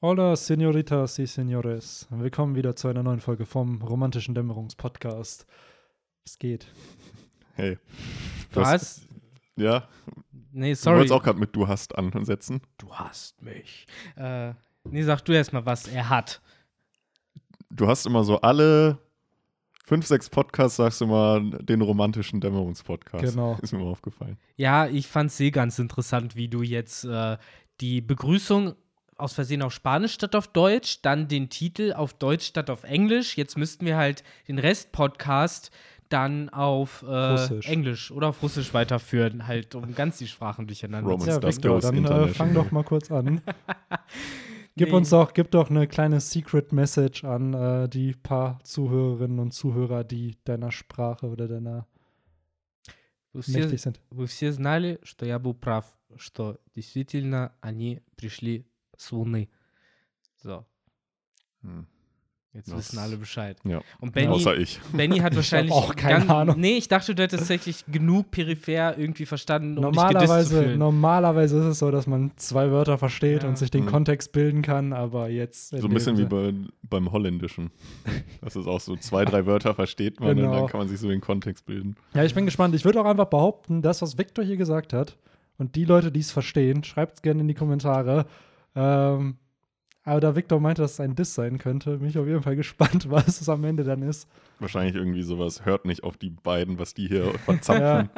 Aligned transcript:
Hola, 0.00 0.36
Senoritas 0.36 1.18
y 1.18 1.26
Senores. 1.26 2.06
Willkommen 2.10 2.54
wieder 2.54 2.76
zu 2.76 2.88
einer 2.88 3.02
neuen 3.02 3.20
Folge 3.20 3.46
vom 3.46 3.82
Romantischen 3.82 4.34
Dämmerungspodcast. 4.34 5.46
Es 6.24 6.38
geht. 6.38 6.68
Hey. 7.54 7.78
Du 8.52 8.60
hast- 8.60 8.72
Was? 8.72 9.08
Ja, 9.56 9.88
Nee, 10.52 10.70
du 10.70 10.76
sorry. 10.76 10.96
wolltest 10.98 11.12
auch 11.12 11.22
gerade 11.22 11.38
mit 11.40 11.54
Du 11.56 11.66
hast 11.66 11.96
ansetzen. 11.98 12.60
Du 12.78 12.94
hast 12.94 13.42
mich. 13.42 13.86
Äh, 14.16 14.54
nee, 14.84 15.02
sag 15.02 15.22
du 15.24 15.32
erst 15.32 15.52
mal, 15.52 15.66
was 15.66 15.88
er 15.88 16.08
hat. 16.08 16.40
Du 17.70 17.88
hast 17.88 18.06
immer 18.06 18.22
so 18.22 18.40
alle 18.40 18.98
fünf, 19.84 20.06
sechs 20.06 20.30
Podcasts, 20.30 20.76
sagst 20.76 21.00
du 21.00 21.06
mal 21.06 21.50
den 21.50 21.80
romantischen 21.82 22.40
Dämmerungspodcast. 22.40 23.24
Genau. 23.24 23.58
Ist 23.60 23.72
mir 23.72 23.80
mal 23.80 23.90
aufgefallen. 23.90 24.38
Ja, 24.56 24.86
ich 24.86 25.08
fand's 25.08 25.38
eh 25.40 25.50
ganz 25.50 25.78
interessant, 25.80 26.36
wie 26.36 26.48
du 26.48 26.62
jetzt 26.62 27.04
äh, 27.04 27.36
die 27.80 28.00
Begrüßung 28.00 28.74
aus 29.17 29.33
Versehen 29.33 29.61
auf 29.61 29.73
Spanisch 29.73 30.13
statt 30.13 30.35
auf 30.35 30.47
Deutsch, 30.47 31.01
dann 31.01 31.27
den 31.27 31.49
Titel 31.49 31.93
auf 31.93 32.13
Deutsch 32.13 32.45
statt 32.47 32.69
auf 32.69 32.83
Englisch. 32.83 33.37
Jetzt 33.37 33.57
müssten 33.57 33.85
wir 33.85 33.95
halt 33.97 34.23
den 34.47 34.59
Rest-Podcast 34.59 35.71
dann 36.09 36.49
auf 36.49 37.01
äh, 37.03 37.05
Russisch. 37.07 37.67
Englisch 37.67 38.11
oder 38.11 38.27
auf 38.29 38.43
Russisch 38.43 38.73
weiterführen, 38.73 39.47
halt, 39.47 39.73
um 39.75 39.95
ganz 39.95 40.17
die 40.17 40.27
Sprachen 40.27 40.67
durcheinander 40.67 41.09
Roman 41.11 41.25
zu 41.25 41.29
Ja, 41.31 41.37
Stuff 41.37 41.55
Victor, 41.55 41.71
Goes 41.73 41.83
dann 41.83 41.95
äh, 41.95 41.97
International. 41.99 42.33
fang 42.35 42.53
doch 42.53 42.71
mal 42.71 42.83
kurz 42.83 43.11
an. 43.11 43.41
Gib 44.75 44.89
Nee. 44.89 44.95
uns 44.95 45.09
doch, 45.11 45.33
gib 45.33 45.51
doch 45.51 45.69
eine 45.69 45.87
kleine 45.87 46.19
Secret 46.19 46.71
Message 46.71 47.23
an 47.23 47.53
äh, 47.53 47.87
die 47.89 48.13
paar 48.13 48.59
Zuhörerinnen 48.63 49.39
und 49.39 49.51
Zuhörer, 49.53 50.03
die 50.03 50.37
deiner 50.45 50.71
Sprache 50.71 51.27
oder 51.27 51.47
deiner 51.47 51.87
Вы 53.33 53.43
все, 53.43 53.59
mächtig 53.59 53.81
sind. 53.81 53.99
вы 54.09 54.25
все 54.27 54.51
знали, 54.51 54.99
что 55.03 55.25
я 55.25 55.37
был 55.39 55.53
прав, 55.53 55.85
что 56.17 56.59
действительно 56.75 57.53
они 57.61 58.01
пришли 58.17 58.65
с 58.97 59.11
Луны. 59.11 59.47
So, 60.37 60.65
Hm. 61.63 61.87
jetzt 62.53 62.67
Das- 62.69 62.77
wissen 62.77 62.99
alle 62.99 63.15
Bescheid. 63.17 63.57
Ja. 63.63 63.81
Und 64.01 64.13
Benny, 64.13 64.27
Außer 64.27 64.57
ich. 64.57 64.79
Benny 64.91 65.15
hat 65.17 65.17
Ich 65.17 65.23
hab 65.23 65.35
wahrscheinlich 65.37 65.71
auch 65.73 65.95
keine 65.95 66.19
ganz- 66.19 66.29
Ahnung. 66.29 66.59
Nee, 66.59 66.75
ich 66.77 66.89
dachte, 66.89 67.15
du 67.15 67.23
hättest 67.23 67.39
tatsächlich 67.43 67.85
genug 67.87 68.29
peripher 68.31 68.97
irgendwie 68.97 69.25
verstanden, 69.25 69.77
um 69.77 69.91
dich 69.93 70.01
gedisst 70.01 70.09
zu 70.09 70.13
Normalerweise, 70.13 70.63
fühlen. 70.63 70.79
normalerweise 70.79 71.57
ist 71.59 71.63
es 71.65 71.79
so, 71.79 71.89
dass 71.91 72.05
man 72.07 72.31
zwei 72.35 72.69
Wörter 72.71 72.97
versteht 72.97 73.43
Ja. 73.43 73.49
und 73.49 73.57
sich 73.57 73.71
den 73.71 73.85
Mhm. 73.85 73.89
Kontext 73.89 74.33
bilden 74.33 74.61
kann, 74.61 74.91
aber 74.91 75.29
jetzt. 75.29 75.71
in 75.73 75.79
So 75.81 75.87
ein 75.87 75.93
bisschen 75.93 76.15
dem 76.17 76.25
wie 76.29 76.29
bei, 76.29 76.53
beim 76.83 77.11
Holländischen. 77.11 77.71
Das 78.41 78.55
ist 78.57 78.67
auch 78.67 78.81
so, 78.81 78.97
zwei, 78.97 79.23
drei 79.25 79.45
Wörter 79.45 79.73
versteht 79.73 80.19
man 80.19 80.31
und 80.31 80.35
Genau. 80.37 80.51
dann 80.59 80.67
kann 80.67 80.79
man 80.79 80.89
sich 80.89 80.99
so 80.99 81.07
den 81.07 81.21
Kontext 81.21 81.65
bilden. 81.65 81.95
Ja, 82.13 82.23
ich 82.25 82.35
bin 82.35 82.43
gespannt. 82.45 82.75
Ich 82.75 82.83
würde 82.83 82.99
auch 82.99 83.05
einfach 83.05 83.27
behaupten, 83.29 83.81
das, 83.81 84.01
was 84.01 84.17
Victor 84.17 84.43
hier 84.43 84.57
gesagt 84.57 84.91
hat, 84.93 85.17
und 85.57 85.75
die 85.75 85.85
Leute, 85.85 86.11
die 86.11 86.19
es 86.19 86.31
verstehen, 86.31 86.83
schreibt 86.83 87.15
es 87.15 87.21
gerne 87.21 87.39
in 87.41 87.47
die 87.47 87.53
Kommentare. 87.53 88.25
Ähm, 88.78 89.36
aber 90.04 90.20
da 90.20 90.36
Victor 90.36 90.60
meinte, 90.60 90.82
dass 90.82 90.92
es 90.92 91.00
ein 91.00 91.14
Diss 91.16 91.34
sein 91.34 91.58
könnte, 91.58 91.98
bin 91.98 92.08
ich 92.08 92.16
auf 92.16 92.26
jeden 92.26 92.42
Fall 92.42 92.56
gespannt, 92.56 93.10
was 93.10 93.40
es 93.40 93.48
am 93.48 93.64
Ende 93.64 93.84
dann 93.84 94.02
ist. 94.02 94.28
Wahrscheinlich 94.60 94.94
irgendwie 94.94 95.22
sowas, 95.22 95.64
hört 95.64 95.84
nicht 95.84 96.04
auf 96.04 96.16
die 96.16 96.30
beiden, 96.30 96.78
was 96.78 96.94
die 96.94 97.08
hier 97.08 97.38
verzapfen. 97.40 98.08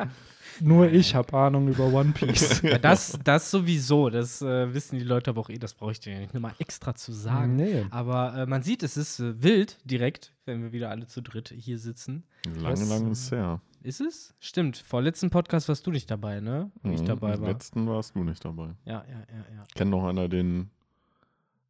Nur 0.61 0.92
ich 0.92 1.14
habe 1.14 1.33
Ahnung 1.33 1.69
über 1.69 1.86
One 1.86 2.12
Piece. 2.12 2.62
Ja, 2.62 2.78
das, 2.78 3.19
das 3.25 3.50
sowieso, 3.50 4.11
das 4.11 4.42
äh, 4.42 4.75
wissen 4.75 4.98
die 4.98 5.05
Leute 5.05 5.30
aber 5.30 5.41
auch 5.41 5.48
eh, 5.48 5.58
das 5.58 5.72
brauche 5.72 5.92
ich 5.92 6.00
dir 6.00 6.12
ja 6.12 6.20
nicht 6.20 6.34
nochmal 6.34 6.55
extra 6.58 6.95
zu 6.95 7.12
sagen. 7.12 7.56
nee. 7.56 7.86
Aber 7.91 8.36
äh, 8.36 8.47
man 8.47 8.62
sieht, 8.62 8.83
es 8.83 8.98
ist 8.98 9.20
äh, 9.20 9.42
wild 9.42 9.78
direkt, 9.84 10.34
wenn 10.45 10.62
wir 10.62 10.72
wieder 10.72 10.91
alle 10.91 11.06
zu 11.06 11.22
dritt 11.22 11.55
hier 11.56 11.78
sitzen. 11.78 12.24
Lange, 12.58 12.84
lange 12.84 13.11
ist 13.11 13.30
her. 13.30 13.62
Ist 13.83 14.00
es? 14.00 14.34
Stimmt. 14.41 14.77
Vorletzten 14.77 15.31
Podcast 15.31 15.69
warst 15.69 15.86
du 15.86 15.91
nicht 15.91 16.11
dabei, 16.11 16.41
ne? 16.41 16.70
Wo 16.83 16.91
ich 16.92 17.00
Mhm. 17.00 17.06
dabei 17.06 17.34
Im 17.34 17.41
war. 17.42 17.48
letzten 17.48 17.86
warst 17.86 18.14
du 18.14 18.25
nicht 18.25 18.45
dabei. 18.45 18.75
Ja, 18.84 19.05
ja, 19.09 19.20
ja, 19.33 19.55
ja. 19.56 19.64
Kennt 19.75 19.91
noch 19.91 20.05
einer 20.06 20.28
den 20.28 20.70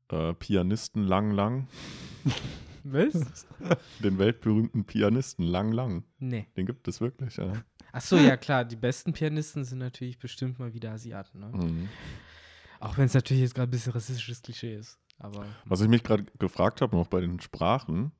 äh, 0.08 0.34
Pianisten 0.34 1.04
Lang 1.04 1.30
Lang? 1.30 1.68
Was? 2.84 3.46
Den 4.02 4.18
weltberühmten 4.18 4.84
Pianisten 4.84 5.44
Lang 5.44 5.70
Lang. 5.70 6.02
Nee. 6.18 6.46
Den 6.56 6.66
gibt 6.66 6.88
es 6.88 7.00
wirklich, 7.00 7.36
ja. 7.36 7.52
Ach 7.92 8.00
so, 8.00 8.16
ja 8.16 8.36
klar, 8.36 8.64
die 8.64 8.76
besten 8.76 9.12
Pianisten 9.12 9.64
sind 9.64 9.78
natürlich 9.78 10.18
bestimmt 10.18 10.58
mal 10.58 10.72
wieder 10.74 10.92
Asiaten, 10.92 11.38
ne? 11.40 11.46
Mhm. 11.52 11.88
Auch 12.80 12.96
wenn 12.98 13.04
es 13.04 13.14
natürlich 13.14 13.42
jetzt 13.42 13.54
gerade 13.54 13.68
ein 13.68 13.70
bisschen 13.70 13.92
rassistisches 13.92 14.42
Klischee 14.42 14.74
ist. 14.74 14.98
Aber 15.18 15.44
Was 15.66 15.80
ich 15.82 15.88
mich 15.88 16.02
gerade 16.02 16.24
gefragt 16.38 16.80
habe, 16.80 16.96
noch 16.96 17.06
bei 17.08 17.20
den 17.20 17.38
Sprachen, 17.40 18.10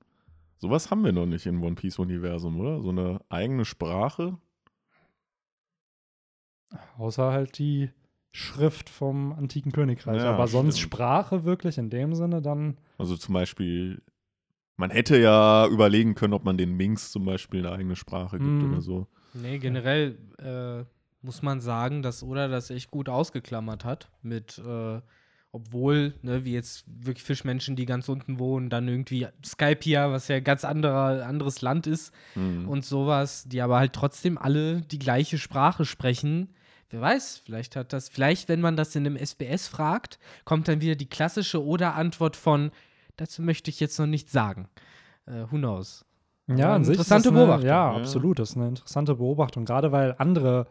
sowas 0.60 0.91
haben 0.91 1.04
wir 1.04 1.12
noch 1.12 1.26
nicht 1.26 1.47
im 1.47 1.62
One 1.65 1.75
Piece-Universum, 1.75 2.60
oder? 2.60 2.81
So 2.81 2.91
eine 2.91 3.21
eigene 3.28 3.65
Sprache? 3.65 4.38
Außer 6.98 7.32
halt 7.32 7.59
die 7.59 7.91
Schrift 8.32 8.88
vom 8.88 9.32
antiken 9.32 9.72
Königreich. 9.72 10.22
Ja, 10.22 10.31
aber 10.32 10.47
sonst 10.47 10.78
stimmt. 10.78 10.93
Sprache 10.94 11.44
wirklich 11.44 11.78
in 11.78 11.91
dem 11.91 12.15
Sinne 12.15 12.41
dann. 12.41 12.76
Also 12.97 13.16
zum 13.16 13.34
Beispiel, 13.34 14.03
man 14.76 14.91
hätte 14.91 15.19
ja 15.19 15.66
überlegen 15.66 16.15
können, 16.15 16.34
ob 16.34 16.44
man 16.44 16.56
den 16.56 16.76
Minks 16.76 17.10
zum 17.10 17.25
Beispiel 17.25 17.66
eine 17.66 17.75
eigene 17.76 17.97
Sprache 17.97 18.38
gibt 18.38 18.62
Mhm. 18.62 18.72
oder 18.72 18.81
so. 18.82 19.09
nee, 19.34 19.59
generell 19.59 20.16
äh, 20.38 20.84
muss 21.22 21.43
man 21.43 21.60
sagen, 21.60 22.03
dass 22.03 22.22
Oda 22.22 22.47
das 22.49 22.70
echt 22.70 22.91
gut 22.93 23.09
ausgeklammert 23.09 23.84
hat. 23.84 24.10
Mit, 24.22 24.59
äh, 24.59 25.00
obwohl, 25.53 26.15
ne, 26.22 26.44
wie 26.44 26.53
jetzt 26.53 26.84
wirklich 26.87 27.25
Fischmenschen, 27.25 27.75
die 27.77 27.87
ganz 27.87 28.09
unten 28.09 28.38
wohnen, 28.38 28.71
dann 28.71 28.87
irgendwie 28.87 29.27
Skypia, 29.44 30.11
was 30.12 30.28
ja 30.28 30.37
ein 30.37 30.44
ganz 30.44 30.65
anderer, 30.65 31.27
anderes 31.27 31.61
Land 31.62 31.87
ist, 31.87 32.12
Mhm. 32.37 32.69
und 32.69 32.84
sowas, 32.84 33.44
die 33.49 33.61
aber 33.61 33.78
halt 33.78 33.93
trotzdem 33.93 34.38
alle 34.38 34.81
die 34.83 34.99
gleiche 34.99 35.38
Sprache 35.38 35.84
sprechen. 35.84 36.50
Wer 36.91 37.00
weiß, 37.00 37.43
vielleicht 37.44 37.77
hat 37.77 37.93
das, 37.93 38.09
vielleicht, 38.09 38.49
wenn 38.49 38.61
man 38.61 38.77
das 38.77 38.94
in 38.97 39.06
einem 39.06 39.16
SBS 39.16 39.69
fragt, 39.69 40.19
kommt 40.44 40.69
dann 40.69 40.81
wieder 40.81 40.94
die 40.97 41.09
klassische 41.09 41.65
Oder-Antwort 41.65 42.37
von, 42.37 42.71
dazu 43.17 43.43
möchte 43.43 43.71
ich 43.71 43.81
jetzt 43.81 43.99
noch 43.99 44.06
nichts 44.06 44.32
sagen. 44.32 44.69
Äh, 45.27 45.43
who 45.50 45.56
knows? 45.59 46.05
Ja, 46.49 46.67
Aber 46.67 46.75
an 46.75 46.84
sich 46.84 46.94
ist 46.94 46.99
interessante 47.00 47.28
das 47.28 47.32
eine, 47.37 47.47
Beobachtung. 47.47 47.69
Ja, 47.69 47.93
Ja. 47.93 47.97
absolut. 47.97 48.38
Das 48.41 48.50
ist 48.50 48.56
eine 48.56 48.69
interessante 48.69 49.15
Beobachtung. 49.15 49.65
Gerade 49.65 49.93
weil 49.93 50.17
andere 50.19 50.67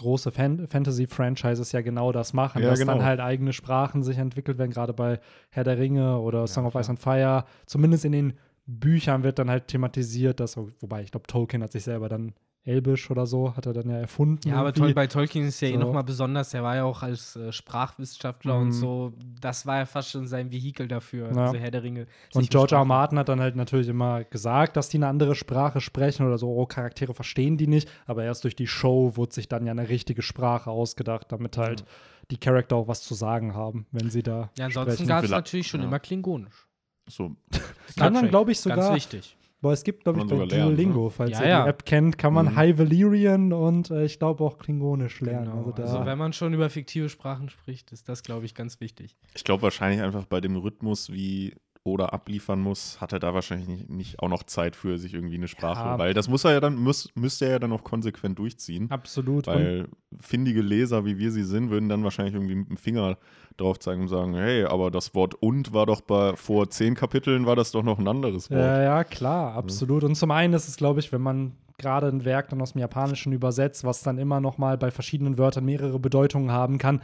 große 0.00 0.32
Fan 0.32 0.66
Fantasy-Franchises 0.66 1.72
ja 1.72 1.80
genau 1.80 2.12
das 2.12 2.32
machen, 2.32 2.62
Ja, 2.62 2.70
dass 2.70 2.78
genau. 2.78 2.94
dann 2.94 3.04
halt 3.04 3.20
eigene 3.20 3.52
Sprachen 3.52 4.02
sich 4.02 4.18
entwickelt 4.18 4.58
werden, 4.58 4.70
gerade 4.72 4.92
bei 4.92 5.20
Herr 5.50 5.64
der 5.64 5.78
Ringe 5.78 6.18
oder 6.18 6.46
Song 6.46 6.66
of. 6.66 6.74
Ice 6.74 6.90
and 6.90 6.98
Fire. 6.98 7.44
Zumindest 7.66 8.04
in 8.04 8.12
den 8.12 8.32
Büchern 8.66 9.22
wird 9.22 9.38
dann 9.38 9.50
halt 9.50 9.68
thematisiert, 9.68 10.40
dass, 10.40 10.56
wobei 10.56 11.02
ich 11.02 11.10
glaube, 11.10 11.26
Tolkien 11.26 11.62
hat 11.62 11.72
sich 11.72 11.84
selber 11.84 12.08
dann 12.08 12.32
Elbisch 12.62 13.10
oder 13.10 13.24
so, 13.24 13.56
hat 13.56 13.64
er 13.64 13.72
dann 13.72 13.88
ja 13.88 13.96
erfunden. 13.96 14.46
Ja, 14.48 14.56
aber 14.56 14.68
irgendwie. 14.68 14.80
Tol 14.82 14.94
bei 14.94 15.06
Tolkien 15.06 15.46
ist 15.46 15.60
ja 15.62 15.68
eh 15.68 15.72
So. 15.72 15.78
nochmal 15.78 16.04
besonders. 16.04 16.52
Er 16.52 16.62
war 16.62 16.76
ja 16.76 16.84
auch 16.84 17.02
als 17.02 17.34
äh, 17.36 17.52
Sprachwissenschaftler 17.52 18.56
Mhm. 18.56 18.62
und 18.62 18.72
so. 18.72 19.12
Das 19.40 19.64
war 19.64 19.78
ja 19.78 19.86
fast 19.86 20.10
schon 20.10 20.26
sein 20.26 20.52
Vehikel 20.52 20.86
dafür, 20.86 21.32
Ja. 21.34 21.46
also 21.46 21.56
Herr 21.58 21.70
der 21.70 21.82
Ringe. 21.82 22.06
Und 22.34 22.50
George 22.50 22.74
R. 22.74 22.84
Martin 22.84 23.18
hat 23.18 23.30
dann 23.30 23.40
halt 23.40 23.56
natürlich 23.56 23.88
immer 23.88 24.24
gesagt, 24.24 24.76
dass 24.76 24.90
die 24.90 24.98
eine 24.98 25.08
andere 25.08 25.34
Sprache 25.34 25.80
sprechen 25.80 26.26
oder 26.26 26.36
so, 26.36 26.48
oh, 26.54 26.66
Charaktere 26.66 27.14
verstehen 27.14 27.56
die 27.56 27.66
nicht, 27.66 27.88
aber 28.06 28.24
erst 28.24 28.44
durch 28.44 28.56
die 28.56 28.66
Show 28.66 29.16
wurde 29.16 29.32
sich 29.34 29.48
dann 29.48 29.64
ja 29.64 29.72
eine 29.72 29.88
richtige 29.88 30.20
Sprache 30.20 30.70
ausgedacht, 30.70 31.32
damit 31.32 31.56
halt 31.56 31.84
die 32.30 32.36
Charakter 32.38 32.76
auch 32.76 32.88
was 32.88 33.02
zu 33.02 33.14
sagen 33.14 33.54
haben, 33.54 33.86
wenn 33.90 34.10
sie 34.10 34.22
da 34.22 34.50
Ja, 34.58 34.66
ansonsten 34.66 35.06
gab 35.06 35.24
es 35.24 35.30
natürlich 35.30 35.66
schon 35.68 35.80
ja. 35.80 35.86
immer 35.86 35.98
Klingonisch. 35.98 36.66
So, 37.08 37.34
Kann 37.98 38.12
man, 38.12 38.28
glaube 38.28 38.52
ich, 38.52 38.60
sogar, 38.60 38.76
Ganz 38.78 38.94
wichtig. 38.94 39.36
Boah, 39.60 39.72
es 39.72 39.84
gibt, 39.84 40.04
glaube 40.04 40.20
ich, 40.20 40.26
bei 40.26 40.46
Duolingo, 40.46 41.10
falls 41.10 41.32
Ja, 41.32 41.42
ihr 41.42 41.48
ja. 41.48 41.62
die 41.64 41.68
App 41.70 41.84
kennt, 41.84 42.16
kann 42.18 42.32
man 42.32 42.46
Mhm. 42.46 42.56
High 42.56 42.78
Valyrian 42.78 43.52
und 43.52 43.90
äh, 43.90 44.04
ich 44.04 44.18
glaube 44.18 44.42
auch 44.44 44.58
Klingonisch 44.58 45.20
lernen. 45.20 45.46
Genau. 45.46 45.58
Also 45.58 45.72
da, 45.72 45.82
Also, 45.82 46.06
wenn 46.06 46.18
man 46.18 46.32
schon 46.32 46.54
über 46.54 46.70
fiktive 46.70 47.08
Sprachen 47.08 47.48
spricht, 47.48 47.92
ist 47.92 48.08
das, 48.08 48.22
glaube 48.22 48.46
ich, 48.46 48.54
ganz 48.54 48.80
wichtig. 48.80 49.16
ich 49.34 49.44
glaube 49.44 49.62
wahrscheinlich 49.62 50.00
einfach 50.02 50.24
bei 50.24 50.40
dem 50.40 50.56
Rhythmus, 50.56 51.12
wie 51.12 51.54
Oda 51.82 52.06
abliefern 52.06 52.60
muss, 52.60 53.00
hat 53.00 53.12
er 53.14 53.18
da 53.20 53.32
wahrscheinlich 53.32 53.66
nicht, 53.68 53.88
nicht 53.88 54.18
auch 54.20 54.28
noch 54.28 54.42
Zeit 54.42 54.76
für 54.76 54.98
sich 54.98 55.14
irgendwie 55.14 55.36
eine 55.36 55.48
Sprache, 55.48 55.80
Ja. 55.88 55.98
weil 55.98 56.12
das 56.12 56.28
muss 56.28 56.44
er 56.44 56.52
ja 56.52 56.60
dann, 56.60 56.76
muss, 56.76 57.08
müsste 57.14 57.46
er 57.46 57.52
ja 57.52 57.58
dann 57.58 57.72
auch 57.72 57.82
konsequent 57.84 58.38
durchziehen. 58.38 58.90
absolut. 58.90 59.48
Und 59.48 59.54
Weil 59.54 59.88
findige 60.20 60.60
Leser, 60.60 61.06
wie 61.06 61.18
wir 61.18 61.32
sie 61.32 61.42
sind, 61.44 61.70
würden 61.70 61.88
dann 61.88 62.04
wahrscheinlich 62.04 62.34
irgendwie 62.34 62.54
mit 62.56 62.68
dem 62.68 62.76
Finger 62.76 63.16
drauf 63.56 63.78
zeigen 63.78 64.02
und 64.02 64.08
sagen, 64.08 64.34
hey, 64.34 64.64
aber 64.64 64.90
das 64.90 65.14
Wort 65.14 65.34
und 65.36 65.72
war 65.72 65.86
doch 65.86 66.02
bei 66.02 66.36
vor 66.36 66.68
zehn 66.68 66.94
Kapiteln 66.94 67.46
war 67.46 67.56
das 67.56 67.70
doch 67.72 67.82
noch 67.82 67.98
ein 67.98 68.08
anderes 68.08 68.50
Wort. 68.50 68.60
Ja, 68.60 68.82
ja, 68.82 69.04
klar, 69.04 69.54
absolut. 69.54 70.04
Und 70.04 70.16
zum 70.16 70.30
einen 70.32 70.52
ist 70.52 70.68
es, 70.68 70.76
glaube 70.76 71.00
ich, 71.00 71.12
wenn 71.12 71.22
man 71.22 71.52
gerade 71.78 72.08
ein 72.08 72.26
Werk 72.26 72.50
dann 72.50 72.60
aus 72.60 72.72
dem 72.72 72.80
Japanischen 72.80 73.32
übersetzt, 73.32 73.84
was 73.84 74.02
dann 74.02 74.18
immer 74.18 74.40
noch 74.40 74.58
mal 74.58 74.76
bei 74.76 74.90
verschiedenen 74.90 75.38
Wörtern 75.38 75.64
mehrere 75.64 75.98
Bedeutungen 75.98 76.50
haben 76.52 76.76
kann, 76.76 77.00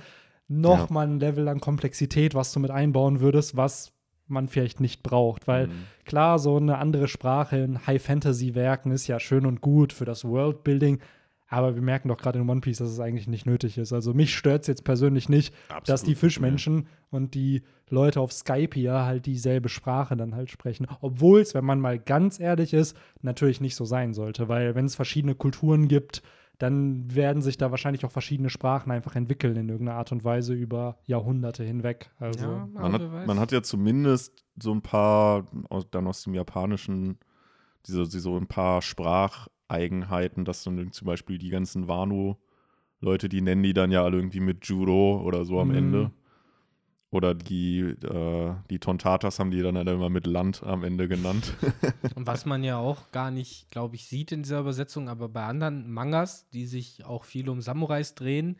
noch 0.49 0.89
Ja. 0.89 0.93
mal 0.93 1.07
ein 1.09 1.19
Level 1.19 1.49
an 1.49 1.61
Komplexität, 1.61 2.35
was 2.35 2.53
du 2.53 2.61
mit 2.61 2.71
einbauen 2.71 3.21
würdest, 3.21 3.57
was 3.57 3.93
man 4.29 4.49
vielleicht 4.49 4.81
nicht 4.81 5.03
braucht. 5.03 5.47
Weil 5.47 5.69
Mhm. 5.69 5.73
klar, 6.05 6.39
so 6.39 6.57
eine 6.57 6.79
andere 6.79 7.09
Sprache 7.09 7.59
in 7.59 7.87
High-Fantasy-Werken 7.87 8.91
ist 8.93 9.07
ja 9.07 9.21
schön 9.21 9.47
und 9.47 9.61
gut 9.61 9.93
für 9.93 10.05
das 10.05 10.25
Worldbuilding, 10.25 11.01
aber 11.49 11.77
wir 11.77 11.83
merken 11.83 12.09
doch 12.09 12.17
gerade 12.17 12.41
in 12.41 12.49
One 12.51 12.61
Piece, 12.61 12.79
dass 12.79 12.91
es 12.91 12.99
eigentlich 12.99 13.29
nicht 13.29 13.47
nötig 13.47 13.79
ist. 13.79 13.93
Also 13.93 14.13
mich 14.15 14.35
stört 14.35 14.63
es 14.63 14.67
jetzt 14.67 14.83
persönlich 14.83 15.29
nicht, 15.29 15.55
dass 15.69 15.85
die 15.85 15.93
Absolut, 15.93 16.19
Fischmenschen 16.19 16.89
und 17.11 17.35
die 17.35 17.63
Leute 17.89 18.21
auf 18.21 18.33
Skype 18.33 18.71
hier 18.75 19.05
halt 19.05 19.27
dieselbe 19.27 19.69
Sprache 19.69 20.17
dann 20.17 20.35
halt 20.35 20.51
sprechen. 20.51 20.89
Obwohl 21.01 21.41
es, 21.41 21.55
wenn 21.55 21.65
man 21.65 21.79
mal 21.81 22.01
ganz 22.01 22.41
ehrlich 22.41 22.75
ist, 22.75 22.97
natürlich 23.23 23.61
nicht 23.61 23.77
so 23.77 23.85
sein 23.85 24.13
sollte. 24.13 24.49
Weil 24.49 24.75
wenn 24.75 24.87
es 24.87 24.97
verschiedene 24.97 25.37
Kulturen 25.37 25.87
gibt, 25.87 26.21
dann 26.59 27.15
werden 27.15 27.43
sich 27.43 27.59
da 27.59 27.71
wahrscheinlich 27.71 28.05
auch 28.05 28.11
verschiedene 28.11 28.51
Sprachen 28.51 28.91
einfach 28.91 29.15
entwickeln 29.17 29.57
in 29.57 29.69
irgendeiner 29.69 29.99
Art 29.99 30.13
und 30.13 30.25
Weise 30.25 30.55
über 30.55 30.99
Jahrhunderte 31.05 31.65
hinweg. 31.65 32.11
Also, 32.19 32.41
Ja, 32.41 32.69
Man 32.73 32.93
hat, 32.93 33.27
man 33.27 33.41
hat 33.41 33.53
ja 33.53 33.63
zumindest 33.63 34.45
so 34.61 34.73
ein 34.73 34.83
paar, 34.83 35.47
aus, 35.69 35.87
dann 35.91 36.07
aus 36.07 36.23
dem 36.23 36.35
Japanischen, 36.35 37.19
diese, 37.87 38.09
die 38.09 38.19
so 38.19 38.37
ein 38.37 38.47
paar 38.47 38.81
Spracheigenheiten, 38.83 40.45
dass 40.45 40.65
dann 40.65 40.93
zum 40.93 41.07
Beispiel 41.07 41.39
die 41.39 41.51
ganzen 41.51 41.89
Wano-Leute, 41.89 43.29
die 43.29 43.41
nennen 43.43 43.63
die 43.63 43.75
dann 43.75 43.91
ja 43.91 44.03
alle 44.03 44.17
irgendwie 44.17 44.41
mit 44.41 44.65
Juro 44.67 45.23
oder 45.23 45.45
so 45.45 45.61
am 45.61 45.69
Mhm. 45.69 45.75
Ende. 45.75 46.11
Oder 47.17 47.35
die, 47.35 47.81
äh, 47.81 48.55
die 48.69 48.79
Tontatas 48.79 49.39
haben 49.39 49.51
die 49.51 49.63
dann 49.63 49.79
halt 49.79 49.89
immer 49.89 50.11
mit 50.11 50.27
Land 50.27 50.63
am 50.63 50.85
Ende 50.85 51.09
genannt. 51.09 51.55
Und 52.15 52.27
was 52.27 52.45
man 52.45 52.63
ja 52.63 52.77
auch 52.77 53.11
gar 53.11 53.31
nicht, 53.31 53.71
glaube 53.71 53.97
ich, 53.97 54.07
sieht 54.07 54.33
in 54.33 54.43
dieser 54.43 54.61
Übersetzung, 54.61 55.09
aber 55.09 55.31
bei 55.31 55.43
anderen 55.45 55.91
Mangas, 55.91 56.51
die 56.51 56.67
sich 56.67 57.07
auch 57.07 57.25
viel 57.25 57.49
um 57.49 57.63
Samurais 57.63 58.15
drehen, 58.15 58.59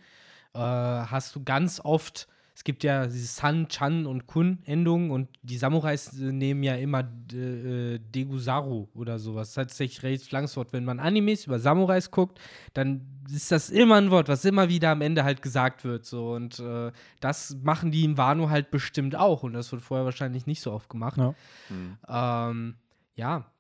äh, 0.55 0.59
hast 0.59 1.37
du 1.37 1.45
ganz 1.45 1.83
oft, 1.85 2.29
es 2.57 2.65
gibt 2.65 2.85
ja 2.85 3.05
diese 3.07 3.27
San, 3.27 3.69
Chan 3.69 4.07
und 4.07 4.27
Kun-Endungen 4.27 5.11
und 5.11 5.29
die 5.43 5.59
Samurais 5.59 6.19
äh, 6.19 6.33
nehmen 6.33 6.63
ja 6.63 6.75
immer 6.75 7.01
äh, 7.01 7.99
Degusaru 7.99 8.89
oder 8.95 9.19
sowas. 9.19 9.49
Das 9.49 9.49
ist 9.49 9.55
tatsächlich 9.57 10.03
recht 10.03 10.33
langes 10.33 10.57
Wort. 10.57 10.73
Wenn 10.73 10.87
man 10.87 10.99
Animes 10.99 11.45
über 11.45 11.59
Samurais 11.59 12.11
guckt, 12.11 12.41
dann 12.73 13.03
ist 13.31 13.53
das 13.53 13.69
immer 13.69 13.97
ein 13.97 14.11
Wort, 14.11 14.29
was 14.29 14.47
immer 14.47 14.71
wieder 14.71 14.89
am 14.89 15.03
Ende 15.03 15.23
halt 15.23 15.43
gesagt 15.43 15.85
wird. 15.85 16.07
So. 16.07 16.33
Und 16.33 16.59
äh, 16.59 16.93
das 17.21 17.59
machen 17.63 17.91
die 17.91 18.05
in 18.05 18.17
Wano 18.17 18.49
halt 18.49 18.71
bestimmt 18.71 19.17
auch. 19.17 19.43
Und 19.43 19.53
das 19.53 19.71
wird 19.71 19.83
vorher 19.83 20.07
wahrscheinlich 20.07 20.47
nicht 20.47 20.63
so 20.63 20.73
oft 20.73 20.89
gemacht. 20.89 21.19
Ja. 21.19 21.35
Hm. 21.69 21.99
Ähm, 22.09 22.75
ja, 23.17 23.53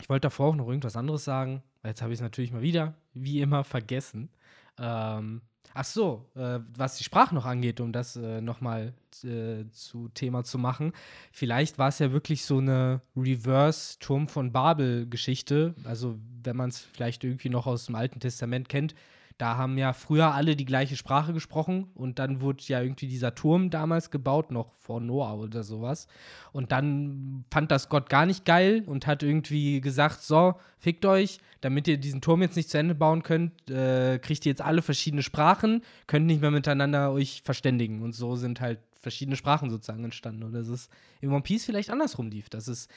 ich 0.00 0.08
wollte 0.08 0.22
davor 0.22 0.48
auch 0.48 0.56
noch 0.56 0.66
irgendwas 0.66 0.96
anderes 0.96 1.22
sagen. 1.22 1.62
Jetzt 1.84 2.02
habe 2.02 2.12
ich 2.12 2.18
es 2.18 2.22
natürlich 2.22 2.50
mal 2.50 2.62
wieder, 2.62 2.94
wie 3.14 3.40
immer, 3.40 3.62
vergessen. 3.62 4.30
Ähm, 4.78 5.42
ach 5.76 5.84
so, 5.84 6.26
äh, 6.34 6.60
was 6.74 6.96
die 6.96 7.04
Sprache 7.04 7.34
noch 7.34 7.44
angeht, 7.44 7.80
um 7.80 7.92
das 7.92 8.16
äh, 8.16 8.40
nochmal 8.40 8.94
äh, 9.22 9.64
zu 9.70 10.08
Thema 10.08 10.42
zu 10.42 10.58
machen. 10.58 10.92
Vielleicht 11.32 11.78
war 11.78 11.88
es 11.88 11.98
ja 11.98 12.12
wirklich 12.12 12.44
so 12.44 12.58
eine 12.58 13.02
Reverse-Turm 13.16 14.28
von 14.28 14.52
Babel-Geschichte. 14.52 15.74
Also, 15.84 16.18
wenn 16.42 16.56
man 16.56 16.70
es 16.70 16.80
vielleicht 16.80 17.24
irgendwie 17.24 17.50
noch 17.50 17.66
aus 17.66 17.86
dem 17.86 17.94
Alten 17.94 18.20
Testament 18.20 18.68
kennt. 18.68 18.94
Da 19.38 19.56
haben 19.58 19.76
ja 19.76 19.92
früher 19.92 20.32
alle 20.32 20.56
die 20.56 20.64
gleiche 20.64 20.96
Sprache 20.96 21.34
gesprochen 21.34 21.90
und 21.94 22.18
dann 22.18 22.40
wurde 22.40 22.62
ja 22.66 22.80
irgendwie 22.80 23.06
dieser 23.06 23.34
Turm 23.34 23.68
damals 23.68 24.10
gebaut, 24.10 24.50
noch 24.50 24.72
vor 24.78 25.00
Noah 25.00 25.34
oder 25.34 25.62
sowas. 25.62 26.06
Und 26.52 26.72
dann 26.72 27.44
fand 27.50 27.70
das 27.70 27.90
Gott 27.90 28.08
gar 28.08 28.24
nicht 28.24 28.46
geil 28.46 28.82
und 28.86 29.06
hat 29.06 29.22
irgendwie 29.22 29.82
gesagt: 29.82 30.22
So, 30.22 30.54
fickt 30.78 31.04
euch, 31.04 31.38
damit 31.60 31.86
ihr 31.86 31.98
diesen 31.98 32.22
Turm 32.22 32.40
jetzt 32.40 32.56
nicht 32.56 32.70
zu 32.70 32.78
Ende 32.78 32.94
bauen 32.94 33.22
könnt, 33.22 33.70
äh, 33.70 34.18
kriegt 34.18 34.46
ihr 34.46 34.50
jetzt 34.50 34.62
alle 34.62 34.80
verschiedene 34.80 35.22
Sprachen, 35.22 35.82
könnt 36.06 36.24
nicht 36.24 36.40
mehr 36.40 36.50
miteinander 36.50 37.12
euch 37.12 37.42
verständigen. 37.44 38.00
Und 38.02 38.14
so 38.14 38.36
sind 38.36 38.62
halt 38.62 38.78
verschiedene 39.00 39.36
Sprachen 39.36 39.68
sozusagen 39.68 40.02
entstanden. 40.02 40.44
Und 40.44 40.52
das 40.52 40.68
ist 40.68 40.90
in 41.20 41.30
One 41.30 41.42
Piece 41.42 41.66
vielleicht 41.66 41.90
andersrum 41.90 42.28
lief. 42.28 42.48
Das 42.48 42.68
ist 42.68 42.90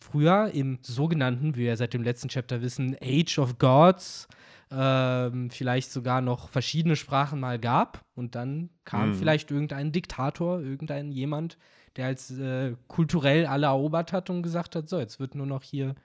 früher 0.00 0.50
im 0.52 0.78
sogenannten, 0.82 1.54
wie 1.54 1.60
wir 1.60 1.66
ja 1.68 1.76
seit 1.76 1.94
dem 1.94 2.02
letzten 2.02 2.28
Chapter 2.28 2.62
wissen, 2.62 2.96
Age 3.02 3.38
of 3.38 3.58
Gods 3.58 4.28
ähm, 4.72 5.50
vielleicht 5.50 5.90
sogar 5.90 6.20
noch 6.20 6.48
verschiedene 6.48 6.94
Sprachen 6.96 7.40
mal 7.40 7.58
gab 7.58 8.04
und 8.14 8.34
dann 8.34 8.70
kam 8.84 9.10
Mhm. 9.10 9.14
vielleicht 9.14 9.50
irgendein 9.50 9.90
Diktator, 9.92 10.60
irgendein 10.60 11.10
jemand, 11.10 11.58
der 11.96 12.06
als 12.06 12.30
äh, 12.30 12.76
kulturell 12.86 13.46
alle 13.46 13.66
erobert 13.66 14.12
hat 14.12 14.30
und 14.30 14.42
gesagt 14.42 14.76
hat, 14.76 14.88
so, 14.88 14.98
jetzt 15.00 15.18
wird 15.18 15.34
nur 15.34 15.46
noch 15.46 15.64
hier 15.64 15.96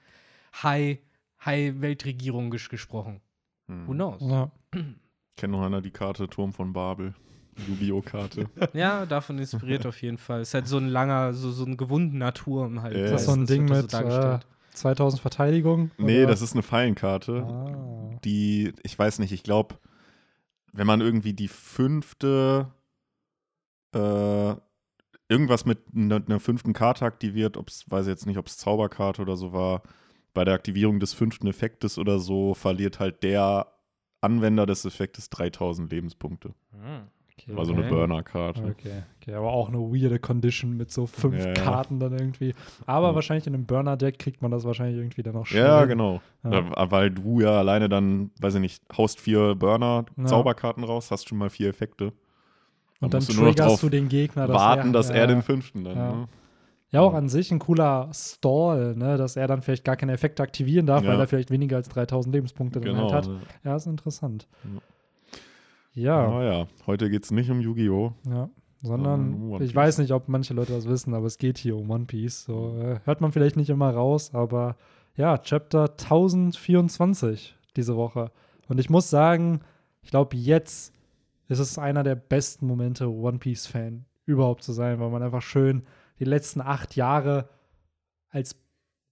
High, 0.63 0.97
High 1.43 1.79
Weltregierung 1.79 2.49
ges 2.49 2.69
gesprochen. 2.69 3.21
Hm. 3.67 3.87
Who 3.87 3.93
knows? 3.93 4.21
ja. 4.21 4.51
Kennt 5.37 5.51
noch 5.51 5.61
einer 5.63 5.81
die 5.81 5.91
Karte 5.91 6.27
Turm 6.27 6.51
von 6.53 6.73
Babel? 6.73 7.13
Yu-Gi-Oh! 7.67 8.01
Karte. 8.01 8.49
Ja, 8.73 9.05
davon 9.05 9.37
inspiriert 9.39 9.85
auf 9.85 10.01
jeden 10.01 10.17
Fall. 10.17 10.41
Ist 10.41 10.53
halt 10.53 10.67
so 10.67 10.77
ein 10.77 10.87
langer, 10.87 11.33
so, 11.33 11.51
so 11.51 11.65
ein 11.65 11.77
gewundener 11.77 12.33
Turm 12.33 12.81
halt. 12.81 12.95
Ist 12.95 13.05
Ist 13.05 13.11
das 13.11 13.25
so 13.25 13.31
ein 13.31 13.45
Ding 13.45 13.65
mit 13.65 13.91
so 13.91 13.97
äh, 13.97 14.01
dargestellt. 14.01 14.47
2000 14.73 15.21
Verteidigung? 15.21 15.91
nee, 15.97 16.19
oder? 16.19 16.27
das 16.27 16.41
ist 16.41 16.53
eine 16.53 16.63
Fallenkarte. 16.63 17.43
Ah. 17.43 18.19
die, 18.23 18.73
ich 18.83 18.97
weiß 18.97 19.19
nicht, 19.19 19.31
ich 19.31 19.43
glaube, 19.43 19.75
wenn 20.73 20.87
man 20.87 20.99
irgendwie 21.01 21.33
die 21.33 21.47
fünfte, 21.47 22.67
äh, 23.93 24.55
irgendwas 25.29 25.65
mit 25.65 25.79
einer, 25.95 26.21
einer 26.25 26.39
fünften 26.39 26.73
Karte 26.73 27.05
aktiviert, 27.05 27.55
ob's, 27.55 27.89
weiß 27.89 28.05
ich 28.05 28.11
jetzt 28.11 28.25
nicht, 28.25 28.37
ob 28.37 28.47
es 28.47 28.57
Zauberkarte 28.57 29.21
oder 29.21 29.37
so 29.37 29.53
war, 29.53 29.81
bei 30.33 30.43
der 30.43 30.53
Aktivierung 30.53 30.99
des 30.99 31.13
fünften 31.13 31.47
Effektes 31.47 31.97
oder 31.97 32.19
so, 32.19 32.53
verliert 32.53 32.99
halt 32.99 33.23
der 33.23 33.67
Anwender 34.19 34.65
des 34.65 34.83
Effektes 34.83 35.29
3000 35.29 35.89
Lebenspunkte. 35.91 36.53
Hm. 36.71 37.07
Okay. 37.37 37.53
Also 37.57 37.73
eine 37.73 37.81
Okay. 37.81 37.89
Burner-Karte. 37.89 38.61
Okay, 38.63 39.03
okay, 39.21 39.33
aber 39.33 39.51
auch 39.51 39.67
eine 39.67 39.77
weirde 39.79 40.19
Condition 40.19 40.77
mit 40.77 40.89
so 40.91 41.05
fünf 41.05 41.43
Ja. 41.45 41.53
Karten 41.53 41.99
dann 41.99 42.13
irgendwie. 42.13 42.55
Aber 42.85 43.09
Ja. 43.09 43.15
wahrscheinlich 43.15 43.45
in 43.45 43.53
einem 43.53 43.65
Burner-Deck 43.65 44.19
kriegt 44.19 44.41
man 44.41 44.51
das 44.51 44.63
wahrscheinlich 44.63 44.97
irgendwie 44.97 45.21
dann 45.21 45.35
auch 45.35 45.45
schnell. 45.45 45.63
Ja, 45.65 45.83
genau. 45.85 46.21
Ja. 46.43 46.61
Da, 46.61 46.91
weil 46.91 47.11
du 47.11 47.41
ja 47.41 47.59
alleine 47.59 47.89
dann, 47.89 48.31
weiß 48.39 48.55
ich 48.55 48.61
nicht, 48.61 48.83
haust 48.97 49.19
vier. 49.19 49.53
Burner-Zauberkarten 49.55 50.83
raus, 50.83 51.11
hast 51.11 51.27
schon 51.27 51.37
mal 51.37 51.49
vier 51.49 51.69
Effekte. 51.69 52.13
Und 53.01 53.13
dann 53.13 53.21
noch 53.21 53.27
triggerst 53.35 53.83
du 53.83 53.89
den 53.89 54.07
Gegner. 54.07 54.47
dass 54.47 54.55
Warten, 54.55 54.89
er, 54.89 54.93
dass 54.93 55.09
er 55.09 55.27
den 55.27 55.41
fünften 55.41 55.83
dann. 55.83 55.97
Ja. 55.97 56.13
Ne? 56.15 56.27
Ja, 56.91 57.01
auch 57.01 57.13
an 57.13 57.27
sich 57.27 57.51
ein 57.51 57.59
cooler 57.59 58.09
Stall, 58.13 58.95
ne? 58.95 59.17
dass 59.17 59.35
er 59.35 59.47
dann 59.47 59.61
vielleicht 59.61 59.83
gar 59.83 59.97
keine 59.97 60.13
Effekte 60.13 60.41
aktivieren 60.41 60.85
darf, 60.85 61.03
Ja. 61.03 61.09
weil 61.11 61.19
er 61.19 61.27
vielleicht 61.27 61.51
weniger 61.51 61.75
als 61.75 61.89
3000 61.89 62.33
Lebenspunkte 62.33 62.79
dann 62.79 62.95
Genau. 62.95 63.11
halt 63.11 63.27
hat. 63.27 63.29
Ja, 63.65 63.75
ist 63.75 63.85
interessant. 63.87 64.47
Ja. 64.63 64.79
Ja, 65.95 66.17
Aber 66.25 66.43
ja, 66.43 66.67
heute 66.85 67.09
geht 67.09 67.23
es 67.23 67.31
nicht 67.31 67.49
um 67.49 67.61
Yu-Gi-Oh! 67.61 68.13
ja. 68.29 68.49
Sondern, 68.81 69.33
um 69.33 69.61
ich 69.61 69.73
weiß 69.73 69.97
nicht, 69.97 70.11
ob 70.11 70.27
manche 70.27 70.53
Leute 70.53 70.73
das 70.73 70.87
wissen, 70.87 71.15
aber 71.15 71.25
es 71.25 71.39
geht 71.39 71.57
hier 71.57 71.75
um 71.75 71.89
One 71.89 72.05
Piece. 72.05 72.43
So, 72.43 72.77
äh, 72.77 72.99
hört 73.05 73.19
man 73.19 73.31
vielleicht 73.31 73.55
nicht 73.55 73.71
immer 73.71 73.89
raus, 73.89 74.35
aber 74.35 74.75
ja, 75.15 75.39
Chapter 75.39 75.89
1024 75.91 77.55
diese 77.75 77.95
Woche. 77.95 78.31
Und 78.67 78.79
ich 78.79 78.91
muss 78.91 79.09
sagen, 79.09 79.61
ich 80.01 80.11
glaube, 80.11 80.35
jetzt 80.35 80.93
ist 81.47 81.59
es 81.59 81.79
einer 81.79 82.03
der 82.03 82.15
besten 82.15 82.67
Momente, 82.67 83.09
One 83.09 83.39
Piece-Fan 83.39 84.05
überhaupt 84.25 84.63
zu 84.63 84.73
sein, 84.73 84.99
weil 84.99 85.09
man 85.09 85.23
einfach 85.23 85.41
schön 85.41 85.83
die 86.19 86.25
letzten 86.25 86.61
acht 86.61 86.95
Jahre 86.95 87.49
als 88.29 88.55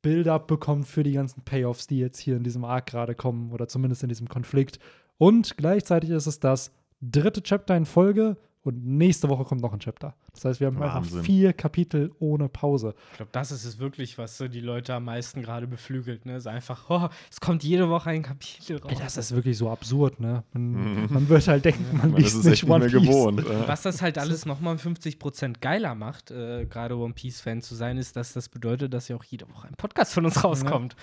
Build-up 0.01 0.47
bekommt 0.47 0.85
für 0.85 1.03
die 1.03 1.13
ganzen 1.13 1.43
Payoffs, 1.43 1.87
die 1.87 1.97
jetzt 1.97 2.19
hier 2.19 2.35
in 2.35 2.43
diesem 2.43 2.65
Arc 2.65 2.87
gerade 2.87 3.15
kommen 3.15 3.51
oder 3.51 3.67
zumindest 3.67 4.03
in 4.03 4.09
diesem 4.09 4.27
Konflikt. 4.27 4.79
Und 5.17 5.57
gleichzeitig 5.57 6.09
ist 6.09 6.27
es 6.27 6.39
das 6.39 6.71
dritte 7.01 7.41
Chapter 7.43 7.75
in 7.77 7.85
Folge 7.85 8.37
und 8.63 8.85
nächste 8.85 9.27
Woche 9.27 9.43
kommt 9.43 9.61
noch 9.61 9.73
ein 9.73 9.79
Chapter. 9.79 10.15
Das 10.33 10.45
heißt, 10.45 10.59
wir 10.61 10.67
haben 10.67 10.81
einfach 10.81 11.03
vier 11.05 11.51
Kapitel 11.51 12.11
ohne 12.19 12.47
Pause. 12.47 12.95
Ich 13.11 13.17
glaube, 13.17 13.29
das 13.33 13.51
ist 13.51 13.65
es 13.65 13.77
wirklich, 13.77 14.17
was 14.17 14.37
so 14.37 14.47
die 14.47 14.61
Leute 14.61 14.93
am 14.93 15.03
meisten 15.03 15.41
gerade 15.41 15.67
beflügelt. 15.67 16.25
Ne? 16.25 16.35
Es 16.35 16.43
ist 16.43 16.47
einfach, 16.47 16.89
oh, 16.89 17.09
es 17.29 17.41
kommt 17.41 17.61
jede 17.63 17.89
Woche 17.89 18.11
ein 18.11 18.23
Kapitel 18.23 18.77
raus. 18.77 18.89
Ey, 18.93 18.97
das 18.97 19.17
ist 19.17 19.35
wirklich 19.35 19.57
so 19.57 19.69
absurd, 19.69 20.21
ne? 20.21 20.43
Man, 20.53 20.71
Mhm. 21.03 21.07
man 21.13 21.27
wird 21.29 21.45
halt 21.49 21.65
denken, 21.65 21.85
man 21.97 22.11
Man 22.11 22.21
ist 22.21 22.35
liest 22.35 22.35
es 22.37 22.43
nicht 22.45 22.53
echt 22.53 22.63
nicht 22.63 22.71
One 22.71 22.85
mehr 22.89 22.99
Piece. 22.99 23.09
gewohnt. 23.09 23.39
äh. 23.45 23.67
Was 23.67 23.81
das 23.81 24.01
halt 24.01 24.17
alles 24.17 24.45
nochmal 24.45 24.75
50% 24.77 25.59
geiler 25.59 25.93
macht, 25.93 26.31
äh, 26.31 26.65
gerade 26.65 26.95
One 26.97 27.13
Piece-Fan 27.13 27.61
zu 27.61 27.75
sein, 27.75 27.97
ist, 27.97 28.15
dass 28.15 28.31
das 28.31 28.47
bedeutet, 28.47 28.93
dass 28.93 29.09
ja 29.09 29.17
auch 29.17 29.25
jede 29.25 29.47
Woche 29.49 29.67
ein 29.67 29.75
Podcast 29.75 30.13
von 30.13 30.23
uns 30.23 30.41
rauskommt. 30.41 30.95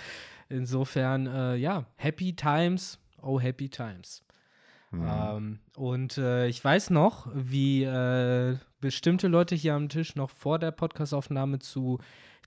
Insofern, 0.49 1.27
äh, 1.27 1.57
ja, 1.57 1.85
Happy 1.97 2.33
Times, 2.35 2.99
oh 3.23 3.41
Happy 3.41 3.69
Times. 3.69 4.23
Mhm. 4.91 5.07
Ähm, 5.09 5.59
und 5.77 6.19
äh, 6.19 6.49
ich 6.49 6.65
weiß 6.65 6.91
noch, 6.91 7.29
wie 7.35 7.85
äh, 7.85 8.57
bestimmte 8.81 9.29
Leute 9.29 9.55
hier 9.55 9.75
am 9.75 9.89
Tisch 9.89 10.17
noch 10.17 10.31
vor 10.31 10.59
der 10.59 10.73
Podcastaufnahme 10.73 11.59
zu 11.61 11.99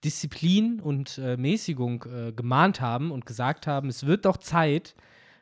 Disziplin 0.03 0.82
und 0.82 1.18
äh, 1.18 1.38
Mäßigung 1.38 2.03
äh, 2.03 2.32
gemahnt 2.34 2.82
haben 2.82 3.12
und 3.12 3.25
gesagt 3.25 3.68
haben, 3.68 3.88
es 3.88 4.06
wird 4.06 4.25
doch 4.25 4.38
Zeit, 4.38 4.96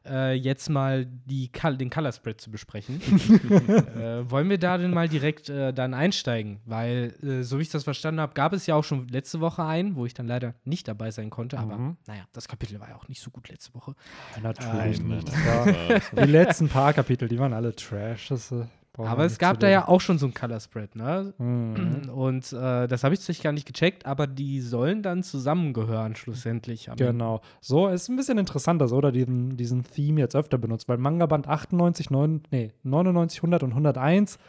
äh, 0.06 0.34
jetzt 0.34 0.70
mal 0.70 1.06
die 1.06 1.52
den 1.52 1.90
Color 1.90 2.12
Spread 2.12 2.42
zu 2.42 2.52
besprechen. 2.52 3.02
äh, 3.96 4.30
wollen 4.30 4.50
wir 4.50 4.58
da 4.58 4.78
denn 4.78 4.92
mal 4.92 5.08
direkt 5.08 5.50
äh, 5.50 5.74
dann 5.74 5.94
einsteigen? 5.94 6.60
Weil, 6.66 7.14
äh, 7.24 7.44
so 7.44 7.58
wie 7.60 7.64
ich 7.64 7.70
das 7.70 7.84
verstanden 7.84 8.20
habe, 8.20 8.34
gab 8.34 8.54
es 8.54 8.66
ja 8.66 8.76
auch 8.76 8.84
schon 8.84 9.08
letzte 9.08 9.40
Woche 9.42 9.64
einen, 9.64 9.96
wo 9.96 10.06
ich 10.06 10.14
dann 10.14 10.28
leider 10.28 10.56
nicht 10.64 10.88
dabei 10.88 11.12
sein 11.12 11.30
konnte. 11.30 11.60
Aber 11.60 11.78
Mhm. 11.78 11.98
naja, 12.08 12.24
das 12.34 12.48
Kapitel 12.48 12.80
war 12.80 12.90
ja 12.90 12.96
auch 12.96 13.08
nicht 13.08 13.22
so 13.22 13.32
gut 13.32 13.50
letzte 13.50 13.74
Woche. 13.74 13.96
Ja, 14.36 14.42
natürlich 14.42 15.00
Nein, 15.00 15.18
nicht. 15.18 15.32
war, 15.46 15.66
die 16.26 16.32
letzten 16.32 16.70
paar 16.70 16.94
Kapitel, 16.94 17.28
die 17.28 17.40
waren 17.40 17.54
alle 17.54 17.76
Trash. 17.76 18.30
Das, 18.30 18.52
äh, 18.52 18.66
brauchen 18.94 19.10
Aber 19.10 19.26
es 19.26 19.38
gab 19.38 19.60
da 19.60 19.70
ja 19.70 19.88
auch 19.88 20.02
schon 20.02 20.18
so 20.18 20.26
ein 20.26 20.34
Color 20.34 20.60
Spread, 20.60 20.96
ne? 20.96 21.34
Mhm. 21.38 22.10
Und 22.14 22.52
äh, 22.54 22.88
das 22.88 23.04
habe 23.04 23.14
ich 23.14 23.20
tatsächlich 23.20 23.44
gar 23.44 23.54
nicht 23.54 23.68
gecheckt, 23.68 24.06
aber 24.06 24.28
die 24.28 24.62
sollen 24.62 25.02
dann 25.02 25.24
zusammengehören 25.24 26.16
schlussendlich. 26.16 26.88
Ende. 26.88 27.06
Genau. 27.06 27.42
So, 27.62 27.88
ist 27.88 28.10
ein 28.10 28.16
bisschen 28.16 28.38
interessanter, 28.38 28.88
so, 28.88 28.98
oder 28.98 29.12
diesen, 29.12 29.58
diesen 29.58 29.84
Theme 29.84 30.20
jetzt 30.20 30.36
öfter 30.36 30.58
benutzt, 30.58 30.90
weil 30.90 30.98
Manga 30.98 31.26
Band 31.26 31.48
98, 31.48 32.10
9, 32.10 32.44
nee, 32.52 32.72
99, 32.84 33.40
100 33.40 33.64
und 33.64 33.72
101, 33.72 34.40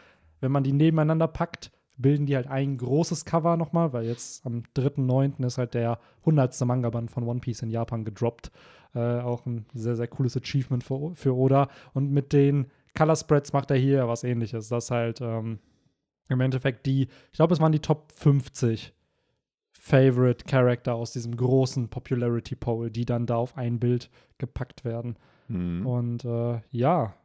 wenn 0.41 0.51
man 0.51 0.63
die 0.63 0.73
nebeneinander 0.73 1.27
packt, 1.27 1.71
bilden 1.97 2.25
die 2.25 2.35
halt 2.35 2.47
ein 2.47 2.77
großes 2.77 3.25
Cover 3.25 3.55
nochmal, 3.57 3.93
weil 3.93 4.05
jetzt 4.05 4.45
am 4.45 4.63
3.9. 4.75 5.45
ist 5.45 5.57
halt 5.57 5.73
der 5.73 5.99
100. 6.21 6.59
Manga-Band 6.65 7.11
von 7.11 7.23
One 7.23 7.39
Piece 7.39 7.61
in 7.61 7.69
Japan 7.69 8.03
gedroppt. 8.03 8.51
Äh, 8.95 9.19
auch 9.19 9.45
ein 9.45 9.65
sehr, 9.73 9.95
sehr 9.95 10.07
cooles 10.07 10.37
Achievement 10.37 10.83
für, 10.83 11.15
für 11.15 11.35
Oda. 11.35 11.67
Und 11.93 12.11
mit 12.11 12.33
den 12.33 12.67
Color 12.95 13.15
Spreads 13.15 13.53
macht 13.53 13.71
er 13.71 13.77
hier 13.77 14.07
was 14.07 14.23
ähnliches. 14.23 14.69
Das 14.69 14.91
halt 14.91 15.21
ähm, 15.21 15.59
im 16.29 16.41
Endeffekt 16.41 16.85
die, 16.85 17.07
ich 17.31 17.37
glaube, 17.37 17.53
es 17.53 17.59
waren 17.59 17.71
die 17.71 17.79
Top 17.79 18.11
50 18.15 18.93
Favorite 19.71 20.45
Character 20.45 20.95
aus 20.95 21.11
diesem 21.11 21.35
großen 21.35 21.89
Popularity 21.89 22.55
Poll, 22.55 22.89
die 22.89 23.05
dann 23.05 23.25
da 23.25 23.35
auf 23.35 23.57
ein 23.57 23.79
Bild 23.79 24.09
gepackt 24.37 24.85
werden. 24.85 25.17
Mhm. 25.47 25.85
Und 25.85 26.25
äh, 26.25 26.61
ja, 26.71 27.15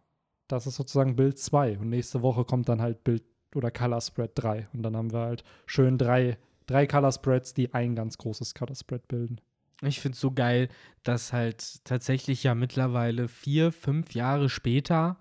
das 0.48 0.66
ist 0.66 0.76
sozusagen 0.76 1.14
Bild 1.14 1.38
2. 1.38 1.78
Und 1.78 1.90
nächste 1.90 2.22
Woche 2.22 2.44
kommt 2.44 2.68
dann 2.68 2.80
halt 2.80 3.04
Bild 3.04 3.22
oder 3.54 3.70
Color 3.70 4.00
Spread 4.00 4.32
3. 4.34 4.68
Und 4.72 4.82
dann 4.82 4.96
haben 4.96 5.12
wir 5.12 5.20
halt 5.20 5.44
schön 5.66 5.98
drei, 5.98 6.38
drei 6.66 6.86
Color 6.86 7.12
Spreads, 7.12 7.54
die 7.54 7.72
ein 7.74 7.94
ganz 7.94 8.18
großes 8.18 8.54
Color 8.54 8.74
Spread 8.74 9.06
bilden. 9.08 9.40
Ich 9.82 10.00
finde 10.00 10.14
es 10.14 10.20
so 10.20 10.32
geil, 10.32 10.68
dass 11.04 11.32
halt 11.32 11.84
tatsächlich 11.84 12.42
ja 12.42 12.54
mittlerweile 12.54 13.28
vier, 13.28 13.70
fünf 13.70 14.14
Jahre 14.14 14.48
später 14.48 15.18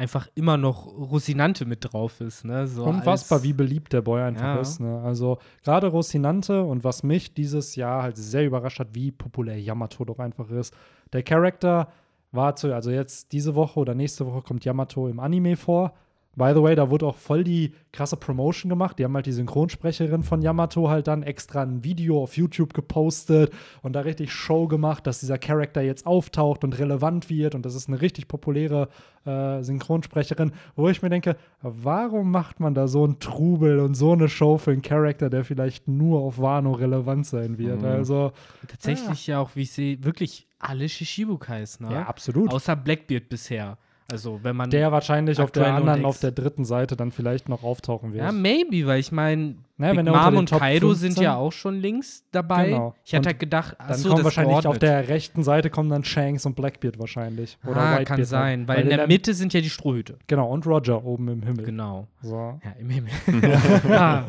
einfach 0.00 0.28
immer 0.34 0.56
noch 0.56 0.86
Rosinante 0.86 1.66
mit 1.66 1.92
drauf 1.92 2.20
ist. 2.20 2.44
Ne? 2.44 2.66
So 2.66 2.84
Unfassbar, 2.84 3.36
als- 3.38 3.44
wie 3.44 3.52
beliebt 3.52 3.92
der 3.92 4.00
Boy 4.02 4.22
einfach 4.22 4.54
Ja. 4.56 4.60
ist. 4.60 4.80
Ne? 4.80 5.00
Also 5.02 5.38
gerade 5.62 5.88
Rocinante 5.88 6.62
und 6.64 6.82
was 6.84 7.02
mich 7.02 7.34
dieses 7.34 7.76
Jahr 7.76 8.02
halt 8.02 8.16
sehr 8.16 8.44
überrascht 8.46 8.80
hat, 8.80 8.94
wie 8.94 9.12
populär 9.12 9.60
Yamato 9.60 10.04
doch 10.04 10.18
einfach 10.18 10.50
ist. 10.50 10.74
Der 11.12 11.22
Charakter 11.22 11.88
war 12.32 12.56
zu, 12.56 12.74
also 12.74 12.90
jetzt 12.90 13.32
diese 13.32 13.54
Woche 13.54 13.78
oder 13.78 13.94
nächste 13.94 14.26
Woche 14.26 14.42
kommt 14.42 14.64
Yamato 14.64 15.06
im 15.08 15.20
Anime 15.20 15.56
vor. 15.56 15.92
By 16.36 16.52
the 16.54 16.62
way, 16.62 16.76
da 16.76 16.90
wurde 16.90 17.06
auch 17.06 17.16
voll 17.16 17.42
die 17.42 17.74
krasse 17.92 18.16
Promotion 18.16 18.70
gemacht. 18.70 18.98
Die 18.98 19.04
haben 19.04 19.14
halt 19.14 19.26
die 19.26 19.32
Synchronsprecherin 19.32 20.22
von 20.22 20.42
Yamato 20.42 20.88
halt 20.88 21.08
dann 21.08 21.24
extra 21.24 21.62
ein 21.62 21.82
Video 21.82 22.22
auf 22.22 22.36
YouTube 22.36 22.72
gepostet 22.72 23.52
und 23.82 23.94
da 23.94 24.00
richtig 24.00 24.32
Show 24.32 24.68
gemacht, 24.68 25.08
dass 25.08 25.18
dieser 25.18 25.38
Charakter 25.38 25.82
jetzt 25.82 26.06
auftaucht 26.06 26.62
und 26.62 26.78
relevant 26.78 27.28
wird. 27.30 27.56
Und 27.56 27.66
das 27.66 27.74
ist 27.74 27.88
eine 27.88 28.00
richtig 28.00 28.28
populäre 28.28 28.88
äh, 29.26 29.60
Synchronsprecherin, 29.62 30.52
wo 30.76 30.88
ich 30.88 31.02
mir 31.02 31.10
denke, 31.10 31.36
warum 31.62 32.30
macht 32.30 32.60
man 32.60 32.74
da 32.74 32.86
so 32.86 33.02
einen 33.02 33.18
Trubel 33.18 33.80
und 33.80 33.94
so 33.94 34.12
eine 34.12 34.28
Show 34.28 34.56
für 34.56 34.70
einen 34.70 34.82
Charakter, 34.82 35.30
der 35.30 35.44
vielleicht 35.44 35.88
nur 35.88 36.20
auf 36.20 36.38
Wano 36.38 36.72
relevant 36.72 37.26
sein 37.26 37.58
wird? 37.58 37.80
Mhm. 37.80 37.88
Also, 37.88 38.32
Tatsächlich 38.68 39.26
ja 39.26 39.40
auch, 39.40 39.56
wie 39.56 39.62
ich 39.62 39.72
sehe, 39.72 40.04
wirklich 40.04 40.46
alle 40.60 40.88
Shishibukais, 40.88 41.80
ne? 41.80 41.92
ja, 41.92 42.02
absolut. 42.04 42.52
Außer 42.52 42.76
Blackbeard 42.76 43.28
bisher. 43.28 43.78
Also, 44.10 44.40
wenn 44.42 44.56
man. 44.56 44.70
der 44.70 44.92
wahrscheinlich 44.92 45.40
auf 45.40 45.50
der 45.50 45.74
anderen, 45.74 46.04
auf 46.04 46.18
der 46.18 46.32
dritten 46.32 46.64
Seite 46.64 46.96
dann 46.96 47.12
vielleicht 47.12 47.48
noch 47.48 47.62
auftauchen 47.62 48.12
wird. 48.12 48.24
ja, 48.24 48.32
maybe, 48.32 48.86
weil 48.86 49.00
ich 49.00 49.12
meine, 49.12 49.56
Ja, 49.78 49.92
Big 49.92 50.04
Mom 50.04 50.30
den 50.30 50.36
und 50.36 50.48
Top 50.48 50.60
Kaido 50.60 50.88
15 50.88 51.12
sind 51.12 51.22
ja 51.22 51.36
auch 51.36 51.52
schon 51.52 51.76
links 51.80 52.24
dabei. 52.32 52.68
Genau. 52.70 52.94
Ich 53.04 53.12
hatte 53.12 53.20
Und 53.20 53.26
halt 53.26 53.38
gedacht, 53.40 53.76
Dann 53.78 53.88
achso, 53.90 54.08
kommen 54.08 54.16
das 54.16 54.24
wahrscheinlich 54.24 54.56
auf 54.56 54.62
geordnet. 54.62 54.82
der 54.82 55.08
rechten 55.08 55.42
Seite 55.42 55.70
kommen 55.70 55.90
dann 55.90 56.04
Shanks 56.04 56.46
und 56.46 56.56
Blackbeard 56.56 56.98
wahrscheinlich. 56.98 57.58
Oder 57.64 57.76
ah, 57.76 57.84
Whitebeard 57.92 58.06
kann 58.08 58.16
dann. 58.18 58.26
sein, 58.26 58.68
weil, 58.68 58.80
in 58.82 58.88
der 58.88 59.06
Mitte 59.06 59.34
sind 59.34 59.52
ja 59.52 59.60
die 59.60 59.70
Strohhüte. 59.70 60.16
Genau, 60.26 60.50
und 60.50 60.66
Roger 60.66 61.04
oben 61.04 61.28
im 61.28 61.42
Himmel. 61.42 61.64
Genau. 61.64 62.06
So. 62.22 62.58
Ja, 62.64 62.72
im 62.78 62.90
Himmel. 62.90 63.10
ja. 63.88 64.26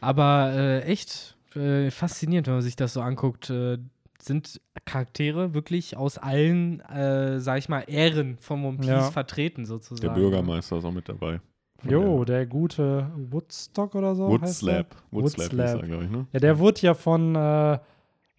Aber 0.00 0.52
äh, 0.54 0.80
echt 0.82 1.34
äh, 1.56 1.90
faszinierend, 1.90 2.46
wenn 2.46 2.54
man 2.54 2.62
sich 2.62 2.76
das 2.76 2.92
so 2.92 3.00
anguckt. 3.00 3.50
Äh, 3.50 3.78
sind 4.24 4.60
Charaktere 4.84 5.54
wirklich 5.54 5.96
aus 5.96 6.18
allen, 6.18 6.80
äh, 6.80 7.40
sag 7.40 7.58
ich 7.58 7.68
mal, 7.68 7.80
Ehren 7.86 8.36
von 8.38 8.64
One 8.64 8.78
Piece 8.78 8.88
Ja. 8.88 9.10
vertreten, 9.10 9.64
sozusagen. 9.66 10.00
Der 10.14 10.14
Bürgermeister 10.20 10.78
ist 10.78 10.84
auch 10.84 10.92
mit 10.92 11.08
dabei. 11.08 11.40
Jo, 11.88 12.24
der 12.24 12.38
der 12.38 12.46
gute 12.46 13.10
Woodstock 13.30 13.94
oder 13.94 14.14
so. 14.14 14.28
Woodslap. 14.28 14.96
Woodslap 15.10 15.50
Woodslap. 15.52 15.82
er, 15.82 15.86
glaube 15.86 16.04
ich, 16.04 16.10
ne? 16.10 16.26
Ja, 16.32 16.40
der 16.40 16.58
wurde 16.58 16.80
ja 16.80 16.94
von, 16.94 17.34
äh, 17.36 17.78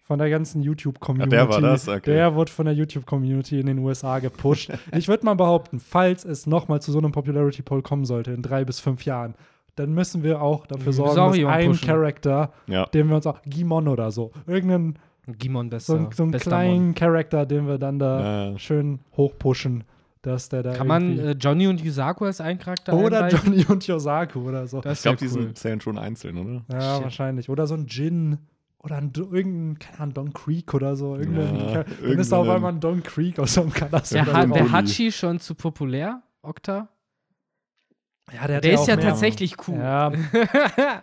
von 0.02 0.18
der 0.18 0.30
ganzen 0.30 0.62
YouTube-Community. 0.62 1.36
Ah, 1.36 1.46
der 1.46 1.48
war 1.48 1.60
das? 1.60 1.88
Okay. 1.88 2.00
Der 2.12 2.34
wurde 2.34 2.50
von 2.50 2.66
der 2.66 2.74
YouTube-Community 2.74 3.60
in 3.60 3.66
den 3.66 3.78
USA 3.78 4.18
gepusht. 4.18 4.72
ich 4.96 5.06
würde 5.06 5.24
mal 5.24 5.34
behaupten, 5.34 5.78
falls 5.78 6.24
es 6.24 6.46
nochmal 6.46 6.82
zu 6.82 6.90
so 6.90 6.98
einem 6.98 7.12
Popularity 7.12 7.62
Poll 7.62 7.82
kommen 7.82 8.04
sollte 8.04 8.32
in 8.32 8.42
drei 8.42 8.64
bis 8.64 8.80
fünf 8.80 9.04
Jahren, 9.04 9.34
dann 9.76 9.92
müssen 9.92 10.22
wir 10.24 10.40
auch 10.42 10.66
dafür 10.66 10.86
Wir 10.86 10.92
sorgen, 10.94 11.42
dass 11.42 11.54
ein. 11.54 11.72
Charakter, 11.80 12.52
Ja. 12.66 12.86
den 12.86 13.08
wir 13.08 13.16
uns 13.16 13.26
auch, 13.26 13.42
Gimon 13.42 13.86
oder 13.88 14.10
so, 14.10 14.32
irgendeinen 14.46 14.98
Gimon 15.26 15.66
so, 15.66 15.70
besser. 15.70 15.94
einen- 15.96 16.12
so 16.12 16.22
einen 16.22 16.32
kleinen 16.32 16.94
Charakter, 16.94 17.46
den 17.46 17.66
wir 17.66 17.78
dann 17.78 17.98
da 17.98 18.20
Ja, 18.20 18.50
ja. 18.52 18.58
schön 18.58 19.00
hochpushen, 19.16 19.84
dass 20.22 20.48
der 20.48 20.62
da. 20.62 20.72
Kann 20.74 20.86
man 20.86 21.18
äh, 21.18 21.32
Johnny 21.32 21.66
und 21.66 21.80
Yusaku 21.80 22.24
als 22.26 22.40
einen 22.40 22.58
Charakter 22.58 22.94
oder 22.94 23.24
einreichen? 23.24 23.52
Johnny 23.52 23.64
und 23.68 23.86
Yosaku 23.86 24.40
oder 24.48 24.66
so. 24.66 24.80
Das 24.80 24.98
Ich 24.98 25.02
glaube, 25.02 25.20
wär 25.20 25.28
die 25.28 25.34
cool. 25.34 25.42
sind, 25.44 25.58
zählen 25.58 25.80
schon 25.80 25.98
einzeln, 25.98 26.36
oder? 26.38 26.64
Ja, 26.72 26.94
Shit. 26.96 27.04
wahrscheinlich. 27.04 27.48
Oder 27.48 27.66
so 27.66 27.74
ein 27.74 27.86
Jin. 27.86 28.38
Oder 28.78 28.98
ein, 28.98 29.10
irgendein, 29.16 29.78
keine 29.80 29.98
Ahnung, 30.00 30.14
Don 30.14 30.32
Creek 30.32 30.72
oder 30.72 30.94
so. 30.94 31.16
Irgendein, 31.16 31.56
Ja, 31.58 31.82
dann 31.82 32.18
ist 32.20 32.30
da 32.30 32.36
auf 32.36 32.48
einmal 32.48 32.72
ein 32.72 32.78
Don 32.78 33.02
Creek 33.02 33.36
aus 33.40 33.54
so 33.54 33.62
einem. 33.62 33.72
Ja, 33.80 33.88
Ja, 33.90 34.26
ha 34.32 34.44
Bulli. 34.44 34.54
Wäre 34.54 34.70
Hachi 34.72 35.10
schon 35.10 35.40
zu 35.40 35.56
populär, 35.56 36.22
Okta? 36.42 36.86
ja, 38.32 38.46
der, 38.46 38.60
Der 38.60 38.72
ist 38.74 38.80
auch 38.80 38.88
ja 38.88 38.94
mehr- 38.96 39.04
tatsächlich 39.06 39.56
cool. 39.66 39.78
Ja, 39.78 40.12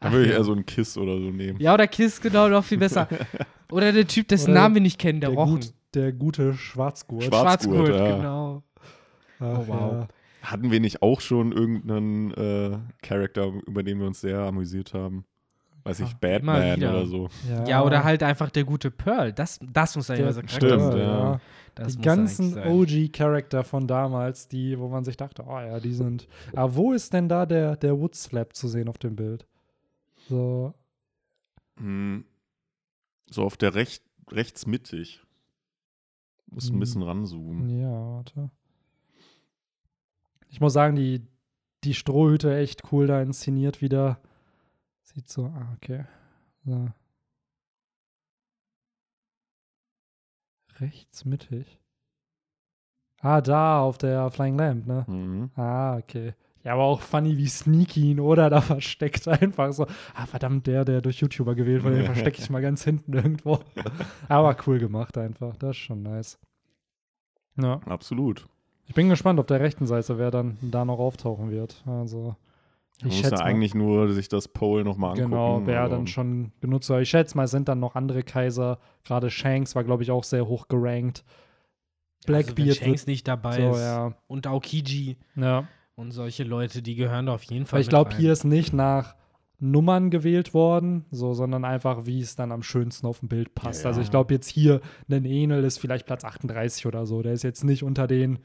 Dann 0.00 0.12
würde 0.12 0.26
ich 0.26 0.32
eher 0.32 0.44
so 0.44 0.52
einen 0.52 0.66
Kiss 0.66 0.96
oder 0.98 1.18
so 1.18 1.30
nehmen. 1.30 1.58
Ja, 1.60 1.74
oder 1.74 1.86
Kiss, 1.86 2.20
genau, 2.20 2.48
noch 2.48 2.64
viel 2.64 2.78
besser. 2.78 3.08
Oder 3.72 3.90
der 3.92 4.06
Typ, 4.06 4.28
dessen 4.28 4.52
Oder 4.52 4.60
Namen 4.60 4.74
wir 4.76 4.82
nicht 4.82 4.96
kennen, 5.00 5.20
der, 5.20 5.30
der, 5.30 5.38
Rochen. 5.40 5.54
gut, 5.54 5.72
der 5.94 6.12
gute 6.12 6.54
Schwarzgurt. 6.54 7.24
Schwarz- 7.24 7.64
Schwarzgurt, 7.64 7.88
ja. 7.88 8.16
genau. 8.16 8.62
Ach, 9.40 9.58
Oh, 9.58 9.64
wow. 9.66 9.92
ja. 9.92 10.08
Hatten 10.42 10.70
wir 10.70 10.78
nicht 10.78 11.02
auch 11.02 11.20
schon 11.20 11.50
irgendeinen 11.50 12.30
äh, 12.34 12.78
Charakter, 13.02 13.50
über 13.66 13.82
den 13.82 13.98
wir 13.98 14.06
uns 14.06 14.20
sehr 14.20 14.38
amüsiert 14.38 14.94
haben? 14.94 15.24
Weiß 15.82 15.98
ich, 15.98 16.08
Ja, 16.10 16.16
Batman 16.20 16.80
oder 16.82 17.06
so. 17.06 17.28
Ja, 17.66 17.82
oder 17.82 18.04
halt 18.04 18.22
einfach 18.22 18.50
der 18.50 18.62
gute 18.64 18.92
Pearl. 18.92 19.32
Das, 19.32 19.58
das 19.72 19.96
muss 19.96 20.10
eigentlich 20.10 20.20
der, 20.20 20.28
unser 20.28 20.48
Stimmt, 20.48 20.70
Charakter 20.70 20.92
sein. 20.92 21.00
ja. 21.00 21.40
Das 21.74 21.96
die 21.96 22.02
ganzen 22.02 22.50
sein. 22.54 22.68
OG-Charakter 22.68 23.64
von 23.64 23.88
damals, 23.88 24.46
die, 24.46 24.78
wo 24.78 24.86
man 24.88 25.04
sich 25.04 25.16
dachte, 25.16 25.42
oh 25.46 25.58
ja, 25.58 25.80
die 25.80 25.92
sind. 25.92 26.28
Aber 26.54 26.74
wo 26.76 26.92
ist 26.92 27.12
denn 27.12 27.28
da 27.28 27.44
der, 27.46 27.74
der 27.76 27.98
Woodslap 27.98 28.54
zu 28.54 28.68
sehen 28.68 28.88
auf 28.88 28.98
dem 28.98 29.16
Bild? 29.16 29.44
So, 30.28 30.74
Hm. 31.78 32.24
So 33.28 33.42
auf 33.44 33.56
der 33.56 33.74
recht, 33.74 34.02
rechts 34.30 34.66
mittig. 34.66 35.22
Muss 36.46 36.68
ein 36.68 36.74
Hm. 36.74 36.80
bisschen 36.80 37.02
ranzoomen. 37.02 37.68
ja, 37.80 37.90
warte. 37.90 38.50
Ich 40.48 40.60
muss 40.60 40.72
sagen, 40.72 40.96
die, 40.96 41.26
die 41.84 41.92
Strohhüte 41.94 42.56
echt 42.56 42.92
cool 42.92 43.06
da 43.06 43.20
inszeniert 43.20 43.82
wieder. 43.82 44.20
Sieht 45.02 45.28
so, 45.28 45.46
ah, 45.46 45.72
okay. 45.76 46.04
So. 46.64 46.88
Rechts 50.80 51.24
mittig. 51.24 51.78
Ah, 53.20 53.40
da 53.40 53.80
auf 53.80 53.98
der 53.98 54.30
Flying 54.30 54.56
Lamp, 54.58 54.86
ne? 54.86 55.04
Mhm. 55.08 55.50
Ah, 55.56 55.96
okay. 55.96 56.34
Ja, 56.66 56.72
aber 56.72 56.82
auch 56.82 57.00
funny, 57.00 57.36
wie 57.38 57.46
sneaky 57.46 58.10
ihn 58.10 58.18
oder 58.18 58.50
da 58.50 58.60
versteckt 58.60 59.28
einfach 59.28 59.72
so. 59.72 59.86
Ah, 60.16 60.26
verdammt, 60.26 60.66
der, 60.66 60.84
der 60.84 61.00
durch 61.00 61.20
YouTuber 61.20 61.54
gewählt 61.54 61.84
wurde, 61.84 61.98
den 61.98 62.06
verstecke 62.06 62.42
ich 62.42 62.50
mal 62.50 62.60
ganz 62.60 62.82
hinten 62.82 63.12
irgendwo. 63.12 63.60
aber 64.28 64.56
cool 64.66 64.80
gemacht 64.80 65.16
einfach. 65.16 65.56
Das 65.56 65.70
ist 65.70 65.76
schon 65.76 66.02
nice. 66.02 66.40
Ja. 67.56 67.80
Absolut. 67.86 68.46
Ich 68.86 68.94
bin 68.94 69.08
gespannt, 69.08 69.38
ob 69.38 69.46
der 69.46 69.60
rechten 69.60 69.86
Seite, 69.86 70.18
wer 70.18 70.32
dann 70.32 70.58
da 70.60 70.84
noch 70.84 70.98
auftauchen 70.98 71.52
wird. 71.52 71.84
Also, 71.86 72.18
Man 72.24 72.34
ich 72.98 73.04
muss 73.04 73.14
schätze 73.14 73.30
ja 73.36 73.38
mal, 73.38 73.44
eigentlich 73.44 73.74
nur 73.76 74.12
sich 74.12 74.28
das 74.28 74.48
Poll 74.48 74.82
nochmal 74.82 75.10
angucken. 75.12 75.30
genau, 75.30 75.62
wer 75.66 75.82
aber- 75.82 75.90
dann 75.90 76.08
schon 76.08 76.50
genutzt 76.60 76.90
hat. 76.90 77.00
Ich 77.00 77.10
schätze 77.10 77.36
mal, 77.36 77.44
es 77.44 77.52
sind 77.52 77.68
dann 77.68 77.78
noch 77.78 77.94
andere 77.94 78.24
Kaiser. 78.24 78.80
Gerade 79.04 79.30
Shanks 79.30 79.76
war, 79.76 79.84
glaube 79.84 80.02
ich, 80.02 80.10
auch 80.10 80.24
sehr 80.24 80.48
hoch 80.48 80.66
gerankt. 80.66 81.22
also, 81.24 82.28
wenn 82.28 82.44
Blackbeard 82.44 82.76
Shanks 82.76 83.06
nicht 83.06 83.28
dabei 83.28 83.60
so, 83.60 83.70
ist. 83.70 83.78
ja. 83.82 84.14
Und 84.26 84.48
Aokiji 84.48 85.16
ja. 85.36 85.68
Und 85.96 86.12
solche 86.12 86.44
Leute, 86.44 86.82
die 86.82 86.94
gehören 86.94 87.26
da 87.26 87.34
auf 87.34 87.42
jeden 87.44 87.66
Fall 87.66 87.80
ich 87.80 87.88
glaube, 87.88 88.14
hier 88.14 88.32
ist 88.32 88.44
nicht 88.44 88.72
nach 88.72 89.16
Nummern 89.58 90.10
gewählt 90.10 90.52
worden, 90.52 91.06
so, 91.10 91.32
sondern 91.32 91.64
einfach, 91.64 92.04
wie 92.04 92.20
es 92.20 92.36
dann 92.36 92.52
am 92.52 92.62
schönsten 92.62 93.06
auf 93.06 93.20
dem 93.20 93.28
Bild 93.28 93.54
passt. 93.54 93.82
Ja, 93.84 93.88
Also 93.88 94.02
ich 94.02 94.10
glaube 94.10 94.34
jetzt 94.34 94.48
hier, 94.48 94.82
ein 95.10 95.24
Enel 95.24 95.64
ist 95.64 95.78
vielleicht 95.78 96.04
Platz 96.06 96.24
38 96.24 96.84
oder 96.86 97.06
so. 97.06 97.22
Der 97.22 97.32
ist 97.32 97.42
jetzt 97.42 97.64
nicht 97.64 97.82
unter 97.82 98.06
den 98.06 98.38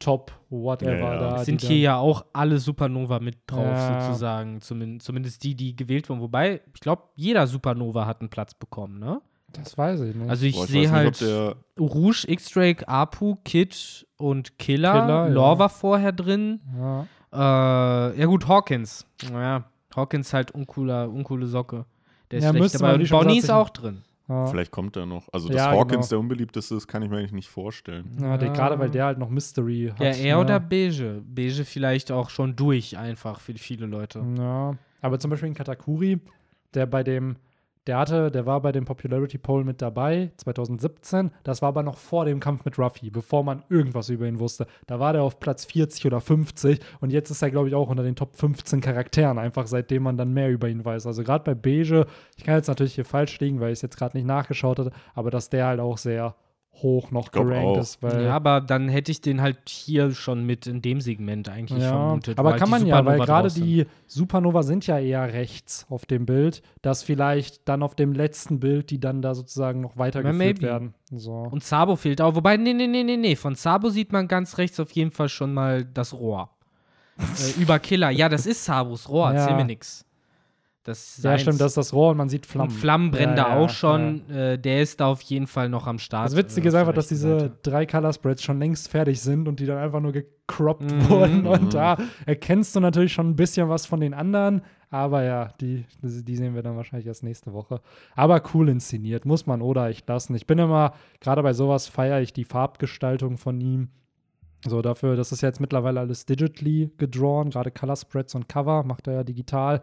Top 0.00 0.32
whatever 0.50 0.92
Ja, 1.14 1.18
da. 1.18 1.36
Es 1.40 1.46
sind 1.46 1.62
hier 1.62 1.78
ja 1.78 1.96
auch 1.96 2.26
alle 2.32 2.58
Supernova 2.58 3.20
mit 3.20 3.38
drauf, 3.46 3.64
Ja. 3.64 4.02
sozusagen. 4.06 4.60
Zumin 4.60 5.00
zumindest 5.00 5.42
die, 5.44 5.54
die 5.54 5.74
gewählt 5.76 6.08
wurden. 6.10 6.20
Wobei, 6.20 6.60
ich 6.74 6.80
glaube, 6.80 7.04
jeder 7.14 7.46
Supernova 7.46 8.04
hat 8.04 8.20
einen 8.20 8.28
Platz 8.28 8.52
bekommen, 8.54 8.98
ne? 8.98 9.22
Das 9.58 9.76
weiß 9.78 10.00
ich 10.00 10.14
nicht. 10.14 10.28
Also 10.30 10.46
ich 10.46 10.56
sehe 10.62 10.90
halt 10.90 11.20
nicht, 11.20 11.56
Rouge, 11.78 12.24
X-Drake, 12.28 12.86
Apu, 12.88 13.36
Kid 13.44 14.06
und 14.16 14.58
Killer. 14.58 14.92
Killer, 14.92 15.08
ja. 15.08 15.26
Lore 15.28 15.58
war 15.58 15.68
vorher 15.68 16.12
drin. 16.12 16.60
ja. 16.78 17.06
Äh, 17.32 18.18
ja 18.20 18.26
gut, 18.26 18.48
Hawkins. 18.48 19.04
Naja, 19.30 19.64
Hawkins 19.94 20.32
halt 20.32 20.52
uncooler, 20.52 21.10
uncoole 21.10 21.46
Socke. 21.46 21.84
Der 22.30 22.38
ist 22.38 22.44
Ja, 22.44 22.50
schlecht 22.54 22.78
schon 23.08 23.18
Bonnie 23.18 23.38
ist 23.38 23.50
auch 23.50 23.68
drin. 23.68 24.02
Ja. 24.28 24.46
vielleicht 24.46 24.72
kommt 24.72 24.96
er 24.96 25.06
noch. 25.06 25.28
Also, 25.32 25.46
dass 25.48 25.56
Ja, 25.56 25.70
Hawkins 25.70 26.08
genau. 26.08 26.08
der 26.08 26.18
unbeliebteste 26.18 26.74
ist, 26.74 26.88
kann 26.88 27.02
ich 27.02 27.10
mir 27.10 27.18
eigentlich 27.18 27.32
nicht 27.32 27.48
vorstellen. 27.48 28.16
Ja, 28.20 28.36
der, 28.36 28.48
Ja. 28.48 28.54
gerade 28.54 28.78
weil 28.78 28.90
der 28.90 29.04
halt 29.04 29.18
noch 29.18 29.28
Mystery 29.28 29.92
hat. 29.92 30.00
Ja, 30.00 30.10
er 30.10 30.36
ne? 30.36 30.42
oder 30.42 30.58
Beige. 30.60 31.22
Beige 31.24 31.64
vielleicht 31.64 32.10
auch 32.10 32.30
schon 32.30 32.56
durch 32.56 32.96
einfach 32.98 33.38
für 33.38 33.54
viele 33.54 33.86
Leute. 33.86 34.24
Ja. 34.36 34.74
Aber 35.00 35.18
zum 35.20 35.30
Beispiel 35.30 35.48
in 35.48 35.54
Katakuri, 35.54 36.18
der 36.74 36.86
bei 36.86 37.04
dem, 37.04 37.36
der 37.86 37.98
hatte, 37.98 38.30
der 38.30 38.46
war 38.46 38.60
bei 38.60 38.72
dem 38.72 38.84
Popularity 38.84 39.38
Poll 39.38 39.64
mit 39.64 39.80
dabei, 39.80 40.30
2017. 40.38 41.30
Das 41.44 41.62
war 41.62 41.68
aber 41.68 41.82
noch 41.82 41.98
vor 41.98 42.24
dem 42.24 42.40
Kampf 42.40 42.64
mit 42.64 42.78
Ruffy, 42.78 43.10
bevor 43.10 43.44
man 43.44 43.62
irgendwas 43.68 44.08
über 44.08 44.26
ihn 44.26 44.40
wusste. 44.40 44.66
Da 44.86 44.98
war 44.98 45.12
der 45.12 45.22
auf 45.22 45.38
Platz 45.38 45.64
40 45.64 46.06
oder 46.06 46.20
50 46.20 46.80
und 47.00 47.12
jetzt 47.12 47.30
ist 47.30 47.42
er, 47.42 47.50
glaube 47.50 47.68
ich, 47.68 47.74
auch 47.74 47.88
unter 47.88 48.02
den 48.02 48.16
Top 48.16 48.36
15 48.36 48.80
Charakteren, 48.80 49.38
einfach 49.38 49.66
seitdem 49.66 50.02
man 50.02 50.16
dann 50.16 50.32
mehr 50.32 50.50
über 50.50 50.68
ihn 50.68 50.84
weiß. 50.84 51.06
Also 51.06 51.22
gerade 51.22 51.44
bei 51.44 51.54
Beige, 51.54 52.06
ich 52.36 52.44
kann 52.44 52.56
jetzt 52.56 52.68
natürlich 52.68 52.94
hier 52.94 53.04
falsch 53.04 53.38
liegen, 53.40 53.60
weil 53.60 53.68
ich 53.68 53.78
es 53.78 53.82
jetzt 53.82 53.96
gerade 53.96 54.16
nicht 54.16 54.26
nachgeschaut 54.26 54.78
hatte, 54.78 54.92
aber 55.14 55.30
dass 55.30 55.48
der 55.50 55.66
halt 55.66 55.80
auch 55.80 55.98
sehr 55.98 56.34
hoch 56.82 57.10
noch 57.10 57.30
gerankt 57.30 57.78
ist. 57.78 58.02
Weil 58.02 58.24
ja, 58.24 58.34
aber 58.34 58.60
dann 58.60 58.88
hätte 58.88 59.10
ich 59.10 59.20
den 59.20 59.40
halt 59.40 59.68
hier 59.68 60.12
schon 60.12 60.44
mit 60.44 60.66
in 60.66 60.82
dem 60.82 61.00
Segment 61.00 61.48
eigentlich 61.48 61.82
Ja, 61.82 61.90
vermutet. 61.90 62.38
aber 62.38 62.56
kann 62.56 62.70
man 62.70 62.86
ja, 62.86 63.04
weil 63.04 63.18
gerade 63.18 63.50
die 63.50 63.86
Supernova 64.06 64.62
sind 64.62 64.86
ja 64.86 64.98
eher 64.98 65.32
rechts 65.32 65.86
auf 65.88 66.06
dem 66.06 66.26
Bild, 66.26 66.62
dass 66.82 67.02
vielleicht 67.02 67.68
dann 67.68 67.82
auf 67.82 67.94
dem 67.94 68.12
letzten 68.12 68.60
Bild 68.60 68.90
die 68.90 69.00
dann 69.00 69.22
da 69.22 69.34
sozusagen 69.34 69.80
noch 69.80 69.96
weitergeführt 69.96 70.38
maybe. 70.38 70.62
werden. 70.62 70.94
So. 71.10 71.32
Und 71.50 71.64
Sabo 71.64 71.96
fehlt 71.96 72.20
auch. 72.20 72.34
Wobei, 72.34 72.56
nee, 72.56 72.72
nee, 72.74 72.86
nee, 72.86 73.04
nee, 73.04 73.16
nee. 73.16 73.36
Von 73.36 73.54
Sabo 73.54 73.88
sieht 73.88 74.12
man 74.12 74.28
ganz 74.28 74.58
rechts 74.58 74.78
auf 74.80 74.90
jeden 74.92 75.10
Fall 75.10 75.28
schon 75.28 75.54
mal 75.54 75.84
das 75.84 76.12
Rohr. 76.12 76.50
äh, 77.18 77.60
über 77.60 77.78
Killer. 77.78 78.10
Ja, 78.10 78.28
das 78.28 78.46
ist 78.46 78.64
Sabos 78.64 79.08
Rohr. 79.08 79.32
Ja. 79.32 79.40
Erzähl 79.40 79.56
mir 79.56 79.64
nix. 79.64 80.04
Das 80.86 81.18
ist 81.18 81.24
ja, 81.24 81.36
stimmt, 81.36 81.60
das 81.60 81.72
ist 81.72 81.76
das 81.76 81.92
Rohr 81.92 82.12
und 82.12 82.16
man 82.16 82.28
sieht 82.28 82.46
Flammen. 82.46 82.70
Flammen. 82.70 82.80
Flammen 82.80 83.10
brennen 83.10 83.36
Ja, 83.36 83.44
da 83.44 83.50
ja, 83.50 83.64
auch 83.64 83.70
schon. 83.70 84.28
Äh, 84.30 84.58
der 84.58 84.82
ist 84.82 85.00
da 85.00 85.06
auf 85.08 85.20
jeden 85.22 85.46
Fall 85.46 85.68
noch 85.68 85.86
am 85.86 85.98
Start. 85.98 86.26
Das 86.26 86.36
Witzige 86.36 86.66
äh, 86.66 86.68
ist 86.68 86.74
einfach, 86.74 86.92
dass 86.94 87.08
diese 87.08 87.40
Seite. 87.40 87.58
drei 87.62 87.86
Color 87.86 88.12
Spreads 88.12 88.42
schon 88.42 88.58
längst 88.58 88.88
fertig 88.88 89.20
sind 89.20 89.48
und 89.48 89.58
die 89.60 89.66
dann 89.66 89.78
einfach 89.78 90.00
nur 90.00 90.12
gecroppt 90.12 90.90
Mhm. 90.92 91.08
wurden. 91.08 91.46
Und 91.46 91.74
da 91.74 91.96
erkennst 92.24 92.76
du 92.76 92.80
natürlich 92.80 93.12
schon 93.12 93.28
ein 93.30 93.36
bisschen 93.36 93.68
was 93.68 93.84
von 93.86 94.00
den 94.00 94.14
anderen. 94.14 94.62
Aber 94.88 95.24
ja, 95.24 95.48
die, 95.60 95.84
die 96.02 96.36
sehen 96.36 96.54
wir 96.54 96.62
dann 96.62 96.76
wahrscheinlich 96.76 97.06
erst 97.08 97.24
nächste 97.24 97.52
Woche. 97.52 97.80
Aber 98.14 98.40
cool 98.54 98.68
inszeniert, 98.68 99.24
muss 99.24 99.44
man 99.46 99.60
oder 99.62 99.88
echt 99.88 100.08
lassen. 100.08 100.34
Ich 100.36 100.46
bin 100.46 100.58
immer, 100.58 100.92
gerade 101.20 101.42
bei 101.42 101.52
sowas 101.52 101.88
feiere 101.88 102.20
ich 102.20 102.32
die 102.32 102.44
Farbgestaltung 102.44 103.36
von 103.38 103.60
ihm. 103.60 103.88
So 104.66 104.82
dafür, 104.82 105.16
das 105.16 105.32
ist 105.32 105.42
jetzt 105.42 105.60
mittlerweile 105.60 106.00
alles 106.00 106.26
digitally 106.26 106.90
gedrawn, 106.96 107.50
gerade 107.50 107.70
Color 107.70 107.96
Spreads 107.96 108.34
und 108.36 108.48
Cover 108.48 108.84
macht 108.84 109.06
er 109.06 109.14
ja 109.14 109.24
digital. 109.24 109.82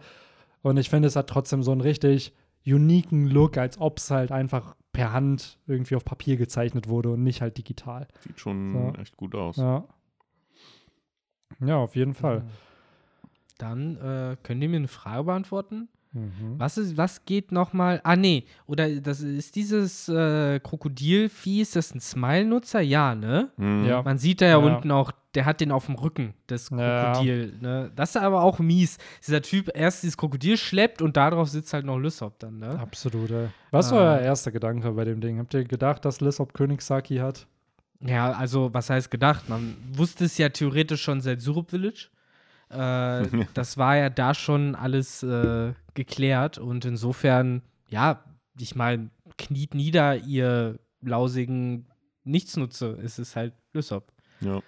Und 0.63 0.77
ich 0.77 0.89
finde, 0.89 1.07
es 1.07 1.15
hat 1.15 1.29
trotzdem 1.29 1.61
so 1.61 1.71
einen 1.71 1.81
richtig 1.81 2.33
uniken 2.65 3.27
Look, 3.27 3.57
als 3.57 3.79
ob 3.79 3.99
es 3.99 4.09
halt 4.09 4.31
einfach 4.31 4.75
per 4.93 5.11
Hand 5.13 5.59
irgendwie 5.67 5.95
auf 5.95 6.05
Papier 6.05 6.37
gezeichnet 6.37 6.87
wurde 6.87 7.11
und 7.11 7.21
nicht 7.23 7.41
halt 7.41 7.57
digital. 7.57 8.07
Sieht 8.21 8.39
schon 8.39 8.73
So. 8.73 9.01
echt 9.01 9.17
gut 9.17 9.35
aus. 9.35 9.57
Ja. 9.57 9.83
Ja, 11.59 11.77
auf 11.77 11.95
jeden 11.95 12.13
Fall. 12.13 12.43
Dann 13.57 13.97
äh, 13.97 14.37
könnt 14.41 14.63
ihr 14.63 14.69
mir 14.69 14.77
eine 14.77 14.87
Frage 14.87 15.25
beantworten. 15.25 15.87
Mhm. 16.13 16.55
Was, 16.59 16.77
ist, 16.77 16.95
was 16.95 17.25
geht 17.25 17.51
nochmal? 17.51 17.99
Ah, 18.03 18.15
nee. 18.15 18.45
Oder 18.67 18.87
das 19.01 19.21
ist 19.21 19.55
dieses 19.55 20.07
äh, 20.09 20.59
Krokodilvieh, 20.59 21.61
ist 21.61 21.75
das 21.75 21.93
ein 21.95 21.99
Smile-Nutzer? 21.99 22.81
Ja, 22.81 23.15
ne? 23.15 23.49
Mhm. 23.57 23.85
Ja. 23.85 24.01
Man 24.03 24.17
sieht 24.19 24.41
da 24.41 24.45
ja, 24.45 24.51
Ja. 24.51 24.57
unten 24.57 24.91
auch, 24.91 25.11
der 25.33 25.45
hat 25.45 25.59
den 25.59 25.71
auf 25.71 25.87
dem 25.87 25.95
Rücken, 25.95 26.35
das 26.47 26.69
Ja. 26.69 27.13
Krokodil. 27.13 27.57
Ne? 27.59 27.91
Das 27.95 28.11
ist 28.11 28.17
aber 28.21 28.43
auch 28.43 28.59
mies. 28.59 28.99
Dieser 29.25 29.41
Typ 29.41 29.71
erst 29.73 30.03
dieses 30.03 30.15
Krokodil 30.17 30.57
schleppt 30.57 31.01
und 31.01 31.17
darauf 31.17 31.49
sitzt 31.49 31.73
halt 31.73 31.85
noch 31.85 31.97
Lysop 31.97 32.37
dann, 32.39 32.59
ne? 32.59 32.79
Absolut, 32.79 33.31
ey. 33.31 33.47
Was 33.71 33.91
Ah. 33.91 33.95
war 33.95 34.01
euer 34.17 34.19
erster 34.21 34.51
Gedanke 34.51 34.91
bei 34.91 35.05
dem 35.05 35.19
Ding? 35.19 35.39
Habt 35.39 35.53
ihr 35.55 35.63
gedacht, 35.65 36.05
dass 36.05 36.21
Lissop 36.21 36.53
Königssaki 36.53 37.17
hat? 37.17 37.47
Ja, 38.05 38.33
also, 38.33 38.71
was 38.73 38.89
heißt 38.89 39.09
gedacht? 39.09 39.47
Man 39.49 39.75
wusste 39.93 40.25
es 40.25 40.37
ja 40.37 40.49
theoretisch 40.49 41.01
schon 41.01 41.21
seit 41.21 41.41
Syrup 41.41 41.69
Village. 41.71 42.09
Äh, 42.73 43.45
das 43.53 43.77
war 43.77 43.95
ja 43.97 44.09
da 44.09 44.33
schon 44.33 44.75
alles 44.75 45.23
äh, 45.23 45.73
geklärt 45.93 46.57
und 46.57 46.85
insofern, 46.85 47.61
ja, 47.89 48.23
ich 48.59 48.75
meine, 48.75 49.09
kniet 49.37 49.73
nieder, 49.73 50.17
ihr 50.17 50.79
lausigen 51.01 51.87
Nichtsnutze. 52.23 52.97
Es 53.03 53.19
ist 53.19 53.35
halt 53.35 53.53
Lysop. 53.73 54.11
Ja. 54.41 54.61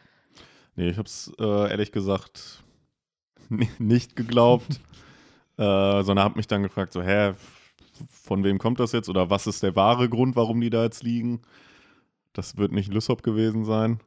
Nee, 0.76 0.90
ich 0.90 0.98
hab's 0.98 1.32
äh, 1.40 1.70
ehrlich 1.72 1.92
gesagt 1.92 2.64
ni- 3.50 3.70
nicht 3.80 4.16
geglaubt, 4.16 4.82
äh, 5.58 6.04
sondern 6.04 6.20
hab 6.26 6.36
mich 6.36 6.48
dann 6.48 6.64
gefragt, 6.64 6.94
so, 6.94 7.02
hä, 7.02 7.34
von 8.10 8.44
wem 8.44 8.58
kommt 8.58 8.80
das 8.80 8.92
jetzt 8.92 9.08
oder 9.08 9.30
was 9.30 9.48
ist 9.48 9.64
der 9.64 9.76
wahre 9.76 10.10
Grund, 10.10 10.36
warum 10.36 10.60
die 10.60 10.70
da 10.70 10.84
jetzt 10.84 11.04
liegen? 11.04 11.42
Das 12.34 12.58
wird 12.58 12.74
nicht 12.74 12.92
Lysop 12.94 13.24
gewesen 13.24 13.64
sein. 13.64 14.00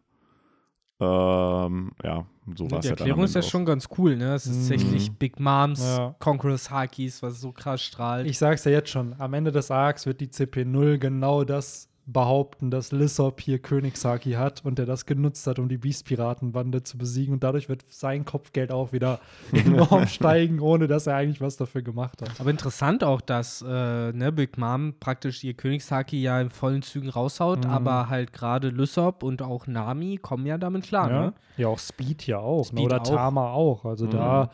Ähm, 1.01 1.93
ja, 2.03 2.27
so 2.57 2.71
war 2.71 2.81
es 2.81 2.83
Die 2.83 2.89
ja 2.89 2.95
dann 2.97 3.05
am 3.05 3.09
Erklärung 3.11 3.25
ist 3.25 3.35
ja 3.35 3.43
schon 3.43 3.65
ganz 3.65 3.89
cool, 3.99 4.17
ne? 4.17 4.35
Es 4.35 4.47
ist 4.47 4.57
Mhm. 4.57 4.61
tatsächlich 4.61 5.13
Big 5.13 5.39
Moms, 5.39 5.81
Ja. 5.81 6.15
Conqueror's 6.19 6.71
Hakis, 6.71 7.23
was 7.23 7.41
so 7.41 7.53
krass 7.53 7.83
strahlt. 7.83 8.27
Ich 8.27 8.39
sag's 8.39 8.65
ja 8.65 8.73
jetzt 8.73 8.91
schon, 8.91 9.15
am 9.19 9.33
Ende 9.35 9.53
des 9.53 9.71
Arcs 9.71 10.07
wird 10.07 10.21
die 10.21 10.29
CP0 10.29 10.99
genau 10.99 11.45
das 11.45 11.89
behaupten, 12.11 12.71
dass 12.71 12.91
Lissop 12.91 13.41
hier 13.41 13.59
Königssaki 13.59 14.33
hat 14.33 14.65
und 14.65 14.79
der 14.79 14.87
das 14.87 15.05
genutzt 15.05 15.47
hat, 15.47 15.59
um 15.59 15.69
die 15.69 15.77
Beast-Piratenbande 15.77 16.83
zu 16.83 16.97
besiegen 16.97 17.35
und 17.35 17.45
dadurch 17.45 17.69
wird 17.69 17.85
sein 17.91 18.25
Kopfgeld 18.25 18.73
auch 18.73 18.93
wieder 18.93 19.21
enorm 19.53 20.07
steigen, 20.07 20.59
ohne 20.61 20.87
dass 20.89 21.07
er 21.07 21.17
eigentlich 21.17 21.41
was 21.41 21.57
dafür 21.59 21.83
gemacht 21.83 22.23
hat. 22.23 22.41
Aber 22.41 22.51
interessant 22.51 23.05
auch, 23.05 23.21
dass 23.21 23.63
äh, 23.63 24.13
ne, 24.13 24.33
Big 24.33 24.57
Mom 24.57 24.95
praktisch 24.99 25.45
ihr 25.45 25.53
Königshaki 25.55 26.21
ja 26.23 26.41
in 26.41 26.51
vollen 26.51 26.83
Zügen 26.83 27.11
raushaut, 27.11 27.65
Mhm. 27.65 27.71
aber 27.71 28.09
halt 28.09 28.33
gerade 28.33 28.69
Lysop 28.71 29.23
und 29.23 29.43
auch 29.43 29.67
Nami 29.67 30.17
kommen 30.17 30.47
ja 30.47 30.57
damit 30.59 30.85
klar, 30.85 31.11
ja. 31.11 31.21
ne? 31.27 31.33
ja, 31.59 31.69
auch 31.69 31.79
Speed 31.79 32.27
ja 32.27 32.39
auch. 32.39 32.65
Speed 32.65 32.79
ne? 32.79 32.85
Oder 32.87 33.01
auch. 33.03 33.07
Tama 33.09 33.51
auch. 33.53 33.85
Also 33.85 34.07
Mhm. 34.07 34.11
da 34.13 34.51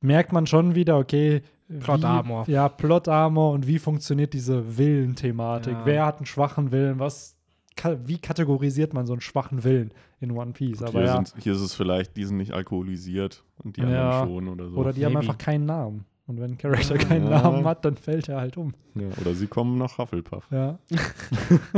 merkt 0.00 0.32
man 0.32 0.46
schon 0.46 0.74
wieder, 0.74 0.98
okay, 0.98 1.42
Plot 1.80 2.00
wie, 2.00 2.04
Armor. 2.06 2.48
Ja, 2.48 2.68
Plot 2.68 3.08
Armor 3.08 3.52
und 3.52 3.66
wie 3.66 3.78
funktioniert 3.78 4.32
diese 4.32 4.78
Willen-Thematik? 4.78 5.72
Ja. 5.74 5.86
Wer 5.86 6.06
hat 6.06 6.16
einen 6.18 6.26
schwachen 6.26 6.70
Willen? 6.72 6.98
Was, 6.98 7.36
ka 7.76 7.96
wie 8.04 8.18
kategorisiert 8.18 8.94
man 8.94 9.06
so 9.06 9.12
einen 9.12 9.20
schwachen 9.20 9.64
Willen 9.64 9.92
in 10.20 10.30
One 10.30 10.52
Piece? 10.52 10.82
Aber 10.82 10.92
hier, 10.92 11.02
ja, 11.04 11.16
sind, 11.24 11.34
hier 11.42 11.52
ist 11.52 11.60
es 11.60 11.74
vielleicht, 11.74 12.16
die 12.16 12.24
sind 12.24 12.38
nicht 12.38 12.52
alkoholisiert 12.52 13.44
und 13.62 13.76
die 13.76 13.82
Ja. 13.82 14.22
anderen 14.22 14.28
schon 14.28 14.48
oder 14.48 14.68
so. 14.70 14.76
oder 14.78 14.92
die 14.92 15.04
haben 15.04 15.12
maybe. 15.12 15.26
einfach 15.26 15.38
keinen 15.38 15.66
Namen. 15.66 16.04
Und 16.26 16.40
wenn 16.40 16.52
ein 16.52 16.58
Charakter 16.58 16.96
Ja. 16.96 17.04
keinen 17.04 17.28
Namen 17.28 17.64
hat, 17.64 17.84
dann 17.84 17.96
fällt 17.96 18.28
er 18.28 18.38
halt 18.40 18.56
um. 18.58 18.74
ja, 18.94 19.08
oder 19.20 19.34
sie 19.34 19.46
kommen 19.46 19.78
nach 19.78 19.96
Hufflepuff. 19.98 20.46
Ja. 20.50 20.78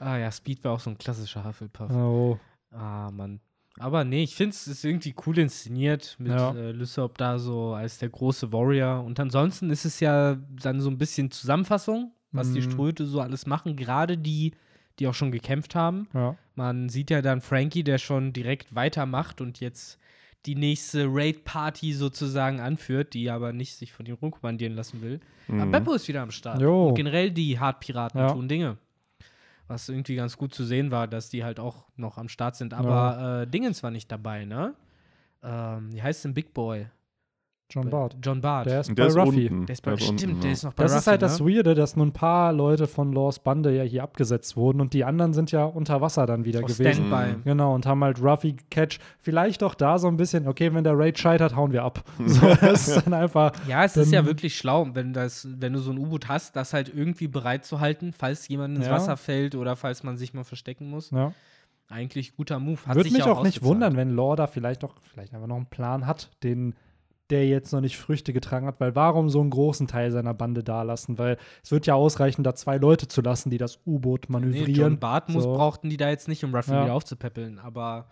Ah 0.00 0.18
ja, 0.18 0.30
Speed 0.30 0.62
war 0.64 0.72
auch 0.72 0.80
so 0.80 0.90
ein 0.90 0.98
klassischer 0.98 1.44
Hufflepuff. 1.44 1.90
Oh. 1.90 2.38
Ah, 2.70 3.10
Mann. 3.10 3.40
Aber 3.78 4.04
nee, 4.04 4.22
ich 4.22 4.36
finde 4.36 4.50
es 4.50 4.68
ist 4.68 4.84
irgendwie 4.84 5.14
cool 5.26 5.38
inszeniert 5.38 6.14
mit 6.18 6.30
Ja. 6.32 6.54
äh, 6.54 6.70
Lysop 6.70 7.18
da 7.18 7.38
so 7.38 7.72
als 7.74 7.98
der 7.98 8.08
große 8.08 8.52
Warrior. 8.52 9.02
Und 9.02 9.18
ansonsten 9.18 9.70
ist 9.70 9.84
es 9.84 9.98
ja 10.00 10.36
dann 10.62 10.80
so 10.80 10.88
ein 10.90 10.98
bisschen 10.98 11.30
Zusammenfassung, 11.30 12.12
was 12.30 12.52
die 12.52 12.60
Mhm. 12.60 12.70
Ströte 12.70 13.04
so 13.06 13.20
alles 13.20 13.46
machen. 13.46 13.74
Gerade 13.76 14.16
die, 14.16 14.52
die 15.00 15.08
auch 15.08 15.14
schon 15.14 15.32
gekämpft 15.32 15.74
haben. 15.74 16.06
Ja. 16.14 16.36
Man 16.54 16.88
sieht 16.88 17.10
ja 17.10 17.20
dann 17.20 17.40
Frankie, 17.40 17.82
der 17.82 17.98
schon 17.98 18.32
direkt 18.32 18.74
weitermacht 18.76 19.40
und 19.40 19.58
jetzt 19.58 19.98
die 20.46 20.54
nächste 20.54 21.06
Raid-Party 21.08 21.94
sozusagen 21.94 22.60
anführt, 22.60 23.14
die 23.14 23.30
aber 23.30 23.52
nicht 23.52 23.74
sich 23.76 23.92
von 23.92 24.04
ihm 24.06 24.14
rumkommandieren 24.14 24.76
lassen 24.76 25.00
will. 25.02 25.18
Aber 25.48 25.64
Mhm. 25.66 25.70
Beppo 25.72 25.94
ist 25.94 26.06
wieder 26.06 26.22
am 26.22 26.30
Start. 26.30 26.60
Jo. 26.60 26.88
Und 26.90 26.94
generell 26.94 27.30
die 27.30 27.58
Hartpiraten 27.58 28.20
Ja. 28.20 28.30
tun 28.30 28.46
Dinge. 28.46 28.76
Was 29.66 29.88
irgendwie 29.88 30.16
ganz 30.16 30.36
gut 30.36 30.54
zu 30.54 30.64
sehen 30.64 30.90
war, 30.90 31.08
dass 31.08 31.30
die 31.30 31.44
halt 31.44 31.58
auch 31.58 31.86
noch 31.96 32.18
am 32.18 32.28
Start 32.28 32.56
sind. 32.56 32.74
Aber 32.74 33.42
äh, 33.42 33.46
Dingens 33.46 33.82
war 33.82 33.90
nicht 33.90 34.12
dabei, 34.12 34.44
ne? 34.44 34.74
Ähm, 35.42 35.92
wie 35.92 36.02
heißt 36.02 36.24
denn 36.24 36.34
Big 36.34 36.52
Boy? 36.54 36.86
John 37.70 37.88
Bart. 37.90 38.16
John 38.22 38.40
Bart. 38.40 38.66
Der 38.66 38.80
ist 38.80 38.90
Und 38.90 38.94
bei 38.94 39.02
der 39.02 39.08
ist 39.08 39.16
Ruffy. 39.16 39.48
unten. 39.48 39.66
Der 39.66 39.72
ist 39.72 39.80
bei, 39.82 39.96
stimmt, 39.96 40.22
unten, 40.22 40.40
der 40.40 40.50
ja. 40.50 40.52
ist 40.52 40.62
noch 40.64 40.74
bei 40.74 40.82
Das 40.82 40.92
Ruffy, 40.92 41.00
ist 41.00 41.06
halt 41.06 41.22
das 41.22 41.40
ne? 41.40 41.46
Weirde, 41.46 41.74
dass 41.74 41.96
nur 41.96 42.06
ein 42.06 42.12
paar 42.12 42.52
Leute 42.52 42.86
von 42.86 43.12
Laws 43.12 43.38
Bande 43.38 43.74
ja 43.74 43.82
hier 43.82 44.02
abgesetzt 44.02 44.56
wurden 44.56 44.80
und 44.80 44.92
die 44.92 45.04
anderen 45.04 45.32
sind 45.32 45.50
ja 45.50 45.64
unter 45.64 46.00
Wasser 46.00 46.26
dann 46.26 46.44
wieder 46.44 46.60
Auf 46.62 46.66
gewesen. 46.66 47.06
Standby. 47.06 47.42
Genau, 47.44 47.74
und 47.74 47.86
haben 47.86 48.04
halt 48.04 48.22
Ruffy 48.22 48.56
Catch. 48.70 48.98
Vielleicht 49.20 49.62
auch 49.62 49.74
da 49.74 49.98
so 49.98 50.08
ein 50.08 50.16
bisschen, 50.16 50.46
okay, 50.46 50.72
wenn 50.74 50.84
der 50.84 50.96
Raid 50.98 51.18
scheitert, 51.18 51.56
hauen 51.56 51.72
wir 51.72 51.82
ab. 51.84 52.04
So, 52.26 52.54
das 52.60 52.88
ist 52.88 53.06
dann 53.06 53.14
einfach. 53.14 53.52
Ja, 53.68 53.84
es 53.84 53.96
ist 53.96 54.12
ja 54.12 54.24
wirklich 54.26 54.56
schlau, 54.56 54.88
wenn, 54.92 55.12
das, 55.12 55.46
wenn 55.58 55.72
du 55.72 55.78
so 55.78 55.90
ein 55.90 55.98
U-Boot 55.98 56.28
hast, 56.28 56.56
das 56.56 56.72
halt 56.72 56.92
irgendwie 56.94 57.28
bereit 57.28 57.64
zu 57.64 57.80
halten, 57.80 58.12
falls 58.12 58.46
jemand 58.48 58.76
ins 58.76 58.86
Ja. 58.86 58.92
Wasser 58.92 59.16
fällt 59.16 59.54
oder 59.54 59.76
falls 59.76 60.02
man 60.02 60.16
sich 60.16 60.34
mal 60.34 60.44
verstecken 60.44 60.90
muss. 60.90 61.10
Ja. 61.10 61.32
Eigentlich 61.88 62.34
guter 62.36 62.58
Move. 62.58 62.78
Hat 62.86 62.96
Würde 62.96 63.08
sich 63.08 63.18
mich 63.18 63.26
ja 63.26 63.32
auch 63.32 63.42
nicht 63.42 63.62
wundern, 63.62 63.96
wenn 63.96 64.10
Law 64.10 64.36
da 64.36 64.46
vielleicht 64.46 64.84
auch 64.84 64.94
vielleicht 65.02 65.34
einfach 65.34 65.46
noch 65.46 65.56
einen 65.56 65.66
Plan 65.66 66.06
hat, 66.06 66.30
den 66.42 66.74
der 67.30 67.46
jetzt 67.48 67.72
noch 67.72 67.80
nicht 67.80 67.96
Früchte 67.96 68.32
getragen 68.32 68.66
hat, 68.66 68.80
weil 68.80 68.94
warum 68.94 69.30
so 69.30 69.40
einen 69.40 69.50
großen 69.50 69.86
Teil 69.86 70.10
seiner 70.10 70.34
Bande 70.34 70.62
da 70.62 70.82
lassen? 70.82 71.18
Weil 71.18 71.38
es 71.62 71.70
wird 71.70 71.86
ja 71.86 71.94
ausreichen, 71.94 72.42
da 72.42 72.54
zwei 72.54 72.76
Leute 72.76 73.08
zu 73.08 73.22
lassen, 73.22 73.50
die 73.50 73.58
das 73.58 73.78
U-Boot 73.86 74.26
Nee, 74.28 74.32
manövrieren. 74.32 74.74
John 74.74 74.98
Bart 74.98 75.28
muss, 75.30 75.44
So. 75.44 75.54
brauchten 75.54 75.88
die 75.90 75.96
da 75.96 76.08
jetzt 76.10 76.28
nicht, 76.28 76.44
um 76.44 76.54
Ruffy 76.54 76.72
Ja. 76.72 76.84
wieder 76.84 76.94
aufzupäppeln. 76.94 77.58
Aber 77.58 78.06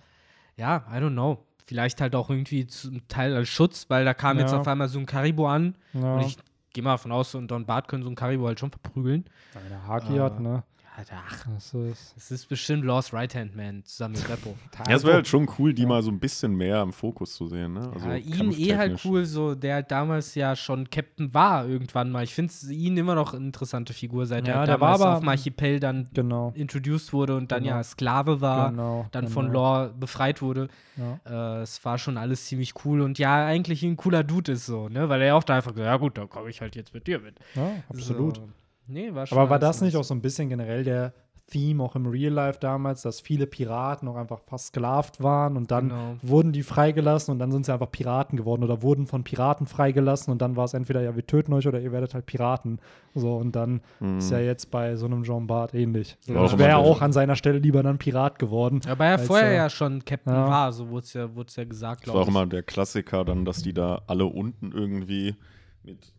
ja, 0.56 0.84
I 0.90 0.96
don't 0.96 1.12
know. 1.12 1.38
Vielleicht 1.66 2.00
halt 2.00 2.14
auch 2.16 2.28
irgendwie 2.30 2.66
zum 2.66 3.06
Teil 3.08 3.34
als 3.36 3.48
Schutz, 3.48 3.86
weil 3.88 4.04
da 4.04 4.14
kam 4.14 4.38
jetzt 4.38 4.52
Ja. 4.52 4.60
auf 4.60 4.66
einmal 4.68 4.88
so 4.88 4.98
ein 4.98 5.06
Karibo 5.06 5.46
an. 5.48 5.76
ja. 5.92 6.14
Und 6.16 6.22
ich 6.22 6.36
gehe 6.72 6.82
mal 6.82 6.92
davon 6.92 7.12
aus, 7.12 7.30
so 7.32 7.38
ein 7.38 7.46
Don 7.48 7.66
Bart 7.66 7.88
können 7.88 8.02
so 8.02 8.08
ein 8.10 8.14
Karibo 8.16 8.46
halt 8.46 8.58
schon 8.58 8.70
verprügeln. 8.70 9.24
Wenn 9.52 9.70
er 9.72 9.86
Haki 9.86 10.16
Äh, 10.16 10.20
hat, 10.20 10.40
ne? 10.40 10.62
Ach, 10.94 11.46
Das 11.54 11.72
ist, 11.72 12.14
es 12.18 12.30
ist 12.30 12.48
bestimmt 12.50 12.84
Lost 12.84 13.14
Right 13.14 13.34
Hand 13.34 13.56
Man 13.56 13.82
zusammen 13.84 14.14
mit 14.14 14.28
Repo. 14.28 14.54
Ja, 14.88 14.96
es 14.96 15.04
wäre 15.04 15.14
halt 15.14 15.26
schon 15.26 15.48
cool, 15.58 15.72
die 15.72 15.86
mal 15.86 16.02
so 16.02 16.10
ein 16.10 16.18
bisschen 16.18 16.54
mehr 16.54 16.82
im 16.82 16.92
Fokus 16.92 17.34
zu 17.34 17.46
sehen. 17.46 17.72
Ne? 17.72 17.90
Also 17.94 18.08
ja, 18.08 18.16
ihn 18.16 18.52
eh 18.52 18.76
halt 18.76 19.00
cool, 19.04 19.24
so 19.24 19.54
der 19.54 19.74
halt 19.76 19.90
damals 19.90 20.34
ja 20.34 20.54
schon 20.54 20.90
Captain 20.90 21.32
war 21.32 21.66
irgendwann 21.66 22.10
mal. 22.10 22.24
Ich 22.24 22.34
finde 22.34 22.52
ihn 22.70 22.96
immer 22.98 23.14
noch 23.14 23.32
eine 23.32 23.46
interessante 23.46 23.94
Figur, 23.94 24.26
seit 24.26 24.46
Ja, 24.46 24.60
er 24.60 24.66
der 24.66 24.78
damals 24.78 25.00
war 25.00 25.06
aber- 25.06 25.14
auf 25.16 25.20
dem 25.20 25.28
Archipel 25.30 25.80
dann 25.80 26.08
genau. 26.12 26.52
introduced 26.54 27.12
wurde 27.14 27.36
und 27.36 27.50
dann 27.52 27.62
Genau. 27.62 27.76
ja 27.76 27.82
Sklave 27.82 28.40
war, 28.42 28.70
genau 28.70 29.06
dann 29.12 29.24
genau. 29.24 29.34
von 29.34 29.50
Lore 29.50 29.94
befreit 29.98 30.42
wurde. 30.42 30.68
Ja. 30.96 31.58
Äh, 31.60 31.62
es 31.62 31.82
war 31.86 31.96
schon 31.96 32.18
alles 32.18 32.44
ziemlich 32.46 32.74
cool 32.84 33.00
und 33.00 33.18
ja, 33.18 33.46
eigentlich 33.46 33.82
ein 33.82 33.96
cooler 33.96 34.24
Dude 34.24 34.52
ist 34.52 34.66
so, 34.66 34.88
ne? 34.90 35.08
Weil 35.08 35.22
er 35.22 35.36
auch 35.36 35.44
da 35.44 35.56
einfach 35.56 35.72
gesagt, 35.72 35.86
ja 35.86 35.96
gut, 35.96 36.18
dann 36.18 36.28
komme 36.28 36.50
ich 36.50 36.60
halt 36.60 36.76
jetzt 36.76 36.92
mit 36.92 37.06
dir 37.06 37.18
mit. 37.18 37.36
ja, 37.54 37.70
absolut. 37.88 38.36
So. 38.36 38.48
Nee, 38.86 39.14
war 39.14 39.26
schon 39.26 39.38
Aber 39.38 39.50
war 39.50 39.58
das 39.58 39.80
nicht 39.80 39.96
auch 39.96 40.04
so 40.04 40.14
ein 40.14 40.20
bisschen 40.22 40.48
generell 40.48 40.84
der 40.84 41.12
Theme 41.48 41.82
auch 41.82 41.96
im 41.96 42.06
Real 42.06 42.32
Life 42.32 42.60
damals, 42.60 43.02
dass 43.02 43.20
viele 43.20 43.46
Piraten 43.46 44.08
auch 44.08 44.16
einfach 44.16 44.40
versklavt 44.46 45.22
waren 45.22 45.56
und 45.58 45.70
dann 45.70 45.88
Genau. 45.90 46.16
wurden 46.22 46.52
die 46.52 46.62
freigelassen 46.62 47.32
und 47.32 47.38
dann 47.40 47.52
sind 47.52 47.66
sie 47.66 47.72
einfach 47.74 47.90
Piraten 47.90 48.38
geworden 48.38 48.62
oder 48.64 48.80
wurden 48.80 49.06
von 49.06 49.22
Piraten 49.22 49.66
freigelassen 49.66 50.32
und 50.32 50.40
dann 50.40 50.56
war 50.56 50.64
es 50.64 50.72
entweder 50.72 51.02
ja, 51.02 51.14
wir 51.14 51.26
töten 51.26 51.52
euch 51.52 51.66
oder 51.66 51.78
ihr 51.80 51.92
werdet 51.92 52.14
halt 52.14 52.24
Piraten. 52.26 52.78
So 53.14 53.36
und 53.36 53.54
dann 53.54 53.82
Mhm. 54.00 54.18
ist 54.18 54.30
ja 54.30 54.38
jetzt 54.38 54.70
bei 54.70 54.96
so 54.96 55.04
einem 55.06 55.24
Jean 55.24 55.46
Bart 55.46 55.74
ähnlich. 55.74 56.16
So, 56.20 56.34
War 56.34 56.44
auch 56.44 56.52
ich 56.52 56.58
wäre 56.58 56.76
auch 56.76 57.02
an 57.02 57.12
seiner 57.12 57.36
Stelle 57.36 57.58
lieber 57.58 57.82
dann 57.82 57.98
Pirat 57.98 58.38
geworden. 58.38 58.80
Aber 58.88 59.04
er 59.04 59.18
als 59.18 59.26
vorher 59.26 59.48
er- 59.48 59.54
ja 59.54 59.68
schon 59.70 60.04
Captain 60.06 60.32
Ja. 60.32 60.48
war, 60.48 60.72
so 60.72 60.88
wurde 60.88 61.04
es 61.04 61.12
ja, 61.12 61.26
ja 61.26 61.64
gesagt, 61.64 62.02
Das 62.06 62.06
war 62.08 62.12
glaube 62.14 62.18
auch 62.20 62.22
ich. 62.22 62.28
immer 62.28 62.46
der 62.46 62.62
Klassiker 62.62 63.24
dann, 63.26 63.44
dass 63.44 63.62
die 63.62 63.74
da 63.74 64.00
alle 64.06 64.24
unten 64.24 64.72
irgendwie 64.72 65.34
mit, 65.82 66.14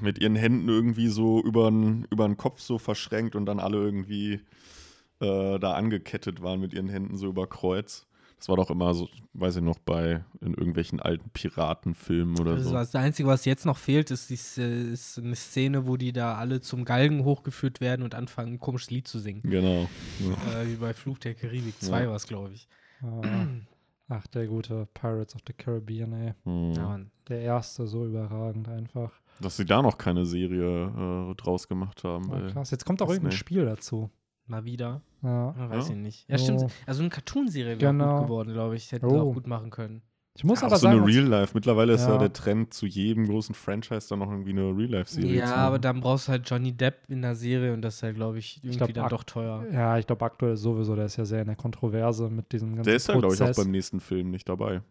mit 0.00 0.18
ihren 0.18 0.36
Händen 0.36 0.68
irgendwie 0.68 1.08
so 1.08 1.42
über 1.42 1.70
den 1.70 2.36
Kopf 2.36 2.60
so 2.60 2.78
verschränkt 2.78 3.34
und 3.36 3.46
dann 3.46 3.60
alle 3.60 3.78
irgendwie 3.78 4.40
äh, 5.20 5.58
da 5.58 5.72
angekettet 5.74 6.42
waren 6.42 6.60
mit 6.60 6.72
ihren 6.74 6.88
Händen 6.88 7.16
so 7.16 7.28
über 7.28 7.46
Kreuz. 7.46 8.06
Das 8.38 8.50
war 8.50 8.56
doch 8.56 8.68
immer 8.70 8.92
so, 8.92 9.08
weiß 9.32 9.56
ich 9.56 9.62
noch, 9.62 9.78
bei 9.78 10.22
in 10.42 10.52
irgendwelchen 10.52 11.00
alten 11.00 11.30
Piratenfilmen 11.30 12.38
oder 12.38 12.56
Das, 12.56 12.64
so. 12.66 12.72
das 12.72 12.94
Einzige, 12.94 13.26
was 13.28 13.46
jetzt 13.46 13.64
noch 13.64 13.78
fehlt, 13.78 14.10
ist, 14.10 14.28
die, 14.28 14.34
ist 14.34 15.18
eine 15.18 15.34
Szene, 15.34 15.86
wo 15.86 15.96
die 15.96 16.12
da 16.12 16.34
alle 16.34 16.60
zum 16.60 16.84
Galgen 16.84 17.24
hochgeführt 17.24 17.80
werden 17.80 18.02
und 18.02 18.14
anfangen, 18.14 18.54
ein 18.54 18.58
komisches 18.60 18.90
Lied 18.90 19.08
zu 19.08 19.18
singen. 19.20 19.40
Genau. 19.42 19.88
Ja. 20.20 20.60
äh, 20.60 20.68
wie 20.68 20.76
bei 20.76 20.92
Fluch 20.92 21.18
der 21.18 21.34
Karibik 21.34 21.80
2 21.80 22.02
Ja. 22.02 22.08
war 22.10 22.16
es, 22.16 22.26
glaube 22.26 22.52
ich. 22.52 22.68
Ah. 23.02 23.46
Ach, 24.08 24.26
der 24.28 24.46
gute 24.46 24.86
Pirates 24.92 25.34
of 25.34 25.40
the 25.46 25.54
Caribbean, 25.54 26.12
ey. 26.12 26.34
Hm. 26.44 26.72
Ja, 26.74 26.82
Mann. 26.82 27.10
Der 27.28 27.40
erste, 27.40 27.86
so 27.86 28.04
überragend 28.06 28.68
einfach. 28.68 29.12
Dass 29.40 29.56
sie 29.56 29.64
da 29.64 29.82
noch 29.82 29.98
keine 29.98 30.24
Serie 30.26 31.30
äh, 31.30 31.34
draus 31.34 31.68
gemacht 31.68 32.04
haben. 32.04 32.24
Ja, 32.28 32.30
weil- 32.32 32.52
krass. 32.52 32.70
Jetzt 32.70 32.84
kommt 32.84 33.02
auch 33.02 33.06
Disney. 33.06 33.16
irgendein 33.24 33.36
Spiel 33.38 33.64
dazu. 33.66 34.10
Mal 34.46 34.64
wieder. 34.64 35.02
Ja. 35.22 35.54
Ja, 35.58 35.70
weiß 35.70 35.88
Ja. 35.88 35.94
ich 35.94 36.00
nicht. 36.00 36.28
Ja, 36.28 36.36
Oh. 36.36 36.38
stimmt. 36.38 36.66
Also 36.86 37.00
eine 37.02 37.10
Cartoon-Serie 37.10 37.80
wäre 37.80 37.92
Genau. 37.92 38.18
gut 38.18 38.26
geworden, 38.26 38.52
glaube 38.52 38.76
ich. 38.76 38.92
Hätten 38.92 39.08
sie 39.10 39.16
Oh. 39.16 39.30
auch 39.30 39.34
gut 39.34 39.46
machen 39.46 39.70
können. 39.70 40.02
Ich 40.38 40.44
muss 40.44 40.60
auch 40.60 40.66
aber 40.66 40.76
so 40.76 40.82
sagen, 40.86 40.98
eine 41.00 41.06
Real 41.06 41.24
Life. 41.24 41.52
Mittlerweile 41.54 41.94
ist 41.94 42.02
ja. 42.02 42.10
Ja. 42.12 42.18
der 42.18 42.30
Trend 42.32 42.74
zu 42.74 42.84
jedem 42.86 43.26
großen 43.26 43.54
Franchise 43.54 44.06
dann 44.10 44.18
noch 44.18 44.30
irgendwie 44.30 44.50
eine 44.50 44.64
Real 44.76 44.90
Life-Serie 44.90 45.34
Ja, 45.38 45.46
zu 45.46 45.54
aber 45.56 45.78
dann 45.78 46.00
brauchst 46.00 46.28
du 46.28 46.32
halt 46.32 46.48
Johnny 46.48 46.72
Depp 46.72 47.04
in 47.08 47.22
der 47.22 47.34
Serie 47.34 47.72
und 47.72 47.80
das 47.80 47.94
ist 47.96 48.00
ja, 48.02 48.12
glaube 48.12 48.38
ich, 48.38 48.58
irgendwie 48.62 48.76
glaub, 48.76 48.92
dann 48.92 49.08
doch 49.08 49.24
teuer. 49.24 49.64
Ja, 49.72 49.96
ich 49.98 50.06
glaube 50.06 50.24
aktuell 50.26 50.56
sowieso, 50.58 50.94
der 50.94 51.06
ist 51.06 51.16
ja 51.16 51.24
sehr 51.24 51.40
in 51.40 51.46
der 51.46 51.56
Kontroverse 51.56 52.28
mit 52.28 52.52
diesem 52.52 52.68
ganzen 52.74 52.84
Der 52.84 52.96
ist 52.96 53.08
ja, 53.08 53.18
glaube 53.18 53.34
ich, 53.34 53.40
auch 53.42 53.54
beim 53.56 53.70
nächsten 53.70 53.98
Film 53.98 54.30
nicht 54.30 54.46
dabei. 54.48 54.82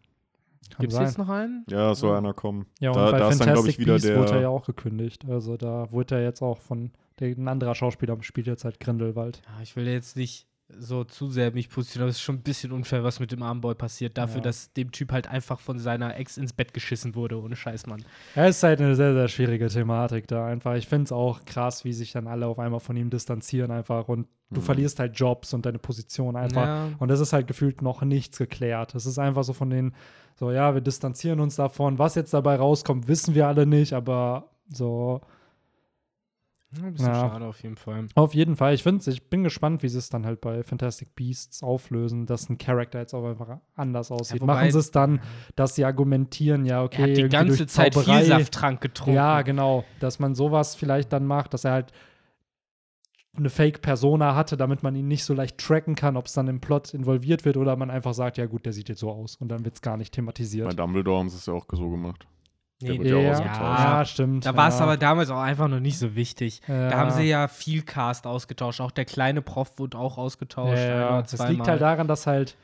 Gibt 0.78 0.92
es 0.92 0.98
jetzt 0.98 1.18
noch 1.18 1.28
einen? 1.28 1.64
Ja, 1.68 1.94
soll 1.94 2.12
Ja. 2.12 2.18
einer 2.18 2.34
kommen. 2.34 2.66
Ja, 2.80 2.90
und 2.90 2.96
da, 2.96 3.10
bei 3.10 3.18
da 3.18 3.28
ist 3.30 3.40
dann, 3.40 3.52
glaube 3.52 3.68
ich, 3.68 3.76
Fantastic 3.76 3.78
wieder 3.80 3.92
Beasts 3.94 4.08
wurde 4.08 4.28
er 4.30 4.34
ja 4.34 4.40
der. 4.40 4.50
auch 4.50 4.64
gekündigt. 4.66 5.24
Also 5.28 5.56
da 5.56 5.90
wurde 5.92 6.16
er 6.16 6.22
jetzt 6.22 6.42
auch 6.42 6.58
von, 6.58 6.90
der, 7.20 7.28
ein 7.28 7.48
anderer 7.48 7.74
Schauspieler 7.74 8.16
spielt 8.22 8.46
jetzt 8.46 8.64
halt 8.64 8.80
Grindelwald. 8.80 9.42
Ja, 9.46 9.62
ich 9.62 9.76
will 9.76 9.86
jetzt 9.86 10.16
nicht 10.16 10.46
so 10.68 11.04
zu 11.04 11.30
sehr 11.30 11.52
mich 11.52 11.68
positionieren, 11.70 12.06
aber 12.06 12.10
es 12.10 12.16
ist 12.16 12.22
schon 12.22 12.34
ein 12.36 12.42
bisschen 12.42 12.72
unfair, 12.72 13.04
was 13.04 13.20
mit 13.20 13.30
dem 13.30 13.40
Armboy 13.40 13.76
passiert, 13.76 14.18
dafür, 14.18 14.38
Ja. 14.38 14.42
dass 14.42 14.72
dem 14.72 14.90
Typ 14.90 15.12
halt 15.12 15.28
einfach 15.28 15.60
von 15.60 15.78
seiner 15.78 16.16
Ex 16.16 16.36
ins 16.38 16.52
Bett 16.52 16.74
geschissen 16.74 17.14
wurde, 17.14 17.40
ohne 17.40 17.54
Scheiß, 17.54 17.86
Mann. 17.86 18.04
Ja, 18.34 18.46
ist 18.46 18.64
halt 18.64 18.80
eine 18.80 18.96
sehr, 18.96 19.14
sehr 19.14 19.28
schwierige 19.28 19.68
Thematik 19.68 20.26
da 20.26 20.44
einfach. 20.44 20.74
Ich 20.74 20.88
finde 20.88 21.04
es 21.04 21.12
auch 21.12 21.44
krass, 21.44 21.84
wie 21.84 21.92
sich 21.92 22.10
dann 22.10 22.26
alle 22.26 22.48
auf 22.48 22.58
einmal 22.58 22.80
von 22.80 22.96
ihm 22.96 23.10
distanzieren 23.10 23.70
einfach 23.70 24.08
und 24.08 24.26
du 24.50 24.60
Mhm. 24.60 24.64
verlierst 24.64 24.98
halt 24.98 25.16
Jobs 25.16 25.54
und 25.54 25.64
deine 25.66 25.78
Position 25.78 26.34
einfach. 26.34 26.66
Ja. 26.66 26.88
Und 26.98 27.08
das 27.12 27.20
ist 27.20 27.32
halt 27.32 27.46
gefühlt 27.46 27.80
noch 27.80 28.02
nichts 28.02 28.36
geklärt. 28.38 28.96
Es 28.96 29.06
ist 29.06 29.20
einfach 29.20 29.44
so 29.44 29.52
von 29.52 29.70
den, 29.70 29.94
so 30.38 30.50
ja, 30.52 30.74
wir 30.74 30.80
distanzieren 30.82 31.40
uns 31.40 31.56
davon. 31.56 31.98
Was 31.98 32.14
jetzt 32.14 32.32
dabei 32.34 32.56
rauskommt, 32.56 33.08
wissen 33.08 33.34
wir 33.34 33.46
alle 33.48 33.66
nicht, 33.66 33.92
aber 33.94 34.50
so 34.68 35.20
Ein 36.82 36.92
bisschen 36.92 37.08
Ja. 37.08 37.14
schade 37.30 37.46
auf 37.46 37.62
jeden 37.62 37.76
Fall. 37.76 38.06
auf 38.16 38.34
jeden 38.34 38.54
Fall. 38.56 38.74
Ich 38.74 38.82
finde 38.82 39.08
ich 39.10 39.30
bin 39.30 39.44
gespannt, 39.44 39.82
wie 39.82 39.88
sie 39.88 39.96
es 39.98 40.10
dann 40.10 40.26
halt 40.26 40.40
bei 40.42 40.62
Fantastic 40.62 41.14
Beasts 41.14 41.62
auflösen, 41.62 42.26
dass 42.26 42.50
ein 42.50 42.58
Charakter 42.58 42.98
jetzt 42.98 43.14
auch 43.14 43.24
einfach 43.24 43.58
anders 43.76 44.10
aussieht. 44.10 44.42
wobei- 44.42 44.54
Machen 44.54 44.70
sie 44.72 44.78
es 44.80 44.90
dann, 44.90 45.20
dass 45.54 45.74
sie 45.76 45.84
argumentieren, 45.86 46.66
ja, 46.66 46.82
okay, 46.82 47.02
er 47.02 47.08
hat 47.08 47.16
die 47.16 47.28
ganze 47.28 47.66
Zeit 47.66 47.94
Zauberei- 47.94 48.18
viel 48.18 48.24
Safttrank 48.26 48.80
getrunken. 48.82 49.14
Ja, 49.14 49.40
genau. 49.42 49.84
Dass 50.00 50.18
man 50.18 50.34
sowas 50.34 50.74
vielleicht 50.74 51.12
dann 51.14 51.24
macht, 51.24 51.54
dass 51.54 51.64
er 51.64 51.72
halt 51.72 51.92
eine 53.38 53.50
Fake-Persona 53.50 54.34
hatte, 54.34 54.56
damit 54.56 54.82
man 54.82 54.94
ihn 54.96 55.08
nicht 55.08 55.24
so 55.24 55.34
leicht 55.34 55.58
tracken 55.58 55.94
kann, 55.94 56.16
ob 56.16 56.26
es 56.26 56.32
dann 56.32 56.48
im 56.48 56.60
Plot 56.60 56.94
involviert 56.94 57.44
wird 57.44 57.56
oder 57.56 57.76
man 57.76 57.90
einfach 57.90 58.14
sagt, 58.14 58.38
ja 58.38 58.46
gut, 58.46 58.66
der 58.66 58.72
sieht 58.72 58.88
jetzt 58.88 59.00
so 59.00 59.10
aus 59.10 59.36
und 59.36 59.48
dann 59.48 59.64
wird 59.64 59.74
es 59.76 59.82
gar 59.82 59.96
nicht 59.96 60.12
Bei 60.12 60.16
thematisiert. 60.16 60.78
Dumbledore 60.78 61.18
haben 61.18 61.28
sie 61.28 61.36
es 61.36 61.46
ja 61.46 61.52
auch 61.54 61.66
so 61.72 61.90
gemacht. 61.90 62.26
Der 62.82 62.90
Nee, 62.92 62.98
wird 62.98 63.08
ja 63.08 63.16
auch 63.16 63.22
Ja, 63.22 63.30
ausgetauscht. 63.32 63.80
ja, 63.84 64.04
stimmt. 64.04 64.44
Da 64.46 64.54
war 64.54 64.68
es 64.68 64.78
ja. 64.78 64.84
aber 64.84 64.96
damals 64.98 65.30
auch 65.30 65.40
einfach 65.40 65.66
noch 65.68 65.80
nicht 65.80 65.98
so 65.98 66.14
wichtig. 66.14 66.60
Ja. 66.68 66.90
Da 66.90 66.98
haben 66.98 67.10
sie 67.10 67.22
ja 67.24 67.48
viel 67.48 67.80
Cast 67.82 68.26
ausgetauscht. 68.26 68.82
Auch 68.82 68.90
der 68.90 69.06
kleine 69.06 69.40
Prof 69.40 69.78
wurde 69.78 69.96
auch 69.98 70.18
ausgetauscht. 70.18 70.76
Ja, 70.76 71.22
das 71.22 71.48
liegt 71.48 71.66
halt 71.66 71.80
daran, 71.80 72.06
dass 72.06 72.26
halt, 72.26 72.54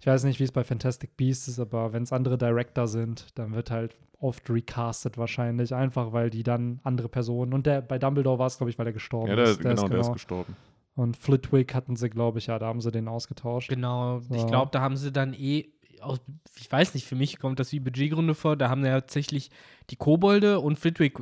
ich 0.00 0.06
weiß 0.06 0.24
nicht, 0.24 0.38
wie 0.40 0.44
es 0.44 0.52
bei 0.52 0.64
Fantastic 0.64 1.16
Beasts 1.16 1.48
ist, 1.48 1.58
aber 1.60 1.92
wenn 1.92 2.02
es 2.02 2.12
andere 2.12 2.36
Director 2.38 2.86
sind, 2.86 3.26
dann 3.38 3.54
wird 3.54 3.70
halt 3.70 3.96
oft 4.20 4.48
recastet 4.50 5.18
wahrscheinlich, 5.18 5.74
einfach 5.74 6.12
weil 6.12 6.30
die 6.30 6.42
dann 6.42 6.80
andere 6.82 7.08
Personen 7.08 7.52
und 7.52 7.66
der 7.66 7.82
bei 7.82 7.98
Dumbledore 7.98 8.38
war 8.38 8.46
es, 8.46 8.56
glaube 8.58 8.70
ich, 8.70 8.78
weil 8.78 8.86
er 8.86 8.92
gestorben 8.92 9.28
Ja, 9.28 9.36
der, 9.36 9.44
ist. 9.46 9.60
genau, 9.60 9.88
der 9.88 10.00
ist 10.00 10.12
gestorben. 10.12 10.56
Und 10.96 11.16
Flitwick 11.16 11.74
hatten 11.74 11.96
sie, 11.96 12.08
glaube 12.08 12.38
ich, 12.38 12.46
ja, 12.46 12.58
da 12.58 12.66
haben 12.66 12.80
sie 12.80 12.90
den 12.92 13.08
ausgetauscht. 13.08 13.68
Genau, 13.68 14.18
ich 14.30 14.40
So. 14.42 14.46
glaube, 14.46 14.70
da 14.72 14.80
haben 14.80 14.96
sie 14.96 15.10
dann 15.10 15.34
eh, 15.34 15.68
aus, 16.00 16.20
ich 16.58 16.70
weiß 16.70 16.94
nicht, 16.94 17.06
für 17.06 17.16
mich 17.16 17.38
kommt 17.38 17.58
das 17.58 17.72
wie 17.72 17.80
Budgetgründe 17.80 18.34
vor, 18.34 18.56
da 18.56 18.68
haben 18.70 18.84
ja 18.84 19.00
tatsächlich 19.00 19.50
die 19.90 19.96
Kobolde 19.96 20.60
und 20.60 20.78
Flitwick 20.78 21.18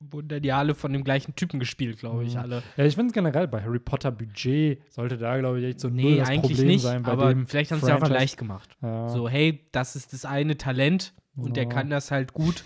wurden 0.00 0.42
ja 0.44 0.58
alle 0.58 0.74
von 0.74 0.92
dem 0.92 1.02
gleichen 1.04 1.34
Typen 1.34 1.58
gespielt, 1.60 1.98
glaube 1.98 2.24
ich, 2.24 2.34
Mhm. 2.34 2.40
alle. 2.40 2.62
Ja, 2.76 2.84
ich 2.84 2.94
finde 2.94 3.12
generell 3.12 3.48
bei 3.48 3.62
Harry 3.62 3.78
Potter 3.78 4.10
Budget 4.10 4.80
sollte 4.92 5.16
da, 5.16 5.38
glaube 5.38 5.60
ich, 5.60 5.66
echt 5.66 5.80
so 5.80 5.88
null 5.88 5.96
Nee, 5.96 6.18
das 6.18 6.28
eigentlich 6.28 6.52
Problem 6.52 6.66
nicht, 6.66 6.82
sein 6.82 7.02
bei 7.02 7.12
aber 7.12 7.28
dem 7.34 7.46
vielleicht 7.46 7.70
haben 7.72 7.80
sie 7.80 7.86
es 7.86 7.92
einfach 7.92 8.08
leicht 8.10 8.36
gemacht. 8.36 8.76
Ja. 8.82 9.08
So, 9.08 9.28
hey, 9.28 9.60
das 9.72 9.96
ist 9.96 10.12
das 10.12 10.24
eine 10.24 10.56
Talent 10.58 11.14
und 11.36 11.56
der 11.56 11.64
Ja. 11.64 11.68
kann 11.70 11.90
das 11.90 12.10
halt 12.10 12.32
gut. 12.34 12.64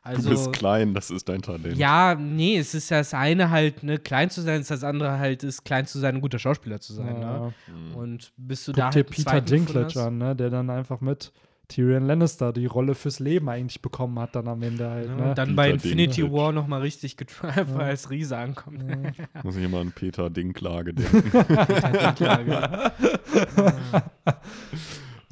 Also, 0.00 0.22
du 0.22 0.28
bist 0.30 0.52
klein, 0.54 0.94
das 0.94 1.10
ist 1.10 1.28
dein 1.28 1.42
Talent. 1.42 1.76
ja, 1.76 2.14
nee, 2.14 2.56
es 2.56 2.72
ist 2.72 2.90
das 2.90 3.12
eine 3.12 3.50
halt, 3.50 3.82
ne, 3.82 3.98
klein 3.98 4.30
zu 4.30 4.40
sein, 4.40 4.60
ist 4.62 4.70
das 4.70 4.82
andere 4.82 5.18
halt, 5.18 5.42
ist 5.44 5.64
klein 5.64 5.84
zu 5.86 5.98
sein, 5.98 6.14
ein 6.14 6.20
guter 6.22 6.38
Schauspieler 6.38 6.80
zu 6.80 6.94
sein, 6.94 7.18
ne? 7.18 7.26
Ja. 7.26 7.52
Mhm. 7.74 7.94
Und 7.94 8.32
bist 8.38 8.66
du 8.68 8.72
Guck 8.72 8.76
da 8.78 8.90
dir 8.90 8.94
halt 9.00 9.10
Peter 9.10 9.40
Dinklage 9.42 10.02
an, 10.02 10.16
ne, 10.16 10.34
der 10.34 10.48
dann 10.48 10.70
einfach 10.70 11.02
mit 11.02 11.30
Tyrion 11.68 12.06
Lannister 12.06 12.52
die 12.54 12.64
Rolle 12.66 12.94
fürs 12.94 13.18
Leben 13.20 13.48
eigentlich 13.50 13.82
bekommen 13.82 14.18
hat, 14.18 14.34
dann 14.34 14.48
am 14.48 14.62
Ende 14.62 14.88
halt. 14.88 15.06
Ja, 15.08 15.14
Ne? 15.16 15.28
und 15.28 15.38
dann 15.38 15.48
Peter 15.48 15.56
bei 15.56 15.70
Infinity 15.70 16.22
Dinklage. 16.22 16.42
War 16.42 16.52
nochmal 16.52 16.80
richtig 16.80 17.16
getrieben, 17.18 17.52
Ja. 17.78 17.84
als 17.84 18.10
Riese 18.10 18.36
ankommt. 18.38 18.82
Muss 19.44 19.56
ich 19.56 19.64
immer 19.64 19.80
an 19.80 19.92
Peter 19.92 20.30
Dinklage 20.30 20.94
denken. 20.94 21.30
Dinklage. 21.30 22.92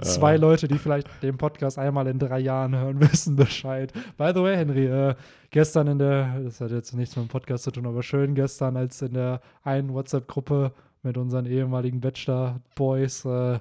Zwei 0.03 0.37
Leute, 0.37 0.68
die 0.68 0.77
vielleicht 0.77 1.09
den 1.22 1.38
Podcast 1.38 1.79
einmal 1.79 2.07
in 2.07 2.18
drei 2.18 2.38
Jahren 2.40 2.75
hören, 2.77 3.01
wissen 3.01 3.35
Bescheid. 3.35 3.94
By 4.18 4.33
the 4.35 4.42
way, 4.42 4.55
Henry, 4.57 4.85
äh, 4.87 5.14
gestern 5.51 5.87
in 5.87 5.99
der, 5.99 6.38
das 6.40 6.61
hat 6.61 6.70
jetzt 6.70 6.92
nichts 6.92 7.16
mit 7.16 7.25
dem 7.25 7.29
Podcast 7.29 7.64
zu 7.64 7.70
tun, 7.70 7.87
aber 7.87 8.03
schön 8.03 8.35
gestern, 8.35 8.77
als 8.77 9.01
in 9.01 9.14
der 9.14 9.40
einen 9.64 9.94
WhatsApp-Gruppe 9.94 10.72
mit 11.03 11.16
unseren 11.16 11.46
ehemaligen 11.46 12.01
Bachelor-Boys 12.01 13.25
äh, 13.25 13.59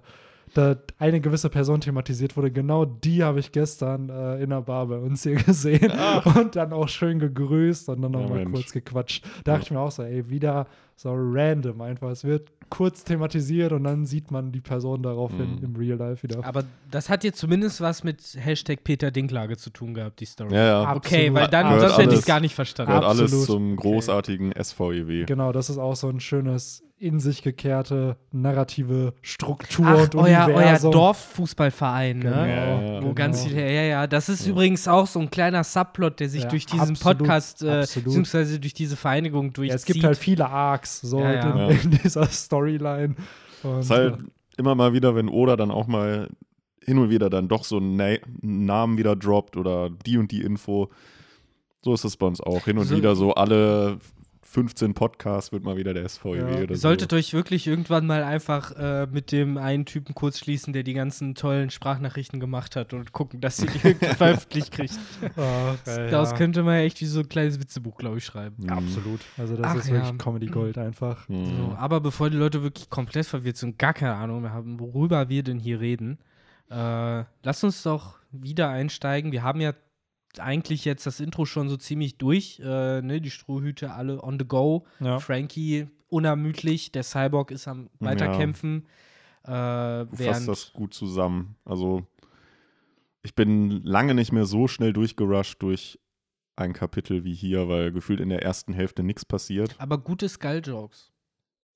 da 0.55 0.75
eine 0.97 1.21
gewisse 1.21 1.49
Person 1.49 1.81
thematisiert 1.81 2.35
wurde, 2.37 2.49
genau 2.49 2.85
die 2.85 3.23
habe 3.23 3.39
ich 3.39 3.51
gestern 3.51 4.09
äh, 4.09 4.41
in 4.41 4.49
der 4.49 4.61
Bar 4.61 4.87
bei 4.87 4.97
uns 4.97 5.23
hier 5.23 5.35
gesehen 5.45 5.91
und 6.35 6.55
dann 6.55 6.73
auch 6.73 6.87
schön 6.89 7.19
gegrüßt 7.19 7.89
und 7.89 8.01
dann 8.01 8.13
Ja, 8.13 8.19
nochmal 8.19 8.39
Mensch. 8.39 8.53
kurz 8.53 8.71
gequatscht. 8.71 9.23
Da 9.43 9.53
dachte 9.53 9.65
ich 9.65 9.71
mir 9.71 9.79
auch 9.79 9.91
so, 9.91 10.03
ey, 10.03 10.29
wieder 10.29 10.65
so 10.95 11.11
random 11.13 11.81
einfach. 11.81 12.09
Es 12.09 12.23
wird 12.23 12.49
kurz 12.69 13.03
thematisiert 13.03 13.73
und 13.73 13.83
dann 13.83 14.05
sieht 14.05 14.31
man 14.31 14.51
die 14.53 14.61
Person 14.61 15.03
daraufhin 15.03 15.57
Mhm. 15.57 15.63
im 15.63 15.75
Real 15.75 15.97
Life 15.97 16.23
wieder. 16.23 16.43
Aber 16.45 16.63
das 16.89 17.09
hat 17.09 17.23
jetzt 17.25 17.37
zumindest 17.37 17.81
was 17.81 18.03
mit 18.03 18.21
Hashtag 18.39 18.83
Peter 18.83 19.11
Dinklage 19.11 19.57
zu 19.57 19.69
tun 19.69 19.93
gehabt, 19.93 20.19
die 20.21 20.25
Story. 20.25 20.55
ja, 20.55 20.65
ja. 20.65 20.95
Okay, 20.95 21.27
Absolut. 21.27 21.33
weil 21.35 21.47
dann, 21.49 21.65
Gehört 21.67 21.81
sonst 21.81 21.97
hätte 21.97 22.03
ich 22.03 22.07
es 22.07 22.13
alles- 22.19 22.25
gar 22.25 22.39
nicht 22.39 22.55
verstanden. 22.55 22.91
Gehört 22.93 23.05
alles 23.05 23.45
zum 23.45 23.75
großartigen 23.75 24.53
SVEW. 24.57 25.25
Genau, 25.25 25.51
das 25.51 25.69
ist 25.69 25.77
auch 25.77 25.95
so 25.97 26.07
ein 26.09 26.19
schönes 26.21 26.81
in 27.05 27.19
sich 27.19 27.43
gekehrte 27.43 28.17
narrative 28.31 29.13
Struktur 29.21 29.85
Ach, 29.87 30.03
und 30.05 30.15
euer, 30.15 30.47
euer 30.47 30.55
Universum. 30.55 30.91
Dorffußballverein, 30.91 32.17
ne? 32.19 32.23
Genau. 32.23 32.45
Ja, 32.45 32.81
ja, 32.95 33.03
Wo 33.03 33.13
ganz 33.13 33.43
genau. 33.43 33.49
viele, 33.55 33.73
ja, 33.73 33.81
ja, 33.83 34.07
das 34.07 34.27
ist 34.27 34.47
übrigens 34.47 34.87
auch 34.87 35.05
so 35.05 35.19
ein 35.19 35.29
kleiner 35.29 35.63
Subplot, 35.63 36.19
der 36.19 36.29
sich 36.29 36.43
Ja, 36.43 36.49
durch 36.49 36.65
diesen 36.65 36.91
absolut, 36.91 37.19
Podcast, 37.19 37.61
äh, 37.63 37.69
absolut. 37.81 38.05
beziehungsweise 38.05 38.59
durch 38.59 38.73
diese 38.73 38.95
Vereinigung 38.95 39.53
durchzieht. 39.53 39.69
Ja, 39.69 39.75
es 39.75 39.85
gibt 39.85 40.03
halt 40.03 40.17
viele 40.17 40.49
Arcs 40.49 41.01
so 41.01 41.19
Ja, 41.19 41.33
ja. 41.33 41.51
In, 41.51 41.57
Ja. 41.57 41.69
in 41.83 41.91
dieser 41.91 42.25
Storyline. 42.25 43.15
Und, 43.61 43.79
ist 43.79 43.91
halt 43.91 44.17
immer 44.57 44.73
mal 44.73 44.93
wieder, 44.93 45.15
wenn 45.15 45.29
Oda 45.29 45.55
dann 45.57 45.69
auch 45.69 45.85
mal 45.87 46.29
hin 46.83 46.97
und 46.97 47.09
wieder 47.11 47.29
dann 47.29 47.47
doch 47.47 47.63
so 47.65 47.77
einen 47.77 47.95
Na 47.97 48.15
Namen 48.41 48.97
wieder 48.97 49.15
droppt 49.15 49.57
oder 49.57 49.89
die 49.89 50.17
und 50.17 50.31
die 50.31 50.41
Info. 50.41 50.89
So 51.83 51.93
ist 51.93 52.03
es 52.03 52.17
bei 52.17 52.25
uns 52.25 52.41
auch. 52.41 52.65
Hin 52.65 52.77
und 52.79 52.85
So- 52.85 52.97
wieder 52.97 53.15
so 53.15 53.33
alle 53.35 53.97
15 54.55 54.93
Podcasts 54.93 55.51
wird 55.51 55.65
mal 55.65 55.75
wieder 55.75 55.93
der 55.93 56.07
SVEW 56.07 56.37
Ja. 56.37 56.45
oder 56.45 56.59
Ihr 56.61 56.67
so. 56.69 56.75
solltet 56.75 57.11
euch 57.11 57.33
wirklich 57.33 57.67
irgendwann 57.67 58.07
mal 58.07 58.23
einfach 58.23 58.71
äh, 58.71 59.05
mit 59.05 59.33
dem 59.33 59.57
einen 59.57 59.85
Typen 59.85 60.15
kurz 60.15 60.39
schließen, 60.39 60.71
der 60.71 60.83
die 60.83 60.93
ganzen 60.93 61.35
tollen 61.35 61.69
Sprachnachrichten 61.71 62.39
gemacht 62.39 62.77
hat 62.77 62.93
und 62.93 63.11
gucken, 63.11 63.41
dass 63.41 63.59
ihr 63.59 63.67
die 63.69 63.79
irgendwie 63.83 64.05
veröffentlicht 64.15 64.71
kriegt. 64.71 64.97
Ach, 65.35 65.75
ey, 65.85 66.09
Daraus 66.09 66.31
ja. 66.31 66.37
könnte 66.37 66.63
man 66.63 66.75
echt 66.75 67.01
wie 67.01 67.05
so 67.05 67.19
ein 67.19 67.27
kleines 67.27 67.59
Witzebuch, 67.59 67.97
glaube 67.97 68.19
ich, 68.19 68.25
schreiben. 68.25 68.55
Mhm. 68.63 68.69
Absolut. 68.69 69.19
Also 69.37 69.57
das 69.57 69.65
Ach, 69.65 69.75
ist 69.75 69.91
wirklich 69.91 70.09
ja. 70.09 70.15
Comedy 70.17 70.45
Gold 70.45 70.77
einfach. 70.77 71.27
Mhm. 71.27 71.45
So, 71.57 71.75
aber 71.77 71.99
bevor 71.99 72.29
die 72.29 72.37
Leute 72.37 72.63
wirklich 72.63 72.89
komplett 72.89 73.25
verwirrt 73.25 73.57
sind 73.57 73.71
und 73.71 73.77
gar 73.77 73.93
keine 73.93 74.13
Ahnung 74.13 74.41
mehr 74.41 74.53
haben, 74.53 74.79
worüber 74.79 75.27
wir 75.27 75.43
denn 75.43 75.59
hier 75.59 75.81
reden, 75.81 76.17
äh, 76.71 77.25
lass 77.43 77.61
uns 77.65 77.83
doch 77.83 78.19
wieder 78.31 78.69
einsteigen. 78.69 79.33
Wir 79.33 79.43
haben 79.43 79.59
ja 79.59 79.73
eigentlich 80.39 80.85
jetzt 80.85 81.05
das 81.05 81.19
Intro 81.19 81.45
schon 81.45 81.69
so 81.69 81.77
ziemlich 81.77 82.17
durch. 82.17 82.59
Äh, 82.63 83.01
ne? 83.01 83.21
Die 83.21 83.31
Strohhüte 83.31 83.91
alle 83.93 84.21
on 84.23 84.37
the 84.39 84.45
go. 84.45 84.85
Ja. 84.99 85.19
Frankie 85.19 85.87
unermüdlich. 86.09 86.91
Der 86.91 87.03
Cyborg 87.03 87.51
ist 87.51 87.67
am 87.67 87.89
Weiterkämpfen. 87.99 88.85
Äh, 89.43 90.05
Du 90.05 90.15
fasst 90.15 90.47
das 90.47 90.73
gut 90.73 90.93
zusammen. 90.93 91.55
Also, 91.65 92.03
ich 93.23 93.35
bin 93.35 93.81
lange 93.83 94.13
nicht 94.13 94.31
mehr 94.31 94.45
so 94.45 94.67
schnell 94.67 94.93
durchgerusht 94.93 95.61
durch 95.61 95.99
ein 96.55 96.73
Kapitel 96.73 97.23
wie 97.23 97.33
hier, 97.33 97.67
weil 97.67 97.91
gefühlt 97.91 98.19
in 98.21 98.29
der 98.29 98.41
ersten 98.43 98.71
Hälfte 98.73 99.03
nichts 99.03 99.25
passiert. 99.25 99.75
aber 99.77 99.97
gute 99.97 100.29
Skull-Jokes. 100.29 101.11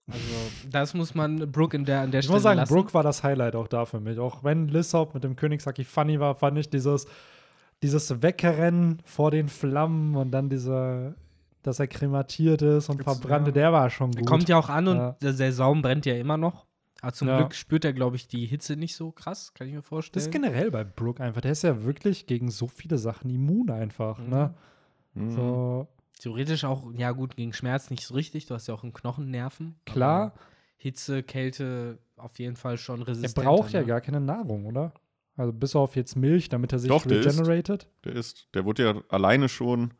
Also, 0.07 0.23
das 0.71 0.93
muss 0.95 1.13
man 1.13 1.51
Brooke 1.51 1.75
in 1.77 1.85
der, 1.85 2.01
an 2.01 2.11
der 2.11 2.21
Ich 2.21 2.25
Stelle 2.25 2.37
muss 2.37 2.43
sagen, 2.43 2.57
lassen. 2.59 2.73
Brooke 2.73 2.93
war 2.95 3.03
das 3.03 3.23
Highlight 3.23 3.55
auch 3.55 3.67
da 3.67 3.85
für 3.85 3.99
mich. 3.99 4.17
Auch 4.17 4.43
wenn 4.43 4.67
Lissop 4.67 5.13
mit 5.13 5.23
dem 5.23 5.35
Königshaki 5.35 5.83
funny 5.83 6.19
war, 6.19 6.33
fand 6.33 6.57
ich 6.57 6.69
dieses, 6.69 7.05
dieses 7.83 8.21
Wegrennen 8.21 9.01
vor 9.05 9.31
den 9.31 9.47
Flammen 9.47 10.15
und 10.15 10.31
dann 10.31 10.49
dieser, 10.49 11.15
dass 11.63 11.79
er 11.79 11.87
krematiert 11.87 12.61
ist 12.61 12.89
und 12.89 12.97
Jetzt, 12.97 13.05
verbrannte, 13.05 13.49
ja. 13.49 13.53
der 13.53 13.73
war 13.73 13.89
schon 13.89 14.11
Er 14.13 14.19
gut. 14.19 14.27
kommt 14.27 14.49
ja 14.49 14.57
auch 14.57 14.69
an 14.69 14.87
und 14.87 14.97
Ja. 14.97 15.11
der, 15.21 15.33
der 15.33 15.53
Saum 15.53 15.81
brennt 15.81 16.05
ja 16.05 16.15
immer 16.15 16.37
noch. 16.37 16.65
Aber 17.01 17.13
zum 17.13 17.29
Ja. 17.29 17.37
Glück 17.37 17.55
spürt 17.55 17.85
er, 17.85 17.93
glaube 17.93 18.17
ich, 18.17 18.27
die 18.27 18.45
Hitze 18.45 18.75
nicht 18.75 18.95
so 18.95 19.11
krass, 19.11 19.53
kann 19.53 19.67
ich 19.67 19.73
mir 19.73 19.79
das 19.79 19.87
vorstellen. 19.87 20.25
ist 20.25 20.31
generell 20.31 20.69
bei 20.71 20.83
Brooke 20.83 21.23
einfach. 21.23 21.39
Der 21.39 21.53
ist 21.53 21.63
ja 21.63 21.83
wirklich 21.85 22.27
gegen 22.27 22.51
so 22.51 22.67
viele 22.67 22.97
Sachen 22.97 23.29
immun 23.29 23.69
einfach. 23.71 24.17
Mhm. 24.19 24.29
Ne? 24.29 24.53
Mhm. 25.13 25.31
So, 25.31 25.87
Theoretisch 26.19 26.65
auch, 26.65 26.91
ja 26.97 27.11
gut, 27.13 27.37
gegen 27.37 27.53
Schmerz 27.53 27.89
nicht 27.89 28.05
so 28.05 28.13
richtig. 28.13 28.45
Du 28.45 28.53
hast 28.53 28.67
ja 28.67 28.73
auch 28.73 28.83
einen 28.83 28.91
Knochennerven. 28.91 29.75
klar, 29.85 30.33
Hitze, 30.75 31.23
Kälte 31.23 31.99
auf 32.17 32.37
jeden 32.39 32.57
Fall 32.57 32.77
schon 32.77 32.99
er 33.01 33.07
resistent. 33.07 33.45
braucht 33.45 33.71
ja 33.71 33.83
gar 33.83 34.01
keine 34.01 34.19
Nahrung, 34.19 34.65
oder? 34.65 34.91
Also 35.39 35.53
bis 35.53 35.73
auf 35.73 35.95
jetzt 35.95 36.17
Milch, 36.17 36.49
damit 36.49 36.73
er 36.73 36.79
sich 36.79 36.89
Doch, 36.89 37.05
der 37.05 37.19
isst. 37.19 37.29
regenerated. 37.29 37.87
Der 38.03 38.13
ist, 38.13 38.49
der 38.53 38.65
wurde 38.65 38.83
ja 38.83 39.01
alleine 39.07 39.47
schon 39.47 39.93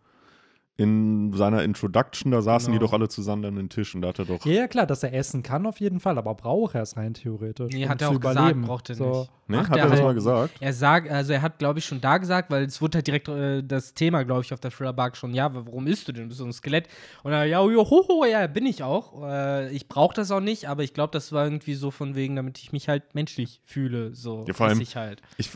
in 0.80 1.34
seiner 1.34 1.64
Introduction, 1.64 2.32
da 2.32 2.42
saßen 2.42 2.72
die 2.72 2.80
Genau. 2.80 2.88
doch 2.90 2.94
alle 2.94 3.10
zusammen 3.10 3.46
an 3.46 3.56
den 3.56 3.70
Tisch 3.70 3.94
und 3.96 4.02
da 4.02 4.10
hat 4.10 4.20
er 4.20 4.26
doch. 4.26 4.46
Ja, 4.46 4.54
ja, 4.54 4.68
klar, 4.68 4.86
dass 4.88 5.04
er 5.04 5.14
essen 5.14 5.44
kann 5.44 5.66
auf 5.66 5.80
jeden 5.80 6.00
Fall, 6.00 6.18
aber 6.18 6.34
braucht 6.36 6.76
er 6.76 6.82
es 6.84 6.96
rein 6.98 7.14
theoretisch. 7.14 7.74
Nee, 7.74 7.84
um 7.86 7.90
hat 7.90 8.02
er 8.02 8.10
auch 8.10 8.20
gesagt, 8.20 8.36
überleben. 8.40 8.62
braucht 8.64 8.90
er 8.90 8.96
so. 8.96 9.10
nicht. 9.10 9.32
Ne, 9.48 9.58
Macht 9.58 9.70
hat 9.72 9.78
er 9.78 9.84
er 9.86 9.90
das 9.90 9.98
halt. 9.98 10.04
mal 10.08 10.14
gesagt? 10.14 10.54
Er 10.60 10.74
sagt, 10.74 11.10
also 11.10 11.34
er 11.34 11.42
hat, 11.42 11.58
glaube 11.60 11.80
ich, 11.80 11.86
schon 11.86 12.00
da 12.02 12.18
gesagt, 12.20 12.52
weil 12.52 12.64
es 12.66 12.82
wurde 12.82 12.98
halt 13.00 13.08
direkt 13.08 13.28
äh, 13.30 13.64
das 13.64 13.94
Thema, 13.96 14.24
glaube 14.24 14.42
ich, 14.44 14.54
auf 14.54 14.60
der 14.60 14.70
Thriller 14.72 14.94
Bark 14.94 15.18
schon, 15.18 15.34
ja, 15.34 15.54
warum 15.54 15.88
isst 15.88 16.08
du 16.08 16.12
denn? 16.12 16.24
Du 16.24 16.28
bist 16.30 16.40
so 16.40 16.46
ein 16.46 16.54
Skelett. 16.54 16.88
Und 17.24 17.32
er, 17.32 17.46
ja, 17.46 17.62
jo, 17.66 17.84
ho, 17.90 18.06
ho, 18.08 18.26
ja, 18.26 18.46
bin 18.48 18.66
ich 18.68 18.84
auch. 18.84 19.24
Äh, 19.28 19.72
ich 19.72 19.88
brauche 19.88 20.14
das 20.14 20.30
auch 20.32 20.40
nicht, 20.40 20.70
aber 20.70 20.84
ich 20.84 20.94
glaube, 20.94 21.12
das 21.12 21.32
war 21.32 21.46
irgendwie 21.46 21.74
so 21.74 21.90
von 21.92 22.16
wegen, 22.16 22.36
damit 22.36 22.60
ich 22.60 22.72
mich 22.72 22.88
halt 22.88 23.16
menschlich 23.16 23.60
fühle, 23.66 24.14
so 24.16 24.46
Ja, 24.48 24.54
vor 24.54 24.68
allem- 24.68 24.80
ich 24.82 24.96
halt. 24.96 25.22
Ich 25.38 25.50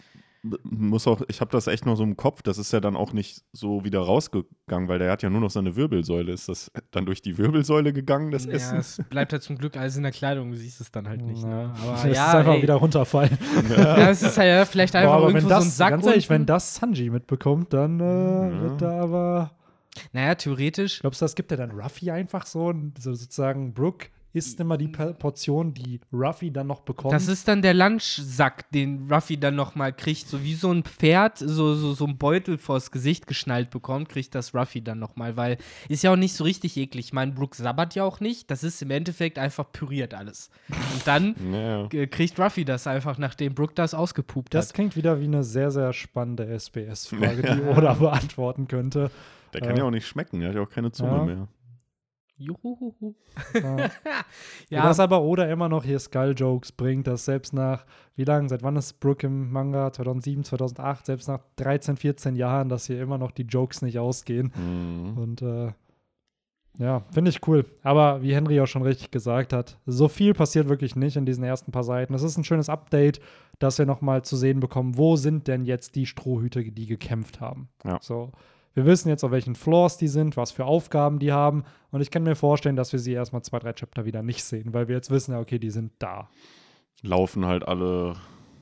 muss 0.63 1.07
auch, 1.07 1.21
ich 1.29 1.39
habe 1.39 1.51
das 1.51 1.67
echt 1.67 1.85
noch 1.85 1.95
so 1.95 2.03
im 2.03 2.17
Kopf, 2.17 2.41
das 2.41 2.57
ist 2.57 2.73
ja 2.73 2.81
dann 2.81 2.97
auch 2.97 3.13
nicht 3.13 3.43
so 3.53 3.85
wieder 3.85 4.01
rausgegangen, 4.01 4.89
weil 4.89 4.99
der 4.99 5.09
hat 5.11 5.23
ja 5.23 5.29
nur 5.29 5.39
noch 5.39 5.49
seine 5.49 5.75
Wirbelsäule. 5.77 6.33
Ist 6.33 6.49
das 6.49 6.69
dann 6.91 7.05
durch 7.05 7.21
die 7.21 7.37
Wirbelsäule 7.37 7.93
gegangen, 7.93 8.29
das 8.31 8.45
Ja, 8.45 8.51
Essen? 8.51 8.77
es 8.77 9.01
bleibt 9.09 9.31
halt 9.31 9.41
zum 9.41 9.57
Glück 9.57 9.77
alles 9.77 9.95
in 9.95 10.03
der 10.03 10.11
Kleidung, 10.11 10.51
du 10.51 10.57
siehst 10.57 10.81
es 10.81 10.91
dann 10.91 11.07
halt 11.07 11.21
nicht. 11.21 11.43
Ne? 11.45 11.49
Ja. 11.73 11.81
Aber 11.81 11.91
Das 11.93 12.03
ja, 12.03 12.27
ist 12.29 12.35
einfach 12.35 12.53
ey, 12.55 12.61
wieder 12.61 12.75
runterfallen. 12.75 13.37
ja, 13.69 14.09
es 14.09 14.21
ist 14.21 14.37
halt 14.37 14.49
ja 14.49 14.65
vielleicht 14.65 14.95
einfach 14.95 15.11
Boah, 15.11 15.17
aber 15.17 15.27
irgendwo 15.29 15.45
wenn 15.45 15.49
das, 15.49 15.63
so 15.63 15.67
ein 15.69 15.71
Sack 15.71 15.89
ganz 15.91 16.05
ehrlich, 16.05 16.29
wenn 16.29 16.45
das 16.45 16.75
Sanji 16.75 17.09
mitbekommt, 17.09 17.71
dann 17.71 17.99
äh, 18.01 18.03
Ja. 18.03 18.61
wird 18.63 18.81
da 18.81 19.01
aber. 19.01 19.51
Naja, 20.11 20.35
theoretisch 20.35 20.99
Glaubst 21.01 21.21
du, 21.21 21.25
das 21.25 21.35
gibt 21.35 21.51
er 21.51 21.57
dann 21.57 21.71
Ruffy 21.71 22.09
einfach 22.11 22.45
so? 22.47 22.65
Und 22.65 23.01
so 23.01 23.13
sozusagen, 23.13 23.73
Brooke 23.73 24.07
isst 24.33 24.59
immer 24.59 24.77
die 24.77 24.87
Portion, 24.87 25.73
die 25.73 26.01
Ruffy 26.11 26.51
dann 26.51 26.67
noch 26.67 26.81
bekommt. 26.81 27.13
Das 27.13 27.27
ist 27.27 27.47
dann 27.47 27.61
der 27.61 27.73
Lunchsack, 27.73 28.69
den 28.71 29.07
Ruffy 29.11 29.37
dann 29.39 29.55
nochmal 29.55 29.93
kriegt. 29.93 30.27
So 30.27 30.43
wie 30.43 30.55
so 30.55 30.71
ein 30.71 30.83
Pferd 30.83 31.37
so, 31.37 31.75
so, 31.75 31.93
so 31.93 32.05
ein 32.05 32.17
Beutel 32.17 32.57
vors 32.57 32.91
Gesicht 32.91 33.27
geschnallt 33.27 33.69
bekommt, 33.69 34.09
kriegt 34.09 34.33
das 34.35 34.53
Ruffy 34.55 34.81
dann 34.83 34.99
nochmal. 34.99 35.37
Weil 35.37 35.57
ist 35.87 36.03
ja 36.03 36.11
auch 36.11 36.15
nicht 36.17 36.33
so 36.35 36.43
richtig 36.43 36.75
eklig. 36.77 37.05
Ich 37.05 37.13
meine, 37.13 37.31
Brooke 37.31 37.55
sabbert 37.55 37.95
ja 37.95 38.03
auch 38.03 38.19
nicht. 38.19 38.49
Das 38.49 38.63
ist 38.63 38.81
im 38.81 38.91
Endeffekt 38.91 39.37
einfach 39.37 39.71
püriert 39.71 40.13
alles. 40.13 40.49
Und 40.69 41.05
dann 41.05 41.35
Ja. 41.53 41.85
äh, 41.91 42.07
kriegt 42.07 42.39
Ruffy 42.39 42.65
das 42.65 42.87
einfach, 42.87 43.17
nachdem 43.17 43.53
Brooke 43.53 43.73
das 43.75 43.93
ausgepupt 43.93 44.53
das 44.53 44.69
hat. 44.69 44.73
klingt 44.75 44.95
wieder 44.95 45.19
wie 45.19 45.25
eine 45.25 45.43
sehr, 45.43 45.69
sehr 45.71 45.93
spannende 45.93 46.47
SBS-Frage, 46.47 47.41
die 47.55 47.61
Oda 47.61 47.93
beantworten 47.93 48.67
könnte. 48.67 49.11
Der 49.53 49.61
kann 49.61 49.75
Äh, 49.75 49.79
ja 49.79 49.83
auch 49.85 49.91
nicht 49.91 50.07
schmecken, 50.07 50.39
der 50.39 50.49
hat 50.49 50.55
ja 50.55 50.61
auch 50.63 50.69
keine 50.69 50.91
Zunge 50.91 51.11
ja. 51.17 51.23
mehr. 51.23 51.47
Juhu. 52.43 53.15
Ja. 53.53 53.89
Ja. 54.69 54.83
Dass 54.83 54.99
aber 54.99 55.21
Oda 55.21 55.45
immer 55.45 55.69
noch 55.69 55.83
hier 55.83 55.99
Skull-Jokes 55.99 56.71
bringt, 56.71 57.05
dass 57.05 57.25
selbst 57.25 57.53
nach, 57.53 57.85
wie 58.15 58.23
lange, 58.23 58.49
seit 58.49 58.63
wann 58.63 58.75
ist 58.75 58.99
Brooke 58.99 59.27
im 59.27 59.51
Manga? 59.51 59.91
2007, 59.91 60.43
2008, 60.45 61.05
selbst 61.05 61.27
nach 61.27 61.41
13, 61.57 61.97
14 61.97 62.35
Jahren, 62.35 62.69
dass 62.69 62.87
hier 62.87 62.99
immer 62.99 63.19
noch 63.19 63.31
die 63.31 63.43
Jokes 63.43 63.83
nicht 63.83 63.99
ausgehen. 63.99 64.51
Mhm. 64.55 65.17
Und 65.17 65.41
äh, 65.43 65.73
ja, 66.79 67.03
finde 67.11 67.29
ich 67.29 67.47
cool. 67.47 67.65
Aber 67.83 68.23
wie 68.23 68.33
Henry 68.33 68.59
auch 68.59 68.67
schon 68.67 68.81
richtig 68.81 69.11
gesagt 69.11 69.53
hat, 69.53 69.77
so 69.85 70.07
viel 70.07 70.33
passiert 70.33 70.69
wirklich 70.69 70.95
nicht 70.95 71.17
in 71.17 71.25
diesen 71.25 71.43
ersten 71.43 71.71
paar 71.71 71.83
Seiten. 71.83 72.13
Es 72.13 72.23
ist 72.23 72.37
ein 72.37 72.43
schönes 72.43 72.69
Update, 72.69 73.19
dass 73.59 73.77
wir 73.77 73.85
nochmal 73.85 74.23
zu 74.23 74.35
sehen 74.35 74.59
bekommen, 74.59 74.97
wo 74.97 75.15
sind 75.15 75.47
denn 75.47 75.65
jetzt 75.65 75.95
die 75.95 76.07
Strohhüte, 76.07 76.63
die 76.63 76.87
gekämpft 76.87 77.39
haben. 77.41 77.69
Ja. 77.83 77.99
So. 78.01 78.31
Wir 78.73 78.85
wissen 78.85 79.09
jetzt, 79.09 79.23
auf 79.23 79.31
welchen 79.31 79.55
Floors 79.55 79.97
die 79.97 80.07
sind, 80.07 80.35
was 80.35 80.51
für 80.51 80.65
Aufgaben 80.65 81.19
die 81.19 81.31
haben. 81.31 81.63
Und 81.91 82.01
ich 82.01 82.09
kann 82.09 82.23
mir 82.23 82.35
vorstellen, 82.35 82.75
dass 82.75 82.91
wir 82.91 82.99
sie 82.99 83.13
erstmal 83.13 83.43
zwei, 83.43 83.59
drei 83.59 83.73
Chapter 83.73 84.05
wieder 84.05 84.23
nicht 84.23 84.43
sehen, 84.43 84.73
weil 84.73 84.87
wir 84.87 84.95
jetzt 84.95 85.11
wissen, 85.11 85.33
ja, 85.33 85.39
okay, 85.39 85.59
die 85.59 85.69
sind 85.69 85.91
da. 85.99 86.29
Laufen 87.01 87.45
halt 87.45 87.67
alle 87.67 88.15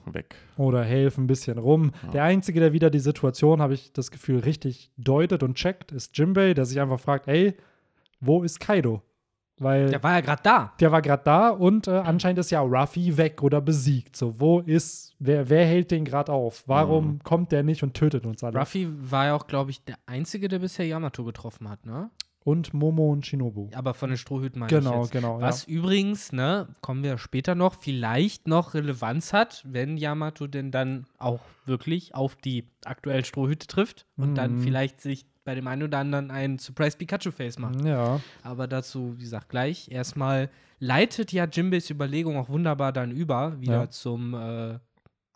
weg. 0.06 0.36
Oder 0.58 0.84
helfen 0.84 1.26
ein 1.26 1.28
bisschen 1.28 1.58
rum. 1.58 1.92
Ja. 2.04 2.12
Der 2.12 2.24
Einzige, 2.24 2.60
der 2.60 2.74
wieder 2.74 2.90
die 2.90 3.00
Situation, 3.00 3.62
habe 3.62 3.74
ich 3.74 3.94
das 3.94 4.12
Gefühl, 4.12 4.40
richtig 4.40 4.92
deutet 4.98 5.44
und 5.44 5.56
checkt, 5.56 5.92
ist 5.92 6.18
Jimbei, 6.18 6.54
der 6.54 6.66
sich 6.66 6.80
einfach 6.82 7.00
fragt, 7.00 7.28
ey, 7.28 7.56
wo 8.20 8.44
ist 8.44 8.60
Kaido? 8.60 9.02
Weil 9.62 9.90
der 9.90 10.02
war 10.04 10.14
ja 10.14 10.22
gerade 10.22 10.42
da. 10.44 10.74
der 10.80 10.92
war 10.92 11.02
gerade 11.02 11.24
da 11.24 11.50
und 11.50 11.88
äh, 11.88 11.92
anscheinend 11.92 12.40
ist 12.40 12.50
ja 12.52 12.62
Ruffy 12.62 13.16
weg 13.18 13.44
oder 13.44 13.62
besiegt. 13.62 14.16
So, 14.16 14.40
wo 14.40 14.60
ist, 14.60 15.14
wer, 15.20 15.50
wer 15.50 15.66
hält 15.66 15.92
den 15.92 16.04
gerade 16.04 16.32
auf? 16.32 16.64
Warum 16.68 17.06
Mhm. 17.14 17.20
kommt 17.24 17.52
der 17.52 17.64
nicht 17.64 17.84
und 17.84 17.94
tötet 17.94 18.26
uns 18.26 18.44
alle? 18.44 18.58
Ruffy 18.60 18.88
war 19.12 19.26
ja 19.28 19.36
auch, 19.36 19.48
glaube 19.48 19.72
ich, 19.72 19.84
der 19.84 19.98
Einzige, 20.08 20.48
der 20.48 20.60
bisher 20.60 20.86
Yamato 20.88 21.24
getroffen 21.24 21.70
hat, 21.70 21.86
ne? 21.86 22.10
Und 22.44 22.74
Momo 22.74 23.12
und 23.12 23.24
Shinobu. 23.28 23.70
Aber 23.76 23.94
von 23.94 24.10
den 24.10 24.18
Strohhüten 24.18 24.60
meine 24.60 24.76
ich 24.76 24.84
genau, 24.84 25.02
jetzt. 25.04 25.12
genau. 25.12 25.40
Was 25.40 25.64
übrigens, 25.66 26.32
ne, 26.32 26.70
kommen 26.82 27.04
wir 27.04 27.20
später 27.20 27.54
noch, 27.54 27.76
vielleicht 27.76 28.48
noch 28.48 28.74
Relevanz 28.74 29.32
hat, 29.32 29.64
wenn 29.70 29.96
Yamato 29.96 30.48
denn 30.48 30.72
dann 30.72 31.06
auch 31.20 31.42
wirklich 31.68 32.16
auf 32.16 32.36
die 32.36 32.66
aktuellen 32.84 33.26
Strohhüte 33.26 33.68
trifft 33.68 34.08
und 34.18 34.34
dann 34.34 34.56
Mhm. 34.56 34.62
vielleicht 34.62 35.02
sich 35.02 35.28
bei 35.44 35.56
dem 35.56 35.68
einen 35.68 35.84
oder 35.84 35.98
anderen 36.00 36.30
ein 36.32 36.60
Surprise 36.60 36.98
Pikachu-Face 36.98 37.58
macht. 37.60 37.84
ja. 37.84 38.20
Aber 38.44 38.68
dazu, 38.68 39.14
wie 39.18 39.24
gesagt, 39.24 39.50
gleich. 39.50 39.90
Erstmal 39.92 40.50
leitet 40.80 41.32
ja 41.32 41.46
Jimbeys 41.46 41.90
Überlegung 41.90 42.38
auch 42.38 42.50
wunderbar 42.50 42.92
dann 42.92 43.12
über, 43.12 43.60
wieder 43.60 43.82
Ja. 43.82 43.90
zum 43.90 44.34
äh, 44.34 44.74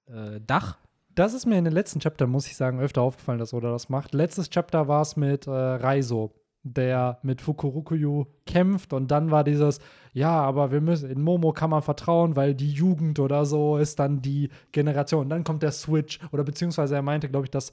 äh, 0.08 0.42
Dach. 0.46 0.78
Das 1.14 1.34
ist 1.34 1.46
mir 1.46 1.58
in 1.58 1.64
den 1.64 1.74
letzten 1.74 2.00
Chapter, 2.00 2.28
muss 2.28 2.46
ich 2.48 2.56
sagen, 2.56 2.80
öfter 2.80 3.02
aufgefallen, 3.02 3.40
dass 3.40 3.54
Oda 3.54 3.72
das 3.72 3.90
macht. 3.90 4.14
Letztes 4.14 4.50
Chapter 4.50 4.88
war 4.88 5.02
es 5.02 5.16
mit 5.16 5.48
äh, 5.48 5.52
Raizo, 5.52 6.34
der 6.64 7.20
mit 7.22 7.42
Fukurokuyu 7.42 8.26
kämpft 8.46 8.92
und 8.92 9.10
dann 9.12 9.32
war 9.32 9.44
dieses, 9.44 9.80
ja, 10.14 10.32
aber 10.42 10.72
wir 10.72 10.82
müssen, 10.82 11.10
in 11.10 11.22
Momo 11.22 11.54
kann 11.54 11.70
man 11.70 11.82
vertrauen, 11.84 12.36
weil 12.36 12.54
die 12.54 12.72
Jugend 12.72 13.20
oder 13.20 13.46
so 13.46 13.78
ist 13.78 14.00
dann 14.00 14.22
die 14.22 14.50
Generation. 14.72 15.22
Und 15.22 15.30
dann 15.30 15.44
kommt 15.44 15.64
der 15.64 15.72
Switch 15.72 16.20
oder 16.32 16.44
beziehungsweise 16.44 16.96
er 16.96 17.02
meinte, 17.02 17.30
glaube 17.30 17.46
ich, 17.46 17.52
dass 17.52 17.72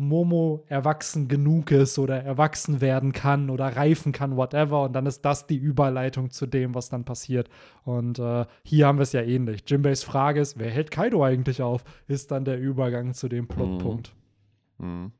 Momo 0.00 0.64
erwachsen 0.68 1.26
genug 1.26 1.72
ist 1.72 1.98
oder 1.98 2.22
erwachsen 2.22 2.80
werden 2.80 3.12
kann 3.12 3.50
oder 3.50 3.66
reifen 3.66 4.12
kann, 4.12 4.36
whatever. 4.36 4.84
Und 4.84 4.92
dann 4.92 5.06
ist 5.06 5.22
das 5.22 5.48
die 5.48 5.56
Überleitung 5.56 6.30
zu 6.30 6.46
dem, 6.46 6.74
was 6.74 6.88
dann 6.88 7.04
passiert. 7.04 7.50
Und 7.82 8.20
äh, 8.20 8.46
hier 8.62 8.86
haben 8.86 8.98
wir 8.98 9.02
es 9.02 9.12
ja 9.12 9.22
ähnlich. 9.22 9.64
Jinbeis 9.66 10.04
Frage 10.04 10.40
ist, 10.40 10.56
wer 10.58 10.70
hält 10.70 10.92
Kaido 10.92 11.24
eigentlich 11.24 11.62
auf? 11.62 11.82
Ist 12.06 12.30
dann 12.30 12.44
der 12.44 12.60
Übergang 12.60 13.12
zu 13.12 13.28
dem 13.28 13.48
Plotpunkt. 13.48 14.14
Mhm. 14.78 15.10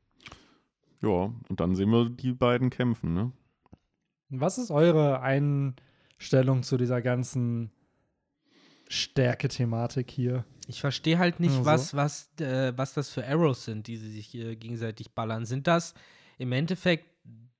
Ja, 1.01 1.33
und 1.49 1.59
dann 1.59 1.75
sehen 1.75 1.89
wir 1.91 2.09
die 2.09 2.31
beiden 2.31 2.69
kämpfen, 2.69 3.13
ne? 3.13 3.31
Was 4.29 4.57
ist 4.57 4.71
eure 4.71 5.21
Einstellung 5.21 6.63
zu 6.63 6.77
dieser 6.77 7.01
ganzen 7.01 7.71
Stärke-Thematik 8.87 10.09
hier? 10.09 10.45
Ich 10.69 10.79
verstehe 10.81 11.17
halt 11.17 11.39
nicht, 11.39 11.51
Ja, 11.53 11.57
so. 11.59 11.65
was, 11.65 11.93
was, 11.95 12.29
äh, 12.39 12.73
was 12.77 12.93
das 12.93 13.09
für 13.09 13.25
Arrows 13.27 13.65
sind, 13.65 13.87
die 13.87 13.97
sie 13.97 14.11
sich 14.11 14.35
äh, 14.35 14.55
gegenseitig 14.55 15.11
ballern. 15.11 15.45
Sind 15.45 15.65
das 15.67 15.93
im 16.37 16.51
Endeffekt 16.51 17.05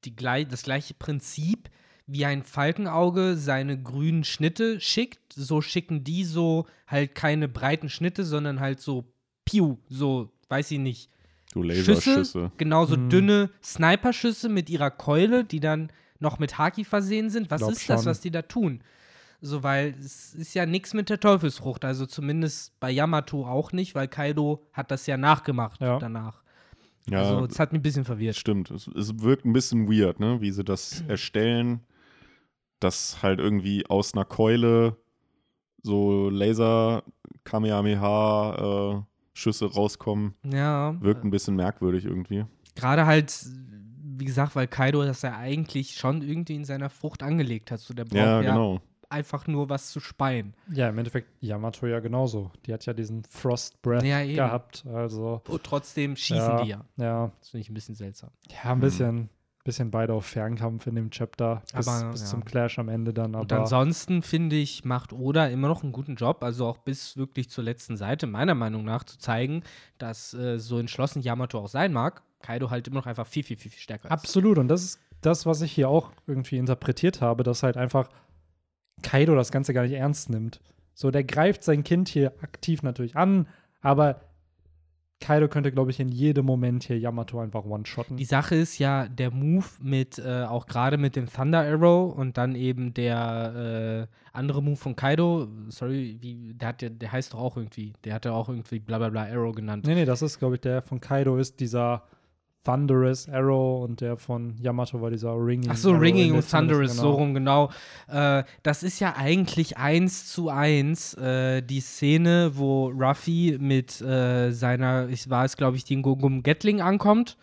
die, 0.05 0.15
glei- 0.15 0.45
das 0.45 0.61
gleiche 0.63 0.93
Prinzip, 0.93 1.69
wie 2.05 2.25
ein 2.25 2.43
Falkenauge 2.43 3.35
seine 3.35 3.81
grünen 3.81 4.23
Schnitte 4.23 4.79
schickt? 4.79 5.33
So 5.33 5.61
schicken 5.61 6.03
die 6.03 6.23
so 6.23 6.67
halt 6.87 7.15
keine 7.15 7.47
breiten 7.47 7.89
Schnitte, 7.89 8.23
sondern 8.23 8.59
halt 8.59 8.79
so 8.79 9.05
Piu, 9.43 9.77
so, 9.89 10.31
weiß 10.49 10.69
ich 10.71 10.79
nicht, 10.79 11.09
So 11.53 11.63
Schüsse, 11.63 11.89
Laserschüsse. 11.93 12.51
genauso 12.57 12.95
Mhm. 12.95 13.09
dünne 13.09 13.49
Sniperschüsse 13.63 14.49
mit 14.49 14.69
ihrer 14.69 14.91
Keule, 14.91 15.43
die 15.43 15.59
dann 15.59 15.91
noch 16.19 16.37
mit 16.37 16.59
Haki 16.59 16.83
versehen 16.83 17.31
sind. 17.31 17.49
Was 17.49 17.59
Glaub 17.61 17.71
ist 17.71 17.89
das, 17.89 18.01
schon. 18.03 18.11
was 18.11 18.21
die 18.21 18.29
da 18.31 18.43
tun? 18.43 18.81
So, 19.41 19.63
weil 19.63 19.95
es 19.99 20.33
ist 20.35 20.53
ja 20.53 20.65
nichts 20.65 20.93
mit 20.93 21.09
der 21.09 21.19
Teufelsfrucht, 21.19 21.85
also 21.85 22.05
zumindest 22.05 22.77
bei 22.79 22.91
Yamato 22.91 23.45
auch 23.47 23.71
nicht, 23.71 23.95
weil 23.95 24.07
Kaido 24.09 24.67
hat 24.73 24.91
das 24.91 25.05
ja 25.07 25.15
nachgemacht 25.17 25.79
Ja. 25.81 25.97
danach. 25.99 26.41
Ja, 27.09 27.19
Also, 27.19 27.45
es 27.45 27.57
hat 27.59 27.71
mich 27.71 27.79
ein 27.79 27.83
bisschen 27.83 28.05
verwirrt. 28.05 28.35
stimmt. 28.35 28.69
Es, 28.71 28.87
es 28.87 29.19
wirkt 29.21 29.45
ein 29.45 29.53
bisschen 29.53 29.87
weird, 29.89 30.19
ne? 30.19 30.41
Wie 30.41 30.51
sie 30.51 30.63
das 30.65 31.01
erstellen, 31.07 31.79
dass 32.79 33.23
halt 33.23 33.39
irgendwie 33.39 33.85
aus 33.87 34.13
einer 34.13 34.25
Keule 34.25 34.97
so 35.81 36.29
Laser 36.29 37.03
Kamehameha 37.45 38.97
äh, 38.99 39.01
Schüsse 39.33 39.71
rauskommen. 39.71 40.33
Ja, 40.43 40.95
Wirkt 41.01 41.23
ein 41.23 41.31
bisschen 41.31 41.55
merkwürdig 41.55 42.05
irgendwie. 42.05 42.45
gerade 42.75 43.05
halt, 43.05 43.33
wie 44.17 44.25
gesagt, 44.25 44.55
weil 44.55 44.67
Kaido 44.67 45.03
das 45.05 45.21
ja 45.21 45.37
eigentlich 45.37 45.95
schon 45.95 46.21
irgendwie 46.21 46.55
in 46.55 46.65
seiner 46.65 46.89
Frucht 46.89 47.23
angelegt 47.23 47.71
hat. 47.71 47.79
So, 47.79 47.93
der 47.93 48.03
braucht 48.05 48.15
Ja, 48.17 48.41
ja, 48.41 48.49
genau. 48.53 48.81
Einfach 49.09 49.47
nur 49.47 49.69
was 49.69 49.91
zu 49.91 49.99
speien. 49.99 50.53
Ja, 50.71 50.89
im 50.89 50.97
Endeffekt 50.97 51.29
Yamato 51.41 51.87
ja 51.87 51.99
genauso. 51.99 52.51
Die 52.65 52.73
hat 52.73 52.85
ja 52.85 52.93
diesen 52.93 53.23
Frost 53.23 53.81
Breath 53.81 54.03
Ja, 54.03 54.23
gehabt. 54.23 54.85
Also, 54.93 55.41
Und 55.47 55.63
trotzdem 55.63 56.15
schießen 56.15 56.37
ja, 56.37 56.63
die 56.63 56.69
ja. 56.69 56.85
ja. 56.97 57.31
Das 57.39 57.49
finde 57.49 57.61
ich 57.61 57.69
ein 57.69 57.73
bisschen 57.73 57.95
seltsam. 57.95 58.29
Ja, 58.49 58.71
ein 58.71 58.79
bisschen, 58.79 59.29
bisschen 59.63 59.91
beide 59.91 60.13
auf 60.13 60.25
Fernkampf 60.25 60.87
in 60.87 60.95
dem 60.95 61.09
Chapter. 61.09 61.61
Bis, 61.75 61.87
Aber, 61.87 62.11
bis 62.11 62.21
ja. 62.21 62.27
zum 62.27 62.45
Clash 62.45 62.77
am 62.79 62.89
Ende 62.89 63.13
dann. 63.13 63.35
Und 63.35 63.51
Aber 63.51 63.61
ansonsten 63.61 64.21
finde 64.21 64.55
ich, 64.55 64.85
macht 64.85 65.11
Oda 65.11 65.47
immer 65.47 65.67
noch 65.67 65.83
einen 65.83 65.91
guten 65.91 66.15
Job, 66.15 66.43
also 66.43 66.67
auch 66.67 66.77
bis 66.77 67.17
wirklich 67.17 67.49
zur 67.49 67.63
letzten 67.63 67.97
Seite, 67.97 68.27
meiner 68.27 68.55
Meinung 68.55 68.85
nach, 68.85 69.03
zu 69.03 69.17
zeigen, 69.17 69.63
dass 69.97 70.33
äh, 70.33 70.59
so 70.59 70.79
entschlossen 70.79 71.21
Yamato 71.21 71.59
auch 71.59 71.67
sein 71.67 71.93
mag, 71.93 72.21
Kaido 72.41 72.69
halt 72.69 72.87
immer 72.87 72.97
noch 72.97 73.05
einfach 73.07 73.27
viel, 73.27 73.43
viel, 73.43 73.57
viel, 73.57 73.71
viel 73.71 73.81
stärker 73.81 74.05
ist. 74.05 74.11
absolut. 74.11 74.57
Und 74.57 74.67
das 74.67 74.83
ist 74.83 74.99
das, 75.21 75.45
was 75.45 75.61
ich 75.61 75.71
hier 75.73 75.89
auch 75.89 76.11
irgendwie 76.27 76.57
interpretiert 76.57 77.19
habe, 77.21 77.43
dass 77.43 77.63
halt 77.63 77.75
einfach 77.75 78.07
Kaido 79.01 79.35
das 79.35 79.51
Ganze 79.51 79.73
gar 79.73 79.83
nicht 79.83 79.93
ernst 79.93 80.29
nimmt. 80.29 80.61
So, 80.93 81.11
der 81.11 81.23
greift 81.23 81.63
sein 81.63 81.83
Kind 81.83 82.09
hier 82.09 82.33
aktiv 82.41 82.83
natürlich 82.83 83.15
an, 83.15 83.47
aber 83.81 84.21
Kaido 85.21 85.49
könnte, 85.49 85.71
glaube 85.71 85.91
ich, 85.91 85.99
in 85.99 86.09
jedem 86.09 86.45
Moment 86.45 86.83
hier 86.83 86.97
Yamato 86.97 87.39
einfach 87.39 87.65
one-shotten. 87.65 88.17
Die 88.17 88.25
Sache 88.25 88.55
ist 88.55 88.79
ja, 88.79 89.07
der 89.07 89.31
Move 89.31 89.65
mit, 89.81 90.17
äh, 90.17 90.43
auch 90.43 90.65
gerade 90.65 90.97
mit 90.97 91.15
dem 91.15 91.27
Thunder 91.27 91.59
Arrow 91.59 92.13
und 92.13 92.37
dann 92.37 92.55
eben 92.55 92.93
der 92.93 94.07
äh, 94.09 94.15
andere 94.31 94.63
Move 94.63 94.77
von 94.77 94.95
Kaido, 94.95 95.47
sorry, 95.67 96.17
wie, 96.21 96.53
der, 96.53 96.69
hat 96.69 96.81
ja, 96.81 96.89
der 96.89 97.11
heißt 97.11 97.33
doch 97.33 97.39
auch 97.39 97.57
irgendwie, 97.57 97.93
der 98.05 98.13
hat 98.13 98.25
ja 98.25 98.31
auch 98.31 98.47
irgendwie 98.47 98.79
bla 98.79 98.97
bla 98.97 99.09
bla 99.09 99.23
Arrow 99.23 99.53
genannt. 99.53 99.85
Nee, 99.85 99.95
nee, 99.95 100.05
das 100.05 100.21
ist, 100.21 100.39
glaube 100.39 100.55
ich, 100.55 100.61
der 100.61 100.81
von 100.81 101.01
Kaido 101.01 101.37
ist 101.37 101.59
dieser 101.59 102.03
Thunderous 102.63 103.27
Arrow 103.29 103.83
und 103.83 104.01
der 104.01 104.17
von 104.17 104.55
Yamato 104.61 105.01
war 105.01 105.09
dieser 105.09 105.33
Ringing. 105.33 105.69
Ach 105.71 105.77
so, 105.77 105.91
Arrow 105.91 106.01
Ringing 106.01 106.29
in 106.31 106.35
und 106.35 106.51
der- 106.51 106.59
Thunderous, 106.59 106.91
genau. 106.91 107.01
so 107.01 107.11
rum, 107.11 107.33
genau. 107.33 107.69
Äh, 108.11 108.43
das 108.63 108.83
ist 108.83 108.99
ja 108.99 109.15
eigentlich 109.17 109.77
eins 109.77 110.27
zu 110.31 110.49
eins 110.49 111.13
äh, 111.15 111.61
die 111.61 111.79
Szene, 111.79 112.51
wo 112.55 112.89
Ruffy 112.89 113.57
mit 113.59 114.01
äh, 114.01 114.51
seiner, 114.51 115.07
ich 115.09 115.29
war 115.29 115.45
es, 115.45 115.55
glaube 115.57 115.77
ich, 115.77 115.85
den 115.85 116.01
Gungum 116.01 116.43
Gatling 116.43 116.81
ankommt, 116.81 117.37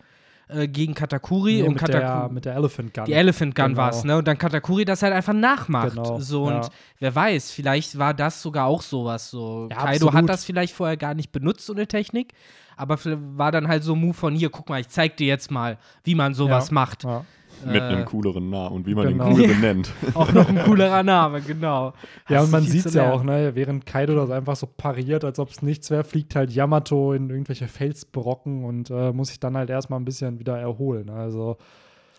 äh, 0.49 0.67
gegen 0.67 0.93
Katakuri 0.93 1.55
Nee, 1.55 1.63
und 1.63 1.73
mit, 1.81 1.87
der, 1.89 1.99
Katakuri. 2.01 2.33
mit 2.33 2.45
der 2.45 2.55
Elephant 2.55 2.93
Gun. 2.93 3.05
Die 3.05 3.13
Elephant 3.13 3.53
Gun 3.55 3.65
Genau. 3.65 3.77
war 3.77 3.89
es, 3.89 4.03
ne? 4.05 4.17
Und 4.17 4.27
dann 4.29 4.37
Katakuri 4.37 4.85
das 4.85 5.01
halt 5.01 5.13
einfach 5.13 5.33
nachmacht. 5.33 5.95
Genau, 5.95 6.19
So, 6.21 6.43
und 6.45 6.53
ja. 6.53 6.69
wer 6.99 7.15
weiß, 7.15 7.51
vielleicht 7.51 7.97
war 7.97 8.13
das 8.13 8.41
sogar 8.41 8.67
auch 8.67 8.81
sowas. 8.81 9.29
So. 9.29 9.67
Ja, 9.71 9.75
Kaido 9.77 10.05
absolut. 10.07 10.13
hat 10.13 10.29
das 10.29 10.45
vielleicht 10.45 10.73
vorher 10.73 10.95
gar 10.95 11.15
nicht 11.15 11.31
benutzt, 11.33 11.65
so 11.65 11.73
eine 11.73 11.87
Technik. 11.87 12.33
Aber 12.77 12.97
war 13.37 13.51
dann 13.51 13.67
halt 13.67 13.83
so 13.83 13.93
ein 13.93 13.99
Move 14.01 14.13
von 14.13 14.33
hier, 14.35 14.49
guck 14.49 14.69
mal, 14.69 14.79
ich 14.79 14.87
zeig 14.87 15.17
dir 15.17 15.27
jetzt 15.27 15.51
mal, 15.51 15.77
wie 16.03 16.15
man 16.15 16.33
sowas 16.33 16.69
Ja. 16.69 16.73
macht. 16.75 17.03
Ja. 17.03 17.25
Mit 17.65 17.75
Äh, 17.77 17.79
einem 17.85 18.05
cooleren 18.05 18.51
Namen 18.51 18.75
und 18.75 18.85
wie 18.85 18.93
man 18.93 19.07
genau. 19.07 19.25
den 19.29 19.33
cool 19.33 19.41
Ja. 19.41 19.47
benennt. 19.53 19.91
Auch 20.13 20.31
noch 20.31 20.47
ein 20.47 20.59
coolerer 20.63 21.01
Name, 21.01 21.41
genau. 21.41 21.93
Ja, 22.29 22.37
Hast 22.37 22.45
und 22.45 22.51
man 22.51 22.63
sieht 22.63 22.85
es 22.85 22.93
ja 22.93 23.11
auch, 23.11 23.23
ne? 23.23 23.55
Während 23.55 23.87
Kaido 23.87 24.13
das 24.15 24.29
einfach 24.29 24.55
so 24.55 24.67
pariert, 24.67 25.25
als 25.25 25.39
ob 25.39 25.49
es 25.49 25.63
nichts 25.63 25.89
wäre, 25.89 26.03
fliegt 26.03 26.35
halt 26.35 26.51
Yamato 26.51 27.13
in 27.13 27.31
irgendwelche 27.31 27.67
Felsbrocken 27.67 28.63
und 28.63 28.91
äh, 28.91 29.11
muss 29.11 29.29
sich 29.29 29.39
dann 29.39 29.57
halt 29.57 29.71
erstmal 29.71 29.99
ein 29.99 30.05
bisschen 30.05 30.37
wieder 30.37 30.55
erholen. 30.59 31.09
Also, 31.09 31.57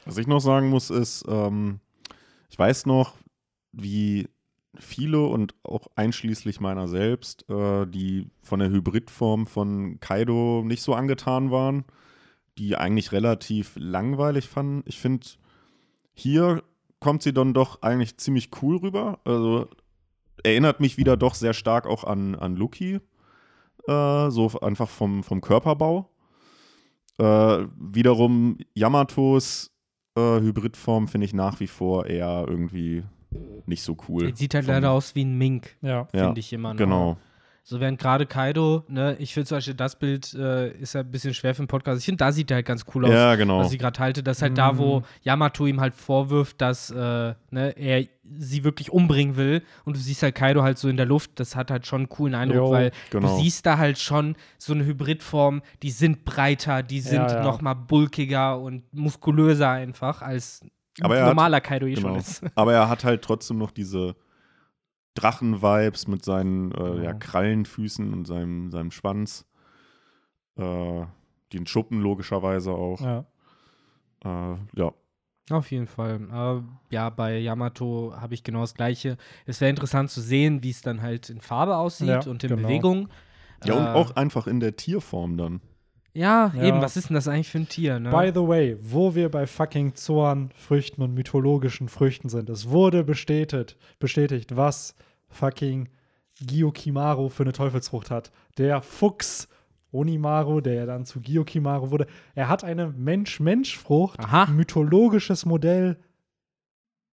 Was 0.07 0.19
ich 0.19 0.27
noch 0.27 0.41
sagen 0.41 0.71
muss, 0.71 0.91
ist, 0.91 1.25
ähm, 1.29 1.79
ich 2.51 2.59
weiß 2.59 2.87
noch, 2.87 3.13
wie 3.71 4.27
viele 4.79 5.27
und 5.27 5.55
auch 5.63 5.87
einschließlich 5.97 6.61
meiner 6.61 6.89
selbst, 6.89 7.49
äh, 7.49 7.87
die 7.87 8.31
von 8.43 8.61
der 8.61 8.71
Hybridform 8.71 9.47
von 9.47 10.01
Kaido 10.01 10.63
nicht 10.65 10.83
so 10.83 10.95
angetan 10.95 11.51
waren, 11.51 11.85
die 12.59 12.77
eigentlich 12.77 13.13
relativ 13.13 13.73
langweilig 13.77 14.49
fanden. 14.49 14.83
Ich 14.87 14.99
finde, 14.99 15.27
hier 16.15 16.63
kommt 17.01 17.23
sie 17.23 17.33
dann 17.33 17.55
doch 17.55 17.83
eigentlich 17.83 18.19
ziemlich 18.19 18.51
cool 18.63 18.77
rüber. 18.77 19.21
Also 19.25 19.69
erinnert 20.43 20.81
mich 20.81 20.97
wieder 20.97 21.17
doch 21.17 21.35
sehr 21.35 21.55
stark 21.55 21.87
auch 21.87 22.05
an, 22.05 22.35
an 22.35 22.57
Lucky. 22.57 23.01
Äh, 23.87 24.31
so 24.31 24.61
einfach 24.61 24.89
vom, 24.89 25.23
vom 25.23 25.41
Körperbau. 25.41 26.11
Äh, 27.19 27.67
wiederum 27.77 28.59
Yamatos 28.75 29.71
äh, 30.17 30.41
Hybridform 30.41 31.09
finde 31.09 31.25
ich 31.25 31.35
nach 31.35 31.61
wie 31.61 31.67
vor 31.67 32.07
eher 32.07 32.45
irgendwie 32.49 33.05
nicht 33.67 33.83
so 33.83 33.97
cool. 34.09 34.27
Der 34.27 34.37
sieht 34.37 34.55
halt 34.55 34.67
leider 34.67 34.91
aus 34.91 35.15
wie 35.15 35.25
ein 35.25 35.37
Mink, 35.37 35.77
ja. 35.83 36.09
Ja, 36.13 36.25
finde 36.27 36.41
ich 36.41 36.53
immer 36.53 36.73
noch. 36.75 36.79
Genau. 36.79 37.17
So 37.65 37.81
während 37.81 37.99
gerade 38.01 38.25
Kaido, 38.25 38.85
ne, 38.89 39.15
ich 39.19 39.35
finde 39.35 39.47
zum 39.49 39.59
Beispiel 39.59 39.75
das 39.75 39.99
Bild 39.99 40.33
äh, 40.33 40.71
ist 40.79 40.95
ja 40.95 41.01
ein 41.03 41.11
bisschen 41.11 41.35
schwer 41.35 41.55
für 41.55 41.61
den 41.61 41.69
Podcast. 41.69 41.99
Ich 41.99 42.07
finde, 42.07 42.17
da 42.25 42.33
sieht 42.33 42.51
er 42.51 42.55
halt 42.55 42.67
ganz 42.67 42.87
cool 42.95 43.05
aus. 43.05 43.11
Ja, 43.11 43.35
genau. 43.37 43.59
was 43.59 43.71
ich 43.71 43.79
gerade 43.79 44.01
halte, 44.01 44.23
das 44.23 44.39
ist 44.39 44.43
halt 44.43 44.57
da, 44.57 44.79
wo 44.79 45.01
Mhm. 45.01 45.05
Yamato 45.21 45.67
ihm 45.67 45.79
halt 45.79 45.93
vorwirft, 45.95 46.63
dass 46.63 46.91
äh, 46.91 46.95
ne, 47.51 47.77
er 47.77 48.07
sie 48.39 48.65
wirklich 48.65 48.91
umbringen 48.91 49.37
will 49.37 49.63
und 49.85 49.97
du 49.97 50.01
siehst 50.01 50.23
halt 50.23 50.35
Kaido 50.35 50.63
halt 50.63 50.79
so 50.79 50.89
in 50.89 50.97
der 50.97 51.05
Luft, 51.05 51.33
das 51.41 51.57
hat 51.57 51.71
halt 51.71 51.87
schon 51.87 52.01
einen 52.03 52.09
coolen 52.09 52.35
Eindruck, 52.35 52.57
Jo, 52.69 52.71
weil 52.71 52.91
genau. 53.11 53.37
du 53.37 53.43
siehst 53.43 53.67
da 53.67 53.77
halt 53.77 53.99
schon 53.99 54.35
so 54.57 54.73
eine 54.73 54.87
Hybridform, 54.87 55.61
die 55.83 55.91
sind 55.91 56.25
breiter, 56.25 56.83
die 56.83 57.01
sind 57.01 57.17
Ja, 57.21 57.35
ja. 57.35 57.43
noch 57.43 57.61
mal 57.61 57.75
bulkiger 57.75 58.59
und 58.59 58.83
muskulöser 58.95 59.69
einfach, 59.69 60.23
als 60.23 60.65
Aber 61.05 61.17
er 61.17 61.23
hat- 61.25 61.29
normaler 61.31 61.61
Kaido 61.61 61.87
eh 61.87 61.95
Genau. 61.95 62.09
schon 62.09 62.17
ist. 62.17 62.43
Aber 62.57 62.73
er 62.73 62.89
hat 62.89 63.05
halt 63.05 63.23
trotzdem 63.23 63.59
noch 63.59 63.71
diese 63.71 64.17
Drachen-Vibes 65.15 66.07
mit 66.09 66.25
seinen 66.25 66.73
äh, 66.73 67.05
ja. 67.05 67.13
Krallenfüßen 67.15 68.13
und 68.13 68.27
seinem, 68.27 68.71
seinem 68.71 68.91
Schwanz. 68.91 69.47
Äh, 70.57 71.05
den 71.53 71.67
Schuppen 71.67 72.01
logischerweise 72.01 72.73
auch. 72.73 73.01
ja. 73.01 73.25
Äh, 74.25 74.57
ja. 74.77 74.93
Auf 75.51 75.71
jeden 75.71 75.87
Fall. 75.87 76.21
Aber 76.31 76.63
ja, 76.91 77.09
bei 77.09 77.39
Yamato 77.39 78.13
habe 78.15 78.35
ich 78.35 78.45
genau 78.45 78.61
das 78.61 78.75
Gleiche. 78.75 79.17
Es 79.47 79.61
wäre 79.63 79.71
interessant 79.71 80.11
zu 80.11 80.21
sehen, 80.21 80.63
wie 80.63 80.69
es 80.71 80.83
dann 80.83 81.01
halt 81.01 81.31
in 81.31 81.41
Farbe 81.41 81.77
aussieht 81.77 82.09
Ja, 82.09 82.21
und 82.31 82.45
in 82.45 82.51
genau. 82.51 82.63
Bewegung. 82.69 83.09
Ja, 83.65 83.75
und 83.75 83.87
Äh, 83.87 83.89
auch 83.91 84.11
einfach 84.17 84.47
in 84.47 84.61
der 84.61 84.77
Tierform 84.77 85.39
dann. 85.39 85.61
Ja, 86.19 86.53
Ja. 86.57 86.63
eben, 86.65 86.81
was 86.81 86.97
ist 86.97 87.09
denn 87.11 87.15
das 87.15 87.29
eigentlich 87.29 87.49
für 87.49 87.59
ein 87.59 87.69
Tier, 87.69 88.01
ne? 88.01 88.11
By 88.11 88.31
the 88.35 88.47
way, 88.47 88.77
wo 88.81 89.15
wir 89.15 89.31
bei 89.31 89.47
fucking 89.47 89.95
Zorn, 89.95 90.51
Früchten 90.57 91.01
und 91.03 91.15
mythologischen 91.15 91.89
Früchten 91.89 92.29
sind, 92.29 92.51
es 92.51 92.69
wurde 92.69 93.05
bestätigt, 93.05 93.77
bestätigt, 93.99 94.57
was 94.57 94.95
fucking 95.29 95.89
Gyokimaru 96.41 97.29
für 97.29 97.43
eine 97.45 97.53
Teufelsfrucht 97.53 98.11
hat. 98.11 98.31
Der 98.59 98.83
Fuchs 98.83 99.49
Onimaru, 99.93 100.61
der 100.61 100.75
ja 100.75 100.87
dann 100.87 101.05
zu 101.07 101.21
Gyokimaru 101.21 101.91
wurde, 101.91 102.07
er 102.35 102.49
hat 102.49 102.63
eine 102.65 102.89
Mensch-Mensch-Frucht, 102.89 104.21
Aha. 104.21 104.47
mythologisches 104.51 105.47
Modell 105.47 105.97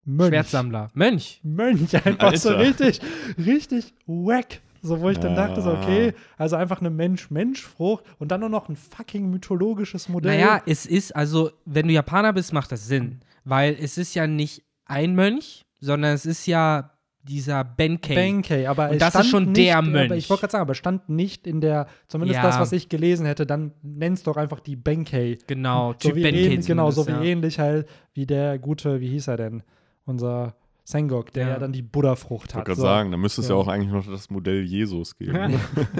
Mönch. 0.04 0.30
Schwertsammler. 0.30 0.91
Mönch. 0.94 1.39
Mönch, 1.44 1.96
einfach 2.06 2.36
so 2.36 2.50
Alter. 2.50 2.60
richtig, 2.86 3.02
richtig 3.44 3.94
wack. 4.06 4.62
So, 4.86 5.02
wo 5.02 5.10
ich 5.10 5.17
dann 5.17 5.36
dachte, 5.36 5.62
so, 5.62 5.71
okay, 5.71 6.14
also 6.38 6.55
einfach 6.55 6.80
eine 6.80 6.89
Mensch-Mensch-Frucht 6.91 8.03
und 8.20 8.32
dann 8.32 8.39
nur 8.41 8.49
noch 8.49 8.70
ein 8.70 8.76
fucking 8.76 9.30
mythologisches 9.30 10.10
Modell. 10.10 10.38
Naja, 10.38 10.62
es 10.66 10.86
ist, 10.86 11.16
also, 11.16 11.51
wenn 11.66 11.88
du 11.88 11.93
Japaner 11.93 12.34
bist, 12.34 12.53
macht 12.53 12.72
das 12.72 12.88
Sinn. 12.88 13.20
Weil 13.43 13.76
es 13.80 13.97
ist 13.97 14.14
ja 14.16 14.28
nicht 14.28 14.64
ein 14.86 15.16
Mönch, 15.16 15.64
sondern 15.80 16.14
es 16.14 16.26
ist 16.26 16.45
ja 16.45 16.91
dieser 17.24 17.64
Benkei. 17.64 18.14
Benkei, 18.14 18.70
aber 18.70 18.91
Und 18.91 19.01
das 19.01 19.16
ist 19.16 19.30
schon 19.30 19.45
nicht, 19.51 19.57
der 19.57 19.78
Aber 19.80 19.88
Mönch. 19.88 20.12
ich 20.14 20.30
wollte 20.30 20.41
gerade 20.41 20.51
sagen, 20.51 20.62
aber 20.62 20.76
stand 20.76 21.10
nicht 21.10 21.47
in 21.47 21.60
der, 21.60 21.88
zumindest 22.07 22.38
Ja. 22.38 22.43
das, 22.43 22.60
was 22.60 22.72
ich 22.72 22.88
gelesen 22.88 23.26
hätte, 23.26 23.47
dann 23.47 23.72
nenn's 23.82 24.22
doch 24.22 24.38
einfach 24.38 24.60
die 24.60 24.76
Benkei. 24.76 25.39
Genau, 25.47 25.93
So 25.93 26.10
Typ 26.10 26.16
wie 26.18 26.22
Benkei 26.22 26.41
ähnlich, 26.41 26.68
genau, 26.68 26.91
so 26.91 27.07
wie 27.07 27.12
ja. 27.12 27.22
ähnlich 27.24 27.57
halt 27.57 27.88
wie 28.14 28.28
der 28.28 28.60
gute, 28.60 29.01
wie 29.01 29.10
hieß 29.10 29.28
er 29.28 29.38
denn? 29.38 29.64
Unser 30.05 30.55
Sengok, 30.86 31.32
der 31.34 31.48
ja, 31.48 31.54
Ja. 31.54 31.60
dann 31.60 31.74
die 31.74 31.82
Buddha-Frucht 31.82 32.52
Ich 32.52 32.56
hat. 32.56 32.60
wollte 32.60 32.68
gerade 32.70 32.80
So. 32.82 32.84
sagen, 32.88 33.12
da 33.12 33.18
müsste 33.18 33.42
es 33.42 33.50
ja 33.50 33.56
Ja. 33.56 33.62
auch 33.62 33.68
eigentlich 33.68 33.92
noch 33.92 34.06
das 34.08 34.30
Modell 34.30 34.64
Jesus 34.64 35.18
geben. 35.18 35.60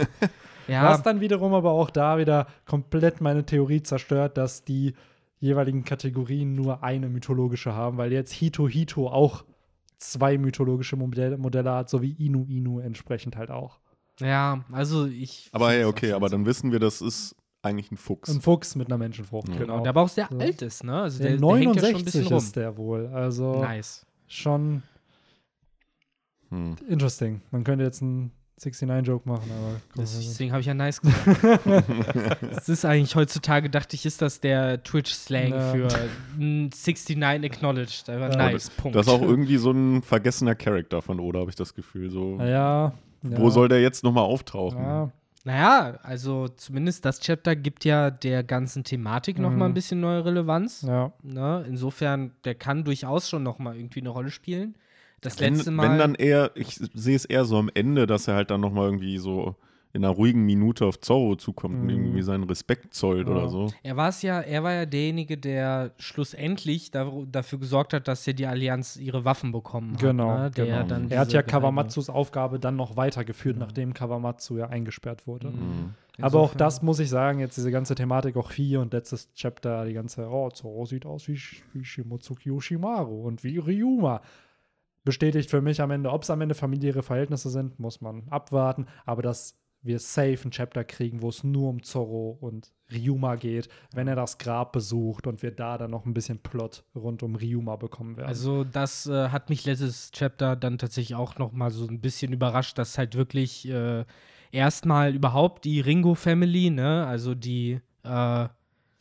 Ja, 0.68 0.84
Was 0.90 1.04
dann 1.04 1.22
wiederum 1.22 1.54
aber 1.54 1.72
auch 1.72 1.92
da 1.92 2.18
wieder 2.18 2.48
komplett 2.66 3.22
meine 3.22 3.46
Theorie 3.46 3.84
zerstört, 3.84 4.36
dass 4.38 4.64
die 4.64 4.94
jeweiligen 5.40 5.84
Kategorien 5.84 6.56
nur 6.56 6.84
eine 6.84 7.08
mythologische 7.08 7.74
haben, 7.76 7.98
weil 7.98 8.12
jetzt 8.12 8.32
Hito 8.32 8.68
Hito 8.68 9.08
auch 9.08 9.44
zwei 10.00 10.40
mythologische 10.40 10.96
Modelle, 10.96 11.38
Modelle 11.38 11.72
hat, 11.72 11.90
so 11.92 12.02
wie 12.02 12.14
Inu 12.14 12.46
Inu 12.48 12.80
entsprechend 12.80 13.36
halt 13.36 13.52
auch. 13.52 13.80
ja, 14.20 14.64
also 14.72 15.06
ich. 15.06 15.50
Aber 15.52 15.70
hey, 15.70 15.82
ich- 15.82 15.86
okay, 15.86 16.14
aber 16.14 16.30
dann 16.30 16.48
wissen 16.48 16.72
wir, 16.72 16.80
das 16.80 17.00
ist 17.02 17.36
eigentlich 17.62 17.92
ein 17.92 17.98
Fuchs. 17.98 18.30
Ein 18.30 18.42
Fuchs 18.42 18.76
mit 18.76 18.88
einer 18.88 18.98
Menschenfrucht, 18.98 19.50
Ja. 19.50 19.58
genau. 19.58 19.82
Der 19.82 19.90
aber 19.90 20.02
auch 20.02 20.10
sehr 20.10 20.28
So. 20.32 20.38
alt 20.40 20.62
ist, 20.64 20.84
ne? 20.84 21.02
Also 21.02 21.20
Der 21.22 21.32
der, 21.38 21.40
der 21.40 21.50
hängt 21.58 21.76
ja 21.76 21.82
schon 21.82 21.90
ein 21.90 21.92
69 21.94 22.06
bisschen 22.06 22.28
rum. 22.28 22.38
ist 22.38 22.56
der 22.56 22.78
wohl. 22.78 23.06
Also 23.08 23.62
Nice. 23.62 24.05
Schon 24.28 24.84
Hm. 26.50 26.76
interesting. 26.88 27.42
Man 27.52 27.64
könnte 27.64 27.84
jetzt 27.84 28.02
einen 28.02 28.32
69-Joke 28.60 29.28
machen, 29.28 29.50
aber 29.52 29.82
Das, 30.02 30.16
deswegen 30.18 30.52
habe 30.52 30.62
ich 30.62 30.68
ja 30.68 30.74
nice 30.74 31.02
gesagt. 31.02 31.42
das 32.54 32.70
ist 32.70 32.86
eigentlich 32.86 33.16
heutzutage, 33.16 33.70
dachte 33.70 33.96
ich, 33.96 34.06
ist 34.06 34.22
das 34.22 34.40
der 34.40 34.82
Twitch-Slang 34.84 35.50
Ja. 35.50 35.72
für 35.72 35.88
mm, 36.38 36.70
69 36.70 37.18
acknowledged. 37.52 38.10
Aber 38.10 38.30
Ja. 38.32 38.38
nice, 38.38 38.70
Punkt. 38.70 38.96
Das 38.96 39.08
ist 39.08 39.12
auch 39.14 39.22
irgendwie 39.22 39.58
so 39.58 39.72
ein 39.72 40.02
vergessener 40.04 40.56
Charakter 40.56 41.02
von 41.02 41.20
Oda, 41.20 41.40
habe 41.40 41.50
ich 41.50 41.56
das 41.58 41.74
Gefühl. 41.74 42.10
So, 42.10 42.38
ja, 42.40 42.46
ja. 42.48 42.94
Wo 43.24 43.50
soll 43.50 43.68
der 43.68 43.82
jetzt 43.82 44.04
nochmal 44.04 44.24
auftauchen? 44.24 44.80
ja. 44.80 45.12
Naja, 45.46 46.00
also 46.02 46.48
zumindest 46.48 47.06
das 47.06 47.20
Chapter 47.20 47.56
gibt 47.56 47.86
ja 47.86 48.10
der 48.12 48.44
ganzen 48.44 48.84
Thematik 48.84 49.38
noch 49.40 49.52
Mhm. 49.52 49.58
mal 49.60 49.66
ein 49.68 49.74
bisschen 49.76 50.00
neue 50.02 50.26
Relevanz. 50.26 50.82
ja. 50.82 51.14
Ne? 51.24 51.64
Insofern, 51.68 52.32
der 52.46 52.56
kann 52.56 52.84
durchaus 52.84 53.30
schon 53.30 53.44
noch 53.44 53.60
mal 53.60 53.76
irgendwie 53.76 54.00
eine 54.02 54.10
Rolle 54.10 54.32
spielen. 54.32 54.76
Das 55.22 55.40
wenn, 55.40 55.54
letzte 55.56 55.70
Mal. 55.72 55.92
wenn 55.92 55.98
dann 56.00 56.16
eher, 56.16 56.52
ich 56.56 56.76
sehe 56.94 57.16
es 57.16 57.26
eher 57.26 57.46
so 57.46 57.58
am 57.58 57.70
Ende, 57.74 58.08
dass 58.08 58.28
er 58.28 58.36
halt 58.36 58.50
dann 58.52 58.60
nochmal 58.60 58.86
irgendwie 58.86 59.18
so 59.20 59.56
in 59.96 60.04
einer 60.06 60.14
ruhigen 60.14 60.44
Minute 60.46 60.86
auf 60.86 61.00
Zorro 61.00 61.36
zukommt 61.36 61.76
und 61.76 61.84
Mhm. 61.86 61.90
irgendwie 61.90 62.22
seinen 62.22 62.44
Respekt 62.44 62.94
zollt 62.94 63.28
Ja. 63.28 63.34
oder 63.34 63.50
so. 63.50 63.72
Er 63.82 63.96
war 63.96 64.10
es 64.10 64.22
ja, 64.22 64.42
er 64.42 64.62
war 64.64 64.74
ja 64.74 64.86
derjenige, 64.86 65.38
der 65.38 65.92
schlussendlich 65.98 66.92
da, 66.92 67.12
dafür 67.32 67.60
gesorgt 67.60 67.94
hat, 67.94 68.08
dass 68.08 68.26
ja 68.26 68.34
die 68.34 68.46
Allianz 68.46 68.98
ihre 68.98 69.26
Waffen 69.26 69.52
bekommen 69.52 69.94
hat. 69.94 70.02
Genau, 70.02 70.38
ne? 70.38 70.52
der 70.52 70.66
genau. 70.66 70.84
Dann 70.88 71.10
Er 71.10 71.20
hat 71.22 71.32
ja 71.34 71.42
Kawamatsus 71.42 72.10
Aufgabe 72.10 72.60
dann 72.60 72.76
noch 72.76 72.98
weitergeführt, 72.98 73.56
Genau. 73.56 73.66
nachdem 73.66 73.94
Kawamatsu 73.94 74.58
ja 74.58 74.68
eingesperrt 74.68 75.26
wurde. 75.28 75.52
Mhm. 75.52 75.94
Aber 76.22 76.40
auch 76.40 76.54
das 76.54 76.82
muss 76.82 77.00
ich 77.00 77.10
sagen, 77.10 77.40
jetzt 77.40 77.58
diese 77.58 77.72
ganze 77.72 77.96
Thematik 77.96 78.38
auch 78.38 78.52
hier 78.52 78.80
und 78.82 78.94
letztes 78.94 79.34
Chapter, 79.34 79.86
die 79.86 79.94
ganze, 79.94 80.28
oh, 80.30 80.50
Zoro 80.50 80.86
sieht 80.86 81.06
aus 81.06 81.28
wie, 81.28 81.40
wie 81.74 81.84
Shimotsuki 81.84 82.50
Yoshimaru 82.50 83.22
und 83.28 83.44
wie 83.44 83.58
Ryuma. 83.58 84.22
Bestätigt 85.04 85.50
für 85.52 85.62
mich 85.62 85.82
am 85.82 85.92
Ende, 85.92 86.12
ob 86.12 86.24
es 86.24 86.30
am 86.32 86.42
Ende 86.42 86.56
familiäre 86.56 87.04
Verhältnisse 87.04 87.50
sind, 87.50 87.80
muss 87.80 88.02
man 88.02 88.24
abwarten. 88.30 88.88
Aber 89.06 89.22
dass 89.22 89.56
wir 89.86 90.00
safe 90.00 90.40
ein 90.46 90.52
Chapter 90.52 90.84
kriegen, 90.84 91.22
wo 91.22 91.30
es 91.30 91.44
nur 91.44 91.70
um 91.70 91.84
Zorro 91.84 92.38
und 92.42 92.72
Ryuma 92.92 93.36
geht, 93.36 93.70
wenn 93.94 94.08
er 94.08 94.16
das 94.16 94.38
Grab 94.38 94.72
besucht 94.72 95.28
und 95.28 95.42
wir 95.42 95.52
da 95.52 95.78
dann 95.78 95.92
noch 95.92 96.06
ein 96.06 96.14
bisschen 96.14 96.40
Plot 96.40 96.84
rund 96.96 97.24
um 97.24 97.36
Ryuma 97.36 97.76
bekommen 97.76 98.18
werden. 98.18 98.28
Also 98.28 98.64
das 98.64 99.08
äh, 99.08 99.30
hat 99.30 99.50
mich 99.50 99.66
letztes 99.66 100.12
Chapter 100.12 100.56
dann 100.56 100.78
tatsächlich 100.78 101.16
auch 101.16 101.38
noch 101.38 101.52
mal 101.52 101.72
so 101.72 101.88
ein 101.88 102.02
bisschen 102.02 102.34
überrascht, 102.34 102.78
dass 102.78 102.98
halt 102.98 103.16
wirklich 103.16 103.68
äh, 103.70 104.06
erstmal 104.52 105.14
überhaupt 105.14 105.66
die 105.66 105.82
Ringo 105.82 106.16
Family, 106.16 106.70
ne, 106.70 107.06
also 107.06 107.36
die 107.36 107.80
äh, 108.04 108.48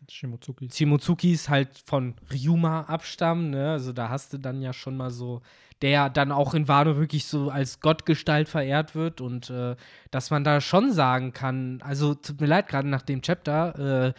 Shimotsuki. 0.09 0.69
Shimotsukis 0.73 1.49
halt 1.49 1.83
von 1.85 2.15
Ryuma 2.33 2.83
abstammen, 2.83 3.51
ne? 3.51 3.73
Also 3.73 3.93
da 3.93 4.09
hast 4.09 4.33
du 4.33 4.39
dann 4.39 4.63
ja 4.63 4.73
schon 4.73 4.97
mal 4.97 5.11
so, 5.11 5.43
der 5.83 6.09
dann 6.11 6.33
auch 6.33 6.55
in 6.55 6.69
Wano 6.69 6.97
wirklich 6.97 7.27
so 7.27 7.51
als 7.51 7.81
Gottgestalt 7.81 8.49
verehrt 8.49 8.95
wird 8.95 9.21
und 9.21 9.51
äh, 9.51 9.77
dass 10.11 10.31
man 10.31 10.45
da 10.45 10.61
schon 10.61 10.93
sagen 10.93 11.33
kann, 11.33 11.81
also 11.83 12.15
tut 12.15 12.41
mir 12.41 12.47
leid, 12.47 12.69
gerade 12.69 12.89
nach 12.89 13.03
dem 13.03 13.23
Chapter, 13.23 14.09
äh, 14.09 14.13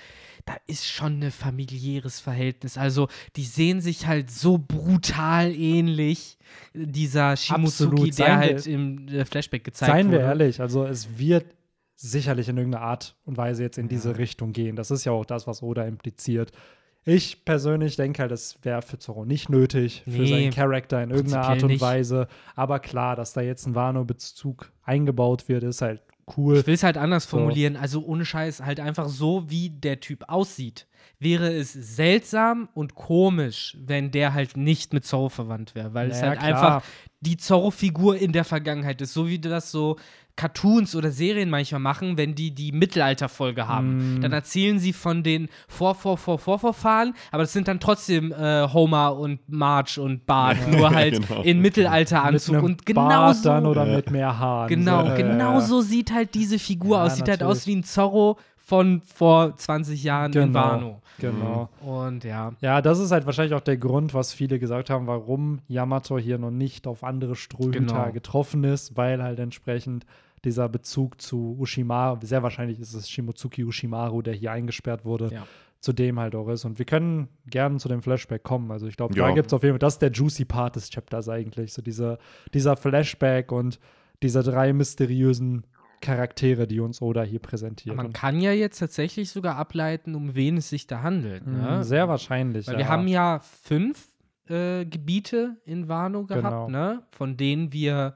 da 0.45 0.55
ist 0.67 0.85
schon 0.85 1.23
ein 1.23 1.31
familiäres 1.31 2.19
Verhältnis. 2.19 2.77
Also 2.77 3.07
die 3.35 3.45
sehen 3.45 3.81
sich 3.81 4.05
halt 4.05 4.29
so 4.29 4.59
brutal 4.59 5.51
ähnlich, 5.51 6.37
dieser 6.73 7.35
Shimotsuki, 7.35 8.09
Absolut. 8.09 8.19
der 8.19 8.37
halt 8.37 8.67
im 8.67 9.07
äh, 9.07 9.25
Flashback 9.25 9.63
gezeigt 9.63 9.91
Seien 9.91 10.11
wir 10.11 10.19
wurde. 10.19 10.27
ehrlich, 10.27 10.61
also 10.61 10.85
es 10.85 11.17
wird 11.17 11.45
sicherlich 11.95 12.49
in 12.49 12.57
irgendeiner 12.57 12.83
Art 12.85 13.15
und 13.25 13.37
Weise 13.37 13.63
jetzt 13.63 13.77
in 13.77 13.87
diese 13.87 14.17
Richtung 14.17 14.51
gehen. 14.53 14.75
Das 14.75 14.91
ist 14.91 15.05
ja 15.05 15.11
auch 15.11 15.25
das, 15.25 15.47
was 15.47 15.63
Oda 15.63 15.83
impliziert. 15.83 16.51
Ich 17.07 17.45
persönlich 17.45 17.95
denke 17.97 18.21
halt, 18.23 18.31
es 18.31 18.57
wäre 18.63 18.81
für 18.81 18.97
Zorro 18.97 19.25
nicht 19.25 19.47
nötig, 19.49 20.01
für 20.05 20.09
Nee, 20.09 20.27
seinen 20.27 20.51
Charakter 20.51 21.03
in 21.03 21.11
irgendeiner 21.11 21.43
Art 21.47 21.61
und 21.63 21.69
nicht. 21.69 21.81
Weise. 21.81 22.27
Aber 22.55 22.79
klar, 22.79 23.15
dass 23.15 23.33
da 23.33 23.41
jetzt 23.41 23.67
ein 23.67 23.75
Wano-Bezug 23.75 24.71
eingebaut 24.83 25.47
wird, 25.47 25.63
ist 25.63 25.81
halt 25.83 26.01
cool. 26.35 26.57
Ich 26.57 26.65
will 26.67 26.73
es 26.73 26.81
halt 26.81 26.97
anders 26.97 27.25
So. 27.29 27.37
formulieren, 27.37 27.75
also 27.77 28.03
ohne 28.03 28.25
Scheiß, 28.25 28.61
halt 28.61 28.79
einfach 28.79 29.07
so, 29.07 29.49
wie 29.51 29.69
der 29.69 29.99
Typ 29.99 30.23
aussieht. 30.27 30.87
Wäre 31.19 31.53
es 31.53 31.71
seltsam 31.71 32.69
und 32.73 32.95
komisch, 32.95 33.77
wenn 33.79 34.09
der 34.09 34.33
halt 34.33 34.57
nicht 34.57 34.91
mit 34.91 35.05
Zorro 35.05 35.29
verwandt 35.29 35.75
wäre, 35.75 35.93
weil 35.93 36.09
es 36.09 36.19
Naja, 36.21 36.29
halt 36.31 36.39
klar. 36.39 36.49
einfach 36.77 36.89
die 37.21 37.37
Zorro-Figur 37.37 38.17
in 38.17 38.31
der 38.31 38.43
Vergangenheit 38.43 38.99
ist, 39.01 39.13
so 39.13 39.27
wie 39.27 39.37
das 39.39 39.71
so 39.71 39.97
Cartoons 40.37 40.95
oder 40.95 41.11
Serien 41.11 41.49
manchmal 41.49 41.79
machen, 41.79 42.17
wenn 42.17 42.35
die 42.35 42.51
die 42.51 42.71
Mittelalterfolge 42.71 43.67
haben. 43.67 44.17
Mm. 44.17 44.21
Dann 44.21 44.33
erzählen 44.33 44.79
sie 44.79 44.91
von 44.91 45.23
den 45.23 45.47
Vor, 45.67 45.95
Vor, 45.95 46.17
Vor, 46.17 46.39
Vorvorfahren, 46.39 47.13
aber 47.31 47.43
das 47.43 47.53
sind 47.53 47.67
dann 47.67 47.79
trotzdem 47.79 48.31
äh, 48.33 48.67
Homer 48.67 49.15
und 49.17 49.39
Marge 49.47 50.01
und 50.01 50.25
Bart, 50.25 50.57
nur 50.69 50.89
halt 50.93 51.25
genau. 51.27 51.41
in 51.43 51.61
Mittelalteranzug 51.61 52.55
mit 52.55 52.63
und 52.63 52.85
genau 52.85 53.07
Bart 53.07 53.37
so 53.37 53.49
dann 53.49 53.65
oder 53.65 53.85
Ja. 53.87 53.95
mit 53.95 54.11
mehr 54.11 54.37
Haaren. 54.37 54.67
Genau, 54.69 55.07
äh, 55.09 55.15
genau 55.15 55.59
so 55.61 55.81
sieht 55.81 56.11
halt 56.13 56.33
diese 56.35 56.59
Figur 56.59 56.97
Ja, 56.97 57.03
aus. 57.05 57.15
Sieht 57.15 57.29
halt 57.29 57.41
aus 57.41 57.59
natürlich. 57.59 57.67
wie 57.67 57.79
ein 57.79 57.83
Zorro 57.83 58.37
von 58.57 59.01
vor 59.05 59.55
20 59.55 60.03
Jahren 60.03 60.33
in 60.33 60.47
Genau. 60.47 60.59
Wano. 60.59 61.01
Genau. 61.19 61.69
Und 61.85 62.23
ja. 62.23 62.53
Ja, 62.61 62.81
das 62.81 62.99
ist 62.99 63.11
halt 63.11 63.25
wahrscheinlich 63.25 63.53
auch 63.53 63.61
der 63.61 63.77
Grund, 63.77 64.13
was 64.13 64.33
viele 64.33 64.59
gesagt 64.59 64.89
haben, 64.89 65.07
warum 65.07 65.59
Yamato 65.67 66.17
hier 66.17 66.37
noch 66.37 66.51
nicht 66.51 66.87
auf 66.87 67.03
andere 67.03 67.35
Strohhüter 67.35 67.79
Genau. 67.79 68.11
getroffen 68.11 68.63
ist, 68.63 68.97
weil 68.97 69.23
halt 69.23 69.39
entsprechend 69.39 70.05
dieser 70.43 70.69
Bezug 70.69 71.21
zu 71.21 71.55
Ushimaru, 71.59 72.19
sehr 72.21 72.43
wahrscheinlich 72.43 72.79
ist 72.79 72.93
es 72.93 73.09
Shimotsuki 73.09 73.63
Ushimaru, 73.63 74.21
der 74.21 74.33
hier 74.35 74.51
eingesperrt 74.51 75.03
wurde, 75.05 75.29
Ja. 75.31 75.47
zu 75.79 75.91
dem 75.93 76.19
halt 76.19 76.35
auch 76.35 76.49
ist. 76.49 76.65
Und 76.65 76.77
wir 76.79 76.85
können 76.85 77.29
gerne 77.47 77.77
zu 77.77 77.87
dem 77.89 78.01
Flashback 78.01 78.43
kommen. 78.43 78.69
Also 78.71 78.85
ich 78.87 78.95
glaube, 78.97 79.15
Ja. 79.15 79.27
da 79.27 79.33
gibt 79.33 79.47
es 79.47 79.53
auf 79.53 79.63
jeden 79.63 79.73
Fall, 79.73 79.79
das 79.79 79.93
ist 79.95 80.01
der 80.01 80.11
juicy 80.11 80.45
Part 80.45 80.75
des 80.75 80.89
Chapters 80.91 81.29
eigentlich. 81.29 81.73
So 81.73 81.81
diese, 81.81 82.19
dieser 82.53 82.75
Flashback 82.77 83.51
und 83.51 83.79
diese 84.21 84.43
drei 84.43 84.71
mysteriösen 84.73 85.65
Charaktere, 86.01 86.67
die 86.67 86.79
uns 86.79 87.01
Oda 87.01 87.23
hier 87.23 87.39
präsentiert. 87.39 87.95
Man 87.95 88.13
kann 88.13 88.39
ja 88.39 88.51
jetzt 88.51 88.79
tatsächlich 88.79 89.29
sogar 89.31 89.55
ableiten, 89.57 90.15
um 90.15 90.35
wen 90.35 90.57
es 90.57 90.69
sich 90.69 90.87
da 90.87 91.01
handelt. 91.01 91.45
mh, 91.45 91.77
Ne? 91.77 91.83
Sehr 91.83 92.07
wahrscheinlich. 92.09 92.67
Weil 92.67 92.73
ja. 92.75 92.79
wir 92.79 92.87
haben 92.89 93.07
ja 93.07 93.39
fünf 93.39 94.07
äh, 94.49 94.85
Gebiete 94.85 95.57
in 95.65 95.87
Wano 95.87 96.25
gehabt, 96.25 96.43
Genau. 96.45 96.69
ne? 96.69 97.03
von 97.11 97.37
denen 97.37 97.73
wir 97.73 98.15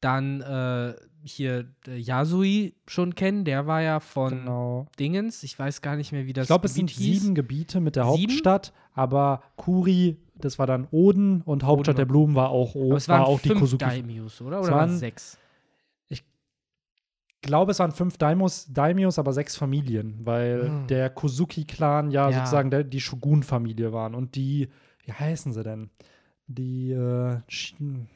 dann 0.00 0.40
äh, 0.40 0.94
hier 1.22 1.66
äh, 1.86 1.98
Yasui 1.98 2.74
schon 2.86 3.14
kennen. 3.14 3.44
Der 3.44 3.66
war 3.66 3.82
ja 3.82 4.00
von 4.00 4.30
Genau. 4.30 4.86
Dingens. 4.98 5.42
Ich 5.42 5.58
weiß 5.58 5.82
gar 5.82 5.96
nicht 5.96 6.12
mehr, 6.12 6.24
wie 6.26 6.32
das 6.32 6.44
Ich 6.44 6.48
glaube, 6.48 6.66
es 6.66 6.74
sind 6.74 6.88
hieß. 6.88 7.20
sieben 7.22 7.34
Gebiete 7.34 7.80
mit 7.80 7.96
der 7.96 8.04
Sieben? 8.04 8.30
Hauptstadt, 8.32 8.72
aber 8.94 9.42
Kuri, 9.56 10.16
das 10.36 10.58
war 10.58 10.66
dann 10.66 10.88
Oden 10.90 11.42
und 11.42 11.64
Hauptstadt 11.64 11.96
Oden 11.96 12.00
der 12.00 12.06
Blumen 12.06 12.34
war 12.34 12.48
auch, 12.48 12.74
o 12.74 12.86
Aber 12.88 12.96
es 12.96 13.06
war 13.10 13.18
waren 13.18 13.26
auch 13.26 13.40
die 13.40 13.48
fünf 13.48 13.60
Kozuki. 13.60 13.84
Daimyos, 13.84 14.40
oder? 14.40 14.60
Es 14.60 14.66
Oder 14.68 14.72
waren 14.76 14.80
waren- 14.88 14.94
es 14.94 15.00
sechs? 15.00 15.38
Ich 17.42 17.46
glaube, 17.46 17.70
es 17.72 17.78
waren 17.78 17.92
fünf 17.92 18.18
Daimos, 18.18 18.66
Daimios, 18.70 19.18
aber 19.18 19.32
sechs 19.32 19.56
Familien, 19.56 20.18
weil 20.24 20.68
Hm. 20.68 20.86
der 20.88 21.08
Kozuki-Clan 21.08 22.10
ja, 22.10 22.28
Ja. 22.28 22.36
sozusagen 22.38 22.70
der, 22.70 22.84
die 22.84 23.00
Shogun-Familie 23.00 23.92
waren 23.94 24.14
und 24.14 24.34
die, 24.34 24.68
wie 25.06 25.12
heißen 25.12 25.52
sie 25.52 25.62
denn? 25.62 25.88
Die, 26.48 26.90
äh, 26.90 27.38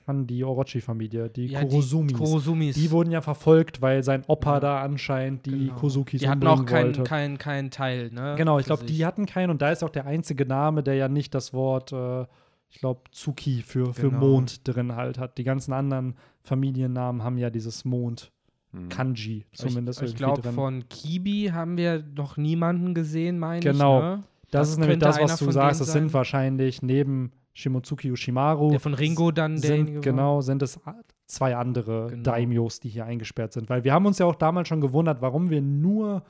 Mann, 0.06 0.26
die 0.26 0.44
Orochi-Familie, 0.44 1.30
die 1.30 1.46
Ja, 1.46 1.60
Kurosumis. 1.62 2.12
Die 2.12 2.18
Kurosumis. 2.18 2.74
Die 2.74 2.90
wurden 2.90 3.12
ja 3.12 3.20
verfolgt, 3.22 3.80
weil 3.80 4.02
sein 4.02 4.24
Opa 4.26 4.54
Ja. 4.54 4.60
da 4.60 4.82
anscheinend 4.82 5.46
die 5.46 5.68
Genau. 5.68 5.74
Kozukis 5.76 6.20
Die 6.20 6.28
hatten 6.28 6.46
auch 6.46 6.66
keinen 6.66 7.04
kein, 7.04 7.38
kein 7.38 7.70
Teil, 7.70 8.10
ne? 8.10 8.34
Genau, 8.36 8.58
ich 8.58 8.66
glaube, 8.66 8.84
die 8.84 9.06
hatten 9.06 9.24
keinen 9.24 9.50
und 9.50 9.62
da 9.62 9.70
ist 9.70 9.82
auch 9.84 9.88
der 9.90 10.04
einzige 10.06 10.44
Name, 10.46 10.82
der 10.82 10.96
ja 10.96 11.08
nicht 11.08 11.32
das 11.32 11.54
Wort, 11.54 11.92
äh, 11.92 12.26
ich 12.68 12.80
glaube, 12.80 13.02
Tsuki 13.12 13.62
für, 13.62 13.94
für 13.94 14.10
Genau. 14.10 14.18
Mond 14.18 14.66
drin 14.66 14.96
halt 14.96 15.16
hat. 15.16 15.38
Die 15.38 15.44
ganzen 15.44 15.72
anderen 15.72 16.16
Familiennamen 16.42 17.22
haben 17.22 17.38
ja 17.38 17.48
dieses 17.50 17.84
Mond 17.84 18.32
Hm. 18.74 18.88
Kanji 18.88 19.46
zumindest. 19.54 20.02
Ich, 20.02 20.10
ich 20.10 20.16
glaube, 20.16 20.42
von 20.42 20.88
Kibi 20.88 21.50
haben 21.52 21.76
wir 21.76 22.02
noch 22.16 22.36
niemanden 22.36 22.92
gesehen, 22.94 23.38
meine 23.38 23.60
Genau. 23.60 23.98
ich. 23.98 24.02
Ne? 24.04 24.22
Das, 24.50 24.60
das 24.60 24.68
ist 24.70 24.78
nämlich 24.78 24.98
das, 24.98 25.20
was 25.20 25.38
du 25.38 25.50
sagst. 25.50 25.80
Es 25.80 25.92
sind 25.92 26.12
wahrscheinlich 26.12 26.82
neben 26.82 27.32
Shimotsuki 27.54 28.10
Ushimaru 28.10 28.70
Der 28.70 28.80
von 28.80 28.94
Ringo 28.94 29.30
dann 29.30 29.58
sind, 29.58 30.02
genau, 30.02 30.40
sind 30.40 30.62
es 30.62 30.78
zwei 31.26 31.56
andere 31.56 32.08
Genau. 32.10 32.22
Daimyos, 32.22 32.80
die 32.80 32.88
hier 32.88 33.04
eingesperrt 33.06 33.52
sind. 33.52 33.68
Weil 33.70 33.84
wir 33.84 33.92
haben 33.92 34.06
uns 34.06 34.18
ja 34.18 34.26
auch 34.26 34.34
damals 34.34 34.68
schon 34.68 34.80
gewundert, 34.80 35.22
warum 35.22 35.50
wir 35.50 35.62
nur 35.62 36.22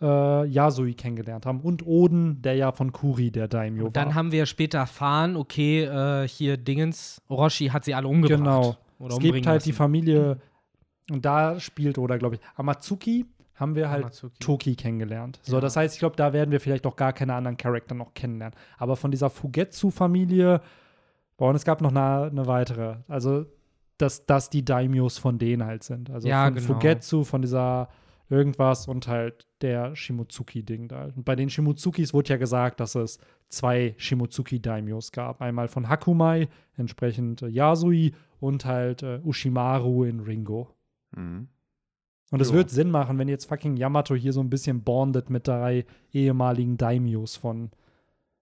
äh, 0.00 0.46
Yasui 0.48 0.94
kennengelernt 0.94 1.46
haben 1.46 1.60
und 1.60 1.86
Oden, 1.86 2.42
der 2.42 2.54
ja 2.56 2.72
von 2.72 2.90
Kuri 2.92 3.30
der 3.30 3.48
Daimyo 3.48 3.86
Und 3.86 3.96
dann 3.96 4.08
war. 4.08 4.14
haben 4.16 4.32
wir 4.32 4.46
später 4.46 4.78
erfahren, 4.78 5.36
okay, 5.36 5.84
äh, 5.84 6.26
hier 6.26 6.56
Dingens, 6.56 7.22
Orochi 7.28 7.68
hat 7.68 7.84
sie 7.84 7.94
alle 7.94 8.08
umgebracht. 8.08 8.38
Genau. 8.40 8.76
Oder 8.98 9.14
es 9.14 9.20
gibt 9.20 9.46
halt 9.46 9.64
die 9.64 9.70
lassen. 9.70 9.76
Familie, 9.78 10.38
und 11.10 11.24
da 11.24 11.58
spielt 11.60 11.98
oder 11.98 12.18
glaube 12.18 12.36
ich, 12.36 12.40
Amatsuki 12.56 13.26
haben 13.54 13.74
wir 13.74 13.90
halt 13.90 14.04
Amatsuki. 14.04 14.38
Toki 14.38 14.76
kennengelernt. 14.76 15.38
So, 15.42 15.56
Ja. 15.56 15.60
das 15.60 15.76
heißt, 15.76 15.94
ich 15.94 16.00
glaube, 16.00 16.16
da 16.16 16.32
werden 16.32 16.50
wir 16.50 16.60
vielleicht 16.60 16.86
auch 16.86 16.96
gar 16.96 17.12
keine 17.12 17.34
anderen 17.34 17.56
Charakter 17.56 17.94
noch 17.94 18.14
kennenlernen. 18.14 18.56
Aber 18.78 18.96
von 18.96 19.10
dieser 19.10 19.30
Fugetsu-Familie, 19.30 20.60
boah, 21.36 21.50
und 21.50 21.56
es 21.56 21.64
gab 21.64 21.80
noch 21.80 21.90
eine, 21.90 22.30
eine 22.30 22.46
weitere. 22.46 22.96
Also, 23.08 23.46
dass 23.98 24.26
das 24.26 24.50
die 24.50 24.64
Daimyos 24.64 25.18
von 25.18 25.38
denen 25.38 25.64
halt 25.64 25.82
sind. 25.84 26.10
Also 26.10 26.28
Ja, 26.28 26.46
von 26.46 26.54
genau. 26.54 26.66
Fugetsu, 26.66 27.24
von 27.24 27.42
dieser 27.42 27.88
irgendwas 28.30 28.88
und 28.88 29.06
halt 29.06 29.46
der 29.60 29.94
Shimotsuki-Ding 29.94 30.88
da. 30.88 31.04
Und 31.14 31.24
bei 31.24 31.36
den 31.36 31.50
Shimotsukis 31.50 32.14
wurde 32.14 32.30
ja 32.30 32.36
gesagt, 32.38 32.80
dass 32.80 32.94
es 32.94 33.18
zwei 33.48 33.94
Shimotsuki-Daimyos 33.98 35.12
gab. 35.12 35.40
Einmal 35.42 35.68
von 35.68 35.88
Hakumai, 35.88 36.48
entsprechend 36.76 37.42
äh, 37.42 37.48
Yasui, 37.48 38.14
und 38.40 38.64
halt 38.64 39.02
äh, 39.02 39.20
Ushimaru 39.22 40.04
in 40.04 40.20
Ringo. 40.20 40.70
Mhm. 41.16 41.48
Und 42.30 42.40
es 42.40 42.52
wird 42.52 42.70
Sinn 42.70 42.90
machen, 42.90 43.18
wenn 43.18 43.28
jetzt 43.28 43.44
fucking 43.44 43.76
Yamato 43.76 44.14
hier 44.14 44.32
so 44.32 44.40
ein 44.40 44.48
bisschen 44.48 44.82
bondet 44.82 45.28
mit 45.28 45.46
drei 45.46 45.84
ehemaligen 46.12 46.78
Daimyos 46.78 47.36
von, 47.36 47.70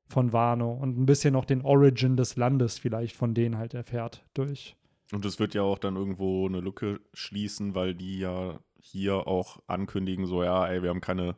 von 0.07 0.33
Wano 0.33 0.73
und 0.73 0.97
ein 0.97 1.07
bisschen 1.07 1.33
noch 1.33 1.45
den 1.45 1.63
Origin 1.63 2.17
des 2.17 2.37
Landes 2.37 2.79
vielleicht 2.79 3.17
von 3.17 3.35
denen 3.35 3.59
halt 3.59 3.75
erfährt 3.75 4.25
durch. 4.33 4.77
Und 5.13 5.25
es 5.25 5.41
wird 5.41 5.55
ja 5.55 5.63
auch 5.63 5.79
dann 5.79 5.97
irgendwo 5.97 6.47
eine 6.47 6.61
Lücke 6.61 7.01
schließen, 7.15 7.75
weil 7.75 7.97
die 7.97 8.21
ja 8.21 8.61
hier 8.79 9.27
auch 9.27 9.59
ankündigen, 9.67 10.25
so, 10.27 10.45
ja, 10.45 10.67
ey, 10.69 10.83
wir 10.85 10.91
haben 10.91 11.01
keine 11.01 11.35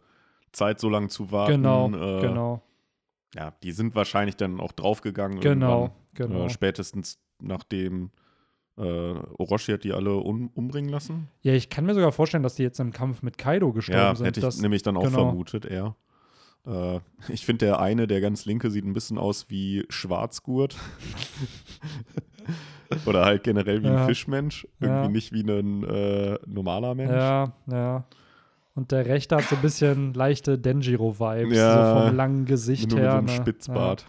Zeit 0.52 0.78
so 0.78 0.90
lange 0.90 1.08
zu 1.08 1.32
warten. 1.32 1.54
Genau, 1.54 1.88
äh, 1.88 2.20
genau, 2.20 2.62
Ja, 3.34 3.54
die 3.62 3.72
sind 3.72 3.94
wahrscheinlich 3.94 4.36
dann 4.36 4.60
auch 4.60 4.72
draufgegangen. 4.72 5.40
genau, 5.40 5.94
irgendwann, 6.14 6.36
genau. 6.36 6.44
Äh, 6.44 6.50
spätestens 6.50 7.18
nachdem 7.40 8.10
äh, 8.78 8.82
Orochi 8.82 9.72
hat 9.72 9.84
die 9.84 9.92
alle 9.92 10.14
um, 10.16 10.48
umbringen 10.54 10.90
lassen. 10.90 11.28
ja, 11.42 11.52
ich 11.52 11.68
kann 11.70 11.84
mir 11.86 11.94
sogar 11.94 12.12
vorstellen, 12.12 12.42
dass 12.42 12.54
die 12.54 12.62
jetzt 12.62 12.80
im 12.80 12.92
Kampf 12.92 13.22
mit 13.22 13.36
Kaido 13.38 13.72
gestorben 13.72 14.00
Ja, 14.00 14.14
sind. 14.14 14.26
hätte 14.26 14.40
ich 14.40 14.46
Das- 14.46 14.60
nämlich 14.60 14.82
dann 14.82 14.96
auch 14.96 15.04
genau. 15.04 15.26
vermutet, 15.26 15.64
eher. 15.66 15.94
Äh, 16.66 17.00
ich 17.28 17.44
finde, 17.44 17.66
der 17.66 17.80
eine, 17.80 18.06
der 18.06 18.20
ganz 18.20 18.44
linke, 18.46 18.70
sieht 18.70 18.84
ein 18.84 18.92
bisschen 18.92 19.18
aus 19.18 19.50
wie 19.50 19.84
Schwarzgurt. 19.88 20.76
Oder 23.06 23.24
halt 23.24 23.42
generell 23.42 23.82
wie 23.82 23.86
Ja. 23.86 24.02
ein 24.02 24.06
Fischmensch. 24.06 24.66
Irgendwie 24.80 25.02
Ja. 25.04 25.08
nicht 25.08 25.32
wie 25.32 25.42
ein 25.42 25.84
äh, 25.84 26.38
normaler 26.46 26.94
Mensch. 26.94 27.12
Ja, 27.12 27.52
ja. 27.70 28.04
Und 28.74 28.90
der 28.92 29.06
rechte 29.06 29.36
hat 29.36 29.44
so 29.44 29.56
ein 29.56 29.62
bisschen 29.62 30.14
leichte 30.14 30.58
Denjiro-Vibes, 30.58 31.56
Ja, 31.56 31.94
so 32.00 32.06
vom 32.06 32.16
langen 32.16 32.44
Gesicht 32.46 32.88
Nur 32.90 32.98
mit 33.00 33.04
her. 33.04 33.12
so 33.12 33.18
einem 33.18 33.26
ne? 33.26 33.32
Spitzbart. 33.32 34.00
Ja. 34.02 34.06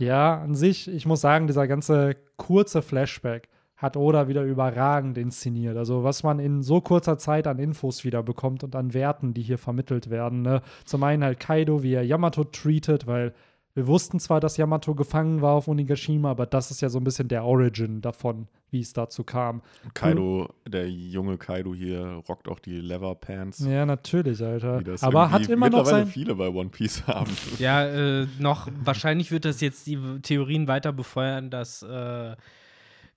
Ja, 0.00 0.40
an 0.40 0.54
sich, 0.54 0.88
ich 0.88 1.06
muss 1.06 1.20
sagen, 1.20 1.46
dieser 1.46 1.68
ganze 1.68 2.16
kurze 2.36 2.82
Flashback 2.82 3.48
hat 3.76 3.96
Oda 3.96 4.28
wieder 4.28 4.44
überragend 4.44 5.16
inszeniert. 5.16 5.76
Also 5.76 6.04
was 6.04 6.22
man 6.22 6.38
in 6.38 6.62
so 6.62 6.80
kurzer 6.80 7.16
Zeit 7.16 7.46
an 7.46 7.58
Infos 7.58 8.04
wieder 8.04 8.22
bekommt 8.22 8.62
und 8.62 8.76
an 8.76 8.92
Werten, 8.92 9.32
die 9.32 9.42
hier 9.42 9.56
vermittelt 9.56 10.10
werden. 10.10 10.42
Ne? 10.42 10.60
Zum 10.84 11.02
einen 11.02 11.24
halt 11.24 11.40
Kaido, 11.40 11.82
wie 11.82 11.94
er 11.94 12.04
Yamato 12.04 12.44
treatet, 12.44 13.06
weil 13.06 13.32
wir 13.74 13.86
wussten 13.86 14.18
zwar, 14.18 14.40
dass 14.40 14.56
Yamato 14.56 14.94
gefangen 14.94 15.42
war 15.42 15.54
auf 15.54 15.68
Onigashima, 15.68 16.30
aber 16.30 16.46
das 16.46 16.70
ist 16.70 16.80
ja 16.80 16.88
so 16.88 16.98
ein 16.98 17.04
bisschen 17.04 17.28
der 17.28 17.44
Origin 17.44 18.00
davon, 18.00 18.48
wie 18.70 18.80
es 18.80 18.92
dazu 18.92 19.22
kam. 19.22 19.62
Kaido, 19.94 20.48
der 20.66 20.90
junge 20.90 21.38
Kaido 21.38 21.72
hier, 21.74 22.22
rockt 22.28 22.48
auch 22.48 22.58
die 22.58 22.80
Leather 22.80 23.14
Pants. 23.14 23.60
Ja, 23.60 23.86
natürlich, 23.86 24.42
Alter. 24.42 24.80
wie 24.80 24.84
das 24.84 25.02
Aber 25.04 25.30
hat 25.30 25.48
immer 25.48 25.70
noch 25.70 25.78
mittlerweile 25.78 26.04
sein. 26.04 26.12
viele 26.12 26.34
bei 26.34 26.48
One 26.48 26.70
Piece 26.70 27.06
haben. 27.06 27.30
Ja, 27.58 27.86
äh, 27.86 28.26
noch, 28.38 28.68
wahrscheinlich 28.82 29.30
wird 29.30 29.44
das 29.44 29.60
jetzt 29.60 29.86
die 29.86 29.98
Theorien 30.22 30.66
weiter 30.66 30.92
befeuern, 30.92 31.50
dass 31.50 31.82
äh, 31.82 32.34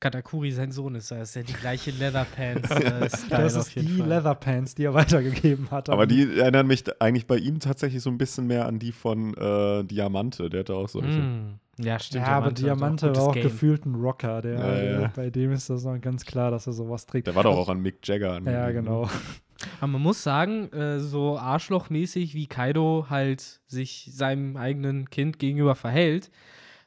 Katakuri 0.03 0.51
sein 0.51 0.73
Sohn 0.73 0.95
ist. 0.95 1.11
Das 1.11 1.29
ist 1.29 1.35
ja 1.35 1.43
die 1.43 1.53
gleiche 1.53 1.91
Leatherpants-Style 1.91 3.09
Das 3.29 3.55
auf 3.55 3.67
ist 3.67 3.87
die 3.87 3.99
Fall. 3.99 4.09
Leatherpants, 4.09 4.75
die 4.75 4.83
er 4.83 4.93
weitergegeben 4.93 5.71
hat. 5.71 5.89
Aber 5.89 6.05
die 6.05 6.39
erinnern 6.39 6.67
mich 6.67 6.83
eigentlich 7.01 7.25
bei 7.25 7.37
ihm 7.37 7.61
tatsächlich 7.61 8.03
so 8.03 8.09
ein 8.09 8.17
bisschen 8.17 8.45
mehr 8.45 8.65
an 8.65 8.79
die 8.79 8.91
von 8.91 9.33
äh, 9.35 9.85
Diamante. 9.85 10.49
Der 10.49 10.59
hatte 10.61 10.75
auch 10.75 10.89
solche. 10.89 11.07
Mm. 11.07 11.59
Ja, 11.79 11.97
stimmt. 11.99 12.27
ja, 12.27 12.33
aber 12.33 12.47
hat 12.47 12.59
Diamante 12.59 13.07
gutes 13.07 13.21
war 13.21 13.29
auch 13.29 13.33
Game. 13.33 13.43
gefühlt 13.43 13.85
ein 13.85 13.95
Rocker. 13.95 14.41
Der, 14.41 14.59
Ja, 14.59 15.01
ja. 15.01 15.11
Bei 15.15 15.29
dem 15.29 15.53
ist 15.53 15.69
das 15.69 15.85
noch 15.85 15.99
ganz 16.01 16.25
klar, 16.25 16.51
dass 16.51 16.67
er 16.67 16.73
sowas 16.73 17.05
trägt. 17.05 17.27
Der 17.27 17.35
war 17.35 17.43
doch 17.43 17.57
auch 17.57 17.69
an 17.69 17.79
Mick 17.79 18.05
Jagger 18.05 18.33
an. 18.33 18.45
Ja, 18.45 18.71
genau. 18.71 19.09
Aber 19.79 19.87
man 19.87 20.01
muss 20.01 20.21
sagen, 20.21 20.69
äh, 20.73 20.99
so 20.99 21.37
arschlochmäßig 21.37 22.33
wie 22.35 22.47
Kaido 22.47 23.05
halt 23.09 23.61
sich 23.67 24.09
seinem 24.13 24.57
eigenen 24.57 25.09
Kind 25.09 25.39
gegenüber 25.39 25.75
verhält, 25.75 26.29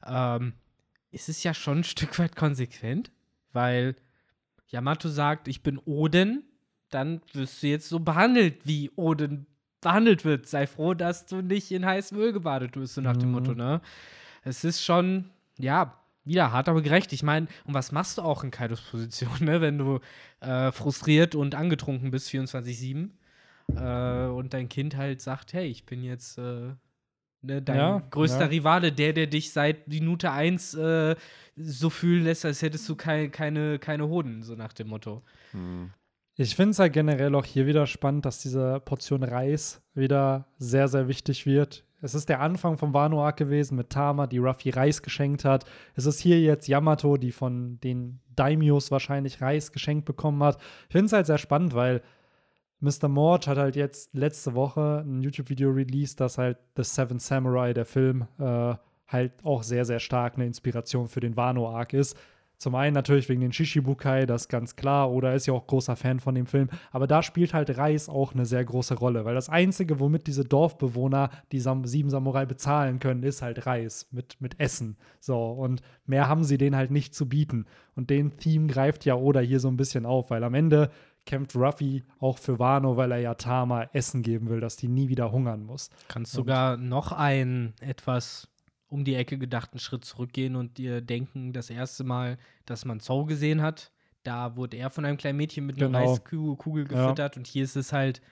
ähm, 0.07 0.53
ist 1.17 1.31
es 1.31 1.43
ja 1.43 1.55
schon 1.55 1.79
ein 1.79 1.85
Stück 1.85 2.19
weit 2.19 2.37
konsequent, 2.37 3.11
weil 3.55 3.97
Yamato 4.69 5.09
sagt, 5.09 5.49
ich 5.49 5.63
bin 5.63 5.79
Oden, 5.87 6.45
dann 6.91 7.23
wirst 7.33 7.63
du 7.63 7.69
jetzt 7.69 7.89
so 7.89 8.01
behandelt, 8.01 8.67
wie 8.67 8.91
Oden 8.97 9.47
behandelt 9.81 10.27
wird. 10.27 10.47
Sei 10.47 10.67
froh, 10.67 10.93
dass 10.93 11.25
du 11.25 11.41
nicht 11.41 11.71
in 11.73 11.87
heißem 11.87 12.19
Öl 12.19 12.33
gebadet 12.35 12.77
wirst, 12.77 12.95
so 12.95 13.01
nach 13.01 13.17
dem 13.17 13.31
Mhm. 13.31 13.35
Motto, 13.35 13.55
ne? 13.55 13.81
Es 14.45 14.63
ist 14.63 14.85
schon, 14.85 15.31
ja, 15.59 15.99
wieder 16.25 16.53
hart, 16.53 16.69
aber 16.69 16.83
gerecht. 16.83 17.13
Ich 17.15 17.23
meine, 17.23 17.47
und 17.65 17.73
was 17.73 17.93
machst 17.93 18.19
du 18.19 18.23
auch 18.23 18.45
in 18.45 18.51
Kaidos 18.51 18.83
Position, 18.83 19.33
ne? 19.41 19.63
Wenn 19.63 19.79
du 19.79 20.01
äh, 20.41 20.71
frustriert 20.71 21.35
und 21.35 21.55
angetrunken 21.55 22.11
bist, 22.11 22.29
24-7, 22.29 23.09
äh, 23.75 24.27
und 24.29 24.53
dein 24.53 24.69
Kind 24.69 24.97
halt 24.97 25.23
sagt, 25.23 25.55
hey, 25.55 25.67
ich 25.67 25.87
bin 25.87 26.03
jetzt 26.05 26.37
äh, 26.37 26.75
ne, 27.47 27.63
dein 27.63 27.77
Ja, 27.77 28.03
größter 28.11 28.43
ja. 28.43 28.47
Rivale, 28.47 28.93
der, 28.93 29.13
der 29.13 29.27
dich 29.27 29.53
seit 29.53 29.89
Minute 29.89 30.31
1 30.31 30.75
äh, 30.75 31.17
so 31.57 31.91
fühlen 31.91 32.25
lässt, 32.25 32.45
als 32.45 32.63
hättest 32.63 32.89
du 32.89 32.97
kei 32.97 33.29
keine, 33.29 33.79
keine 33.79 34.09
Hoden, 34.09 34.43
so 34.43 34.55
nach 34.55 34.73
dem 34.73 34.89
Motto. 34.89 35.23
Hm. 35.53 35.91
Ich 36.39 36.55
finde 36.55 36.73
es 36.73 36.79
halt 36.79 36.93
generell 36.93 37.35
auch 37.35 37.47
hier 37.47 37.67
wieder 37.67 37.87
spannend, 37.87 38.27
dass 38.27 38.43
diese 38.43 38.81
Portion 38.81 39.23
Reis 39.23 39.81
wieder 39.95 40.47
sehr, 40.59 40.87
sehr 40.89 41.09
wichtig 41.09 41.47
wird. 41.47 41.87
Es 42.03 42.15
ist 42.15 42.29
der 42.29 42.41
Anfang 42.41 42.77
vom 42.77 42.93
Wano 42.93 43.25
Arc 43.25 43.39
gewesen 43.39 43.77
mit 43.77 43.89
Tama, 43.89 44.27
die 44.27 44.39
Ruffy 44.39 44.69
Reis 44.69 45.01
geschenkt 45.01 45.47
hat. 45.47 45.65
Es 45.95 46.05
ist 46.05 46.21
hier 46.21 46.41
jetzt 46.41 46.69
Yamato, 46.69 47.17
die 47.17 47.33
von 47.33 47.81
den 47.81 48.21
Daimyos 48.37 48.91
wahrscheinlich 48.91 49.41
Reis 49.41 49.73
geschenkt 49.73 50.05
bekommen 50.05 50.43
hat. 50.43 50.61
Ich 50.89 50.93
finde 50.93 51.07
es 51.07 51.13
halt 51.13 51.27
sehr 51.27 51.39
spannend, 51.39 51.75
weil 51.75 52.03
Mr. 52.81 53.09
Mort 53.09 53.47
hat 53.47 53.59
halt 53.59 53.77
jetzt 53.77 54.15
letzte 54.15 54.55
Woche 54.55 55.03
ein 55.07 55.23
YouTube-Video 55.23 55.71
released, 55.71 56.21
dass 56.21 56.39
halt 56.39 56.59
The 56.77 56.85
Seven 56.85 57.19
Samurai, 57.19 57.73
der 57.73 57.87
Film, 57.87 58.27
äh, 58.39 58.75
halt 59.09 59.33
auch 59.45 59.63
sehr, 59.63 59.85
sehr 59.85 60.01
stark 60.01 60.35
eine 60.35 60.47
Inspiration 60.47 61.09
für 61.09 61.21
den 61.21 61.37
Wano-Arc 61.37 61.93
ist. 61.95 62.17
Zum 62.59 62.75
einen 62.75 62.95
natürlich 62.95 63.29
wegen 63.29 63.43
den 63.43 63.53
Shishibukai, 63.53 64.25
das 64.25 64.43
ist 64.43 64.49
ganz 64.49 64.77
klar, 64.77 65.11
oder 65.11 65.35
ist 65.35 65.47
ja 65.47 65.53
auch 65.53 65.67
großer 65.67 65.95
Fan 65.95 66.21
von 66.21 66.35
dem 66.35 66.47
Film. 66.47 66.71
Aber 66.91 67.07
da 67.07 67.23
spielt 67.23 67.53
halt 67.53 67.77
Reis 67.77 68.09
auch 68.09 68.33
eine 68.33 68.47
sehr 68.47 68.65
große 68.65 68.95
Rolle, 68.95 69.27
weil 69.27 69.35
das 69.35 69.51
Einzige, 69.51 70.01
womit 70.01 70.27
diese 70.27 70.45
Dorfbewohner 70.45 71.29
die 71.53 71.61
Sam 71.61 71.85
sieben 71.85 72.09
Samurai 72.09 72.47
bezahlen 72.47 72.99
können, 72.99 73.23
ist 73.25 73.43
halt 73.43 73.67
Reis 73.67 74.09
mit, 74.11 74.41
mit 74.41 74.59
Essen. 74.59 74.97
So, 75.21 75.51
und 75.51 75.83
mehr 76.07 76.29
haben 76.29 76.45
sie 76.45 76.57
denen 76.57 76.77
halt 76.77 76.91
nicht 76.91 77.15
zu 77.15 77.29
bieten. 77.29 77.67
Und 77.95 78.09
den 78.09 78.39
Theme 78.39 78.69
greift 78.69 79.05
ja 79.05 79.17
Oda 79.17 79.41
hier 79.41 79.61
so 79.61 79.69
ein 79.69 79.77
bisschen 79.77 80.07
auf, 80.07 80.31
weil 80.31 80.43
am 80.43 80.55
Ende 80.55 80.91
kämpft 81.27 81.55
Ruffy 81.57 82.05
auch 82.21 82.39
für 82.39 82.59
Wano, 82.59 82.97
weil 82.97 83.13
er 83.13 83.19
ja 83.19 83.35
Tama 83.35 83.83
Essen 83.93 84.23
geben 84.23 84.49
will, 84.49 84.61
dass 84.61 84.77
die 84.77 84.89
nie 84.89 85.09
wieder 85.09 85.31
hungern 85.33 85.65
muss. 85.65 85.91
Kannst 86.09 86.33
Und- 86.35 86.45
sogar 86.45 86.77
noch 86.77 87.13
einen 87.13 87.75
etwas 87.81 88.49
um 88.89 89.05
die 89.05 89.17
Ecke 89.17 89.37
gedachten 89.37 89.79
Schritt 89.81 90.05
zurückgehen 90.05 90.55
und 90.57 90.79
dir 90.79 91.01
denken, 91.01 91.53
das 91.53 91.69
erste 91.71 92.05
Mal, 92.05 92.39
dass 92.65 92.85
man 92.85 93.01
Zou 93.01 93.25
gesehen 93.27 93.61
hat, 93.61 93.91
da 94.23 94.57
wurde 94.57 94.77
er 94.77 94.91
von 94.91 95.05
einem 95.05 95.17
kleinen 95.19 95.37
Mädchen 95.39 95.67
mit 95.67 95.77
einer 95.77 95.87
Genau. 95.89 96.11
Reiskugel 96.13 96.87
Ja. 96.91 97.03
gefüttert 97.03 97.37
und 97.37 97.47
hier 97.49 97.65
ist 97.65 97.77
es 97.77 97.93
halt 97.93 98.23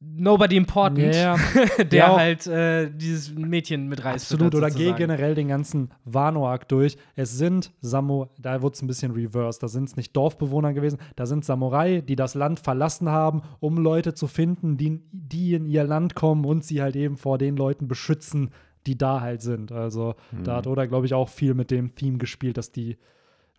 nobody 0.00 0.56
important, 0.56 1.14
Ja, 1.14 1.36
der 1.78 1.98
Ja, 1.98 2.16
halt 2.16 2.46
äh, 2.46 2.90
dieses 2.90 3.34
Mädchen 3.34 3.88
mit 3.88 4.04
Reis 4.04 4.30
Absolut, 4.30 4.54
oder 4.54 4.70
geh 4.70 4.92
generell 4.92 5.34
den 5.34 5.48
ganzen 5.48 5.90
Wano-Arc 6.04 6.68
durch. 6.68 6.96
Es 7.16 7.36
sind 7.36 7.72
Samurai, 7.80 8.28
da 8.38 8.62
wurde 8.62 8.74
es 8.74 8.82
ein 8.82 8.86
bisschen 8.86 9.12
reversed. 9.12 9.62
Da 9.62 9.68
sind 9.68 9.88
es 9.88 9.96
nicht 9.96 10.16
Dorfbewohner 10.16 10.72
gewesen, 10.72 10.98
da 11.16 11.26
sind 11.26 11.44
Samurai, 11.44 12.00
die 12.00 12.16
das 12.16 12.34
Land 12.34 12.60
verlassen 12.60 13.08
haben, 13.08 13.42
um 13.60 13.78
Leute 13.78 14.14
zu 14.14 14.26
finden, 14.26 14.76
die, 14.76 15.00
die 15.12 15.54
in 15.54 15.66
ihr 15.66 15.84
Land 15.84 16.14
kommen 16.14 16.44
und 16.44 16.64
sie 16.64 16.80
halt 16.80 16.96
eben 16.96 17.16
vor 17.16 17.38
den 17.38 17.56
Leuten 17.56 17.88
beschützen, 17.88 18.50
die 18.86 18.96
da 18.96 19.20
halt 19.20 19.42
sind. 19.42 19.72
Also 19.72 20.14
da 20.44 20.56
hat 20.56 20.66
Oda, 20.66 20.86
glaube 20.86 21.06
ich, 21.06 21.14
auch 21.14 21.28
viel 21.28 21.54
mit 21.54 21.70
dem 21.70 21.94
Theme 21.94 22.18
gespielt, 22.18 22.56
dass 22.56 22.72
die 22.72 22.96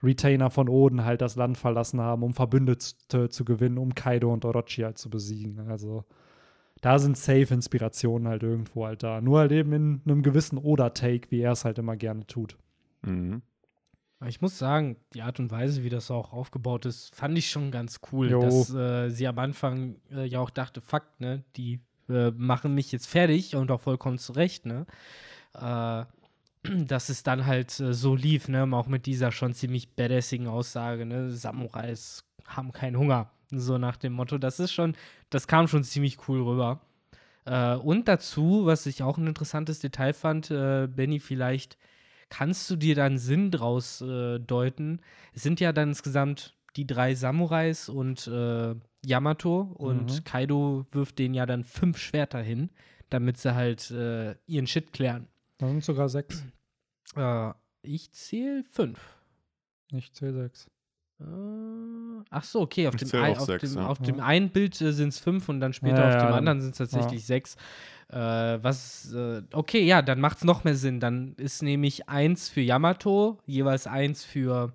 Retainer 0.02 0.50
von 0.50 0.70
Oden 0.70 1.04
halt 1.04 1.22
das 1.22 1.36
Land 1.36 1.58
verlassen 1.58 2.00
haben, 2.00 2.24
um 2.24 2.34
Verbündete 2.34 3.30
zu 3.30 3.46
gewinnen, 3.46 3.78
um 3.78 3.94
Kaido 3.94 4.32
und 4.32 4.46
Orochi 4.46 4.84
halt 4.84 4.98
zu 4.98 5.10
besiegen. 5.10 5.60
Also 5.70 6.06
da 6.82 7.00
sind 7.00 7.18
safe 7.18 7.54
Inspirationen 7.54 8.28
halt 8.28 8.44
irgendwo 8.44 8.86
halt 8.86 9.04
da. 9.04 9.22
Nur 9.22 9.40
halt 9.40 9.52
eben 9.52 9.74
in 9.74 10.02
einem 10.06 10.24
gewissen 10.24 10.58
Oda-Take, 10.58 11.32
wie 11.32 11.42
er 11.42 11.52
es 11.52 11.66
halt 11.66 11.78
immer 11.78 11.96
gerne 11.96 12.26
tut. 12.28 12.58
Mhm. 13.02 13.42
Ich 14.26 14.42
muss 14.42 14.58
sagen, 14.58 14.98
die 15.14 15.22
Art 15.22 15.40
und 15.40 15.50
Weise, 15.50 15.84
wie 15.84 15.90
das 15.90 16.12
auch 16.12 16.34
aufgebaut 16.34 16.86
ist, 16.86 17.16
fand 17.16 17.38
ich 17.38 17.50
schon 17.50 17.72
ganz 17.72 18.02
cool. 18.12 18.30
Jo. 18.30 18.42
Dass 18.42 18.74
äh, 18.74 19.10
sie 19.10 19.28
am 19.28 19.40
Anfang 19.40 19.96
äh, 20.12 20.26
ja 20.26 20.40
auch 20.40 20.50
dachte, 20.50 20.82
fuck, 20.82 21.04
ne, 21.20 21.44
die 21.56 21.80
äh, 22.10 22.32
machen 22.32 22.76
mich 22.76 22.92
jetzt 22.92 23.08
fertig 23.08 23.56
und 23.56 23.72
auch 23.72 23.80
vollkommen 23.80 24.18
zu 24.18 24.34
Recht, 24.34 24.66
ne. 24.66 24.86
Äh, 25.54 26.04
dass 26.86 27.08
es 27.08 27.24
dann 27.24 27.46
halt 27.46 27.80
äh, 27.80 27.94
so 27.94 28.14
lief, 28.14 28.50
ne, 28.50 28.68
auch 28.74 28.88
mit 28.88 29.06
dieser 29.06 29.32
schon 29.32 29.54
ziemlich 29.54 29.96
badassigen 29.96 30.48
Aussage, 30.48 31.06
ne, 31.06 31.32
Samurais 31.32 32.26
haben 32.50 32.72
keinen 32.72 32.98
Hunger. 32.98 33.32
So 33.52 33.78
nach 33.78 33.98
dem 33.98 34.14
Motto, 34.14 34.38
das 34.38 34.60
ist 34.60 34.72
schon, 34.74 34.96
das 35.30 35.48
kam 35.48 35.68
schon 35.68 35.84
ziemlich 35.84 36.28
cool 36.28 36.42
rüber. 36.44 36.82
Äh, 37.46 37.76
und 37.76 38.08
dazu, 38.08 38.66
was 38.66 38.86
ich 38.86 39.02
auch 39.02 39.18
ein 39.18 39.26
interessantes 39.28 39.80
Detail 39.80 40.14
fand, 40.14 40.52
äh, 40.52 40.88
Benny, 40.88 41.20
vielleicht 41.20 41.78
kannst 42.30 42.70
du 42.70 42.76
dir 42.76 42.94
dann 42.94 43.18
Sinn 43.18 43.50
draus 43.50 44.02
äh, 44.02 44.40
deuten. 44.40 45.02
Es 45.34 45.42
sind 45.42 45.60
ja 45.60 45.74
dann 45.74 45.90
insgesamt 45.90 46.56
die 46.76 46.86
drei 46.86 47.16
Samurais 47.16 47.90
und 47.90 48.28
äh, 48.28 48.76
Yamato 49.04 49.62
und 49.62 50.14
Mhm. 50.14 50.24
Kaido 50.26 50.86
wirft 50.92 51.18
denen 51.18 51.34
ja 51.34 51.48
dann 51.48 51.64
fünf 51.64 51.98
Schwerter 51.98 52.42
hin, 52.42 52.70
damit 53.10 53.38
sie 53.38 53.56
halt 53.56 53.90
äh, 53.90 54.36
ihren 54.46 54.68
Shit 54.68 54.94
klären. 54.94 55.28
Da 55.58 55.68
sind 55.68 55.84
sogar 55.84 56.10
sechs. 56.10 56.44
Äh, 57.16 57.54
ich 57.82 58.12
zähle 58.12 58.64
fünf. 58.70 59.00
Nicht 59.92 60.14
C6. 60.14 60.68
Äh, 60.68 60.70
ach 62.30 62.44
so, 62.44 62.62
okay, 62.62 62.88
auf, 62.88 62.96
dem, 62.96 63.10
ein, 63.14 63.38
auf, 63.38 63.46
sechs, 63.46 63.74
dem, 63.74 63.82
ja. 63.82 63.88
auf 63.88 64.00
dem 64.00 64.20
einen 64.20 64.50
Bild 64.50 64.80
äh, 64.82 64.92
sind 64.94 65.10
es 65.10 65.20
fünf 65.20 65.50
und 65.50 65.60
dann 65.60 65.74
später 65.74 66.00
Ja, 66.00 66.08
auf 66.08 66.14
ja, 66.14 66.22
dem 66.22 66.34
anderen 66.34 66.62
sind 66.62 66.72
es 66.72 66.78
tatsächlich 66.78 67.26
sechs. 67.26 67.56
Äh, 68.10 68.18
was, 68.18 69.14
äh, 69.14 69.42
okay, 69.54 69.84
ja, 69.84 70.02
dann 70.02 70.20
macht 70.20 70.38
es 70.38 70.44
noch 70.44 70.64
mehr 70.64 70.76
Sinn. 70.76 71.00
Dann 71.00 71.36
ist 71.38 71.62
nämlich 71.62 72.10
eins 72.10 72.50
für 72.50 72.62
Yamato, 72.62 73.38
jeweils 73.46 73.86
eins 73.86 74.24
für 74.24 74.74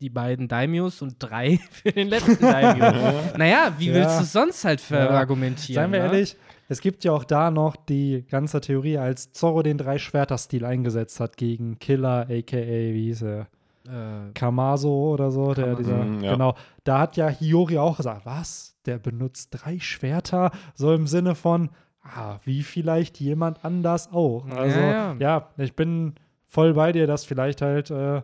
die 0.00 0.10
beiden 0.10 0.46
Daimios 0.46 1.00
und 1.02 1.16
drei 1.18 1.58
für 1.70 1.90
den 1.92 2.08
letzten 2.08 2.42
Daimyo. 2.44 2.84
naja, 3.38 3.74
wie 3.78 3.88
Ja. 3.88 3.94
willst 3.94 4.18
du 4.18 4.22
es 4.24 4.32
sonst 4.32 4.64
halt 4.64 4.80
Ja. 4.82 4.86
verargumentieren? 4.86 5.84
Seien 5.84 5.92
wir 5.92 6.00
ne? 6.00 6.04
ehrlich, 6.06 6.36
es 6.68 6.80
gibt 6.80 7.04
ja 7.04 7.12
auch 7.12 7.24
da 7.24 7.50
noch 7.50 7.76
die 7.76 8.24
ganze 8.28 8.60
Theorie, 8.60 8.98
als 8.98 9.32
Zorro 9.32 9.62
den 9.62 9.78
Drei-Schwerter-Stil 9.78 10.64
eingesetzt 10.64 11.18
hat 11.20 11.36
gegen 11.36 11.78
Killer, 11.78 12.26
a.k.a., 12.28 12.92
wie 12.92 13.04
hieß 13.06 13.22
er? 13.22 13.48
Äh, 13.86 14.32
Kamaso 14.34 15.12
oder 15.12 15.30
so, 15.30 15.54
der 15.54 15.64
Kamaso. 15.74 15.82
dieser, 15.82 15.96
Mhm, 16.04 16.20
ja. 16.24 16.32
genau, 16.32 16.54
da 16.84 16.98
hat 17.00 17.16
ja 17.16 17.28
Hiyori 17.28 17.78
auch 17.78 17.96
gesagt, 17.96 18.26
was, 18.26 18.76
der 18.86 18.98
benutzt 18.98 19.50
drei 19.52 19.78
Schwerter, 19.78 20.50
so 20.74 20.92
im 20.92 21.06
Sinne 21.06 21.34
von, 21.34 21.70
ah, 22.02 22.38
wie 22.44 22.62
vielleicht 22.62 23.18
jemand 23.20 23.64
anders 23.64 24.12
auch. 24.12 24.46
Also, 24.48 24.78
Ja, 24.78 25.12
ja, 25.14 25.16
ja. 25.18 25.48
ich 25.58 25.74
bin 25.74 26.14
voll 26.46 26.74
bei 26.74 26.92
dir, 26.92 27.06
dass 27.06 27.24
vielleicht 27.24 27.62
halt 27.62 27.90
äh, 27.90 28.22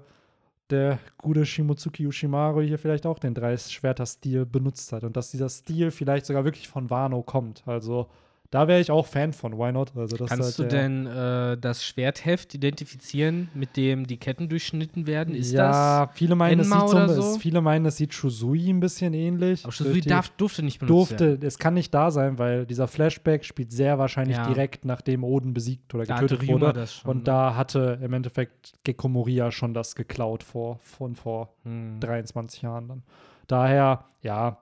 der 0.70 0.98
gute 1.18 1.44
Shimotsuki 1.44 2.06
Ushimaru 2.06 2.62
hier 2.62 2.78
vielleicht 2.78 3.04
auch 3.04 3.18
den 3.18 3.34
Drei-Schwerter-Stil 3.34 4.46
benutzt 4.46 4.92
hat 4.92 5.04
und 5.04 5.16
dass 5.16 5.30
dieser 5.30 5.48
Stil 5.48 5.90
vielleicht 5.90 6.24
sogar 6.26 6.44
wirklich 6.44 6.68
von 6.68 6.88
Wano 6.88 7.22
kommt. 7.22 7.62
Also, 7.66 8.08
da 8.52 8.68
wäre 8.68 8.78
ich 8.80 8.90
auch 8.92 9.06
Fan 9.06 9.32
von, 9.32 9.58
why 9.58 9.72
not? 9.72 9.90
Also, 9.96 10.16
das 10.16 10.28
kannst 10.28 10.58
du 10.58 10.62
halt 10.62 10.72
der- 10.72 10.82
denn 10.82 11.06
äh, 11.06 11.56
das 11.58 11.84
Schwertheft 11.84 12.54
identifizieren, 12.54 13.48
mit 13.54 13.76
dem 13.76 14.06
die 14.06 14.18
Ketten 14.18 14.48
durchschnitten 14.48 15.06
werden? 15.08 15.34
Ist 15.34 15.50
ja, 15.52 16.08
viele 16.12 16.36
meinen, 16.36 16.60
es 16.60 16.66
Enma 16.70 16.86
sieht 16.86 17.08
so, 17.16 17.22
so? 17.32 17.38
viele 17.38 17.60
meinen, 17.62 17.86
es 17.86 17.96
sieht 17.96 18.14
Shusui 18.14 18.68
ein 18.70 18.78
bisschen 18.78 19.14
ähnlich. 19.14 19.62
das? 19.62 19.64
Aber 19.64 19.72
Shusui 19.72 20.00
darf, 20.02 20.28
durfte 20.36 20.62
nicht 20.62 20.78
benutzt 20.78 21.10
werden. 21.12 21.30
durfte, 21.30 21.46
es 21.46 21.58
kann 21.58 21.74
nicht 21.74 21.92
da 21.92 22.10
sein, 22.10 22.38
weil 22.38 22.66
dieser 22.66 22.86
Flashback 22.88 23.44
spielt 23.44 23.72
sehr 23.72 23.98
wahrscheinlich 23.98 24.36
Ja. 24.36 24.46
direkt 24.46 24.84
nachdem 24.84 25.24
Oden 25.24 25.54
besiegt 25.54 25.92
oder 25.94 26.04
Da 26.04 26.20
getötet 26.20 26.46
wurde. 26.46 26.72
das 26.74 26.94
schon, 26.94 27.10
und 27.10 27.16
ne? 27.18 27.24
da 27.24 27.56
hatte 27.56 27.98
im 28.02 28.12
Endeffekt 28.12 28.74
Gekko 28.84 29.08
Moria 29.08 29.50
schon 29.50 29.72
das 29.74 29.94
geklaut 29.96 30.42
vor, 30.42 30.78
von 30.82 31.16
vor 31.16 31.54
Hm. 31.64 31.98
23 32.00 32.62
Jahren 32.62 32.86
dann. 32.88 33.02
Daher, 33.48 34.04
ja, 34.22 34.58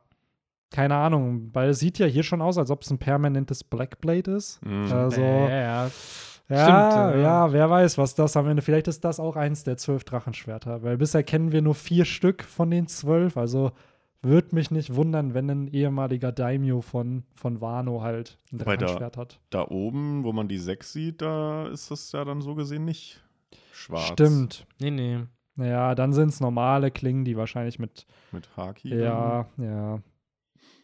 keine 0.70 0.94
Ahnung, 0.96 1.50
weil 1.52 1.70
es 1.70 1.78
sieht 1.80 1.98
ja 1.98 2.06
hier 2.06 2.22
schon 2.22 2.40
aus, 2.42 2.58
als 2.58 2.70
ob 2.70 2.82
es 2.82 2.90
ein 2.90 2.98
permanentes 2.98 3.64
Blackblade 3.64 4.30
ist. 4.32 4.64
Mhm. 4.64 4.90
Also, 4.92 5.20
ja, 5.20 5.48
ja. 5.48 5.90
ja, 6.48 6.62
Stimmt, 7.08 7.14
äh. 7.16 7.22
ja, 7.22 7.52
wer 7.52 7.68
weiß, 7.70 7.98
was 7.98 8.14
das 8.14 8.36
am 8.36 8.46
Ende. 8.48 8.62
Vielleicht 8.62 8.88
ist 8.88 9.04
das 9.04 9.18
auch 9.20 9.36
eins 9.36 9.64
der 9.64 9.76
zwölf 9.76 10.04
Drachenschwerter, 10.04 10.82
weil 10.82 10.96
bisher 10.96 11.22
kennen 11.22 11.52
wir 11.52 11.62
nur 11.62 11.74
vier 11.74 12.04
Stück 12.04 12.42
von 12.44 12.70
den 12.70 12.86
zwölf. 12.86 13.36
Also 13.36 13.72
würde 14.22 14.54
mich 14.54 14.70
nicht 14.70 14.94
wundern, 14.94 15.32
wenn 15.34 15.48
ein 15.50 15.68
ehemaliger 15.68 16.30
Daimyo 16.30 16.82
von, 16.82 17.24
von 17.34 17.60
Wano 17.60 18.02
halt 18.02 18.38
ein 18.52 18.60
Wobei 18.60 18.76
da- 18.76 18.86
Drachenschwert 18.86 19.16
hat. 19.16 19.40
Da 19.50 19.66
oben, 19.66 20.24
wo 20.24 20.32
man 20.32 20.46
die 20.46 20.58
sechs 20.58 20.92
sieht, 20.92 21.22
da 21.22 21.66
ist 21.68 21.90
das 21.90 22.12
ja 22.12 22.24
dann 22.24 22.42
so 22.42 22.54
gesehen 22.54 22.84
nicht 22.84 23.22
schwarz. 23.72 24.08
Stimmt. 24.08 24.66
Nee, 24.78 24.90
nee. 24.90 25.18
Naja, 25.56 25.94
dann 25.94 26.12
sind 26.12 26.28
es 26.28 26.40
normale 26.40 26.90
Klingen, 26.90 27.24
die 27.24 27.36
wahrscheinlich 27.36 27.78
mit. 27.78 28.06
Mit 28.30 28.48
Haki. 28.56 28.94
Ja, 28.94 29.46
ja. 29.56 29.98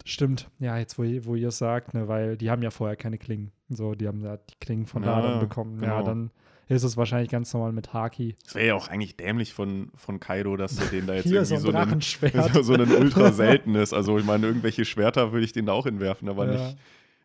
Stimmt. 0.08 0.48
Ja, 0.60 0.78
jetzt, 0.78 0.98
wo, 0.98 1.02
ihr- 1.02 1.24
wo 1.24 1.34
ihr 1.34 1.48
es 1.48 1.58
sagt, 1.58 1.92
ne, 1.92 2.06
weil 2.08 2.36
die 2.36 2.50
haben 2.50 2.62
ja 2.62 2.70
vorher 2.70 2.96
keine 2.96 3.18
Klingen. 3.18 3.50
So, 3.68 3.94
die 3.96 4.06
haben 4.06 4.22
ja 4.22 4.36
die 4.36 4.54
Klingen 4.60 4.86
von 4.86 5.02
da 5.02 5.20
Ja, 5.20 5.28
dann 5.30 5.40
bekommen. 5.40 5.82
Ja, 5.82 5.96
genau. 5.98 6.04
dann 6.06 6.30
ist 6.68 6.84
es 6.84 6.96
wahrscheinlich 6.96 7.28
ganz 7.30 7.52
normal 7.52 7.72
mit 7.72 7.92
Haki. 7.92 8.36
Es 8.46 8.54
wäre 8.54 8.66
ja 8.68 8.74
auch 8.76 8.88
eigentlich 8.88 9.16
dämlich 9.16 9.52
von, 9.52 9.90
von 9.96 10.20
Kaido, 10.20 10.56
dass 10.56 10.78
er 10.78 10.86
den 10.86 11.06
da 11.06 11.14
jetzt 11.14 11.24
Hier 11.28 11.44
so 11.44 11.54
irgendwie 11.56 11.76
ein 11.76 12.00
so, 12.00 12.26
einen, 12.26 12.52
so, 12.54 12.62
so 12.62 12.74
einen 12.74 12.92
ultra 12.92 13.32
seltenes. 13.32 13.92
Also 13.92 14.16
ich 14.18 14.24
meine, 14.24 14.46
irgendwelche 14.46 14.84
Schwerter 14.84 15.32
würde 15.32 15.44
ich 15.44 15.52
den 15.52 15.66
da 15.66 15.72
auch 15.72 15.86
hinwerfen, 15.86 16.28
aber 16.28 16.46
Ja. 16.52 16.52
nicht 16.68 16.76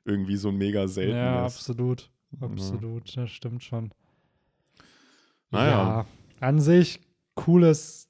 irgendwie 0.05 0.37
so 0.37 0.49
ein 0.49 0.57
mega 0.57 0.87
seltenes. 0.87 1.17
Ja, 1.17 1.45
absolut. 1.45 2.09
Ja. 2.39 2.47
Absolut, 2.47 3.15
das 3.15 3.29
stimmt 3.29 3.63
schon. 3.63 3.91
Naja. 5.51 5.71
Ja, 5.71 6.05
an 6.39 6.59
sich 6.59 6.99
cooles, 7.35 8.09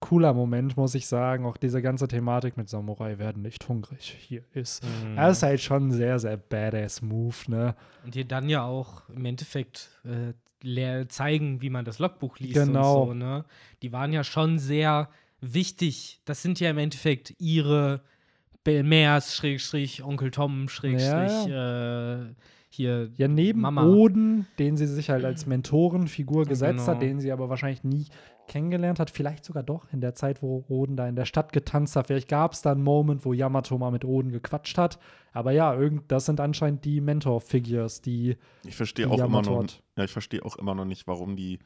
cooler 0.00 0.32
Moment, 0.34 0.76
muss 0.76 0.94
ich 0.94 1.06
sagen. 1.06 1.44
Auch 1.46 1.56
diese 1.56 1.82
ganze 1.82 2.08
Thematik 2.08 2.56
mit 2.56 2.68
Samurai 2.68 3.18
werden 3.18 3.42
nicht 3.42 3.68
hungrig 3.68 4.16
hier 4.18 4.42
ist. 4.54 4.84
Mhm. 4.84 5.16
Das 5.16 5.38
ist 5.38 5.42
halt 5.42 5.60
schon 5.60 5.88
ein 5.88 5.92
sehr, 5.92 6.18
sehr 6.18 6.36
badass 6.36 7.02
Move, 7.02 7.34
ne? 7.48 7.74
Und 8.04 8.14
dir 8.14 8.24
dann 8.24 8.48
ja 8.48 8.64
auch 8.64 9.08
im 9.08 9.24
Endeffekt 9.24 9.90
äh, 10.04 11.06
zeigen, 11.08 11.60
wie 11.62 11.70
man 11.70 11.84
das 11.84 11.98
Logbuch 11.98 12.38
liest 12.38 12.54
Genau. 12.54 13.02
und 13.02 13.08
so, 13.08 13.14
ne? 13.14 13.44
Die 13.82 13.92
waren 13.92 14.12
ja 14.12 14.24
schon 14.24 14.58
sehr 14.58 15.08
wichtig. 15.40 16.20
Das 16.24 16.42
sind 16.42 16.60
ja 16.60 16.70
im 16.70 16.78
Endeffekt 16.78 17.34
ihre 17.38 18.00
Belmers, 18.64 19.34
Schrägstrich, 19.34 20.02
Onkel 20.02 20.30
Tom, 20.30 20.68
Schrägstrich, 20.68 21.48
äh, 21.48 22.34
hier 22.78 23.10
Ja, 23.16 23.28
neben 23.28 23.60
Mama. 23.60 23.86
Oden, 23.86 24.46
den 24.58 24.76
sie 24.78 24.86
sich 24.86 25.10
halt 25.10 25.24
als 25.24 25.44
Mentorenfigur 25.46 26.44
gesetzt 26.46 26.78
Genau. 26.86 26.86
hat, 26.96 27.02
den 27.02 27.20
sie 27.20 27.30
aber 27.30 27.48
wahrscheinlich 27.50 27.84
nie 27.84 28.06
kennengelernt 28.46 28.98
hat. 28.98 29.10
Vielleicht 29.10 29.44
sogar 29.44 29.62
doch 29.62 29.86
in 29.92 30.00
der 30.00 30.14
Zeit, 30.14 30.42
wo 30.42 30.64
Oden 30.68 30.96
da 30.96 31.06
in 31.06 31.16
der 31.16 31.26
Stadt 31.26 31.52
getanzt 31.52 31.96
hat. 31.96 32.06
Vielleicht 32.06 32.28
gab 32.28 32.52
es 32.54 32.62
da 32.62 32.72
einen 32.72 32.82
Moment, 32.82 33.24
wo 33.26 33.34
Yamato 33.34 33.76
mal 33.76 33.90
mit 33.90 34.06
Oden 34.06 34.32
gequatscht 34.32 34.78
hat. 34.78 34.98
Aber 35.32 35.52
ja, 35.52 35.74
irgend, 35.74 36.10
das 36.10 36.24
sind 36.24 36.40
anscheinend 36.40 36.84
die 36.86 37.02
Mentor-Figures, 37.02 38.00
die 38.00 38.36
Ich 38.64 38.74
verstehe 38.76 39.04
Die 39.06 39.10
auch 39.12 39.16
immer 39.18 39.24
Yamato 39.26 39.50
noch, 39.50 39.62
hat. 39.64 39.82
ja, 39.98 40.04
ich 40.04 40.10
verstehe 40.12 40.42
auch 40.44 40.56
immer 40.56 40.74
noch 40.74 40.86
nicht, 40.86 41.06
warum 41.06 41.36
die 41.36 41.58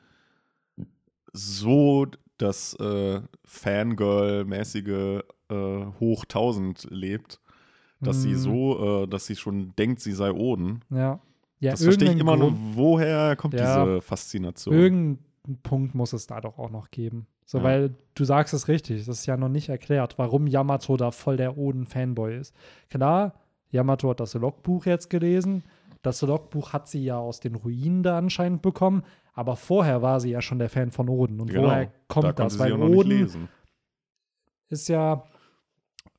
so 1.32 2.06
das 2.38 2.74
äh, 2.80 3.20
Fangirl-mäßige 3.44 5.20
äh, 5.50 5.84
Hoch 6.00 6.24
1000 6.24 6.88
lebt, 6.90 7.40
dass 8.02 8.22
sie 8.22 8.32
Mm. 8.32 8.36
so, 8.38 9.02
äh, 9.04 9.06
dass 9.08 9.26
sie 9.26 9.36
schon 9.36 9.74
denkt, 9.76 10.00
sie 10.00 10.12
sei 10.12 10.32
Oden. 10.32 10.80
Ja. 10.90 11.20
ja 11.60 11.70
das 11.72 11.82
verstehe 11.82 12.12
ich 12.12 12.18
immer 12.18 12.32
irgendeinen 12.32 12.70
noch, 12.72 12.76
woher 12.76 13.36
kommt 13.36 13.54
Ja. 13.54 13.84
diese 13.84 14.00
Faszination? 14.02 14.74
Irgendeinen 14.74 15.58
Punkt 15.62 15.94
muss 15.94 16.12
es 16.12 16.26
da 16.26 16.40
doch 16.40 16.58
auch 16.58 16.70
noch 16.70 16.90
geben. 16.90 17.26
So, 17.44 17.58
Ja. 17.58 17.64
weil 17.64 17.94
du 18.14 18.24
sagst 18.24 18.54
es 18.54 18.68
richtig, 18.68 19.04
das 19.04 19.18
ist 19.20 19.26
ja 19.26 19.36
noch 19.36 19.48
nicht 19.48 19.68
erklärt, 19.68 20.18
warum 20.18 20.46
Yamato 20.46 20.96
da 20.96 21.10
voll 21.10 21.36
der 21.36 21.56
Oden-Fanboy 21.58 22.36
ist. 22.36 22.54
Klar, 22.90 23.34
Yamato 23.70 24.10
hat 24.10 24.20
das 24.20 24.34
Logbuch 24.34 24.86
jetzt 24.86 25.08
gelesen. 25.10 25.64
Das 26.02 26.20
Logbuch 26.22 26.72
hat 26.72 26.88
sie 26.88 27.04
ja 27.04 27.18
aus 27.18 27.40
den 27.40 27.54
Ruinen 27.54 28.02
da 28.02 28.18
anscheinend 28.18 28.60
bekommen, 28.62 29.02
aber 29.34 29.56
vorher 29.56 30.02
war 30.02 30.18
sie 30.20 30.30
ja 30.30 30.42
schon 30.42 30.58
der 30.58 30.68
Fan 30.68 30.90
von 30.90 31.08
Oden. 31.08 31.40
Und 31.40 31.48
Genau, 31.50 31.68
woher 31.68 31.90
kommt 32.08 32.24
da 32.24 32.32
das? 32.32 32.58
Weil 32.58 32.72
auch 32.72 32.78
noch 32.78 32.88
nicht 32.88 32.98
Oden 32.98 33.10
lesen. 33.10 33.48
ist 34.68 34.88
ja 34.88 35.24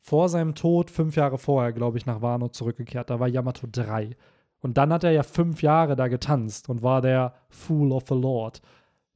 vor 0.03 0.27
seinem 0.27 0.53
Tod 0.53 0.91
fünf 0.91 1.15
Jahre 1.15 1.37
vorher, 1.37 1.71
glaube 1.71 1.97
ich, 1.97 2.05
nach 2.05 2.21
Wano 2.21 2.49
zurückgekehrt. 2.49 3.09
Da 3.09 3.21
war 3.21 3.29
Yamato 3.29 3.67
drei. 3.71 4.17
Und 4.59 4.77
dann 4.77 4.91
hat 4.91 5.05
er 5.05 5.11
ja 5.11 5.23
fünf 5.23 5.61
Jahre 5.61 5.95
da 5.95 6.09
getanzt 6.09 6.67
und 6.67 6.83
war 6.83 7.01
der 7.01 7.33
Fool 7.47 7.93
of 7.93 8.03
the 8.09 8.13
Lord. 8.13 8.61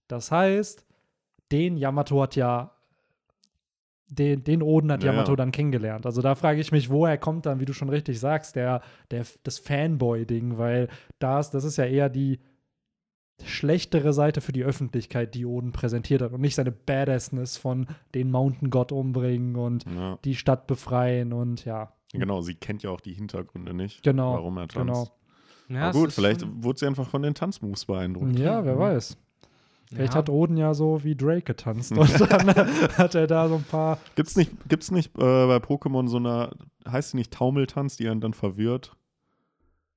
Das 0.07 0.31
heißt, 0.31 0.85
den 1.51 1.75
Yamato 1.75 2.21
hat 2.21 2.37
ja, 2.37 2.71
den, 4.07 4.45
den 4.45 4.63
Oden 4.63 4.89
hat 4.89 5.03
Ja, 5.03 5.11
Yamato 5.11 5.35
dann 5.35 5.51
kennengelernt. 5.51 6.05
Also 6.05 6.21
da 6.21 6.35
frage 6.35 6.61
ich 6.61 6.71
mich, 6.71 6.89
woher 6.89 7.17
kommt 7.17 7.45
dann, 7.45 7.59
wie 7.59 7.65
du 7.65 7.73
schon 7.73 7.89
richtig 7.89 8.17
sagst, 8.21 8.55
der, 8.55 8.81
der, 9.11 9.25
das 9.43 9.59
Fanboy-Ding, 9.59 10.57
weil 10.57 10.87
das, 11.19 11.51
das 11.51 11.65
ist 11.65 11.75
ja 11.75 11.85
eher 11.85 12.07
die 12.07 12.39
schlechtere 13.43 14.13
Seite 14.13 14.41
für 14.41 14.51
die 14.51 14.63
Öffentlichkeit, 14.63 15.35
die 15.35 15.45
Oden 15.45 15.71
präsentiert 15.71 16.21
hat 16.21 16.33
und 16.33 16.41
nicht 16.41 16.55
seine 16.55 16.71
Badassness 16.71 17.57
von 17.57 17.87
den 18.15 18.31
Mountain 18.31 18.69
God 18.69 18.91
umbringen 18.91 19.55
und 19.55 19.85
Ja. 19.85 20.17
die 20.25 20.35
Stadt 20.35 20.67
befreien 20.67 21.33
und 21.33 21.63
ja, 21.65 21.93
Genau, 22.13 22.41
sie 22.41 22.55
kennt 22.55 22.83
ja 22.83 22.89
auch 22.89 23.01
die 23.01 23.13
Hintergründe 23.13 23.73
nicht, 23.73 24.01
Genau, 24.03 24.33
warum 24.33 24.57
er 24.57 24.67
tanzt. 24.67 24.77
genau. 24.77 25.07
Ja, 25.69 25.89
Aber 25.89 25.99
gut, 25.99 26.13
vielleicht 26.13 26.45
wurde 26.63 26.79
sie 26.79 26.87
einfach 26.87 27.07
von 27.09 27.21
den 27.21 27.33
Tanzmoves 27.35 27.85
beeindruckt. 27.85 28.39
Ja, 28.39 28.63
wer 28.63 28.79
weiß. 28.79 29.17
Vielleicht 29.89 30.13
ja. 30.13 30.19
hat 30.19 30.29
Oden 30.29 30.57
ja 30.57 30.73
so 30.73 31.03
wie 31.03 31.15
Drake 31.15 31.41
getanzt 31.41 31.91
und 31.91 31.99
dann 32.31 32.47
hat 32.97 33.15
er 33.15 33.27
da 33.27 33.47
so 33.49 33.55
ein 33.55 33.63
paar. 33.63 33.99
Gibt's 34.15 34.35
nicht, 34.35 34.51
gibt's 34.67 34.91
nicht 34.91 35.13
äh, 35.17 35.19
bei 35.21 35.57
Pokémon 35.57 36.07
so 36.07 36.17
eine, 36.17 36.51
heißt 36.89 37.13
die 37.13 37.17
nicht 37.17 37.31
Taumeltanz, 37.33 37.97
die 37.97 38.07
einen 38.09 38.19
dann 38.21 38.33
verwirrt? 38.33 38.95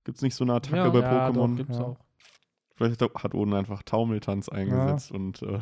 Gibt's 0.04 0.22
nicht 0.22 0.34
so 0.34 0.44
eine 0.44 0.54
Attacke 0.54 0.76
Ja. 0.76 0.88
bei 0.90 1.00
Ja, 1.00 1.28
Pokémon? 1.28 1.50
doch, 1.50 1.56
Gibt's 1.56 1.78
Ja. 1.78 1.84
auch. 1.84 1.96
Vielleicht 2.80 3.02
hat 3.02 3.34
Oden 3.34 3.52
einfach 3.52 3.82
Taumeltanz 3.82 4.48
eingesetzt 4.48 5.12
und 5.12 5.42
äh, 5.42 5.58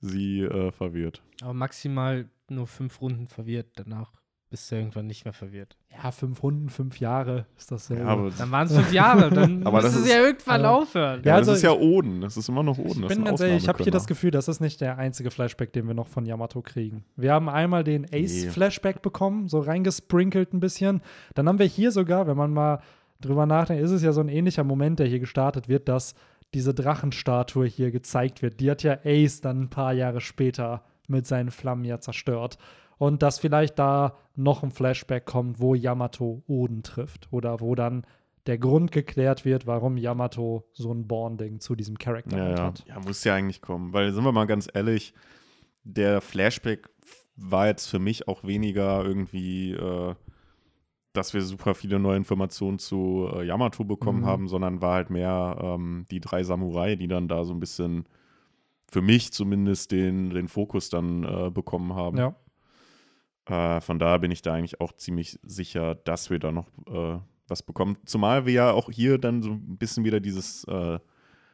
sie 0.00 0.40
äh, 0.42 0.70
verwirrt. 0.70 1.22
Aber 1.42 1.54
maximal 1.54 2.28
nur 2.48 2.66
fünf 2.66 3.00
Runden 3.00 3.26
verwirrt. 3.26 3.68
Danach 3.76 4.12
bist 4.50 4.70
du 4.70 4.74
irgendwann 4.76 5.06
nicht 5.06 5.24
mehr 5.24 5.32
verwirrt. 5.32 5.76
Ja, 5.96 6.10
fünf 6.10 6.42
Runden, 6.42 6.68
fünf 6.70 6.98
Jahre 7.00 7.46
ist 7.56 7.70
das 7.70 7.88
ja. 7.88 7.96
Ja, 7.98 8.04
aber, 8.06 8.30
Dann 8.30 8.50
waren 8.50 8.66
es 8.66 8.74
fünf 8.74 8.92
Jahre. 8.92 9.30
Dann 9.30 9.62
Aber 9.66 9.80
sie 9.88 10.00
ist- 10.00 10.08
ja 10.12 10.20
irgendwann 10.20 10.64
aber- 10.64 10.76
aufhören. 10.82 11.20
Ja, 11.22 11.28
ja, 11.30 11.34
also 11.36 11.52
das 11.52 11.58
ist 11.60 11.64
ja 11.64 11.72
Oden. 11.72 12.20
Das 12.20 12.36
ist 12.36 12.48
immer 12.48 12.62
noch 12.64 12.76
Oden. 12.76 13.02
ich 13.04 13.08
bin 13.08 13.24
ganz 13.24 13.40
ehrlich, 13.40 13.62
ich 13.62 13.68
habe 13.68 13.82
hier 13.82 13.92
das 13.92 14.06
Gefühl, 14.06 14.30
das 14.32 14.48
ist 14.48 14.60
nicht 14.60 14.80
der 14.80 14.98
einzige 14.98 15.30
Flashback, 15.30 15.72
den 15.72 15.86
wir 15.86 15.94
noch 15.94 16.08
von 16.08 16.26
Yamato 16.26 16.60
kriegen. 16.62 17.04
Wir 17.16 17.32
haben 17.32 17.48
einmal 17.48 17.84
den 17.84 18.04
Ace-Flashback 18.12 19.00
bekommen, 19.02 19.48
so 19.48 19.60
reingesprinkelt 19.60 20.52
ein 20.52 20.60
bisschen. 20.60 21.00
Dann 21.34 21.48
haben 21.48 21.58
wir 21.60 21.66
hier 21.66 21.92
sogar, 21.92 22.26
wenn 22.26 22.36
man 22.36 22.52
mal 22.52 22.80
drüber 23.20 23.46
nachdenkt, 23.46 23.82
ist 23.82 23.90
es 23.90 24.02
ja 24.02 24.12
so 24.12 24.20
ein 24.20 24.28
ähnlicher 24.28 24.64
Moment, 24.64 24.98
der 24.98 25.06
hier 25.06 25.20
gestartet 25.20 25.68
wird, 25.68 25.88
dass 25.88 26.14
diese 26.54 26.74
Drachenstatue 26.74 27.66
hier 27.66 27.90
gezeigt 27.90 28.42
wird. 28.42 28.60
Die 28.60 28.70
hat 28.70 28.82
ja 28.82 28.98
Ace 29.04 29.40
dann 29.40 29.62
ein 29.62 29.70
paar 29.70 29.92
Jahre 29.92 30.20
später 30.20 30.84
mit 31.06 31.26
seinen 31.26 31.50
Flammen 31.50 31.84
ja 31.84 32.00
zerstört. 32.00 32.58
Und 32.98 33.22
dass 33.22 33.38
vielleicht 33.38 33.78
da 33.78 34.16
noch 34.36 34.62
ein 34.62 34.70
Flashback 34.72 35.24
kommt, 35.24 35.60
wo 35.60 35.74
Yamato 35.74 36.42
Oden 36.46 36.82
trifft. 36.82 37.28
Oder 37.30 37.60
wo 37.60 37.74
dann 37.74 38.04
der 38.46 38.58
Grund 38.58 38.90
geklärt 38.92 39.44
wird, 39.44 39.66
warum 39.66 39.96
Yamato 39.96 40.66
so 40.72 40.92
ein 40.92 41.06
Bonding 41.06 41.60
zu 41.60 41.74
diesem 41.76 41.98
Charakter 41.98 42.36
Ja, 42.36 42.50
ja. 42.50 42.62
hat. 42.64 42.84
ja, 42.86 42.98
muss 43.00 43.24
ja 43.24 43.34
eigentlich 43.34 43.62
kommen. 43.62 43.92
Weil, 43.92 44.12
sind 44.12 44.24
wir 44.24 44.32
mal 44.32 44.46
ganz 44.46 44.68
ehrlich, 44.72 45.14
der 45.84 46.20
Flashback 46.20 46.88
war 47.36 47.68
jetzt 47.68 47.86
für 47.86 47.98
mich 47.98 48.28
auch 48.28 48.44
weniger 48.44 49.04
irgendwie, 49.04 49.72
äh, 49.72 50.14
dass 51.12 51.34
wir 51.34 51.42
super 51.42 51.74
viele 51.74 51.98
neue 51.98 52.16
Informationen 52.16 52.78
zu 52.78 53.28
äh, 53.34 53.44
Yamato 53.44 53.84
bekommen 53.84 54.20
Mhm. 54.20 54.26
haben, 54.26 54.48
sondern 54.48 54.80
war 54.80 54.94
halt 54.94 55.10
mehr 55.10 55.56
ähm, 55.60 56.06
die 56.10 56.20
drei 56.20 56.42
Samurai, 56.44 56.96
die 56.96 57.08
dann 57.08 57.26
da 57.28 57.44
so 57.44 57.52
ein 57.52 57.60
bisschen, 57.60 58.04
für 58.90 59.02
mich 59.02 59.32
zumindest, 59.32 59.90
den, 59.92 60.30
den 60.30 60.48
Fokus 60.48 60.88
dann 60.88 61.24
äh, 61.24 61.50
bekommen 61.50 61.94
haben. 61.94 62.16
Ja. 62.18 62.34
Äh, 63.46 63.80
von 63.80 63.98
daher 63.98 64.18
bin 64.18 64.30
ich 64.30 64.42
da 64.42 64.54
eigentlich 64.54 64.80
auch 64.80 64.92
ziemlich 64.92 65.38
sicher, 65.42 65.94
dass 65.96 66.30
wir 66.30 66.38
da 66.38 66.52
noch 66.52 66.68
äh, 66.86 67.18
was 67.48 67.62
bekommen. 67.62 67.96
Zumal 68.04 68.46
wir 68.46 68.52
ja 68.52 68.70
auch 68.72 68.90
hier 68.90 69.18
dann 69.18 69.42
so 69.42 69.50
ein 69.50 69.76
bisschen 69.78 70.04
wieder 70.04 70.20
dieses 70.20 70.64
äh, 70.64 70.98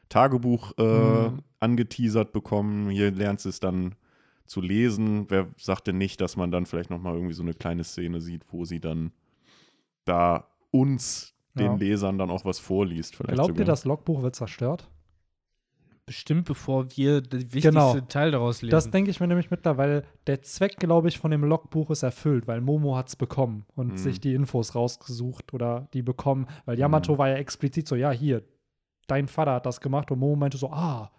Tagebuch 0.08 0.72
äh, 0.78 1.28
Mhm. 1.30 1.38
angeteasert 1.60 2.32
bekommen. 2.32 2.90
Hier 2.90 3.10
lernst 3.10 3.44
du 3.46 3.48
es 3.48 3.60
dann 3.60 3.94
zu 4.44 4.60
lesen. 4.60 5.26
Wer 5.30 5.48
sagt 5.56 5.86
denn 5.86 5.98
nicht, 5.98 6.20
dass 6.20 6.36
man 6.36 6.50
dann 6.50 6.66
vielleicht 6.66 6.90
noch 6.90 7.00
mal 7.00 7.14
irgendwie 7.14 7.34
so 7.34 7.42
eine 7.42 7.54
kleine 7.54 7.82
Szene 7.84 8.20
sieht, 8.20 8.42
wo 8.50 8.64
sie 8.64 8.78
dann 8.80 9.12
da 10.06 10.46
uns, 10.70 11.34
den 11.54 11.72
Ja. 11.72 11.74
Lesern, 11.76 12.18
dann 12.18 12.30
auch 12.30 12.44
was 12.44 12.58
vorliest. 12.58 13.16
Vielleicht 13.16 13.34
Glaubt 13.34 13.50
ihr, 13.50 13.54
sogar. 13.54 13.66
das 13.66 13.84
Logbuch 13.84 14.22
wird 14.22 14.34
zerstört? 14.34 14.90
Bestimmt, 16.04 16.44
bevor 16.44 16.86
wir 16.96 17.20
das 17.20 17.40
wichtigste 17.40 17.68
Genau. 17.70 17.98
Teil 18.02 18.30
daraus 18.30 18.62
lesen. 18.62 18.70
Das 18.70 18.90
denke 18.90 19.10
ich 19.10 19.18
mir 19.18 19.26
nämlich 19.26 19.50
mittlerweile. 19.50 20.04
Der 20.28 20.40
Zweck, 20.40 20.76
glaube 20.76 21.08
ich, 21.08 21.18
von 21.18 21.32
dem 21.32 21.42
Logbuch 21.42 21.90
ist 21.90 22.04
erfüllt, 22.04 22.46
weil 22.46 22.60
Momo 22.60 22.96
hat 22.96 23.08
es 23.08 23.16
bekommen 23.16 23.66
und 23.74 23.92
Mhm. 23.92 23.96
sich 23.96 24.20
die 24.20 24.34
Infos 24.34 24.76
rausgesucht 24.76 25.52
oder 25.52 25.88
die 25.94 26.02
bekommen. 26.02 26.46
Weil 26.64 26.78
Yamato 26.78 27.14
Mhm. 27.14 27.18
war 27.18 27.28
ja 27.30 27.34
explizit 27.36 27.88
so, 27.88 27.96
ja, 27.96 28.12
hier, 28.12 28.44
dein 29.08 29.26
Vater 29.26 29.54
hat 29.54 29.66
das 29.66 29.80
gemacht 29.80 30.10
und 30.12 30.20
Momo 30.20 30.36
meinte 30.36 30.58
so, 30.58 30.70
ah, 30.70 31.10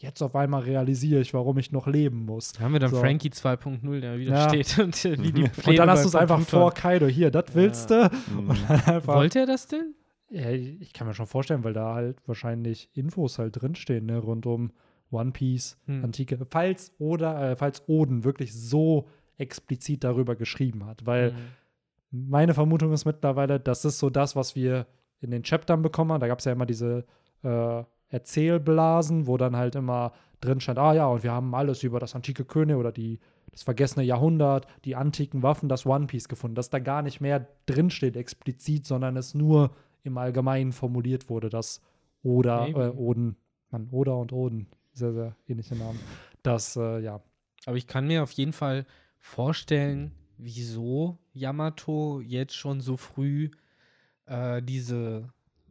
jetzt 0.00 0.22
auf 0.22 0.34
einmal 0.36 0.62
realisiere 0.62 1.20
ich, 1.20 1.34
warum 1.34 1.58
ich 1.58 1.72
noch 1.72 1.86
leben 1.86 2.24
muss. 2.24 2.52
Da 2.52 2.60
haben 2.60 2.72
wir 2.72 2.78
dann 2.80 2.90
So. 2.90 3.00
Frankie 3.00 3.30
2.0, 3.30 4.00
der 4.00 4.18
wieder 4.18 4.32
Ja. 4.32 4.48
steht 4.48 4.78
und 4.78 5.04
äh, 5.04 5.18
wie 5.22 5.32
die 5.32 5.42
Und 5.42 5.52
Pläne 5.56 5.70
und 5.70 5.76
dann 5.86 5.90
hast 5.90 6.04
du 6.04 6.08
es 6.08 6.14
einfach 6.14 6.40
vor 6.40 6.72
Kaido. 6.72 7.06
Hier, 7.06 7.30
das 7.30 7.46
willst 7.54 7.90
du. 7.90 8.08
Mhm. 8.30 8.50
Und 8.50 8.58
dann 8.68 8.80
einfach, 8.80 9.14
Wollte 9.14 9.40
er 9.40 9.46
das 9.46 9.66
denn? 9.66 9.94
ja, 10.30 10.50
ich 10.50 10.92
kann 10.92 11.06
mir 11.06 11.14
schon 11.14 11.26
vorstellen, 11.26 11.64
weil 11.64 11.72
da 11.72 11.94
halt 11.94 12.16
wahrscheinlich 12.26 12.88
Infos 12.94 13.38
halt 13.38 13.60
drinstehen, 13.60 14.06
ne, 14.06 14.18
rund 14.18 14.46
um 14.46 14.72
One 15.10 15.32
Piece, 15.32 15.78
Hm. 15.86 16.04
Antike. 16.04 16.38
Falls 16.50 16.92
oder 16.98 17.50
äh, 17.52 17.56
falls 17.56 17.82
Oden 17.88 18.24
wirklich 18.24 18.54
so 18.54 19.08
explizit 19.38 20.04
darüber 20.04 20.36
geschrieben 20.36 20.84
hat, 20.86 21.06
weil 21.06 21.32
Mhm. 21.32 22.28
meine 22.30 22.54
Vermutung 22.54 22.92
ist 22.92 23.04
mittlerweile, 23.04 23.58
das 23.58 23.84
ist 23.84 23.98
so 23.98 24.10
das, 24.10 24.36
was 24.36 24.54
wir 24.54 24.86
in 25.20 25.30
den 25.30 25.42
Chaptern 25.42 25.82
bekommen 25.82 26.12
haben. 26.12 26.20
Da 26.20 26.28
gab 26.28 26.38
es 26.38 26.44
ja 26.44 26.52
immer 26.52 26.66
diese 26.66 27.04
äh, 27.42 27.82
Erzählblasen, 28.08 29.26
wo 29.26 29.36
dann 29.36 29.56
halt 29.56 29.74
immer 29.74 30.12
drin 30.40 30.60
stand, 30.60 30.78
ah 30.78 30.94
ja, 30.94 31.06
und 31.06 31.22
wir 31.22 31.32
haben 31.32 31.54
alles 31.54 31.82
über 31.82 31.98
das 31.98 32.14
antike 32.14 32.44
König 32.44 32.76
oder 32.76 32.92
die, 32.92 33.18
das 33.50 33.62
vergessene 33.62 34.04
Jahrhundert, 34.04 34.66
die 34.84 34.96
antiken 34.96 35.42
Waffen, 35.42 35.68
das 35.68 35.84
One 35.84 36.06
Piece 36.06 36.28
gefunden. 36.28 36.54
Dass 36.54 36.70
da 36.70 36.78
gar 36.78 37.02
nicht 37.02 37.20
mehr 37.20 37.46
drinsteht 37.66 38.16
explizit, 38.16 38.86
sondern 38.86 39.16
es 39.16 39.34
nur 39.34 39.72
im 40.04 40.16
Allgemeinen 40.16 40.72
formuliert 40.72 41.28
wurde, 41.28 41.48
dass 41.48 41.82
Oda, 42.22 42.66
äh, 42.68 42.90
Oden, 42.90 43.36
Mann, 43.70 43.88
Oda 43.90 44.12
und 44.12 44.32
Oden, 44.32 44.68
sehr, 44.92 45.12
sehr 45.12 45.36
ähnliche 45.46 45.76
Namen, 45.76 46.00
dass, 46.42 46.76
äh, 46.76 47.00
ja, 47.00 47.20
Aber 47.66 47.76
ich 47.76 47.86
kann 47.86 48.06
mir 48.06 48.22
auf 48.22 48.32
jeden 48.32 48.52
Fall 48.52 48.86
vorstellen, 49.18 50.12
wieso 50.38 51.18
Yamato 51.32 52.20
jetzt 52.20 52.54
schon 52.54 52.80
so 52.80 52.96
früh 52.96 53.50
äh, 54.26 54.62
diese 54.62 55.28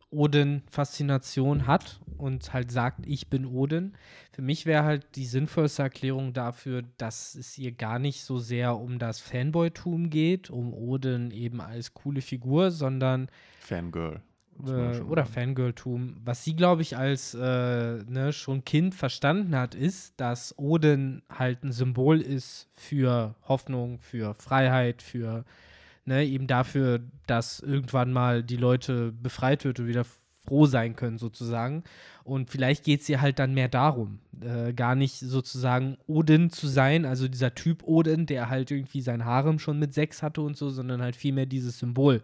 Odin-Faszination 0.10 1.68
hat 1.68 2.00
und 2.18 2.54
halt 2.54 2.72
sagt, 2.72 3.06
ich 3.06 3.30
bin 3.30 3.46
Odin. 3.46 3.94
Für 4.32 4.42
mich 4.42 4.66
wäre 4.66 4.84
halt 4.84 5.16
die 5.16 5.26
sinnvollste 5.26 5.84
Erklärung 5.84 6.34
dafür, 6.34 6.84
dass 6.98 7.36
es 7.36 7.58
ihr 7.58 7.72
gar 7.72 8.00
nicht 8.00 8.24
so 8.24 8.38
sehr 8.38 8.78
um 8.78 9.00
das 9.00 9.20
Fanboy-Tum 9.20 10.10
geht, 10.10 10.50
um 10.50 10.74
Odin 10.74 11.32
eben 11.32 11.60
als 11.62 11.94
coole 11.94 12.22
Figur, 12.22 12.72
sondern 12.72 13.28
Fangirl. 13.60 14.22
äh, 14.66 15.02
oder. 15.02 15.26
Fangirltum. 15.26 16.16
Was 16.24 16.44
sie, 16.44 16.56
glaube 16.56 16.82
ich, 16.84 16.96
als 16.96 17.34
äh, 17.34 18.04
ne, 18.04 18.32
schon 18.32 18.64
Kind 18.64 18.96
verstanden 18.96 19.56
hat, 19.56 19.76
ist, 19.76 20.14
dass 20.18 20.58
Odin 20.58 21.22
halt 21.30 21.64
ein 21.64 21.74
Symbol 21.74 22.22
ist 22.22 22.70
für 22.74 23.36
Hoffnung, 23.48 24.00
für 24.00 24.36
Freiheit, 24.36 25.02
für 25.02 25.44
ne, 26.08 26.26
eben 26.26 26.48
dafür, 26.48 27.02
dass 27.28 27.60
irgendwann 27.60 28.12
mal 28.12 28.44
die 28.44 28.58
Leute 28.58 29.12
befreit 29.12 29.66
wird 29.66 29.80
und 29.80 29.88
wieder 29.88 30.06
froh 30.48 30.66
sein 30.66 30.96
können, 30.96 31.18
sozusagen. 31.18 31.84
Und 32.24 32.50
vielleicht 32.50 32.84
geht 32.84 33.02
es 33.02 33.10
ihr 33.10 33.22
halt 33.22 33.38
dann 33.40 33.54
mehr 33.54 33.68
darum, 33.68 34.20
äh, 34.42 34.74
gar 34.74 34.96
nicht 34.96 35.20
sozusagen 35.20 35.98
Odin 36.08 36.50
zu 36.50 36.68
sein, 36.68 37.06
also 37.06 37.28
dieser 37.28 37.54
Typ 37.54 37.84
Odin, 37.84 38.26
der 38.26 38.50
halt 38.50 38.72
irgendwie 38.72 39.02
sein 39.02 39.26
Harem 39.26 39.60
schon 39.60 39.78
mit 39.78 39.94
sechs 39.94 40.24
hatte 40.24 40.42
und 40.42 40.58
so, 40.58 40.70
sondern 40.70 41.02
halt 41.02 41.16
vielmehr 41.16 41.46
dieses 41.46 41.80
Symbol 41.80 42.24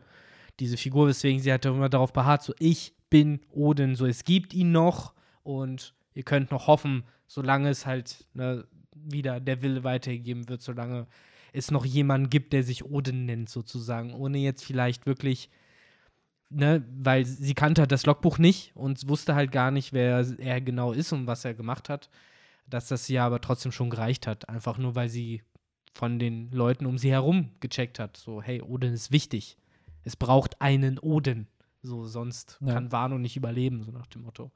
diese 0.59 0.77
Figur, 0.77 1.07
weswegen 1.07 1.41
sie 1.41 1.51
halt 1.51 1.65
immer 1.65 1.89
darauf 1.89 2.13
beharrt, 2.13 2.43
so 2.43 2.53
ich 2.59 2.93
bin 3.09 3.39
Odin, 3.51 3.95
so 3.95 4.05
es 4.05 4.23
gibt 4.23 4.53
ihn 4.53 4.71
noch 4.71 5.13
und 5.43 5.93
ihr 6.13 6.23
könnt 6.23 6.51
noch 6.51 6.67
hoffen, 6.67 7.03
solange 7.27 7.69
es 7.69 7.85
halt 7.85 8.25
ne, 8.33 8.65
wieder 8.93 9.39
der 9.39 9.61
Wille 9.61 9.83
weitergegeben 9.83 10.47
wird, 10.49 10.61
solange 10.61 11.07
es 11.53 11.71
noch 11.71 11.85
jemanden 11.85 12.29
gibt, 12.29 12.51
der 12.51 12.63
sich 12.63 12.83
Odin 12.83 13.25
nennt, 13.25 13.49
sozusagen, 13.49 14.13
ohne 14.13 14.39
jetzt 14.39 14.63
vielleicht 14.65 15.05
wirklich, 15.05 15.49
ne, 16.49 16.83
weil 16.97 17.25
sie 17.25 17.53
kannte 17.53 17.81
halt 17.81 17.91
das 17.91 18.05
Logbuch 18.05 18.37
nicht 18.37 18.75
und 18.75 19.07
wusste 19.07 19.35
halt 19.35 19.51
gar 19.51 19.71
nicht, 19.71 19.93
wer 19.93 20.25
er 20.39 20.61
genau 20.61 20.91
ist 20.91 21.13
und 21.13 21.27
was 21.27 21.45
er 21.45 21.53
gemacht 21.53 21.87
hat, 21.89 22.09
dass 22.67 22.87
das 22.87 23.07
ja 23.07 23.25
aber 23.25 23.39
trotzdem 23.39 23.71
schon 23.71 23.89
gereicht 23.89 24.27
hat, 24.27 24.49
einfach 24.49 24.77
nur 24.77 24.95
weil 24.95 25.09
sie 25.09 25.41
von 25.93 26.19
den 26.19 26.51
Leuten 26.51 26.85
um 26.85 26.97
sie 26.97 27.11
herum 27.11 27.51
gecheckt 27.59 27.99
hat, 27.99 28.17
so 28.17 28.41
hey, 28.41 28.61
Odin 28.61 28.93
ist 28.93 29.11
wichtig 29.11 29.57
es 30.03 30.15
braucht 30.15 30.61
einen 30.61 30.99
Odin. 30.99 31.47
So, 31.81 32.05
sonst 32.05 32.57
Ja. 32.61 32.73
kann 32.73 32.91
Wano 32.91 33.17
nicht 33.17 33.35
überleben, 33.35 33.83
so 33.83 33.91
nach 33.91 34.07
dem 34.07 34.23
Motto. 34.23 34.51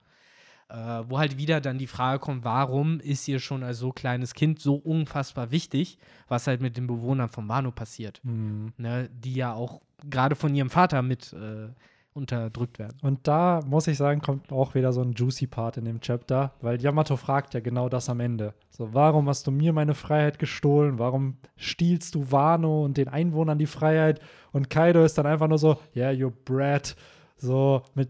Äh, 0.70 0.76
wo 1.08 1.18
halt 1.18 1.38
wieder 1.38 1.62
dann 1.62 1.78
die 1.78 1.88
Frage 1.88 2.20
kommt, 2.20 2.44
warum 2.44 3.00
ist 3.00 3.28
ihr 3.28 3.40
schon 3.40 3.64
als 3.64 3.80
so 3.80 3.92
kleines 3.94 4.34
Kind 4.34 4.60
so 4.60 4.76
unfassbar 4.76 5.52
wichtig, 5.52 5.98
was 6.28 6.46
halt 6.46 6.60
mit 6.60 6.76
den 6.76 6.88
Bewohnern 6.88 7.30
von 7.30 7.48
Wano 7.48 7.72
passiert. 7.72 8.22
hm. 8.24 8.74
Ne? 8.78 9.10
Die 9.14 9.34
ja 9.36 9.54
auch 9.54 9.82
gerade 10.10 10.36
von 10.36 10.54
ihrem 10.54 10.70
Vater 10.70 11.02
mit 11.02 11.32
äh, 11.34 11.70
unterdrückt 12.18 12.80
werden. 12.80 12.98
Und 13.02 13.28
da 13.28 13.62
muss 13.66 13.88
ich 13.88 13.96
sagen, 13.96 14.22
kommt 14.22 14.52
auch 14.52 14.76
wieder 14.76 14.92
so 14.92 15.02
ein 15.02 15.14
juicy 15.14 15.48
Part 15.48 15.78
in 15.78 15.86
dem 15.86 16.02
Chapter, 16.02 16.52
weil 16.62 16.82
Yamato 16.82 17.16
fragt 17.16 17.54
ja 17.54 17.60
genau 17.60 17.88
das 17.88 18.10
am 18.10 18.20
Ende. 18.20 18.54
So, 18.72 18.94
warum 18.94 19.30
hast 19.30 19.48
du 19.48 19.52
mir 19.52 19.72
meine 19.72 19.94
Freiheit 19.94 20.40
gestohlen? 20.40 21.00
Warum 21.00 21.38
stiehlst 21.56 22.16
du 22.16 22.32
Wano 22.32 22.84
und 22.84 22.98
den 22.98 23.08
Einwohnern 23.08 23.60
die 23.60 23.68
Freiheit? 23.68 24.20
Und 24.52 24.70
Kaido 24.70 25.04
ist 25.06 25.18
dann 25.18 25.28
einfach 25.28 25.48
nur 25.48 25.60
so, 25.60 25.78
yeah, 25.96 26.12
you 26.12 26.32
brat. 26.44 26.96
So, 27.38 27.84
mit, 27.94 28.10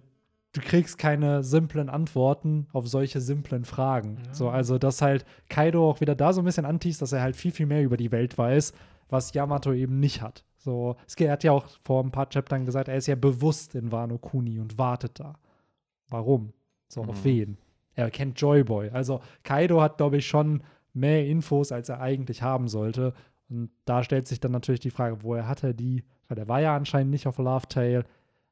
du 0.58 0.62
kriegst 0.62 0.98
keine 0.98 1.44
simplen 1.44 1.90
Antworten 1.90 2.68
auf 2.74 2.88
solche 2.88 3.22
simplen 3.22 3.66
Fragen. 3.66 4.18
Ja. 4.26 4.34
So, 4.34 4.50
also, 4.50 4.78
dass 4.78 5.02
halt 5.02 5.26
Kaido 5.50 5.90
auch 5.90 6.02
wieder 6.02 6.16
da 6.16 6.34
so 6.34 6.42
ein 6.42 6.46
bisschen 6.46 6.66
antießt, 6.66 7.02
dass 7.02 7.12
er 7.12 7.22
halt 7.22 7.36
viel, 7.36 7.52
viel 7.52 7.66
mehr 7.66 7.84
über 7.84 7.98
die 7.98 8.12
Welt 8.12 8.38
weiß, 8.38 8.74
was 9.10 9.34
Yamato 9.34 9.72
eben 9.74 10.00
nicht 10.00 10.22
hat. 10.22 10.44
So, 10.58 10.98
er 11.18 11.32
hat 11.32 11.44
ja 11.44 11.52
auch 11.52 11.66
vor 11.84 12.04
ein 12.04 12.12
paar 12.12 12.28
Chaptern 12.30 12.66
gesagt, 12.66 12.88
er 12.88 12.98
ist 12.98 13.08
ja 13.08 13.16
bewusst 13.16 13.76
in 13.76 13.92
Wano 13.92 14.18
Kuni 14.18 14.60
und 14.60 14.78
wartet 14.78 15.20
da. 15.20 15.36
Warum? 16.10 16.54
So, 16.90 17.02
auf 17.02 17.20
Mhm. 17.20 17.24
wen? 17.24 17.58
Er 17.96 18.12
kennt 18.12 18.40
Joyboy. 18.40 18.90
Also, 18.90 19.22
Kaido 19.44 19.82
hat, 19.82 19.98
glaube 19.98 20.18
ich, 20.18 20.28
schon 20.28 20.64
mehr 20.94 21.26
Infos, 21.26 21.72
als 21.72 21.90
er 21.90 22.02
eigentlich 22.02 22.42
haben 22.42 22.68
sollte. 22.68 23.14
Und 23.50 23.70
da 23.86 24.04
stellt 24.04 24.28
sich 24.28 24.40
dann 24.40 24.52
natürlich 24.52 24.82
die 24.82 24.90
Frage, 24.92 25.24
woher 25.24 25.48
hat 25.48 25.64
er 25.64 25.74
die? 25.74 26.04
Weil 26.28 26.38
er 26.38 26.48
war 26.48 26.60
ja 26.60 26.76
anscheinend 26.76 27.12
nicht 27.12 27.28
auf 27.28 27.38
Love 27.38 27.68
Tale, 27.70 28.04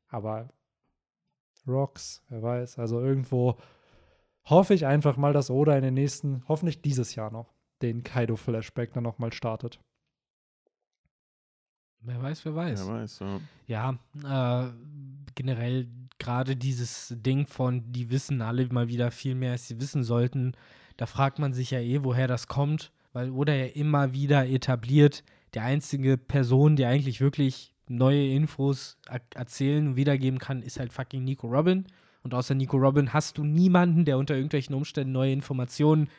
aber 0.08 0.48
Rocks, 1.68 2.24
wer 2.30 2.42
weiß. 2.42 2.80
Also 2.80 3.00
irgendwo 3.00 3.58
hoffe 4.46 4.74
ich 4.74 4.86
einfach 4.86 5.18
mal, 5.18 5.34
dass 5.34 5.50
Oda 5.50 5.76
in 5.76 5.84
den 5.84 5.94
nächsten, 5.94 6.44
hoffentlich 6.48 6.82
dieses 6.82 7.16
Jahr 7.16 7.32
noch, 7.32 7.54
den 7.82 8.04
Kaido-Flashback 8.04 8.94
dann 8.94 9.04
nochmal 9.04 9.34
startet. 9.34 9.80
Wer 12.00 12.22
weiß, 12.22 12.46
wer 12.46 12.56
weiß. 12.56 12.88
Wer 12.88 12.94
weiß, 12.94 13.20
ja. 13.20 13.98
Ja, 14.24 14.68
äh, 14.68 14.72
generell 15.34 15.88
gerade 16.20 16.56
dieses 16.56 17.14
Ding 17.18 17.48
von, 17.48 17.92
die 17.92 18.12
wissen 18.12 18.42
alle 18.42 18.68
mal 18.68 18.88
wieder 18.88 19.12
viel 19.12 19.36
mehr, 19.36 19.54
als 19.54 19.68
sie 19.68 19.82
wissen 19.82 20.04
sollten. 20.04 20.54
Da 20.98 21.08
fragt 21.08 21.40
man 21.40 21.54
sich 21.54 21.72
ja 21.72 21.80
eh, 21.80 22.04
woher 22.04 22.28
das 22.28 22.48
kommt, 22.48 22.92
weil 23.12 23.32
Oda 23.32 23.54
ja 23.54 23.66
immer 23.66 24.14
wieder 24.14 24.48
etabliert, 24.48 25.24
der 25.56 25.64
einzige 25.64 26.18
Person, 26.18 26.76
die 26.76 26.86
eigentlich 26.86 27.22
wirklich 27.22 27.75
neue 27.90 28.30
Infos 28.30 28.98
er 29.08 29.22
erzählen 29.36 29.96
wiedergeben 29.96 30.40
kann, 30.40 30.62
ist 30.62 30.80
halt 30.80 30.94
fucking 30.94 31.24
Nico 31.24 31.48
Robin. 31.48 31.86
Und 32.24 32.34
außer 32.34 32.56
Nico 32.56 32.78
Robin 32.78 33.14
hast 33.14 33.38
du 33.38 33.44
niemanden, 33.44 34.06
der 34.06 34.18
unter 34.18 34.36
irgendwelchen 34.36 34.76
Umständen 34.76 35.14
neue 35.14 35.32
Informationen 35.32 36.10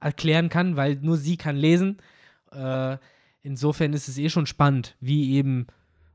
erklären 0.00 0.48
kann, 0.48 0.76
weil 0.76 0.96
nur 0.96 1.16
sie 1.16 1.36
kann 1.36 1.56
lesen. 1.56 1.98
Äh, 2.52 2.98
insofern 3.42 3.92
ist 3.92 4.08
es 4.08 4.18
eh 4.18 4.28
schon 4.28 4.46
spannend, 4.46 4.96
wie 5.00 5.32
eben 5.32 5.66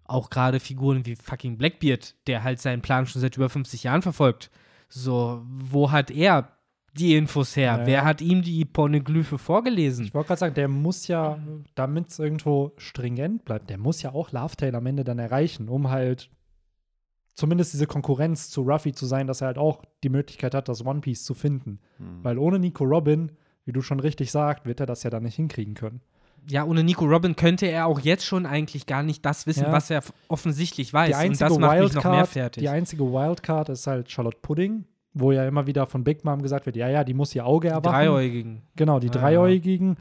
auch 0.05 0.29
gerade 0.29 0.59
Figuren 0.59 1.05
wie 1.05 1.15
fucking 1.15 1.57
Blackbeard, 1.57 2.15
der 2.27 2.43
halt 2.43 2.59
seinen 2.59 2.81
Plan 2.81 3.05
schon 3.05 3.21
seit 3.21 3.37
über 3.37 3.49
50 3.49 3.83
Jahren 3.83 4.01
verfolgt. 4.01 4.51
So, 4.89 5.41
wo 5.45 5.91
hat 5.91 6.11
er 6.11 6.57
die 6.93 7.15
Infos 7.15 7.55
her? 7.55 7.77
Ja. 7.79 7.85
Wer 7.85 8.03
hat 8.03 8.21
ihm 8.21 8.41
die 8.41 8.65
Pornoglyphe 8.65 9.37
vorgelesen? 9.37 10.05
Ich 10.05 10.13
wollte 10.13 10.27
gerade 10.27 10.39
sagen, 10.39 10.55
der 10.55 10.67
muss 10.67 11.07
ja, 11.07 11.39
damit 11.75 12.09
es 12.09 12.19
irgendwo 12.19 12.73
stringent 12.77 13.45
bleibt, 13.45 13.69
der 13.69 13.77
muss 13.77 14.01
ja 14.01 14.13
auch 14.13 14.31
Love 14.31 14.55
Tale 14.57 14.77
am 14.77 14.85
Ende 14.85 15.03
dann 15.03 15.19
erreichen, 15.19 15.69
um 15.69 15.89
halt 15.89 16.29
zumindest 17.35 17.73
diese 17.73 17.87
Konkurrenz 17.87 18.49
zu 18.49 18.61
Ruffy 18.63 18.91
zu 18.93 19.05
sein, 19.05 19.27
dass 19.27 19.41
er 19.41 19.47
halt 19.47 19.57
auch 19.57 19.83
die 20.03 20.09
Möglichkeit 20.09 20.53
hat, 20.53 20.67
das 20.69 20.85
One 20.85 20.99
Piece 21.01 21.23
zu 21.23 21.33
finden. 21.33 21.79
Hm. 21.97 22.23
Weil 22.23 22.37
ohne 22.37 22.59
Nico 22.59 22.83
Robin, 22.83 23.31
wie 23.65 23.71
du 23.71 23.81
schon 23.81 23.99
richtig 23.99 24.31
sagst, 24.31 24.65
wird 24.65 24.79
er 24.79 24.85
das 24.85 25.03
ja 25.03 25.09
dann 25.09 25.23
nicht 25.23 25.35
hinkriegen 25.35 25.73
können. 25.73 26.01
Ja, 26.49 26.65
ohne 26.65 26.83
Nico 26.83 27.05
Robin 27.05 27.35
könnte 27.35 27.67
er 27.67 27.85
auch 27.85 27.99
jetzt 27.99 28.25
schon 28.25 28.45
eigentlich 28.47 28.87
gar 28.87 29.03
nicht 29.03 29.23
das 29.25 29.45
wissen, 29.45 29.63
Ja. 29.65 29.71
was 29.71 29.89
er 29.91 30.03
offensichtlich 30.27 30.91
weiß. 30.91 31.09
Die 31.09 31.13
Und 31.13 31.19
einzige, 31.19 31.49
das 31.49 31.59
macht 31.59 31.79
mich 31.79 31.93
noch 31.93 32.03
mehr 32.03 32.11
Wildcard, 32.13 32.27
fertig. 32.29 32.61
die 32.61 32.69
einzige 32.69 33.03
Wildcard 33.05 33.69
ist 33.69 33.85
halt 33.87 34.09
Charlotte 34.09 34.39
Pudding, 34.41 34.85
wo 35.13 35.31
ja 35.31 35.45
immer 35.47 35.67
wieder 35.67 35.87
von 35.87 36.03
Big 36.03 36.23
Mom 36.23 36.41
gesagt 36.41 36.65
wird, 36.65 36.75
ja, 36.75 36.87
ja, 36.89 37.03
die 37.03 37.13
muss 37.13 37.35
ihr 37.35 37.45
Auge 37.45 37.67
Die 37.67 37.73
erwachen. 37.73 37.91
Dreieugigen. 37.93 38.61
Genau, 38.75 38.99
die 38.99 39.07
Ja, 39.07 39.13
Dreieugigen. 39.13 39.97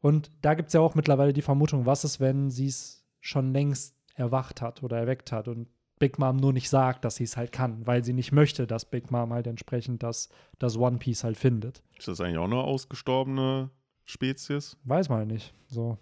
Und 0.00 0.30
da 0.42 0.54
gibt 0.54 0.68
es 0.68 0.72
ja 0.74 0.80
auch 0.80 0.94
mittlerweile 0.94 1.32
die 1.32 1.42
Vermutung, 1.42 1.86
was 1.86 2.04
ist, 2.04 2.20
wenn 2.20 2.50
sie 2.50 2.66
es 2.66 3.04
schon 3.20 3.52
längst 3.52 3.94
erwacht 4.14 4.60
hat 4.60 4.82
oder 4.82 4.98
erweckt 4.98 5.32
hat 5.32 5.48
und 5.48 5.68
Big 5.98 6.18
Mom 6.18 6.36
nur 6.36 6.52
nicht 6.52 6.68
sagt, 6.68 7.04
dass 7.04 7.16
sie 7.16 7.24
es 7.24 7.36
halt 7.36 7.52
kann, 7.52 7.86
weil 7.86 8.04
sie 8.04 8.12
nicht 8.12 8.32
möchte, 8.32 8.66
dass 8.66 8.84
Big 8.84 9.10
Mom 9.12 9.32
halt 9.32 9.46
entsprechend 9.46 10.02
das, 10.02 10.28
das 10.58 10.76
One 10.76 10.98
Piece 10.98 11.22
halt 11.22 11.36
findet. 11.36 11.82
Ist 11.96 12.08
das 12.08 12.20
eigentlich 12.20 12.38
auch 12.38 12.44
eine 12.44 12.56
ausgestorbene 12.56 13.70
Spezies? 14.04 14.76
Weiß 14.84 15.08
man 15.08 15.28
nicht. 15.28 15.54
So, 15.68 15.96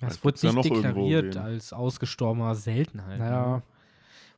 Das 0.00 0.24
wurde 0.24 0.38
ja 0.42 0.52
nicht 0.52 0.70
noch 0.70 0.76
irgendwo 0.76 1.04
deklariert 1.08 1.36
als 1.36 1.72
ausgestorbener 1.72 2.54
Seltenheit. 2.56 3.18
naja, 3.20 3.56
Ne? 3.58 3.62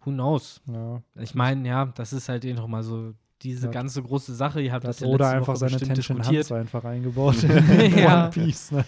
Who 0.05 0.11
knows? 0.13 0.61
ja. 0.67 1.03
Ich 1.15 1.35
meine, 1.35 1.67
ja, 1.67 1.87
das 1.87 2.13
ist 2.13 2.29
halt 2.29 2.45
eh 2.45 2.53
noch 2.53 2.69
mal 2.69 2.83
so 2.83 3.15
diese 3.43 3.67
Ja. 3.67 3.73
ganze 3.73 4.03
große 4.03 4.35
Sache. 4.35 4.61
Ihr 4.61 4.73
habt 4.73 4.85
Da 4.85 4.89
das 4.89 5.01
hat 5.01 5.09
ja 5.09 5.13
letzte 5.17 5.27
einfach 5.29 5.47
Woche 5.49 5.57
seine 5.59 5.77
Tension 5.77 6.19
diskutiert. 6.19 6.53
einfach 6.53 6.85
eingebaut 6.85 7.43
in 7.45 7.99
Ja. 7.99 8.23
One 8.25 8.31
Piece. 8.31 8.73
Ne? 8.73 8.85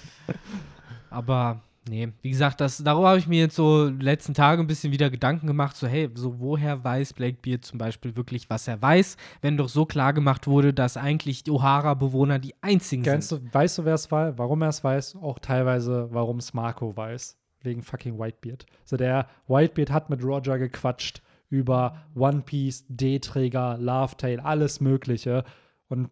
Aber 1.10 1.60
nee, 1.88 2.08
wie 2.22 2.30
gesagt, 2.30 2.60
das, 2.60 2.78
darüber 2.78 3.08
habe 3.08 3.18
ich 3.18 3.26
mir 3.26 3.40
jetzt 3.40 3.56
so 3.56 3.86
letzten 3.86 4.34
Tage 4.34 4.60
ein 4.62 4.66
bisschen 4.66 4.92
wieder 4.92 5.10
Gedanken 5.10 5.46
gemacht, 5.46 5.76
so 5.76 5.86
hey, 5.86 6.10
so 6.14 6.38
woher 6.38 6.82
weiß 6.84 7.14
Blackbeard 7.14 7.64
zum 7.64 7.78
Beispiel 7.78 8.14
wirklich, 8.16 8.50
was 8.50 8.68
er 8.68 8.80
weiß, 8.80 9.16
wenn 9.40 9.56
doch 9.56 9.68
so 9.68 9.86
klar 9.86 10.12
gemacht 10.12 10.46
wurde, 10.46 10.74
dass 10.74 10.96
eigentlich 10.96 11.44
die 11.44 11.50
O'Hara-Bewohner 11.50 12.38
die 12.38 12.54
einzigen 12.60 13.02
Kennst 13.02 13.30
sind. 13.30 13.46
du, 13.46 13.54
weißt 13.54 13.78
du, 13.78 13.84
wer 13.84 13.94
es 13.94 14.10
war, 14.10 14.36
warum 14.38 14.62
er 14.62 14.68
es 14.68 14.84
weiß? 14.84 15.16
Auch 15.16 15.38
teilweise, 15.38 16.08
warum 16.10 16.38
es 16.38 16.52
Marco 16.52 16.94
weiß. 16.96 17.36
Wegen 17.62 17.82
fucking 17.82 18.18
Whitebeard. 18.18 18.66
Also 18.82 18.96
der 18.96 19.26
Whitebeard 19.48 19.90
hat 19.90 20.10
mit 20.10 20.22
Roger 20.22 20.58
gequatscht 20.58 21.22
über 21.50 21.96
One 22.14 22.42
Piece, 22.42 22.84
D-Träger, 22.88 23.78
Love 23.78 24.16
Tale, 24.16 24.44
alles 24.44 24.80
Mögliche. 24.80 25.44
Und 25.88 26.10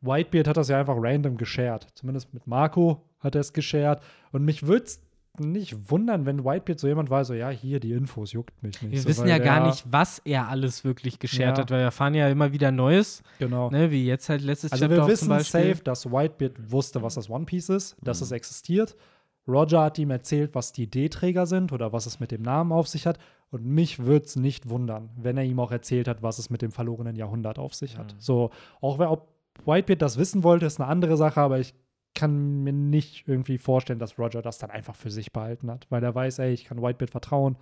Whitebeard 0.00 0.48
hat 0.48 0.56
das 0.56 0.68
ja 0.68 0.78
einfach 0.78 0.96
random 0.98 1.36
geshared. 1.36 1.86
Zumindest 1.94 2.32
mit 2.34 2.46
Marco 2.46 3.04
hat 3.20 3.34
er 3.34 3.40
es 3.40 3.52
geshared. 3.52 4.00
Und 4.32 4.44
mich 4.44 4.66
würde 4.66 4.84
es 4.86 5.00
nicht 5.38 5.90
wundern, 5.90 6.24
wenn 6.24 6.44
Whitebeard 6.44 6.80
so 6.80 6.86
jemand 6.88 7.10
war, 7.10 7.24
so, 7.24 7.34
ja, 7.34 7.50
hier, 7.50 7.78
die 7.78 7.92
Infos 7.92 8.32
juckt 8.32 8.62
mich 8.62 8.80
nicht. 8.80 8.92
Wir 8.92 9.00
so, 9.00 9.08
wissen 9.08 9.28
ja 9.28 9.38
gar 9.38 9.66
nicht, 9.66 9.84
was 9.90 10.18
er 10.24 10.48
alles 10.48 10.82
wirklich 10.84 11.18
geshared 11.18 11.58
Ja. 11.58 11.62
hat, 11.62 11.70
weil 11.70 11.78
wir 11.80 11.84
erfahren 11.84 12.14
ja 12.14 12.28
immer 12.28 12.52
wieder 12.52 12.70
Neues, 12.72 13.22
Genau. 13.38 13.70
ne, 13.70 13.90
wie 13.90 14.06
jetzt 14.06 14.28
halt 14.30 14.40
letztes 14.42 14.72
Also 14.72 14.86
Chapter 14.86 15.02
wir 15.02 15.12
wissen 15.12 15.38
safe, 15.40 15.80
dass 15.84 16.06
Whitebeard 16.10 16.72
wusste, 16.72 17.02
was 17.02 17.14
das 17.16 17.28
One 17.28 17.44
Piece 17.44 17.68
ist, 17.68 17.96
dass 18.02 18.20
Mhm. 18.20 18.24
es 18.24 18.30
existiert. 18.32 18.96
Roger 19.46 19.82
hat 19.82 19.98
ihm 19.98 20.10
erzählt, 20.10 20.54
was 20.54 20.72
die 20.72 20.88
D-Träger 20.90 21.46
sind 21.46 21.70
oder 21.70 21.92
was 21.92 22.06
es 22.06 22.18
mit 22.18 22.30
dem 22.32 22.42
Namen 22.42 22.72
auf 22.72 22.88
sich 22.88 23.06
hat. 23.06 23.18
Und 23.50 23.64
mich 23.64 24.00
würde 24.00 24.26
es 24.26 24.36
nicht 24.36 24.68
wundern, 24.68 25.10
wenn 25.16 25.36
er 25.36 25.44
ihm 25.44 25.60
auch 25.60 25.70
erzählt 25.70 26.08
hat, 26.08 26.22
was 26.22 26.38
es 26.38 26.50
mit 26.50 26.62
dem 26.62 26.72
verlorenen 26.72 27.16
Jahrhundert 27.16 27.58
auf 27.58 27.74
sich 27.74 27.96
hat. 27.96 28.14
Mhm. 28.14 28.20
So, 28.20 28.50
auch 28.80 28.98
wenn, 28.98 29.06
ob 29.08 29.28
Whitebeard 29.64 30.02
das 30.02 30.18
wissen 30.18 30.42
wollte, 30.42 30.66
ist 30.66 30.80
eine 30.80 30.88
andere 30.88 31.16
Sache, 31.16 31.40
aber 31.40 31.58
ich 31.58 31.74
kann 32.14 32.64
mir 32.64 32.72
nicht 32.72 33.28
irgendwie 33.28 33.58
vorstellen, 33.58 33.98
dass 33.98 34.18
Roger 34.18 34.42
das 34.42 34.58
dann 34.58 34.70
einfach 34.70 34.96
für 34.96 35.10
sich 35.10 35.32
behalten 35.32 35.70
hat, 35.70 35.86
weil 35.90 36.02
er 36.02 36.14
weiß, 36.14 36.38
ey, 36.40 36.52
ich 36.52 36.64
kann 36.64 36.82
Whitebeard 36.82 37.10
vertrauen. 37.10 37.56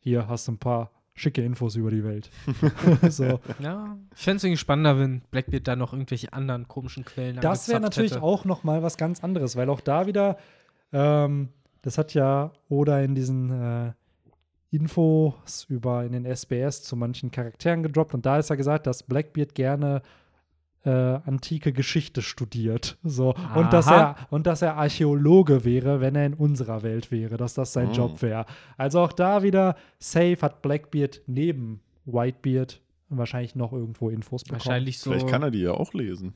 Hier 0.00 0.28
hast 0.28 0.48
du 0.48 0.52
ein 0.52 0.58
paar 0.58 0.90
schicke 1.18 1.42
Infos 1.42 1.76
über 1.76 1.90
die 1.90 2.04
Welt. 2.04 2.30
so. 3.10 3.40
Ja, 3.58 3.96
ich 4.14 4.22
fände 4.22 4.38
es 4.38 4.44
irgendwie 4.44 4.56
spannender, 4.58 4.98
wenn 4.98 5.20
Blackbeard 5.30 5.68
da 5.68 5.76
noch 5.76 5.92
irgendwelche 5.92 6.32
anderen 6.32 6.68
komischen 6.68 7.04
Quellen 7.04 7.40
Das 7.40 7.68
wäre 7.68 7.80
natürlich 7.80 8.12
hätte. 8.12 8.22
auch 8.22 8.44
noch 8.44 8.64
mal 8.64 8.82
was 8.82 8.96
ganz 8.96 9.22
anderes, 9.22 9.56
weil 9.56 9.68
auch 9.68 9.80
da 9.80 10.06
wieder, 10.06 10.38
ähm, 10.92 11.50
das 11.82 11.98
hat 11.98 12.14
ja 12.14 12.52
Oda 12.68 13.00
in 13.00 13.14
diesen 13.14 13.50
äh, 13.50 13.92
Infos 14.70 15.64
über 15.68 16.04
in 16.04 16.12
den 16.12 16.24
SBS 16.24 16.82
zu 16.82 16.96
manchen 16.96 17.30
Charakteren 17.30 17.82
gedroppt 17.82 18.14
und 18.14 18.26
da 18.26 18.38
ist 18.38 18.50
ja 18.50 18.56
gesagt, 18.56 18.86
dass 18.86 19.02
Blackbeard 19.02 19.54
gerne 19.54 20.02
äh, 20.84 20.90
antike 20.90 21.72
Geschichte 21.72 22.22
studiert. 22.22 22.98
So. 23.02 23.34
Und, 23.54 23.72
dass 23.72 23.88
er, 23.88 24.16
und 24.30 24.46
dass 24.46 24.62
er 24.62 24.76
Archäologe 24.76 25.64
wäre, 25.64 26.00
wenn 26.00 26.14
er 26.14 26.26
in 26.26 26.34
unserer 26.34 26.82
Welt 26.82 27.10
wäre, 27.10 27.36
dass 27.36 27.54
das 27.54 27.72
sein 27.72 27.88
Oh. 27.90 27.94
Job 27.94 28.22
wäre. 28.22 28.46
Also 28.76 29.00
auch 29.00 29.12
da 29.12 29.42
wieder, 29.42 29.76
safe 29.98 30.38
hat 30.40 30.62
Blackbeard 30.62 31.22
neben 31.26 31.80
Whitebeard 32.04 32.80
wahrscheinlich 33.08 33.54
noch 33.54 33.72
irgendwo 33.72 34.10
Infos 34.10 34.44
bekommen. 34.44 34.60
Wahrscheinlich 34.60 34.98
so. 34.98 35.10
Vielleicht 35.10 35.28
kann 35.28 35.42
er 35.42 35.50
die 35.50 35.62
ja 35.62 35.72
auch 35.72 35.94
lesen. 35.94 36.34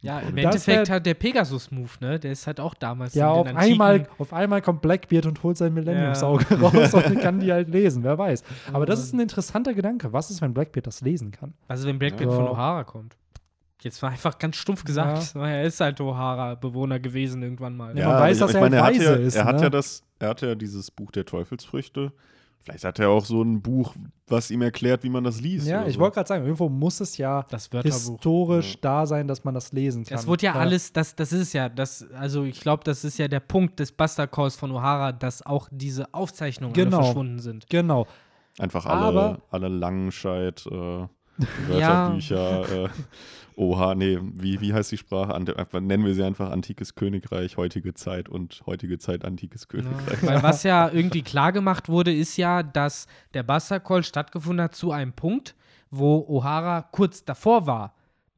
Ja, 0.00 0.20
im 0.20 0.36
Das 0.36 0.44
Endeffekt 0.44 0.90
hat 0.90 1.06
der 1.06 1.14
Pegasus-Move, 1.14 1.90
ne? 2.00 2.18
Der 2.20 2.30
ist 2.32 2.46
halt 2.46 2.60
auch 2.60 2.74
damals 2.74 3.14
Ja, 3.14 3.32
in 3.32 3.48
auf 3.48 3.56
einmal, 3.56 4.06
auf 4.18 4.32
einmal 4.32 4.62
kommt 4.62 4.80
Blackbeard 4.80 5.26
und 5.26 5.42
holt 5.42 5.56
sein 5.56 5.74
Millenniumsauge 5.74 6.44
raus 6.60 6.94
und 6.94 7.20
kann 7.20 7.40
die 7.40 7.52
halt 7.52 7.68
lesen, 7.68 8.04
wer 8.04 8.16
weiß. 8.16 8.44
Aber 8.72 8.86
das 8.86 9.00
ist 9.00 9.12
ein 9.12 9.20
interessanter 9.20 9.74
Gedanke. 9.74 10.12
Was 10.12 10.30
ist, 10.30 10.40
wenn 10.40 10.54
Blackbeard 10.54 10.86
das 10.86 11.00
lesen 11.00 11.30
kann? 11.32 11.54
Also 11.66 11.88
wenn 11.88 11.98
Blackbeard 11.98 12.30
Ja. 12.30 12.36
von 12.36 12.46
O'Hara 12.46 12.84
kommt. 12.84 13.16
Jetzt 13.80 14.02
war 14.02 14.10
einfach 14.10 14.38
ganz 14.38 14.56
stumpf 14.56 14.84
gesagt. 14.84 15.34
Er 15.36 15.62
ist 15.64 15.80
halt 15.80 16.00
O'Hara-Bewohner 16.00 16.98
gewesen 17.00 17.42
irgendwann 17.42 17.76
mal. 17.76 17.96
Ja, 17.98 18.08
man 18.08 18.20
weiß, 18.20 18.36
ich- 18.36 18.40
dass 18.40 18.50
ich 18.50 18.56
er 18.56 18.60
meine, 18.62 18.76
er 18.76 18.82
hat 18.84 18.94
weise 18.94 19.04
ja, 19.04 19.14
ist, 19.14 19.34
Er 19.36 19.44
hat 19.44 19.56
ne? 19.56 19.62
ja 19.62 19.70
das, 19.70 20.02
er 20.18 20.28
hat 20.30 20.40
ja 20.42 20.54
dieses 20.54 20.90
Buch 20.90 21.10
der 21.10 21.24
Teufelsfrüchte. 21.24 22.12
Vielleicht 22.60 22.84
hat 22.84 22.98
er 22.98 23.08
auch 23.08 23.24
so 23.24 23.42
ein 23.42 23.62
Buch, 23.62 23.94
was 24.26 24.50
ihm 24.50 24.60
erklärt, 24.62 25.02
wie 25.02 25.08
man 25.08 25.24
das 25.24 25.40
liest. 25.40 25.66
Ja, 25.66 25.86
ich 25.86 25.94
so. 25.94 26.00
wollte 26.00 26.16
gerade 26.16 26.28
sagen, 26.28 26.44
irgendwo 26.44 26.68
muss 26.68 27.00
es 27.00 27.16
ja 27.16 27.44
historisch 27.82 28.72
Ja. 28.74 28.78
da 28.82 29.06
sein, 29.06 29.26
dass 29.26 29.42
man 29.44 29.54
das 29.54 29.72
lesen 29.72 30.04
kann. 30.04 30.16
Das 30.16 30.26
wurde 30.26 30.44
ja 30.46 30.54
alles, 30.54 30.92
das, 30.92 31.14
das 31.16 31.32
ist 31.32 31.40
es 31.40 31.52
ja, 31.54 31.68
das, 31.68 32.06
also 32.12 32.44
ich 32.44 32.60
glaube, 32.60 32.84
das 32.84 33.04
ist 33.04 33.18
ja 33.18 33.26
der 33.28 33.40
Punkt 33.40 33.80
des 33.80 33.90
Buster 33.92 34.26
Calls 34.26 34.56
von 34.56 34.70
O'Hara, 34.72 35.12
dass 35.12 35.44
auch 35.46 35.68
diese 35.70 36.12
Aufzeichnungen 36.12 36.74
alle 36.74 36.84
Genau. 36.84 37.02
verschwunden 37.04 37.38
sind. 37.38 37.68
Genau. 37.70 38.06
Einfach 38.58 38.84
alle, 38.86 39.06
Aber- 39.06 39.38
alle 39.50 39.68
Langenscheid, 39.68 40.66
äh. 40.70 41.06
Wörterbücher, 41.68 42.84
äh, 42.84 42.88
Oha, 43.58 43.96
nee, 43.96 44.20
wie, 44.22 44.60
wie 44.60 44.72
heißt 44.72 44.92
die 44.92 44.98
Sprache? 44.98 45.34
Einfach- 45.34 45.80
nennen 45.80 46.04
wir 46.04 46.14
sie 46.14 46.22
einfach 46.22 46.52
Antikes 46.52 46.94
Königreich, 46.94 47.56
heutige 47.56 47.92
Zeit 47.92 48.28
und 48.28 48.62
heutige 48.66 48.98
Zeit 48.98 49.24
Antikes 49.24 49.66
Königreich. 49.66 50.24
Weil 50.24 50.44
was 50.44 50.62
ja 50.62 50.88
irgendwie 50.92 51.22
klar 51.22 51.50
gemacht 51.50 51.88
wurde, 51.88 52.14
ist 52.14 52.36
ja, 52.36 52.62
dass 52.62 53.08
der 53.34 53.44
Call 53.44 54.04
stattgefunden 54.04 54.62
hat 54.62 54.76
zu 54.76 54.92
einem 54.92 55.12
Punkt, 55.12 55.56
wo 55.90 56.18
O'Hara 56.28 56.84
kurz 56.92 57.24
davor 57.24 57.66
war, 57.66 57.94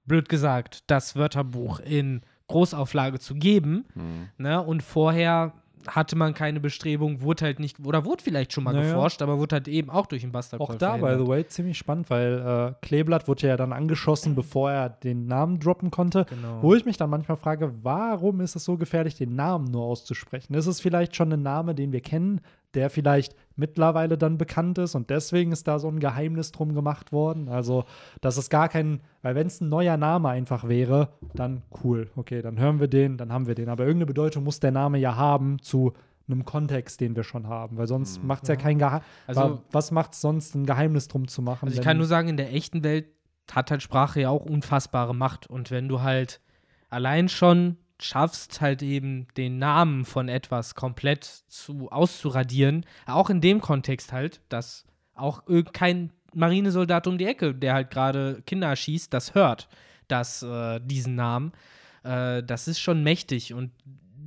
blöd 0.07 0.31
gesagt, 0.31 0.85
das 0.87 1.17
Wörterbuch 1.17 1.81
in 1.81 2.23
Großauflage 2.47 3.19
zu 3.19 3.35
geben. 3.35 3.85
Hm. 3.93 4.29
Ne? 4.39 4.63
Und 4.63 4.83
vorher 4.83 5.53
hatte 5.87 6.17
man 6.17 6.35
keine 6.35 6.61
Bestrebung, 6.61 7.23
wurde 7.23 7.45
halt 7.47 7.59
nicht, 7.59 7.79
oder 7.85 8.05
wurde 8.05 8.23
vielleicht 8.23 8.53
schon 8.53 8.65
mal 8.65 8.73
Naja. 8.75 8.89
geforscht, 8.93 9.23
aber 9.23 9.39
wurde 9.39 9.57
halt 9.57 9.69
eben 9.69 9.91
auch 9.91 10.07
durch 10.07 10.23
den 10.23 10.33
Bastard 10.33 10.61
Auch 10.61 10.75
da, 10.75 10.97
by 10.97 11.17
the 11.19 11.27
way, 11.27 11.47
ziemlich 11.47 11.79
spannend, 11.79 12.11
weil 12.11 12.75
äh, 12.81 12.87
Kleeblatt 12.87 13.29
wurde 13.29 13.47
ja 13.49 13.57
dann 13.57 13.73
angeschossen, 13.73 14.35
bevor 14.35 14.71
er 14.71 14.89
den 14.91 15.27
Namen 15.27 15.59
droppen 15.59 15.91
konnte. 15.91 16.27
Genau. 16.29 16.59
Wo 16.63 16.75
ich 16.75 16.85
mich 16.85 16.97
dann 16.97 17.11
manchmal 17.11 17.37
frage, 17.37 17.73
warum 17.83 18.41
ist 18.41 18.57
es 18.57 18.65
so 18.65 18.77
gefährlich, 18.77 19.15
den 19.17 19.35
Namen 19.35 19.67
nur 19.71 19.85
auszusprechen? 19.85 20.55
Ist 20.55 20.67
es 20.67 20.81
vielleicht 20.81 21.17
schon 21.17 21.33
ein 21.33 21.43
Name, 21.43 21.75
den 21.75 21.93
wir 21.93 22.01
kennen, 22.01 22.41
der 22.75 22.91
vielleicht 22.91 23.35
mittlerweile 23.57 24.17
dann 24.17 24.39
bekannt 24.39 24.79
ist 24.79 24.95
und 24.95 25.11
deswegen 25.11 25.53
ist 25.53 25.67
da 25.69 25.79
so 25.79 25.89
ein 25.89 26.01
Geheimnis 26.01 26.53
drum 26.53 26.75
gemacht 26.75 27.13
worden? 27.13 27.49
Also, 27.49 27.85
dass 28.21 28.37
es 28.37 28.49
gar 28.51 28.69
kein, 28.69 29.01
weil 29.23 29.35
wenn 29.35 29.47
es 29.47 29.61
ein 29.61 29.69
neuer 29.69 29.97
Name 29.97 30.29
einfach 30.29 30.69
wäre, 30.69 31.11
dann 31.35 31.63
cool, 31.85 32.11
okay, 32.17 32.43
dann 32.43 32.59
hören 32.59 32.81
wir 32.81 32.89
den, 32.89 33.17
dann 33.17 33.33
haben 33.33 33.47
wir 33.47 33.55
den. 33.55 33.69
Aber 33.69 33.85
irgendeine 33.85 34.07
Bedeutung 34.07 34.45
muss 34.45 34.61
der 34.61 34.71
Name 34.73 34.99
ja 34.99 35.17
haben 35.17 35.61
zu 35.61 35.93
einem 36.29 36.45
Kontext, 36.45 37.01
den 37.01 37.17
wir 37.17 37.25
schon 37.25 37.49
haben, 37.49 37.77
weil 37.77 37.89
sonst 37.89 38.23
macht 38.23 38.45
es 38.45 38.49
ja 38.49 38.57
kein 38.57 38.79
Geheimnis. 38.79 39.07
Also- 39.27 39.63
was 39.73 39.91
macht 39.91 40.13
es 40.15 40.21
sonst, 40.21 40.55
ein 40.55 40.65
Geheimnis 40.65 41.09
drum 41.09 41.27
zu 41.27 41.43
machen? 41.43 41.67
Also 41.67 41.79
ich 41.79 41.85
kann 41.85 41.97
nur 41.97 42.07
sagen, 42.07 42.29
in 42.29 42.37
der 42.37 42.53
echten 42.55 42.85
Welt 42.85 43.07
hat 43.51 43.73
halt 43.73 43.83
Sprache 43.83 44.21
ja 44.21 44.31
auch 44.31 44.47
unfassbare 44.47 45.15
Macht. 45.15 45.49
Und 45.49 45.73
wenn 45.73 45.89
du 45.89 46.03
halt 46.03 46.41
allein 46.89 47.29
schon 47.29 47.77
schaffst, 48.03 48.61
halt 48.61 48.83
eben 48.83 49.27
den 49.37 49.59
Namen 49.59 50.05
von 50.05 50.29
etwas 50.29 50.75
komplett 50.75 51.25
zu 51.25 51.91
auszuradieren, 51.91 52.85
auch 53.07 53.31
in 53.31 53.41
dem 53.41 53.61
Kontext 53.61 54.13
halt, 54.13 54.41
dass 54.49 54.85
auch 55.15 55.43
kein 55.73 56.13
Marinesoldat 56.35 57.07
um 57.07 57.19
die 57.19 57.27
Ecke, 57.27 57.55
der 57.55 57.75
halt 57.75 57.91
gerade 57.91 58.43
Kinder 58.47 58.69
erschießt, 58.69 59.13
das 59.13 59.35
hört, 59.35 59.69
dass 60.09 60.43
äh, 60.43 60.81
diesen 60.81 61.15
Namen. 61.15 61.53
Äh, 62.03 62.43
das 62.43 62.69
ist 62.69 62.79
schon 62.79 63.03
mächtig 63.03 63.53
und 63.53 63.71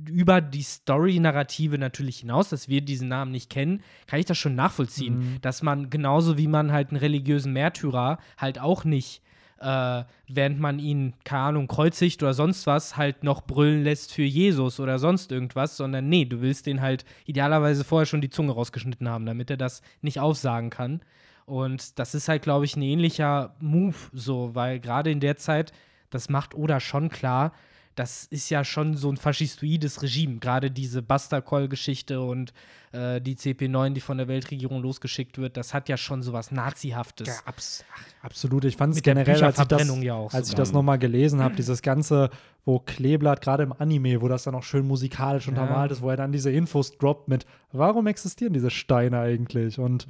über 0.08 0.40
die 0.40 0.62
Story-Narrative 0.62 1.78
natürlich 1.78 2.18
hinaus, 2.18 2.50
dass 2.50 2.68
wir 2.68 2.82
diesen 2.82 3.08
Namen 3.08 3.32
nicht 3.32 3.50
kennen, 3.50 3.82
kann 4.06 4.20
ich 4.20 4.26
das 4.26 4.38
schon 4.38 4.54
nachvollziehen. 4.54 5.18
Mhm. 5.18 5.40
Dass 5.40 5.62
man 5.62 5.90
genauso 5.90 6.36
wie 6.36 6.46
man 6.46 6.72
halt 6.72 6.90
einen 6.90 6.98
religiösen 6.98 7.52
Märtyrer 7.52 8.18
halt 8.36 8.58
auch 8.58 8.84
nicht, 8.84 9.22
äh, 9.64 10.04
während 10.28 10.60
man 10.60 10.78
ihn, 10.78 11.14
keine 11.24 11.42
Ahnung, 11.42 11.68
kreuzigt 11.68 12.22
oder 12.22 12.34
sonst 12.34 12.66
was, 12.66 12.96
halt 12.96 13.24
noch 13.24 13.42
brüllen 13.42 13.82
lässt 13.82 14.12
für 14.12 14.22
Jesus 14.22 14.78
oder 14.78 14.98
sonst 14.98 15.32
irgendwas, 15.32 15.76
sondern 15.76 16.08
nee, 16.08 16.26
du 16.26 16.42
willst 16.42 16.66
den 16.66 16.82
halt 16.82 17.04
idealerweise 17.24 17.82
vorher 17.82 18.06
schon 18.06 18.20
die 18.20 18.28
Zunge 18.28 18.52
rausgeschnitten 18.52 19.08
haben, 19.08 19.24
damit 19.24 19.50
er 19.50 19.56
das 19.56 19.80
nicht 20.02 20.20
aufsagen 20.20 20.70
kann. 20.70 21.00
Und 21.46 21.98
das 21.98 22.14
ist 22.14 22.28
halt, 22.28 22.42
glaube 22.42 22.66
ich, 22.66 22.76
ein 22.76 22.82
ähnlicher 22.82 23.54
Move, 23.58 23.96
so, 24.12 24.54
weil 24.54 24.80
gerade 24.80 25.10
in 25.10 25.20
der 25.20 25.36
Zeit, 25.36 25.72
das 26.10 26.28
macht 26.28 26.54
Oda 26.54 26.80
schon 26.80 27.08
klar, 27.08 27.52
das 27.94 28.24
ist 28.24 28.50
ja 28.50 28.64
schon 28.64 28.96
so 28.96 29.10
ein 29.10 29.16
faschistoides 29.16 30.02
Regime. 30.02 30.38
Gerade 30.38 30.70
diese 30.70 31.02
Buster-Call-Geschichte 31.02 32.20
und 32.20 32.52
äh, 32.92 33.20
die 33.20 33.36
CP9, 33.36 33.90
die 33.90 34.00
von 34.00 34.18
der 34.18 34.28
Weltregierung 34.28 34.82
losgeschickt 34.82 35.38
wird, 35.38 35.56
das 35.56 35.74
hat 35.74 35.88
ja 35.88 35.96
schon 35.96 36.22
sowas 36.22 36.50
Nazihaftes. 36.50 37.28
Ja, 37.28 37.34
abs 37.44 37.84
absolut. 38.22 38.64
Ich 38.64 38.76
fand 38.76 38.94
es 38.94 39.02
generell, 39.02 39.42
als 39.42 39.58
ich 39.58 39.64
das, 39.64 40.02
ja 40.02 40.14
auch 40.14 40.32
als 40.32 40.48
ich 40.48 40.54
das 40.54 40.72
nochmal 40.72 40.98
gelesen 40.98 41.42
habe, 41.42 41.54
dieses 41.56 41.82
Ganze, 41.82 42.30
wo 42.64 42.78
Kleeblatt, 42.78 43.40
gerade 43.40 43.62
im 43.62 43.72
Anime, 43.72 44.20
wo 44.20 44.28
das 44.28 44.44
dann 44.44 44.54
auch 44.54 44.62
schön 44.62 44.86
musikalisch 44.86 45.48
untermalt 45.48 45.92
ist, 45.92 46.02
wo 46.02 46.10
er 46.10 46.16
dann 46.16 46.32
diese 46.32 46.50
Infos 46.50 46.96
droppt 46.98 47.28
mit, 47.28 47.46
warum 47.72 48.06
existieren 48.06 48.52
diese 48.52 48.70
Steine 48.70 49.20
eigentlich 49.20 49.78
und 49.78 50.06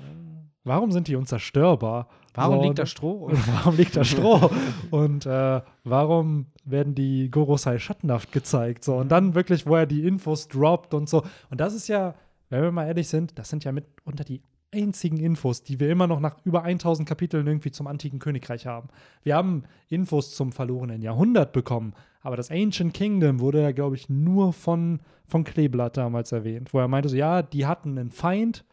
warum 0.65 0.91
sind 0.93 1.09
die 1.09 1.17
unzerstörbar? 1.17 2.09
Warum 2.35 2.57
So, 2.59 2.63
liegt 2.65 2.79
da 2.79 2.83
und- 2.83 2.89
Stroh? 2.89 3.13
Und 3.27 3.49
warum 3.55 3.77
liegt 3.77 3.97
da 3.97 4.05
Stroh? 4.05 4.51
und 4.91 5.27
äh, 5.27 5.61
warum 5.85 6.47
werden 6.65 6.95
die 6.95 7.31
Gorosei 7.31 7.79
schattenhaft 7.79 8.33
gezeigt? 8.33 8.83
So, 8.85 8.97
und 8.97 9.11
dann 9.13 9.35
wirklich, 9.35 9.67
wo 9.67 9.77
er 9.77 9.87
die 9.87 10.07
Infos 10.07 10.49
droppt 10.49 10.95
und 10.95 11.09
so. 11.09 11.23
Und 11.51 11.61
das 11.61 11.75
ist 11.75 11.89
ja, 11.89 12.15
wenn 12.51 12.63
wir 12.63 12.73
mal 12.73 12.87
ehrlich 12.87 13.09
sind, 13.09 13.39
das 13.39 13.49
sind 13.51 13.65
ja 13.65 13.73
mitunter 13.73 14.25
die 14.25 14.43
einzigen 14.75 15.19
Infos, 15.19 15.63
die 15.63 15.79
wir 15.79 15.89
immer 15.89 16.09
noch 16.09 16.19
nach 16.19 16.37
über 16.45 16.65
1000 16.65 17.09
Kapiteln 17.09 17.47
irgendwie 17.47 17.71
zum 17.71 17.87
antiken 17.87 18.19
Königreich 18.19 18.67
haben. 18.67 18.89
Wir 19.23 19.37
haben 19.37 19.63
Infos 19.89 20.35
zum 20.35 20.51
verlorenen 20.51 21.01
Jahrhundert 21.01 21.53
bekommen, 21.53 21.93
aber 22.23 22.37
das 22.37 22.51
Ancient 22.51 22.93
Kingdom 22.93 23.39
wurde 23.39 23.63
ja, 23.63 23.71
glaube 23.71 23.95
ich, 23.95 24.09
nur 24.09 24.53
von, 24.53 24.99
von 25.29 25.45
Kleeblatt 25.45 25.97
damals 25.97 26.33
erwähnt, 26.33 26.75
wo 26.75 26.81
er 26.81 26.89
meinte 26.89 27.09
so, 27.09 27.15
ja, 27.15 27.43
die 27.43 27.67
hatten 27.67 27.97
einen 27.97 28.11
Feind 28.11 28.65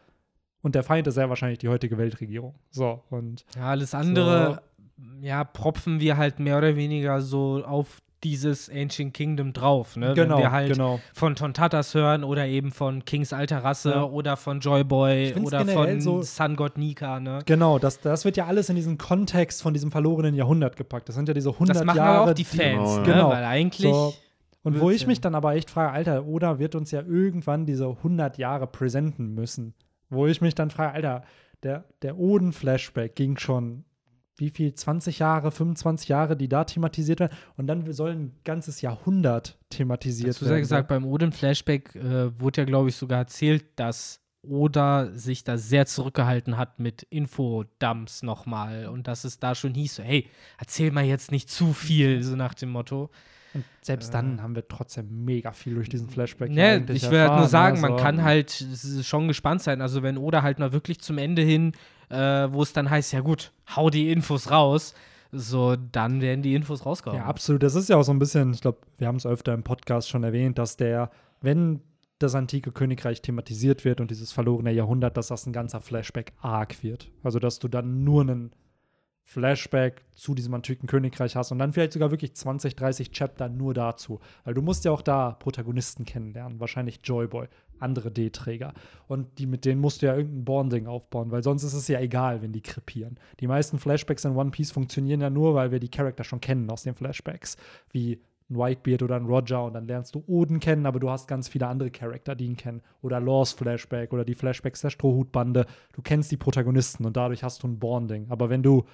und 0.62 0.74
der 0.74 0.82
Feind 0.82 1.06
ist 1.06 1.14
sehr 1.14 1.28
wahrscheinlich 1.28 1.58
die 1.58 1.68
heutige 1.68 1.98
Weltregierung. 1.98 2.54
So, 2.70 3.02
und 3.10 3.44
Ja, 3.56 3.66
alles 3.70 3.94
andere, 3.94 4.62
ja, 5.20 5.44
propfen 5.44 6.00
wir 6.00 6.16
halt 6.16 6.38
mehr 6.38 6.58
oder 6.58 6.76
weniger 6.76 7.20
so 7.20 7.62
auf 7.64 8.00
dieses 8.24 8.70
Ancient 8.70 9.12
Kingdom 9.14 9.52
drauf, 9.52 9.96
ne? 9.96 10.14
genau, 10.14 10.36
Wenn 10.36 10.42
wir 10.44 10.52
halt 10.52 10.72
genau. 10.74 11.00
von 11.12 11.34
Tontatas 11.34 11.92
hören 11.92 12.22
oder 12.22 12.46
eben 12.46 12.70
von 12.70 13.04
Kings 13.04 13.32
alter 13.32 13.64
Rasse 13.64 13.90
Ja. 13.90 14.04
oder 14.04 14.36
von 14.36 14.60
Joyboy 14.60 15.34
oder 15.42 15.66
von 15.66 16.00
so- 16.00 16.22
Sun 16.22 16.54
God 16.54 16.78
Nika, 16.78 17.18
ne? 17.18 17.40
Genau, 17.46 17.80
das, 17.80 17.98
das 18.00 18.24
wird 18.24 18.36
ja 18.36 18.46
alles 18.46 18.68
in 18.68 18.76
diesen 18.76 18.96
Kontext 18.96 19.60
von 19.60 19.72
diesem 19.74 19.90
verlorenen 19.90 20.36
Jahrhundert 20.36 20.76
gepackt. 20.76 21.08
Das 21.08 21.16
sind 21.16 21.26
ja 21.26 21.34
diese 21.34 21.50
100 21.58 21.74
Das 21.78 21.84
machen 21.84 21.96
Jahre. 21.96 22.30
auch 22.30 22.34
die 22.34 22.44
Fans, 22.44 22.60
Genau, 22.62 22.96
ne? 22.98 23.02
Genau. 23.02 23.30
Weil 23.30 23.44
eigentlich 23.44 23.90
So. 23.92 24.14
Und 24.62 24.78
wo 24.80 24.90
ich 24.90 25.00
ja- 25.02 25.08
mich 25.08 25.20
dann 25.20 25.34
aber 25.34 25.56
echt 25.56 25.70
frage, 25.70 25.90
Alter, 25.90 26.24
Oda 26.24 26.60
wird 26.60 26.76
uns 26.76 26.92
ja 26.92 27.00
irgendwann 27.00 27.66
diese 27.66 27.88
100 28.04 28.38
Jahre 28.38 28.68
präsenten 28.68 29.34
müssen. 29.34 29.74
Wo 30.12 30.26
ich 30.26 30.40
mich 30.40 30.54
dann 30.54 30.70
frage, 30.70 30.92
Alter, 30.92 31.22
der, 31.62 31.84
der 32.02 32.18
Oden-Flashback 32.18 33.14
ging 33.16 33.38
schon, 33.38 33.84
wie 34.36 34.50
viel, 34.50 34.74
20 34.74 35.20
Jahre, 35.20 35.50
25 35.50 36.08
Jahre, 36.08 36.36
die 36.36 36.48
da 36.48 36.64
thematisiert 36.64 37.20
werden. 37.20 37.36
Und 37.56 37.66
dann 37.66 37.90
soll 37.92 38.10
ein 38.10 38.32
ganzes 38.44 38.80
Jahrhundert 38.80 39.58
thematisiert 39.70 40.30
Dazu 40.30 40.44
sei 40.44 40.50
werden. 40.50 40.62
gesagt, 40.62 40.88
beim 40.88 41.06
Odin-Flashback 41.06 41.94
äh, 41.94 42.38
wurde 42.38 42.62
ja, 42.62 42.64
glaube 42.64 42.88
ich, 42.88 42.96
sogar 42.96 43.18
erzählt, 43.18 43.64
dass 43.76 44.20
Oda 44.42 45.10
sich 45.12 45.44
da 45.44 45.56
sehr 45.56 45.86
zurückgehalten 45.86 46.56
hat 46.56 46.80
mit 46.80 47.04
Infodumps 47.04 48.22
nochmal 48.22 48.88
und 48.88 49.06
dass 49.06 49.24
es 49.24 49.38
da 49.38 49.54
schon 49.54 49.74
hieß, 49.74 49.96
so, 49.96 50.02
hey, 50.02 50.28
erzähl 50.58 50.90
mal 50.90 51.04
jetzt 51.04 51.30
nicht 51.30 51.48
zu 51.48 51.72
viel, 51.72 52.22
so 52.22 52.34
nach 52.34 52.54
dem 52.54 52.70
Motto. 52.70 53.10
Und 53.54 53.64
selbst 53.82 54.14
dann 54.14 54.42
haben 54.42 54.54
wir 54.54 54.66
trotzdem 54.66 55.24
mega 55.24 55.52
viel 55.52 55.74
durch 55.74 55.88
diesen 55.88 56.08
Flashback. 56.08 56.50
ja 56.52 56.78
Ne, 56.78 56.86
ich 56.92 57.10
will 57.10 57.20
halt 57.20 57.36
nur 57.38 57.48
sagen, 57.48 57.80
man 57.80 57.92
also- 57.92 58.04
kann 58.04 58.22
halt 58.22 58.64
schon 59.02 59.28
gespannt 59.28 59.62
sein. 59.62 59.80
Also 59.80 60.02
wenn 60.02 60.16
Oda 60.18 60.42
halt 60.42 60.58
mal 60.58 60.72
wirklich 60.72 61.00
zum 61.00 61.18
Ende 61.18 61.42
hin, 61.42 61.72
äh, 62.08 62.48
wo 62.50 62.62
es 62.62 62.72
dann 62.72 62.90
heißt, 62.90 63.12
ja 63.12 63.20
gut, 63.20 63.52
hau 63.74 63.90
die 63.90 64.10
Infos 64.10 64.50
raus, 64.50 64.94
so, 65.32 65.76
dann 65.76 66.20
werden 66.20 66.42
die 66.42 66.54
Infos 66.54 66.84
rausgehauen. 66.84 67.20
Ja, 67.20 67.26
absolut. 67.26 67.62
Das 67.62 67.74
ist 67.74 67.88
ja 67.88 67.96
auch 67.96 68.02
so 68.02 68.12
ein 68.12 68.18
bisschen, 68.18 68.52
ich 68.52 68.60
glaube, 68.60 68.78
wir 68.98 69.06
haben 69.06 69.16
es 69.16 69.24
öfter 69.26 69.54
im 69.54 69.62
Podcast 69.62 70.10
schon 70.10 70.24
erwähnt, 70.24 70.58
dass 70.58 70.76
der, 70.76 71.10
wenn 71.40 71.80
das 72.18 72.34
antike 72.34 72.70
Königreich 72.70 73.22
thematisiert 73.22 73.84
wird 73.84 74.00
und 74.00 74.10
dieses 74.10 74.30
verlorene 74.30 74.72
Jahrhundert, 74.72 75.16
dass 75.16 75.28
das 75.28 75.46
ein 75.46 75.52
ganzer 75.52 75.80
Flashback-Arc 75.80 76.82
wird. 76.82 77.10
Also, 77.22 77.38
dass 77.38 77.58
du 77.58 77.68
dann 77.68 78.04
nur 78.04 78.20
einen 78.22 78.52
Flashback 79.24 80.04
zu 80.14 80.34
diesem 80.34 80.52
antiken 80.52 80.86
Königreich 80.86 81.36
hast 81.36 81.52
und 81.52 81.58
dann 81.58 81.72
vielleicht 81.72 81.92
sogar 81.92 82.10
wirklich 82.10 82.34
20, 82.34 82.76
30 82.76 83.12
Chapter 83.12 83.48
nur 83.48 83.72
dazu. 83.72 84.20
Weil 84.44 84.54
du 84.54 84.62
musst 84.62 84.84
ja 84.84 84.90
auch 84.90 85.02
da 85.02 85.32
Protagonisten 85.32 86.04
kennenlernen, 86.04 86.60
wahrscheinlich 86.60 87.00
Joyboy, 87.02 87.46
andere 87.78 88.10
D-Träger. 88.10 88.74
Und 89.08 89.38
die, 89.38 89.46
mit 89.46 89.64
denen 89.64 89.80
musst 89.80 90.02
du 90.02 90.06
ja 90.06 90.16
irgendein 90.16 90.44
Bonding 90.44 90.86
aufbauen, 90.86 91.30
weil 91.30 91.42
sonst 91.42 91.62
ist 91.62 91.74
es 91.74 91.88
ja 91.88 92.00
egal, 92.00 92.42
wenn 92.42 92.52
die 92.52 92.60
krepieren. 92.60 93.18
Die 93.40 93.46
meisten 93.46 93.78
Flashbacks 93.78 94.24
in 94.24 94.36
One 94.36 94.50
Piece 94.50 94.70
funktionieren 94.70 95.20
ja 95.20 95.30
nur, 95.30 95.54
weil 95.54 95.70
wir 95.70 95.80
die 95.80 95.90
Charakter 95.90 96.24
schon 96.24 96.40
kennen 96.40 96.70
aus 96.70 96.82
den 96.82 96.94
Flashbacks. 96.94 97.56
Wie 97.90 98.20
ein 98.50 98.58
Whitebeard 98.58 99.02
oder 99.02 99.16
ein 99.16 99.26
Roger 99.26 99.64
und 99.64 99.74
dann 99.74 99.86
lernst 99.86 100.14
du 100.14 100.22
Oden 100.26 100.60
kennen, 100.60 100.86
aber 100.86 101.00
du 101.00 101.10
hast 101.10 101.26
ganz 101.26 101.48
viele 101.48 101.66
andere 101.66 101.90
Charakter, 101.90 102.34
die 102.34 102.46
ihn 102.46 102.56
kennen. 102.56 102.82
Oder 103.00 103.20
Laws 103.20 103.52
Flashback 103.52 104.12
oder 104.12 104.24
die 104.24 104.34
Flashbacks 104.34 104.82
der 104.82 104.90
Strohhutbande. 104.90 105.66
Du 105.92 106.02
kennst 106.02 106.30
die 106.30 106.36
Protagonisten 106.36 107.04
und 107.04 107.16
dadurch 107.16 107.42
hast 107.42 107.62
du 107.62 107.68
ein 107.68 107.78
Bonding. 107.78 108.26
Aber 108.28 108.50
wenn 108.50 108.62
du 108.62 108.84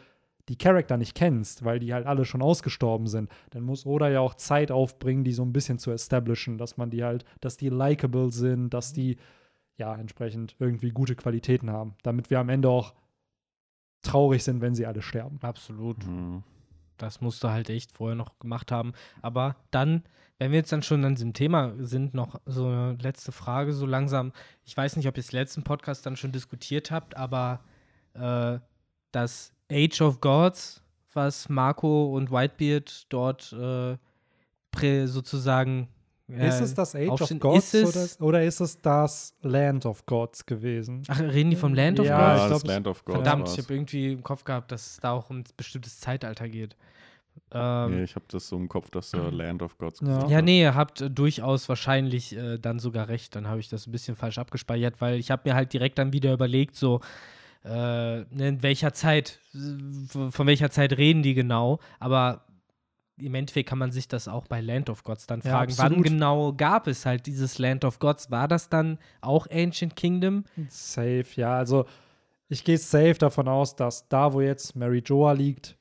die 0.48 0.56
Charakter 0.56 0.96
nicht 0.96 1.14
kennst, 1.14 1.64
weil 1.64 1.78
die 1.78 1.92
halt 1.92 2.06
alle 2.06 2.24
schon 2.24 2.42
ausgestorben 2.42 3.06
sind, 3.06 3.30
dann 3.50 3.62
muss 3.62 3.86
Oda 3.86 4.08
ja 4.08 4.20
auch 4.20 4.34
Zeit 4.34 4.70
aufbringen, 4.70 5.24
die 5.24 5.32
so 5.32 5.42
ein 5.42 5.52
bisschen 5.52 5.78
zu 5.78 5.90
establishen, 5.90 6.58
dass 6.58 6.76
man 6.76 6.90
die 6.90 7.04
halt, 7.04 7.24
dass 7.40 7.56
die 7.56 7.68
likable 7.68 8.32
sind, 8.32 8.70
dass 8.70 8.92
die 8.92 9.18
ja 9.76 9.94
entsprechend 9.94 10.56
irgendwie 10.58 10.90
gute 10.90 11.14
Qualitäten 11.14 11.70
haben, 11.70 11.94
damit 12.02 12.30
wir 12.30 12.40
am 12.40 12.48
Ende 12.48 12.68
auch 12.68 12.94
traurig 14.02 14.42
sind, 14.42 14.60
wenn 14.60 14.74
sie 14.74 14.86
alle 14.86 15.02
sterben. 15.02 15.38
Absolut. 15.42 16.04
Hm. 16.04 16.42
Das 16.96 17.20
musst 17.20 17.44
du 17.44 17.48
halt 17.48 17.70
echt 17.70 17.92
vorher 17.92 18.16
noch 18.16 18.38
gemacht 18.40 18.72
haben. 18.72 18.92
Aber 19.22 19.56
dann, 19.70 20.02
wenn 20.38 20.50
wir 20.50 20.58
jetzt 20.58 20.72
dann 20.72 20.82
schon 20.82 21.04
an 21.04 21.14
diesem 21.14 21.32
Thema 21.32 21.74
sind, 21.78 22.12
noch 22.14 22.40
so 22.44 22.66
eine 22.66 22.94
letzte 23.00 23.30
Frage, 23.30 23.72
so 23.72 23.86
langsam. 23.86 24.32
Ich 24.64 24.76
weiß 24.76 24.96
nicht, 24.96 25.06
ob 25.06 25.16
ihr 25.16 25.20
es 25.20 25.30
letzten 25.30 25.62
Podcast 25.62 26.04
dann 26.06 26.16
schon 26.16 26.32
diskutiert 26.32 26.90
habt, 26.90 27.16
aber 27.16 27.60
äh, 28.14 28.58
das 29.12 29.52
Age 29.70 30.00
of 30.02 30.20
Gods, 30.20 30.82
was 31.12 31.48
Marco 31.48 32.14
und 32.14 32.30
Whitebeard 32.30 33.06
dort 33.12 33.52
äh, 33.52 33.96
prä, 34.70 35.06
sozusagen 35.06 35.88
ist 36.28 36.60
es 36.60 36.74
das 36.74 36.94
Age 36.94 37.08
aufstehen. 37.08 37.38
of 37.38 37.42
Gods 37.42 37.74
Ist 37.74 37.74
es- 37.96 38.20
oder, 38.20 38.26
oder 38.28 38.44
ist 38.44 38.60
es 38.60 38.80
das 38.82 39.34
Land 39.40 39.86
of 39.86 40.04
Gods 40.04 40.44
gewesen? 40.44 41.02
Ach, 41.08 41.20
reden 41.20 41.50
die 41.50 41.56
vom 41.56 41.72
Land 41.72 42.00
of 42.00 42.06
Ja, 42.06 42.18
Ja, 42.18 42.34
Gods? 42.34 42.44
ich 42.44 42.62
das 42.62 42.74
Land 42.74 42.86
of 42.86 43.04
God. 43.04 43.14
Verdammt, 43.16 43.48
ich 43.48 43.58
habe 43.58 43.72
irgendwie 43.74 44.12
im 44.12 44.22
Kopf 44.22 44.44
gehabt, 44.44 44.70
dass 44.70 44.86
es 44.90 44.96
da 45.00 45.12
auch 45.12 45.30
um 45.30 45.38
ein 45.38 45.44
bestimmtes 45.56 45.98
Zeitalter 46.00 46.48
geht. 46.50 46.76
Ähm, 47.50 47.96
Nee, 47.96 48.02
ich 48.04 48.14
habe 48.14 48.26
das 48.28 48.46
so 48.48 48.56
im 48.56 48.68
Kopf, 48.68 48.90
dass 48.90 49.10
der 49.12 49.30
Land 49.32 49.62
of 49.62 49.78
Gods 49.78 50.00
Ja. 50.00 50.06
gesagt 50.06 50.30
Ja, 50.30 50.42
nee, 50.42 50.60
ihr 50.60 50.74
habt 50.74 51.00
äh, 51.00 51.10
durchaus 51.10 51.66
wahrscheinlich 51.70 52.36
äh, 52.36 52.58
dann 52.58 52.78
sogar 52.78 53.08
recht. 53.08 53.34
Dann 53.34 53.48
habe 53.48 53.60
ich 53.60 53.68
das 53.70 53.86
ein 53.86 53.92
bisschen 53.92 54.14
falsch 54.16 54.36
abgespeichert, 54.38 55.00
weil 55.00 55.18
ich 55.18 55.30
habe 55.30 55.48
mir 55.48 55.54
halt 55.54 55.72
direkt 55.72 55.98
dann 55.98 56.12
wieder 56.12 56.32
überlegt, 56.34 56.76
so 56.76 57.00
äh, 57.64 57.68
ne, 57.70 58.48
in 58.48 58.62
welcher 58.62 58.92
Zeit, 58.92 59.40
von 59.52 60.46
welcher 60.46 60.70
Zeit 60.70 60.96
reden 60.96 61.22
die 61.22 61.34
genau. 61.34 61.80
Aber 61.98 62.44
im 63.20 63.34
Endeffekt 63.34 63.68
kann 63.68 63.78
man 63.78 63.90
sich 63.90 64.08
das 64.08 64.28
auch 64.28 64.46
bei 64.46 64.60
Land 64.60 64.90
of 64.90 65.02
Gods 65.02 65.26
dann 65.26 65.40
Ja, 65.44 65.50
fragen. 65.50 65.72
Wann 65.76 65.86
absolut. 65.86 66.04
genau 66.06 66.52
gab 66.52 66.86
es 66.86 67.04
halt 67.04 67.26
dieses 67.26 67.58
Land 67.58 67.84
of 67.84 67.98
Gods? 67.98 68.30
War 68.30 68.48
das 68.48 68.68
dann 68.68 68.98
auch 69.20 69.46
Ancient 69.50 69.96
Kingdom? 69.96 70.44
Safe, 70.68 71.26
ja. 71.34 71.56
Also 71.56 71.86
ich 72.48 72.64
gehe 72.64 72.78
safe 72.78 73.14
davon 73.14 73.48
aus, 73.48 73.76
dass 73.76 74.08
da, 74.08 74.32
wo 74.32 74.40
jetzt 74.40 74.76
Mary 74.76 75.02
Joa 75.04 75.32
liegt, 75.32 75.76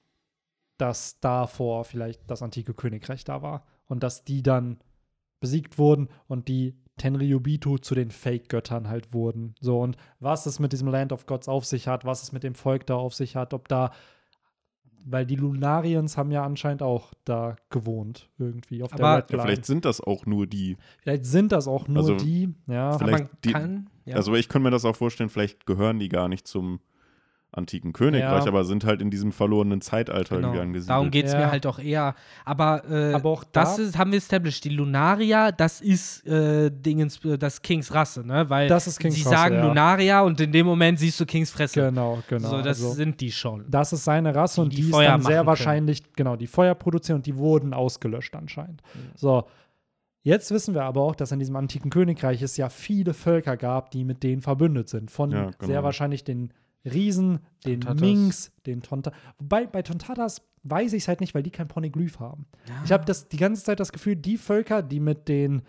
dass 0.78 1.20
davor 1.20 1.86
vielleicht 1.86 2.22
das 2.30 2.42
antike 2.42 2.74
Königreich 2.74 3.24
da 3.24 3.42
war. 3.42 3.66
Und 3.86 4.04
dass 4.04 4.24
die 4.24 4.44
dann 4.44 4.80
besiegt 5.40 5.78
wurden 5.78 6.10
und 6.28 6.48
die 6.48 6.76
Tenryubitu 6.98 7.78
zu 7.78 7.96
den 7.96 8.12
Fake-Göttern 8.12 8.90
halt 8.90 9.14
wurden. 9.14 9.56
So, 9.62 9.80
und 9.82 9.98
was 10.20 10.46
es 10.46 10.60
mit 10.60 10.74
diesem 10.74 10.88
Land 10.88 11.12
of 11.14 11.26
Gods 11.26 11.48
auf 11.48 11.66
sich 11.66 11.88
hat, 11.88 12.06
was 12.06 12.24
es 12.24 12.32
mit 12.32 12.44
dem 12.44 12.56
Volk 12.56 12.86
da 12.88 12.96
auf 12.96 13.14
sich 13.14 13.36
hat, 13.36 13.54
ob 13.54 13.68
da, 13.68 13.92
weil 15.06 15.26
die 15.26 15.36
Lunarians 15.36 16.18
haben 16.18 16.32
ja 16.32 16.44
anscheinend 16.44 16.82
auch 16.84 17.14
da 17.24 17.56
gewohnt, 17.70 18.30
irgendwie 18.38 18.84
auf 18.84 18.92
Aber- 18.94 19.02
der 19.02 19.18
Red 19.24 19.32
Ja, 19.32 19.42
vielleicht 19.42 19.66
sind 19.66 19.86
das 19.86 20.02
auch 20.02 20.26
nur 20.26 20.48
die. 20.48 20.76
Vielleicht 21.02 21.26
sind 21.26 21.52
das 21.52 21.68
auch 21.68 21.88
nur 21.88 21.98
Also, 21.98 22.16
die, 22.16 22.54
ja. 22.68 22.90
Aber 22.90 23.00
Vielleicht 23.00 23.24
man 23.24 23.38
die- 23.46 23.52
kann. 23.54 23.90
Ja. 24.06 24.16
Also 24.16 24.36
ich 24.36 24.50
kann 24.50 24.62
mir 24.64 24.72
das 24.72 24.84
auch 24.86 24.96
vorstellen, 24.96 25.30
vielleicht 25.30 25.66
gehören 25.66 26.00
die 26.00 26.10
gar 26.10 26.28
nicht 26.28 26.48
zum 26.48 26.80
antiken 27.54 27.94
Königreich, 27.94 28.44
Ja. 28.44 28.48
aber 28.52 28.66
sind 28.66 28.84
halt 28.84 29.02
in 29.02 29.10
diesem 29.10 29.32
verlorenen 29.32 29.82
Zeitalter 29.82 30.36
Genau. 30.36 30.50
irgendwie 30.50 30.62
angesiedelt. 30.62 30.90
Darum 30.90 31.12
geht 31.12 31.26
es 31.28 31.34
Ja. 31.34 31.40
mir 31.40 31.52
halt 31.52 31.66
auch 31.66 31.80
eher. 31.80 32.14
Aber, 32.46 32.84
äh, 32.90 33.14
Aber 33.14 33.30
auch 33.30 33.44
das 33.46 33.78
da- 33.78 33.82
ist, 33.84 33.98
haben 33.98 34.12
wir 34.12 34.18
established. 34.18 34.64
Die 34.66 34.70
Lunaria, 34.70 35.52
das 35.52 35.80
ist 35.82 36.28
äh, 36.28 36.70
Dingens, 36.70 37.24
äh, 37.26 37.38
das 37.38 37.62
Kings 37.62 37.94
Rasse, 37.94 38.26
ne? 38.28 38.50
Weil 38.50 38.68
Das 38.68 38.86
ist 38.86 39.00
Kings 39.00 39.16
sie 39.16 39.24
Rasse, 39.24 39.36
sagen 39.36 39.56
ja. 39.56 39.68
Lunaria 39.68 40.22
und 40.22 40.40
in 40.42 40.52
dem 40.52 40.66
Moment 40.66 41.00
siehst 41.00 41.20
du 41.20 41.26
Kings 41.26 41.50
Fresse. 41.50 41.82
Genau, 41.82 42.20
genau. 42.28 42.50
So, 42.50 42.58
das 42.58 42.84
also, 42.84 42.92
sind 42.92 43.22
die 43.22 43.32
schon. 43.32 43.66
das 43.70 43.94
ist 43.94 44.04
seine 44.04 44.36
Rasse 44.36 44.62
und 44.62 44.74
die 44.74 44.78
die, 44.78 44.82
ist 44.84 44.92
Feuer 44.92 45.08
dann 45.12 45.22
sehr 45.22 45.38
machen 45.38 45.48
wahrscheinlich, 45.48 46.04
genau, 46.14 46.36
die 46.36 46.48
Feuer 46.48 46.76
produzieren 46.76 47.16
und 47.18 47.26
die 47.26 47.38
wurden 47.38 47.74
ausgelöscht 47.74 48.36
anscheinend. 48.36 48.82
So, 49.16 49.46
jetzt 50.22 50.52
wissen 50.52 50.74
wir 50.76 50.84
aber 50.84 51.02
auch, 51.02 51.16
dass 51.16 51.32
in 51.32 51.40
diesem 51.40 51.56
antiken 51.56 51.90
Königreich 51.90 52.42
es 52.42 52.58
ja 52.58 52.68
viele 52.70 53.14
Völker 53.14 53.56
gab, 53.58 53.90
die 53.92 54.04
mit 54.04 54.22
denen 54.22 54.42
verbündet 54.42 54.90
sind. 54.90 55.10
Von 55.10 55.32
Ja, 55.32 55.46
genau. 55.46 55.66
sehr 55.66 55.84
wahrscheinlich 55.84 56.24
den 56.26 56.52
Riesen, 56.86 57.40
den 57.66 57.82
Tontatas. 57.82 58.02
Minks, 58.02 58.52
den 58.66 58.82
Tontatas. 58.82 59.20
Wobei 59.40 59.66
bei 59.66 59.82
Tontatas 59.82 60.42
weiß 60.64 60.94
ich 60.94 61.04
es 61.04 61.08
halt 61.08 61.22
nicht, 61.22 61.34
weil 61.36 61.44
die 61.44 61.50
kein 61.52 61.68
Poneglyph 61.68 62.20
haben. 62.20 62.46
Ich 62.86 62.92
habe 62.92 63.06
das 63.06 63.28
die 63.30 63.38
ganze 63.38 63.64
Zeit 63.64 63.80
das 63.80 63.92
Gefühl, 63.92 64.16
die 64.16 64.38
Völker, 64.38 64.82
die 64.82 65.00
mit 65.00 65.28
den 65.28 65.62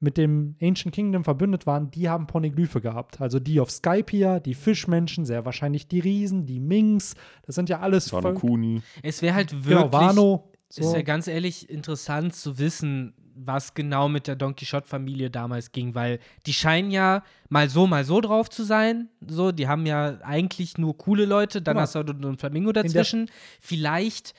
mit 0.00 0.16
dem 0.16 0.56
Ancient 0.60 0.92
Kingdom 0.92 1.22
verbündet 1.22 1.64
waren, 1.64 1.92
die 1.92 2.08
haben 2.08 2.26
Poneglyphe 2.26 2.80
gehabt. 2.80 3.20
Also 3.20 3.38
die 3.38 3.60
auf 3.60 3.70
Skypia, 3.70 4.40
die 4.40 4.54
Fischmenschen, 4.54 5.24
sehr 5.24 5.44
wahrscheinlich 5.44 5.86
die 5.86 6.00
Riesen, 6.00 6.44
die 6.44 6.58
Minks. 6.58 7.14
Das 7.46 7.54
sind 7.54 7.68
ja 7.68 7.78
alles 7.78 8.12
Wano 8.12 8.30
Völker. 8.30 8.40
Kuni. 8.40 8.82
Es 9.04 9.22
wäre 9.22 9.36
halt 9.36 9.52
wirklich. 9.52 9.78
Genau, 9.78 9.92
Wano. 9.92 10.50
Es 10.68 10.76
So. 10.76 10.92
wäre 10.92 11.04
ganz 11.04 11.28
ehrlich 11.28 11.70
interessant 11.70 12.34
zu 12.34 12.58
wissen, 12.58 13.14
was 13.34 13.74
genau 13.74 14.08
mit 14.08 14.26
der 14.26 14.36
Don 14.36 14.54
Quixote-Familie 14.54 15.30
damals 15.30 15.72
ging, 15.72 15.94
weil 15.94 16.18
die 16.46 16.52
scheinen 16.52 16.90
ja 16.90 17.22
mal 17.48 17.68
so, 17.68 17.86
mal 17.86 18.04
so 18.04 18.20
drauf 18.20 18.50
zu 18.50 18.62
sein. 18.64 19.08
So, 19.26 19.52
die 19.52 19.68
haben 19.68 19.86
ja 19.86 20.18
eigentlich 20.22 20.78
nur 20.78 20.96
coole 20.98 21.24
Leute, 21.24 21.62
dann 21.62 21.74
Genau. 21.74 21.82
hast 21.82 21.94
du 21.94 22.00
einen 22.00 22.38
Flamingo 22.38 22.72
dazwischen. 22.72 23.30
Vielleicht 23.60 24.34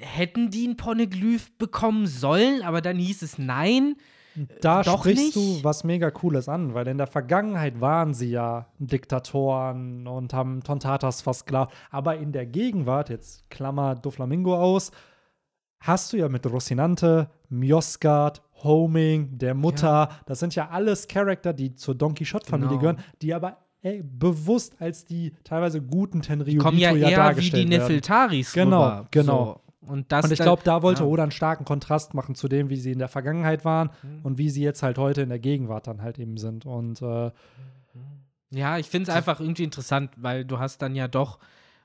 hätten 0.00 0.50
die 0.50 0.66
ein 0.68 0.76
Poneglyph 0.76 1.50
bekommen 1.58 2.06
sollen, 2.06 2.62
aber 2.62 2.80
dann 2.80 2.96
hieß 2.98 3.22
es 3.22 3.38
nein. 3.38 3.96
Da 4.60 4.82
Doch 4.82 4.98
sprichst 5.00 5.34
du 5.34 5.40
nicht? 5.40 5.64
was 5.64 5.82
mega 5.82 6.10
Cooles 6.10 6.46
an, 6.48 6.74
weil 6.74 6.86
in 6.88 6.98
der 6.98 7.06
Vergangenheit 7.06 7.80
waren 7.80 8.12
sie 8.12 8.30
ja 8.30 8.66
Diktatoren 8.78 10.06
und 10.06 10.34
haben 10.34 10.62
Tontatas 10.62 11.22
versklavt. 11.22 11.74
Aber 11.90 12.16
in 12.18 12.32
der 12.32 12.44
Gegenwart, 12.44 13.08
jetzt 13.08 13.48
Klammer 13.48 13.94
Doflamingo 13.94 14.54
aus, 14.54 14.90
hast 15.80 16.12
du 16.12 16.18
ja 16.18 16.28
mit 16.28 16.46
Rocinante, 16.46 17.30
Miosgard, 17.48 18.42
Homing, 18.62 19.36
der 19.38 19.54
Mutter, 19.54 20.08
das 20.26 20.38
sind 20.40 20.54
ja 20.54 20.68
alles 20.70 21.06
Charakter, 21.08 21.52
die 21.52 21.74
zur 21.74 21.94
Don 21.94 22.14
Quixote-Familie 22.14 22.70
Genau. 22.78 22.80
gehören, 22.80 22.98
die 23.22 23.34
aber 23.34 23.58
ey, 23.82 24.02
bewusst 24.02 24.74
als 24.80 25.04
die 25.04 25.32
teilweise 25.44 25.80
guten 25.80 26.22
Tenryubito 26.22 26.62
Kommen 26.64 26.78
ja 26.78 26.90
eher 26.90 26.96
wie 26.96 27.04
die 27.10 27.14
dargestellt. 27.14 27.68
Nefeltaris 27.68 28.52
Genau, 28.52 28.82
rüber. 28.82 29.06
genau. 29.10 29.44
So. 29.44 29.60
Und, 29.92 30.12
Und 30.12 30.32
ich 30.32 30.40
glaube, 30.40 30.62
da 30.64 30.82
wollte 30.82 31.02
ja. 31.04 31.08
Oda 31.08 31.22
einen 31.22 31.30
starken 31.30 31.64
Kontrast 31.64 32.12
machen 32.12 32.34
zu 32.34 32.48
dem, 32.48 32.70
wie 32.70 32.76
sie 32.76 32.90
in 32.90 32.98
der 32.98 33.06
Vergangenheit 33.06 33.64
waren 33.64 33.90
Mhm. 34.02 34.20
und 34.24 34.38
wie 34.38 34.50
sie 34.50 34.62
jetzt 34.62 34.82
halt 34.82 34.98
heute 34.98 35.22
in 35.22 35.28
der 35.28 35.38
Gegenwart 35.38 35.86
dann 35.86 36.02
halt 36.02 36.18
eben 36.18 36.38
sind. 36.38 36.66
Und 36.66 37.00
äh, 37.02 37.30
Ja, 38.50 38.78
ich 38.78 38.86
finde 38.88 39.10
es 39.10 39.16
einfach 39.16 39.38
irgendwie 39.40 39.64
interessant, 39.64 40.10
weil 40.16 40.44
du 40.44 40.58
hast 40.58 40.80
dann 40.82 40.94
ja 40.96 41.06
doch 41.08 41.38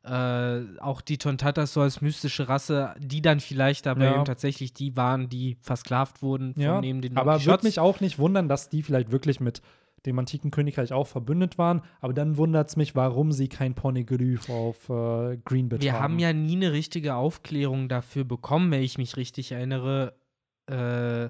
äh, 0.04 0.80
auch 0.80 1.02
die 1.02 1.18
Tontatas 1.18 1.74
so 1.74 1.82
als 1.82 2.02
mystische 2.02 2.50
Rasse, 2.50 2.96
die 3.00 3.22
dann 3.22 3.40
vielleicht 3.40 3.86
aber 3.88 4.06
Ja. 4.06 4.16
eben 4.16 4.26
tatsächlich 4.26 4.74
die 4.74 4.96
waren, 4.98 5.30
die 5.30 5.58
versklavt 5.62 6.22
wurden 6.24 6.54
von 6.56 6.64
ja, 6.64 6.82
neben 6.82 7.02
den 7.02 7.16
aber 7.18 7.46
würde 7.46 7.66
mich 7.66 7.80
auch 7.80 8.00
nicht 8.00 8.18
wundern, 8.18 8.50
dass 8.50 8.70
die 8.70 8.82
vielleicht 8.84 9.12
wirklich 9.12 9.40
mit 9.40 9.62
dem 10.08 10.18
antiken 10.18 10.50
Königreich 10.50 10.94
auch 10.94 11.06
verbündet 11.06 11.60
waren. 11.60 11.84
Aber 12.00 12.14
dann 12.14 12.36
wundert 12.38 12.70
es 12.70 12.76
mich, 12.76 12.96
warum 12.96 13.32
sie 13.32 13.48
kein 13.48 13.76
Poneglyph 13.76 14.50
auf 14.50 14.90
äh, 14.90 15.38
Greenbit 15.46 15.84
Wir 15.84 15.94
haben. 15.94 16.02
haben 16.04 16.20
ja 16.20 16.34
nie 16.34 16.56
eine 16.56 16.72
richtige 16.72 17.14
Aufklärung 17.14 17.88
dafür 17.88 18.24
bekommen, 18.24 18.72
wenn 18.72 18.82
ich 18.82 18.98
mich 18.98 19.16
richtig 19.18 19.52
erinnere. 19.52 20.16
Äh, 20.66 21.30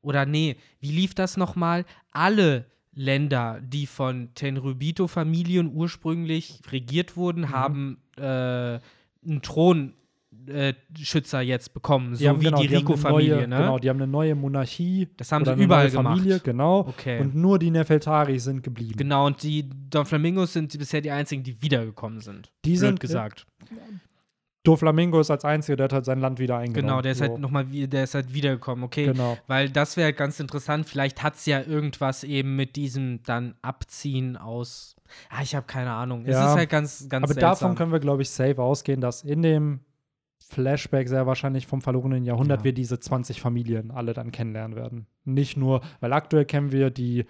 oder 0.00 0.24
nee, 0.24 0.56
wie 0.80 0.92
lief 0.92 1.14
das 1.14 1.36
nochmal? 1.36 1.84
Alle 2.12 2.64
Länder, 2.94 3.60
die 3.62 3.86
von 3.86 4.30
Tenrubito-Familien 4.34 5.70
ursprünglich 5.74 6.60
regiert 6.70 7.12
Mhm. 7.12 7.20
wurden, 7.20 7.50
haben 7.50 7.98
äh, 8.18 8.78
einen 9.26 9.42
Thronschützer 9.42 11.40
jetzt 11.40 11.74
bekommen, 11.74 12.14
so 12.14 12.28
haben, 12.28 12.40
wie 12.40 12.44
genau, 12.44 12.60
die 12.60 12.66
Rico-Familie, 12.66 13.48
ne? 13.48 13.56
Genau, 13.56 13.78
die 13.78 13.88
haben 13.88 13.96
eine 13.96 14.06
neue 14.06 14.34
Monarchie. 14.34 15.08
Das 15.16 15.32
haben 15.32 15.44
sie 15.44 15.52
überall 15.52 15.90
Familie, 15.90 16.24
gemacht. 16.24 16.44
genau. 16.44 16.80
Okay. 16.80 17.20
Und 17.20 17.34
nur 17.34 17.58
die 17.58 17.70
Nefeltari 17.70 18.38
sind 18.38 18.62
geblieben. 18.62 18.96
Genau, 18.96 19.26
und 19.26 19.42
die 19.42 19.68
Don 19.90 20.06
Flamingos 20.06 20.52
sind 20.52 20.76
bisher 20.78 21.00
die 21.00 21.10
einzigen, 21.10 21.42
die 21.42 21.60
wiedergekommen 21.62 22.20
sind. 22.20 22.50
Die 22.64 22.70
Blöd 22.70 22.80
sind 22.80 23.00
gesagt. 23.00 23.46
Doflamingo 24.66 25.20
ist 25.20 25.30
als 25.30 25.44
einziger, 25.44 25.76
der 25.76 25.84
hat 25.84 25.92
halt 25.92 26.04
sein 26.04 26.18
Land 26.18 26.40
wieder 26.40 26.56
eingenommen. 26.56 26.88
Genau, 26.88 27.00
der 27.00 27.12
ist 27.12 27.18
so. 27.18 27.24
halt 27.24 27.38
nochmal, 27.38 27.66
der 27.66 28.02
ist 28.02 28.14
halt 28.14 28.34
wiedergekommen, 28.34 28.84
okay. 28.84 29.06
Genau. 29.06 29.38
Weil 29.46 29.70
das 29.70 29.96
wäre 29.96 30.12
ganz 30.12 30.40
interessant. 30.40 30.88
Vielleicht 30.88 31.22
hat 31.22 31.36
es 31.36 31.46
ja 31.46 31.62
irgendwas 31.62 32.24
eben 32.24 32.56
mit 32.56 32.74
diesem 32.74 33.22
dann 33.22 33.54
Abziehen 33.62 34.36
aus. 34.36 34.95
Ah, 35.30 35.42
ich 35.42 35.54
habe 35.54 35.66
keine 35.66 35.90
Ahnung. 35.92 36.22
Es 36.26 36.34
Ja, 36.34 36.50
ist 36.52 36.56
halt 36.56 36.70
ganz, 36.70 37.08
ganz 37.08 37.24
Aber 37.24 37.34
seltsam. 37.34 37.50
davon 37.50 37.74
können 37.76 37.92
wir, 37.92 38.00
glaube 38.00 38.22
ich, 38.22 38.30
safe 38.30 38.60
ausgehen, 38.62 39.00
dass 39.00 39.22
in 39.24 39.42
dem 39.42 39.80
Flashback 40.48 41.08
sehr 41.08 41.26
wahrscheinlich 41.26 41.66
vom 41.66 41.80
verlorenen 41.82 42.24
Jahrhundert 42.24 42.60
Ja. 42.60 42.64
wir 42.64 42.72
diese 42.72 43.00
20 43.00 43.40
Familien 43.40 43.90
alle 43.90 44.12
dann 44.12 44.30
kennenlernen 44.30 44.76
werden. 44.76 45.06
Nicht 45.24 45.56
nur, 45.56 45.80
weil 46.00 46.12
aktuell 46.12 46.44
kennen 46.44 46.70
wir 46.72 46.90
die, 46.90 47.24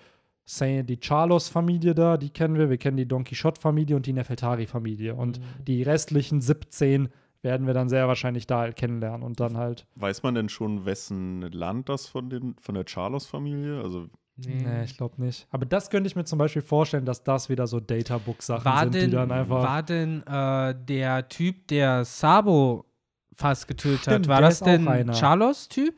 die 0.60 0.98
Charlos-Familie 1.02 1.94
da, 1.94 2.16
die 2.18 2.30
kennen 2.30 2.56
wir, 2.58 2.68
wir 2.70 2.76
kennen 2.78 2.96
die 2.96 3.08
Don 3.08 3.24
Quixote-Familie 3.24 3.96
und 3.96 4.06
die 4.06 4.12
Nefeltari-Familie. 4.12 5.14
Und 5.14 5.38
Mhm. 5.40 5.64
die 5.64 5.82
restlichen 5.82 6.40
17 6.40 7.08
werden 7.42 7.66
wir 7.66 7.74
dann 7.74 7.88
sehr 7.88 8.06
wahrscheinlich 8.08 8.46
da 8.46 8.58
halt 8.60 8.76
kennenlernen 8.76 9.22
und 9.22 9.40
dann 9.40 9.56
halt. 9.56 9.86
Weiß 9.94 10.22
man 10.22 10.34
denn 10.34 10.48
schon, 10.48 10.84
wessen 10.84 11.42
Land 11.52 11.88
das 11.88 12.06
von, 12.06 12.28
den, 12.28 12.56
von 12.60 12.74
der 12.74 12.84
Charlos-Familie? 12.86 13.80
Also, 13.82 14.06
Nee. 14.36 14.62
Nee, 14.62 14.84
ich 14.84 14.96
glaube 14.96 15.22
nicht. 15.22 15.46
Aber 15.50 15.64
das 15.64 15.88
könnte 15.88 16.08
ich 16.08 16.16
mir 16.16 16.24
zum 16.24 16.38
Beispiel 16.38 16.62
vorstellen, 16.62 17.06
dass 17.06 17.24
das 17.24 17.48
wieder 17.48 17.66
so 17.66 17.80
Databook-Sachen 17.80 18.78
sind, 18.80 18.94
denn, 18.94 19.10
die 19.10 19.16
dann 19.16 19.32
einfach. 19.32 19.62
war 19.62 19.82
denn 19.82 20.22
äh, 20.26 20.74
der 20.84 21.28
Typ, 21.28 21.68
der 21.68 22.04
Sabo 22.04 22.84
fast 23.34 23.66
getötet 23.66 24.02
Stimmt, 24.02 24.26
hat, 24.26 24.28
war 24.28 24.40
das 24.42 24.60
denn. 24.60 25.12
Charlos-Typ? 25.14 25.94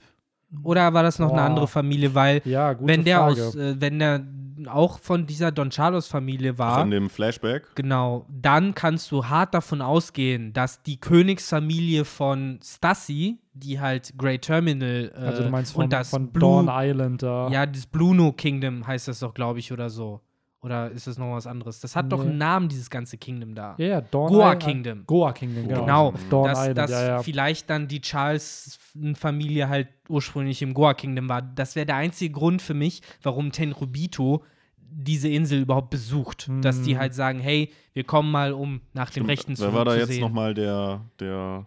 Oder 0.63 0.93
war 0.95 1.03
das 1.03 1.19
noch 1.19 1.29
eine 1.31 1.41
Boah. 1.41 1.47
andere 1.47 1.69
Familie? 1.69 2.15
Weil, 2.15 2.41
ja, 2.45 2.73
gute 2.73 2.89
wenn 2.89 3.05
der 3.05 3.19
Frage. 3.19 3.47
aus, 3.47 3.55
äh, 3.55 3.81
wenn 3.81 3.99
der 3.99 4.25
auch 4.67 4.99
von 4.99 5.27
dieser 5.27 5.53
Don 5.53 5.71
Charlos-Familie 5.71 6.59
war, 6.59 6.81
von 6.81 6.91
dem 6.91 7.11
Flashback? 7.11 7.75
Genau, 7.75 8.27
dann 8.29 8.75
kannst 8.75 9.13
du 9.13 9.27
hart 9.27 9.55
davon 9.55 9.81
ausgehen, 9.81 10.53
dass 10.53 10.83
die 10.83 10.99
Königsfamilie 10.99 12.05
von 12.05 12.59
Stassi, 12.63 13.39
die 13.53 13.79
halt 13.79 14.15
Great 14.19 14.43
Terminal 14.43 15.13
äh, 15.15 15.19
also 15.19 15.43
du 15.45 15.51
meinst 15.51 15.75
von, 15.75 15.85
und 15.85 15.93
das 15.93 16.11
von 16.11 16.31
Blue, 16.31 16.65
Dawn 16.65 16.69
Island 16.71 17.23
da. 17.23 17.49
ja, 17.51 17.67
das 17.67 17.87
Bluno 17.87 18.33
Kingdom 18.33 18.87
heißt 18.87 19.09
das 19.09 19.21
doch, 19.21 19.35
glaube 19.35 19.59
ich, 19.59 19.73
oder 19.73 19.91
so. 19.91 20.21
Oder 20.61 20.91
ist 20.91 21.07
das 21.07 21.19
noch 21.19 21.33
was 21.35 21.47
anderes? 21.47 21.79
Das 21.79 21.95
hat 21.95 22.11
doch 22.11 22.23
Nee. 22.25 22.31
einen 22.31 22.39
Namen, 22.39 22.69
dieses 22.69 22.91
ganze 22.91 23.17
Kingdom 23.17 23.55
da. 23.55 23.77
Ja, 23.79 23.87
ja, 23.87 24.01
Dawn 24.01 24.29
Goa 24.29 24.47
Island- 24.55 24.63
Kingdom. 24.65 25.07
Goa 25.07 25.33
Kingdom, 25.33 25.69
genau. 25.69 25.81
Genau, 25.83 26.07
Auf 26.09 26.29
Dawn 26.29 26.45
dass, 26.49 26.59
Island, 26.59 26.79
dass 26.79 26.91
ja, 26.91 27.07
ja. 27.07 27.23
vielleicht 27.23 27.71
dann 27.71 27.87
die 27.87 28.01
Charles-Familie 28.01 29.69
halt 29.69 29.89
ursprünglich 30.09 30.61
im 30.63 30.75
Goa 30.75 30.95
Kingdom 30.95 31.29
war. 31.29 31.43
Das 31.43 31.77
wäre 31.77 31.87
der 31.87 31.97
einzige 31.97 32.33
Grund 32.33 32.61
für 32.63 32.75
mich, 32.75 33.03
warum 33.23 33.53
Tenrubito 33.53 34.43
diese 34.91 35.29
Insel 35.29 35.61
überhaupt 35.61 35.91
besucht. 35.91 36.51
Dass 36.63 36.83
die 36.83 36.95
Hm. 36.95 36.99
halt 36.99 37.15
sagen, 37.15 37.39
hey, 37.41 37.71
wir 37.93 38.05
kommen 38.05 38.31
mal, 38.33 38.53
um 38.53 38.81
nach 38.95 39.11
dem 39.11 39.27
Rechten 39.27 39.55
zu 39.55 39.63
Wer 39.65 39.75
war 39.75 39.85
da 39.85 39.95
jetzt 39.97 40.09
sehen. 40.09 40.21
nochmal 40.23 40.55
der, 40.55 41.03
der, 41.21 41.67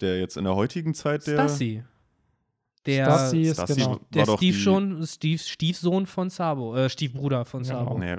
der 0.00 0.20
jetzt 0.20 0.36
in 0.36 0.44
der 0.44 0.54
heutigen 0.54 0.94
Zeit 0.94 1.26
der. 1.26 1.34
Stassi. 1.34 1.82
Der, 2.86 3.04
Stassi 3.06 3.40
ist 3.42 3.54
Stassi 3.56 3.74
genau. 3.76 3.90
war 3.92 4.00
der 4.12 4.26
doch 4.26 4.36
Steve 4.36 4.52
die- 4.56 4.60
schon, 4.62 5.06
Steve, 5.06 5.38
Stiefsohn 5.38 6.06
von 6.06 6.30
Sabo, 6.30 6.76
äh, 6.76 6.88
Stiefbruder 6.90 7.44
von 7.44 7.62
Genau. 7.62 7.78
Sabo. 7.84 7.98
Nee, 7.98 8.16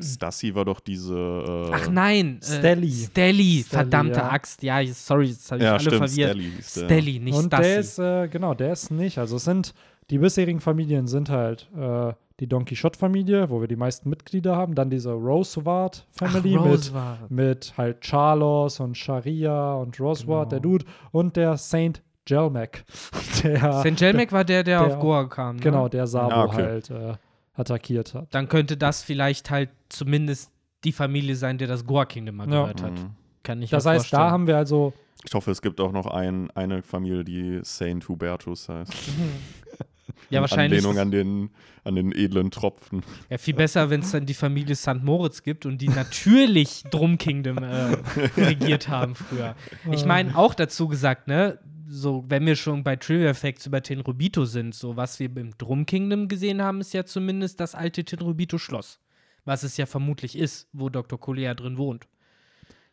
Stassi 0.00 0.54
war 0.54 0.64
doch 0.64 0.80
diese. 0.80 1.14
Äh, 1.16 1.72
Ach 1.74 1.88
nein, 1.90 2.38
Stelly. 2.42 2.88
Äh, 2.88 3.06
Stelly, 3.06 3.64
verdammte 3.68 4.20
ja. 4.20 4.30
Axt. 4.30 4.62
Ja, 4.62 4.80
sorry, 4.86 5.26
jetzt 5.26 5.50
habe 5.50 5.58
ich 5.60 5.64
ja, 5.64 5.70
alle 5.72 5.80
stimmt, 5.80 5.96
verwirrt. 5.96 6.30
Stelly. 6.36 6.52
Stelly, 6.86 7.18
nicht 7.20 7.34
Und 7.36 7.46
Stassi. 7.46 7.62
der 7.62 7.78
ist, 7.80 7.98
äh, 7.98 8.28
genau, 8.28 8.54
der 8.54 8.72
ist 8.72 8.90
nicht. 8.90 9.18
Also 9.18 9.36
es 9.36 9.44
sind, 9.44 9.74
die 10.10 10.18
bisherigen 10.18 10.60
Familien 10.60 11.06
sind 11.08 11.30
halt 11.30 11.68
äh, 11.76 12.12
die 12.40 12.46
Don 12.46 12.64
Quixote-Familie, 12.64 13.50
wo 13.50 13.60
wir 13.60 13.66
die 13.66 13.74
meisten 13.74 14.08
Mitglieder 14.08 14.54
haben, 14.54 14.76
dann 14.76 14.90
diese 14.90 15.10
Roseward 15.12 16.06
Family 16.12 16.56
Ach, 16.56 16.64
mit, 16.64 16.92
mit 17.30 17.74
halt 17.76 18.00
Charlos 18.04 18.78
und 18.78 18.96
Sharia 18.96 19.74
und 19.74 19.98
Roseward, 19.98 20.50
Genau. 20.50 20.50
der 20.50 20.60
Dude, 20.60 20.84
und 21.10 21.34
der 21.36 21.56
Saint 21.56 22.00
Jelmac, 22.28 22.84
der, 23.42 23.80
St. 23.80 24.00
Jelmac 24.00 24.32
war 24.32 24.44
der, 24.44 24.62
der, 24.64 24.80
der 24.80 24.86
auf 24.86 24.98
Goa 25.00 25.24
kam. 25.26 25.56
Ne? 25.56 25.62
genau, 25.62 25.88
der 25.88 26.06
Sabo 26.06 26.30
Ah, 26.34 26.44
okay. 26.44 26.62
halt 26.62 26.90
äh, 26.90 27.14
attackiert 27.54 28.14
hat. 28.14 28.28
Dann 28.34 28.48
könnte 28.48 28.76
das 28.76 29.02
vielleicht 29.02 29.50
halt 29.50 29.70
zumindest 29.88 30.50
die 30.84 30.92
Familie 30.92 31.34
sein, 31.36 31.58
der 31.58 31.66
das 31.68 31.84
Goa 31.86 32.04
Kingdom 32.04 32.36
mal 32.36 32.48
Ja. 32.50 32.62
gehört 32.62 32.82
hat. 32.82 32.92
Mhm. 32.92 33.10
Kann 33.42 33.62
ich 33.62 33.70
Das 33.70 33.86
heißt, 33.86 34.06
vorstellen. 34.06 34.22
da 34.22 34.30
haben 34.30 34.46
wir 34.46 34.56
also, 34.56 34.92
Ich 35.24 35.34
hoffe, 35.34 35.50
es 35.50 35.62
gibt 35.62 35.80
auch 35.80 35.92
noch 35.92 36.06
ein, 36.06 36.50
eine 36.52 36.82
Familie, 36.82 37.24
die 37.24 37.60
Saint 37.62 38.08
Hubertus 38.08 38.68
heißt. 38.68 38.92
ja, 40.30 40.38
In 40.38 40.42
wahrscheinlich. 40.42 40.84
Anlehnung 40.84 40.98
an 41.00 41.10
den, 41.10 41.50
an 41.84 41.94
den 41.94 42.12
edlen 42.12 42.50
Tropfen. 42.50 43.02
Ja, 43.30 43.38
viel 43.38 43.54
besser, 43.54 43.90
wenn 43.90 44.00
es 44.00 44.10
dann 44.12 44.26
die 44.26 44.34
Familie 44.34 44.74
St. 44.76 45.02
Moritz 45.02 45.42
gibt 45.42 45.66
und 45.66 45.78
die 45.78 45.88
natürlich 45.88 46.84
Drum 46.90 47.16
Kingdom 47.18 47.58
äh, 47.58 47.96
regiert 48.36 48.88
haben 48.88 49.14
früher. 49.14 49.54
Ich 49.90 50.04
meine, 50.04 50.36
auch 50.36 50.54
dazu 50.54 50.86
gesagt, 50.88 51.26
ne, 51.28 51.58
so, 51.88 52.24
wenn 52.28 52.44
wir 52.46 52.54
schon 52.56 52.84
bei 52.84 52.96
Trivia 52.96 53.32
Facts 53.34 53.66
über 53.66 53.82
Tenrubito 53.82 54.44
sind, 54.44 54.74
so 54.74 54.96
was 54.96 55.18
wir 55.18 55.34
im 55.36 55.56
Drum 55.56 55.86
Kingdom 55.86 56.28
gesehen 56.28 56.60
haben, 56.62 56.80
ist 56.80 56.92
ja 56.94 57.04
zumindest 57.04 57.60
das 57.60 57.74
alte 57.74 58.04
Tenrubito-Schloss. 58.04 58.98
Was 59.44 59.62
es 59.62 59.76
ja 59.78 59.86
vermutlich 59.86 60.36
ist, 60.36 60.68
wo 60.72 60.90
Dr. 60.90 61.18
Colea 61.18 61.54
drin 61.54 61.78
wohnt. 61.78 62.06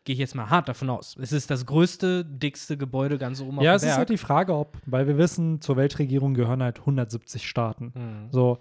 Gehe 0.04 0.14
ich 0.14 0.18
jetzt 0.20 0.34
mal 0.34 0.48
hart 0.48 0.68
davon 0.68 0.88
aus. 0.88 1.16
Es 1.20 1.32
ist 1.32 1.50
das 1.50 1.66
größte, 1.66 2.24
dickste 2.24 2.76
Gebäude 2.78 3.18
ganz 3.18 3.40
oben 3.40 3.60
ja, 3.60 3.72
auf 3.72 3.76
es 3.76 3.82
dem 3.82 3.88
ist 3.90 3.96
halt 3.96 4.08
Berg. 4.08 4.18
die 4.20 4.24
Frage, 4.24 4.54
ob, 4.54 4.78
weil 4.86 5.06
wir 5.08 5.18
wissen, 5.18 5.60
zur 5.60 5.76
Weltregierung 5.76 6.32
gehören 6.34 6.62
halt 6.62 6.78
170 6.78 7.46
Staaten. 7.46 7.92
Mhm. 7.94 8.28
So, 8.30 8.58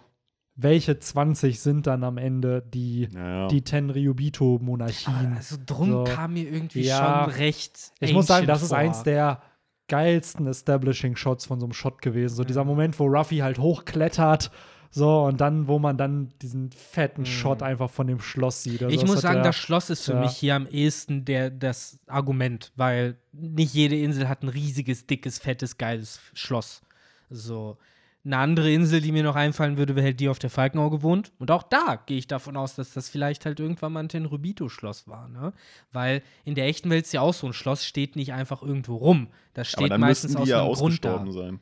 welche 0.57 0.99
20 0.99 1.59
sind 1.59 1.85
dann 1.87 2.03
am 2.03 2.17
Ende 2.17 2.61
die, 2.73 3.09
Ja, 3.13 3.27
ja. 3.41 3.47
die 3.47 3.61
Tenryubito-Monarchien? 3.61 5.33
Also 5.35 5.57
drum 5.65 5.91
So. 5.91 6.03
kam 6.05 6.33
mir 6.33 6.49
irgendwie 6.49 6.81
Ja. 6.81 7.25
schon 7.25 7.33
recht. 7.35 7.91
ich 7.99 8.13
muss 8.13 8.27
sagen, 8.27 8.47
das 8.47 8.61
ist 8.63 8.69
vor. 8.69 8.77
eins 8.77 9.03
der 9.03 9.41
geilsten 9.87 10.47
Establishing-Shots 10.47 11.45
von 11.45 11.59
so 11.59 11.65
einem 11.65 11.73
Shot 11.73 12.01
gewesen. 12.01 12.35
So 12.35 12.43
dieser 12.43 12.63
Moment, 12.63 12.99
wo 12.99 13.05
Ruffy 13.05 13.37
halt 13.37 13.59
hochklettert, 13.59 14.51
so, 14.91 15.23
und 15.25 15.41
dann, 15.41 15.67
wo 15.67 15.77
man 15.77 15.97
dann 15.97 16.31
diesen 16.41 16.71
fetten 16.71 17.25
Shot 17.25 17.61
einfach 17.61 17.89
von 17.89 18.07
dem 18.07 18.21
Schloss 18.21 18.63
sieht. 18.63 18.81
Also 18.81 18.95
Mhm. 18.95 19.01
Ich 19.01 19.05
muss 19.05 19.21
sagen, 19.21 19.35
der- 19.35 19.43
das 19.43 19.57
Schloss 19.57 19.89
ist 19.89 20.05
für 20.05 20.13
ja. 20.13 20.21
mich 20.21 20.31
hier 20.37 20.55
am 20.55 20.67
ehesten 20.67 21.25
der, 21.25 21.49
das 21.49 21.99
Argument, 22.07 22.71
weil 22.77 23.17
nicht 23.33 23.73
jede 23.73 23.97
Insel 23.99 24.29
hat 24.29 24.41
ein 24.43 24.47
riesiges, 24.49 25.05
dickes, 25.05 25.37
fettes, 25.37 25.77
geiles 25.77 26.19
Schloss. 26.33 26.81
So. 27.29 27.77
Eine 28.25 28.37
andere 28.37 28.71
Insel, 28.71 29.01
die 29.01 29.11
mir 29.11 29.21
noch 29.21 29.35
einfallen 29.35 29.77
würde, 29.77 29.95
wäre 29.95 30.07
halt 30.07 30.19
die 30.19 30.29
auf 30.29 30.39
der 30.39 30.49
Falkenauge 30.49 31.03
wohnt. 31.03 31.31
Und 31.37 31.51
auch 31.51 31.61
da 31.61 32.01
gehe 32.07 32.17
ich 32.17 32.25
davon 32.25 32.57
aus, 32.57 32.73
dass 32.73 32.91
das 32.93 33.07
vielleicht 33.07 33.45
halt 33.45 33.59
irgendwann 33.59 33.93
mal 33.93 33.99
ein 33.99 34.09
Tenrubito-Schloss 34.09 35.07
war, 35.07 35.27
ne? 35.27 35.53
Weil 35.91 36.23
in 36.43 36.55
der 36.55 36.65
echten 36.65 36.89
Welt 36.89 37.05
ist 37.05 37.13
ja 37.13 37.21
auch 37.21 37.35
so 37.35 37.45
ein 37.45 37.53
Schloss, 37.53 37.85
steht 37.85 38.15
nicht 38.15 38.33
einfach 38.33 38.63
irgendwo 38.63 38.95
rum. 38.95 39.27
Das 39.53 39.73
aber 39.75 39.83
steht 39.83 39.91
dann 39.91 40.01
meistens 40.01 40.31
müssten 40.31 40.41
aus 40.41 40.45
die 40.45 40.51
ja 40.51 40.63
einem 40.63 40.73
Grund 40.73 41.05
da. 41.05 41.13
ausgestorben 41.13 41.31
sein. 41.31 41.59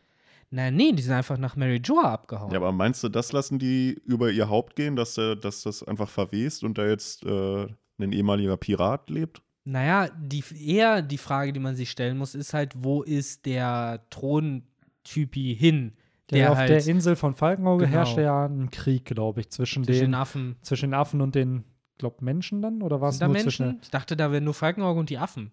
Na, 0.52 0.72
nee, 0.72 0.91
die 0.94 1.02
sind 1.02 1.14
einfach 1.14 1.38
nach 1.38 1.56
Mary 1.56 1.81
Joa 1.84 2.14
abgehauen. 2.14 2.52
Ja, 2.52 2.57
aber 2.57 2.72
meinst 2.72 3.03
du, 3.03 3.10
das 3.10 3.34
lassen 3.34 3.60
die 3.60 3.99
über 4.06 4.31
ihr 4.31 4.48
Haupt 4.48 4.76
gehen, 4.76 4.95
dass, 4.95 5.15
der, 5.15 5.35
dass 5.35 5.64
das 5.64 5.84
einfach 5.84 6.07
verwest 6.07 6.64
und 6.64 6.77
da 6.77 6.88
jetzt 6.88 7.26
äh, 7.26 7.68
ein 7.98 8.14
ehemaliger 8.14 8.56
Pirat 8.56 9.10
lebt? 9.10 9.41
Naja, 9.65 10.10
die, 10.15 10.44
eher 10.64 11.02
die 11.02 11.18
Frage, 11.18 11.53
die 11.53 11.60
man 11.60 11.76
sich 11.76 11.90
stellen 11.90 12.18
muss, 12.18 12.35
ist 12.35 12.53
halt, 12.53 12.73
wo 12.77 13.02
ist 13.02 13.45
der 13.45 14.06
Throntypi 14.11 15.56
hin? 15.60 15.94
Der 16.34 16.41
Der 16.43 16.51
auf 16.51 16.57
halt 16.57 16.69
der 16.69 16.85
Insel 16.88 17.15
von 17.15 17.34
Falkenauge 17.34 17.85
Genau. 17.85 17.97
herrscht 17.97 18.18
ja 18.18 18.45
ein 18.45 18.69
Krieg, 18.72 19.05
glaube 19.05 19.41
ich, 19.41 19.49
zwischen, 19.49 19.84
zwischen 19.84 20.01
den, 20.11 20.15
Affen. 20.15 20.55
zwischen 20.61 20.89
den 20.91 20.93
Affen 20.99 21.22
und 21.22 21.35
den, 21.35 21.64
glaub, 21.97 22.22
Menschen 22.22 22.61
dann? 22.61 22.81
Oder 22.81 22.99
war 23.01 23.10
es 23.10 23.19
nur 23.19 23.30
Menschen? 23.30 23.43
zwischen. 23.49 23.80
Ich 23.81 23.89
dachte, 23.91 24.15
da 24.18 24.31
wären 24.31 24.43
nur 24.43 24.53
Falkenauge 24.53 24.99
und 24.99 25.10
die 25.10 25.18
Affen. 25.18 25.51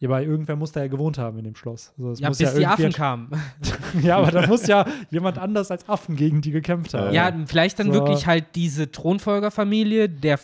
Ja, 0.00 0.08
aber 0.10 0.22
irgendwer 0.22 0.54
muss 0.54 0.70
da 0.70 0.80
ja 0.80 0.86
gewohnt 0.86 1.18
haben 1.18 1.38
in 1.38 1.44
dem 1.44 1.56
Schloss. 1.56 1.92
Also, 1.98 2.12
es 2.12 2.20
Ja, 2.20 2.28
muss 2.28 2.38
bis 2.38 2.54
die 2.54 2.60
irgendwie 2.62 2.84
Affen 2.84 2.92
kamen. 2.92 3.30
ja, 4.02 4.16
aber 4.18 4.30
da 4.30 4.46
muss 4.46 4.64
ja 4.68 4.86
jemand 5.10 5.38
anders 5.38 5.72
als 5.72 5.88
Affen 5.88 6.14
gegen 6.14 6.40
die 6.40 6.52
gekämpft 6.52 6.94
haben. 6.94 7.12
ja, 7.12 7.32
vielleicht 7.46 7.80
dann 7.80 7.88
So. 7.88 7.94
wirklich 7.94 8.26
halt 8.28 8.54
diese 8.54 8.92
Thronfolgerfamilie, 8.92 10.08
der 10.08 10.38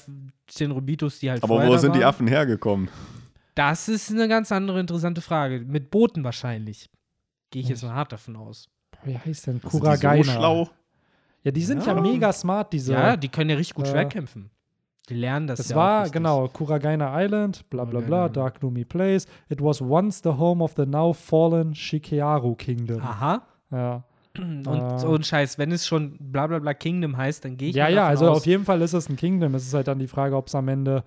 den 0.58 0.72
Rubitus, 0.72 1.20
die 1.20 1.30
halt 1.30 1.42
Aber 1.44 1.64
wo 1.66 1.70
da 1.72 1.78
sind 1.78 1.94
die 1.94 2.00
waren. 2.00 2.08
Affen 2.08 2.26
hergekommen? 2.26 2.88
Das 3.54 3.88
ist 3.88 4.10
eine 4.10 4.26
ganz 4.26 4.50
andere 4.50 4.80
interessante 4.80 5.20
Frage. 5.20 5.60
Mit 5.60 5.92
Booten 5.92 6.24
wahrscheinlich. 6.24 6.90
Gehe 7.50 7.62
ich 7.62 7.68
jetzt 7.68 7.84
mal 7.84 7.94
hart 7.94 8.10
davon 8.10 8.34
aus. 8.34 8.68
Wie 9.04 9.18
heißt 9.18 9.46
denn 9.46 9.54
Sind 9.54 9.64
die 9.64 9.68
so 9.70 9.78
Kuragaina? 9.78 10.24
schlau? 10.24 10.68
Ja, 11.42 11.50
die 11.50 11.62
sind 11.62 11.84
ja, 11.86 11.94
Ja. 11.94 12.00
mega 12.00 12.32
smart, 12.32 12.72
diese. 12.72 12.92
ja, 12.92 13.16
die 13.16 13.28
können 13.28 13.50
ja 13.50 13.56
richtig 13.56 13.74
gut 13.74 13.86
äh, 13.86 13.90
Schwert 13.90 14.12
kämpfen. 14.12 14.50
Die 15.10 15.14
lernen 15.14 15.46
das 15.46 15.60
Es 15.60 15.68
ja 15.68 15.76
war, 15.76 16.08
genau, 16.08 16.48
Kuragaina 16.48 17.22
Island, 17.22 17.68
bla 17.68 17.84
bla 17.84 18.00
bla, 18.00 18.06
Kuragaina. 18.06 18.28
Dark 18.30 18.60
Gloomy 18.60 18.84
Place. 18.86 19.26
It 19.50 19.60
was 19.62 19.82
once 19.82 20.22
the 20.22 20.30
home 20.30 20.62
of 20.64 20.72
the 20.76 20.86
now 20.86 21.12
fallen 21.12 21.74
Shikearu 21.74 22.54
Kingdom. 22.54 23.02
Aha. 23.02 23.42
Ja, 23.70 24.04
Und 24.38 24.66
Äh. 24.66 24.98
so 24.98 25.14
ein 25.14 25.22
Scheiß, 25.22 25.58
wenn 25.58 25.70
es 25.72 25.86
schon 25.86 26.16
bla 26.18 26.46
bla 26.46 26.58
bla 26.58 26.72
Kingdom 26.72 27.16
heißt, 27.18 27.44
dann 27.44 27.56
gehe 27.58 27.68
ich 27.68 27.76
ja, 27.76 27.88
ja, 27.88 28.06
also 28.08 28.30
aus, 28.30 28.38
auf 28.38 28.46
jeden 28.46 28.64
Fall 28.64 28.80
ist 28.80 28.94
es 28.94 29.08
ein 29.10 29.16
Kingdom. 29.16 29.54
Es 29.54 29.66
ist 29.66 29.74
halt 29.74 29.86
dann 29.88 29.98
die 29.98 30.08
Frage, 30.08 30.34
ob 30.36 30.46
es 30.48 30.54
am 30.54 30.66
Ende. 30.68 31.04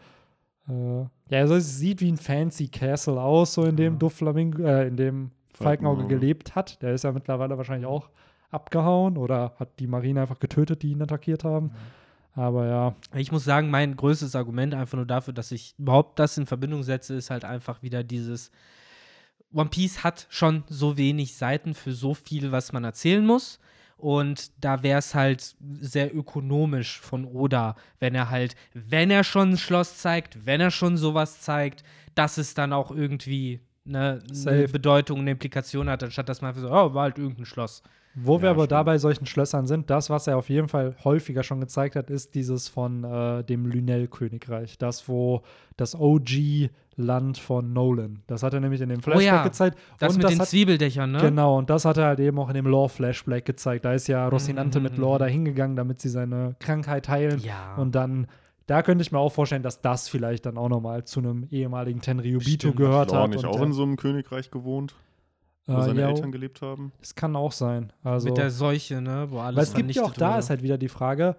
Äh, 0.70 1.00
ja, 1.30 1.40
also 1.40 1.56
es 1.56 1.78
sieht 1.80 2.00
wie 2.02 2.12
ein 2.12 2.18
fancy 2.18 2.68
Castle 2.68 3.20
aus, 3.20 3.54
so 3.56 3.64
in 3.66 3.76
dem 3.76 3.98
Doflamingo, 3.98 4.62
äh, 4.64 4.88
in 4.88 4.96
dem 4.98 5.32
Falkenauge 5.58 6.02
Falkenauge. 6.02 6.20
gelebt 6.20 6.56
hat. 6.56 6.82
Der 6.82 6.94
ist 6.94 7.04
ja 7.04 7.12
mittlerweile 7.12 7.58
wahrscheinlich 7.58 7.88
auch 7.88 8.10
abgehauen 8.50 9.18
oder 9.18 9.54
hat 9.60 9.80
die 9.80 9.88
Marine 9.88 10.22
einfach 10.22 10.40
getötet, 10.40 10.84
die 10.84 10.92
ihn 10.92 11.02
attackiert 11.02 11.44
haben. 11.44 11.72
Aber 12.34 12.68
ja, 12.68 12.96
Ich 13.16 13.32
muss 13.32 13.44
sagen, 13.44 13.72
mein 13.72 13.96
größtes 13.96 14.36
Argument 14.36 14.76
einfach 14.76 14.96
nur 14.96 15.08
dafür, 15.08 15.34
dass 15.34 15.52
ich 15.52 15.74
überhaupt 15.80 16.20
das 16.20 16.38
in 16.38 16.46
Verbindung 16.46 16.84
setze, 16.84 17.16
ist 17.16 17.32
halt 17.32 17.44
einfach 17.44 17.82
wieder 17.82 18.04
dieses 18.04 18.52
One 19.54 19.70
Piece 19.70 20.04
hat 20.04 20.28
schon 20.30 20.64
so 20.68 20.98
wenig 20.98 21.36
Seiten 21.36 21.74
für 21.74 21.94
so 21.94 22.14
viel, 22.14 22.52
was 22.52 22.74
man 22.74 22.84
erzählen 22.84 23.26
muss. 23.26 23.60
Und 23.98 24.52
da 24.64 24.84
wäre 24.84 25.00
es 25.00 25.16
halt 25.16 25.56
sehr 25.80 26.16
ökonomisch 26.16 27.00
von 27.00 27.26
Oda, 27.26 27.76
wenn 28.00 28.14
er 28.14 28.30
halt, 28.30 28.56
wenn 28.74 29.10
er 29.10 29.24
schon 29.24 29.52
ein 29.54 29.58
Schloss 29.58 29.98
zeigt, 29.98 30.46
wenn 30.46 30.62
er 30.62 30.70
schon 30.70 30.98
sowas 30.98 31.42
zeigt, 31.42 31.84
dass 32.14 32.38
es 32.38 32.54
dann 32.54 32.74
auch 32.74 32.92
irgendwie 32.92 33.62
ne, 33.88 34.20
eine 34.28 34.36
Safe. 34.36 34.68
Bedeutung, 34.68 35.20
eine 35.20 35.32
Implikation 35.32 35.90
hat, 35.90 36.04
anstatt 36.04 36.30
dass 36.30 36.42
man 36.42 36.50
einfach 36.50 36.62
so, 36.62 36.70
oh, 36.70 36.94
war 36.94 37.04
halt 37.04 37.18
irgendein 37.18 37.46
Schloss. 37.46 37.82
Wo 38.20 38.42
wir 38.42 38.46
Ja, 38.46 38.52
aber 38.52 38.62
stimmt. 38.64 38.72
da 38.72 38.84
bei 38.84 38.98
solchen 38.98 39.26
Schlössern 39.28 39.68
sind, 39.68 39.92
das, 39.92 40.10
was 40.10 40.26
er 40.26 40.38
auf 40.38 40.50
jeden 40.50 40.68
Fall 40.68 40.96
häufiger 41.04 41.44
schon 41.44 41.60
gezeigt 41.60 41.96
hat, 41.96 42.10
ist 42.10 42.34
dieses 42.34 42.68
von 42.68 43.04
äh, 43.04 43.44
dem 43.44 43.68
Lynel-Königreich. 43.68 44.80
Das, 44.80 45.08
wo 45.08 45.44
das 45.76 45.94
OG-Land 45.96 47.38
von 47.38 47.74
Nolan. 47.74 48.24
Das 48.28 48.44
hat 48.44 48.54
er 48.54 48.60
nämlich 48.60 48.82
in 48.82 48.90
dem 48.90 49.02
Flashback 49.02 49.24
Oh 49.24 49.36
ja, 49.36 49.44
gezeigt. 49.44 49.78
Das 50.00 50.14
und 50.14 50.18
mit 50.18 50.24
das 50.26 50.32
den 50.32 50.40
hat, 50.42 50.48
Zwiebeldächern, 50.48 51.12
ne? 51.12 51.20
Genau, 51.20 51.58
und 51.58 51.70
das 51.70 51.86
hat 51.86 51.98
er 51.98 52.06
halt 52.06 52.20
eben 52.20 52.40
auch 52.40 52.48
in 52.50 52.56
dem 52.56 52.66
Lore-Flashback 52.66 53.46
gezeigt. 53.46 53.86
Da 53.86 53.94
ist 53.94 54.08
ja 54.08 54.28
Rocinante 54.28 54.80
Mhm, 54.80 54.84
mit 54.84 54.94
mhm, 54.94 55.02
Lore 55.02 55.16
mhm. 55.16 55.20
da 55.20 55.26
hingegangen, 55.28 55.76
damit 55.76 56.02
sie 56.02 56.10
seine 56.10 56.56
Krankheit 56.60 57.08
heilen. 57.10 57.40
Ja. 57.42 57.76
Und 57.76 57.94
dann, 57.94 58.26
da 58.68 58.84
könnte 58.84 59.02
ich 59.02 59.12
mir 59.12 59.20
auch 59.20 59.32
vorstellen, 59.32 59.64
dass 59.64 59.82
das 59.82 60.10
vielleicht 60.10 60.46
dann 60.46 60.58
auch 60.58 60.70
nochmal 60.70 61.06
zu 61.06 61.20
einem 61.20 61.48
ehemaligen 61.50 62.02
Tenryubito 62.02 62.74
gehört 62.74 63.12
Hat 63.12 63.20
hat. 63.20 63.30
nicht 63.32 63.44
und 63.44 63.50
auch 63.50 63.62
in 63.62 63.74
so 63.74 63.84
einem 63.84 63.96
Königreich 63.96 64.52
gewohnt, 64.52 64.94
wo 65.66 65.78
äh, 65.78 65.84
seine 65.84 66.02
ja, 66.02 66.10
Eltern 66.10 66.32
gelebt 66.32 66.62
haben? 66.62 66.92
Das 67.00 67.16
kann 67.16 67.36
auch 67.36 67.54
sein. 67.54 67.94
Also, 68.04 68.28
mit 68.28 68.38
der 68.38 68.52
Seuche, 68.52 69.02
ne? 69.02 69.28
Wo 69.30 69.40
alles 69.40 69.58
Weil 69.58 69.64
es 69.64 69.74
gibt 69.74 69.92
ja 69.96 70.04
auch 70.04 70.14
da 70.14 70.32
wurde. 70.32 70.40
ist 70.40 70.50
halt 70.50 70.64
wieder 70.64 70.78
die 70.78 70.90
Frage, 70.90 71.38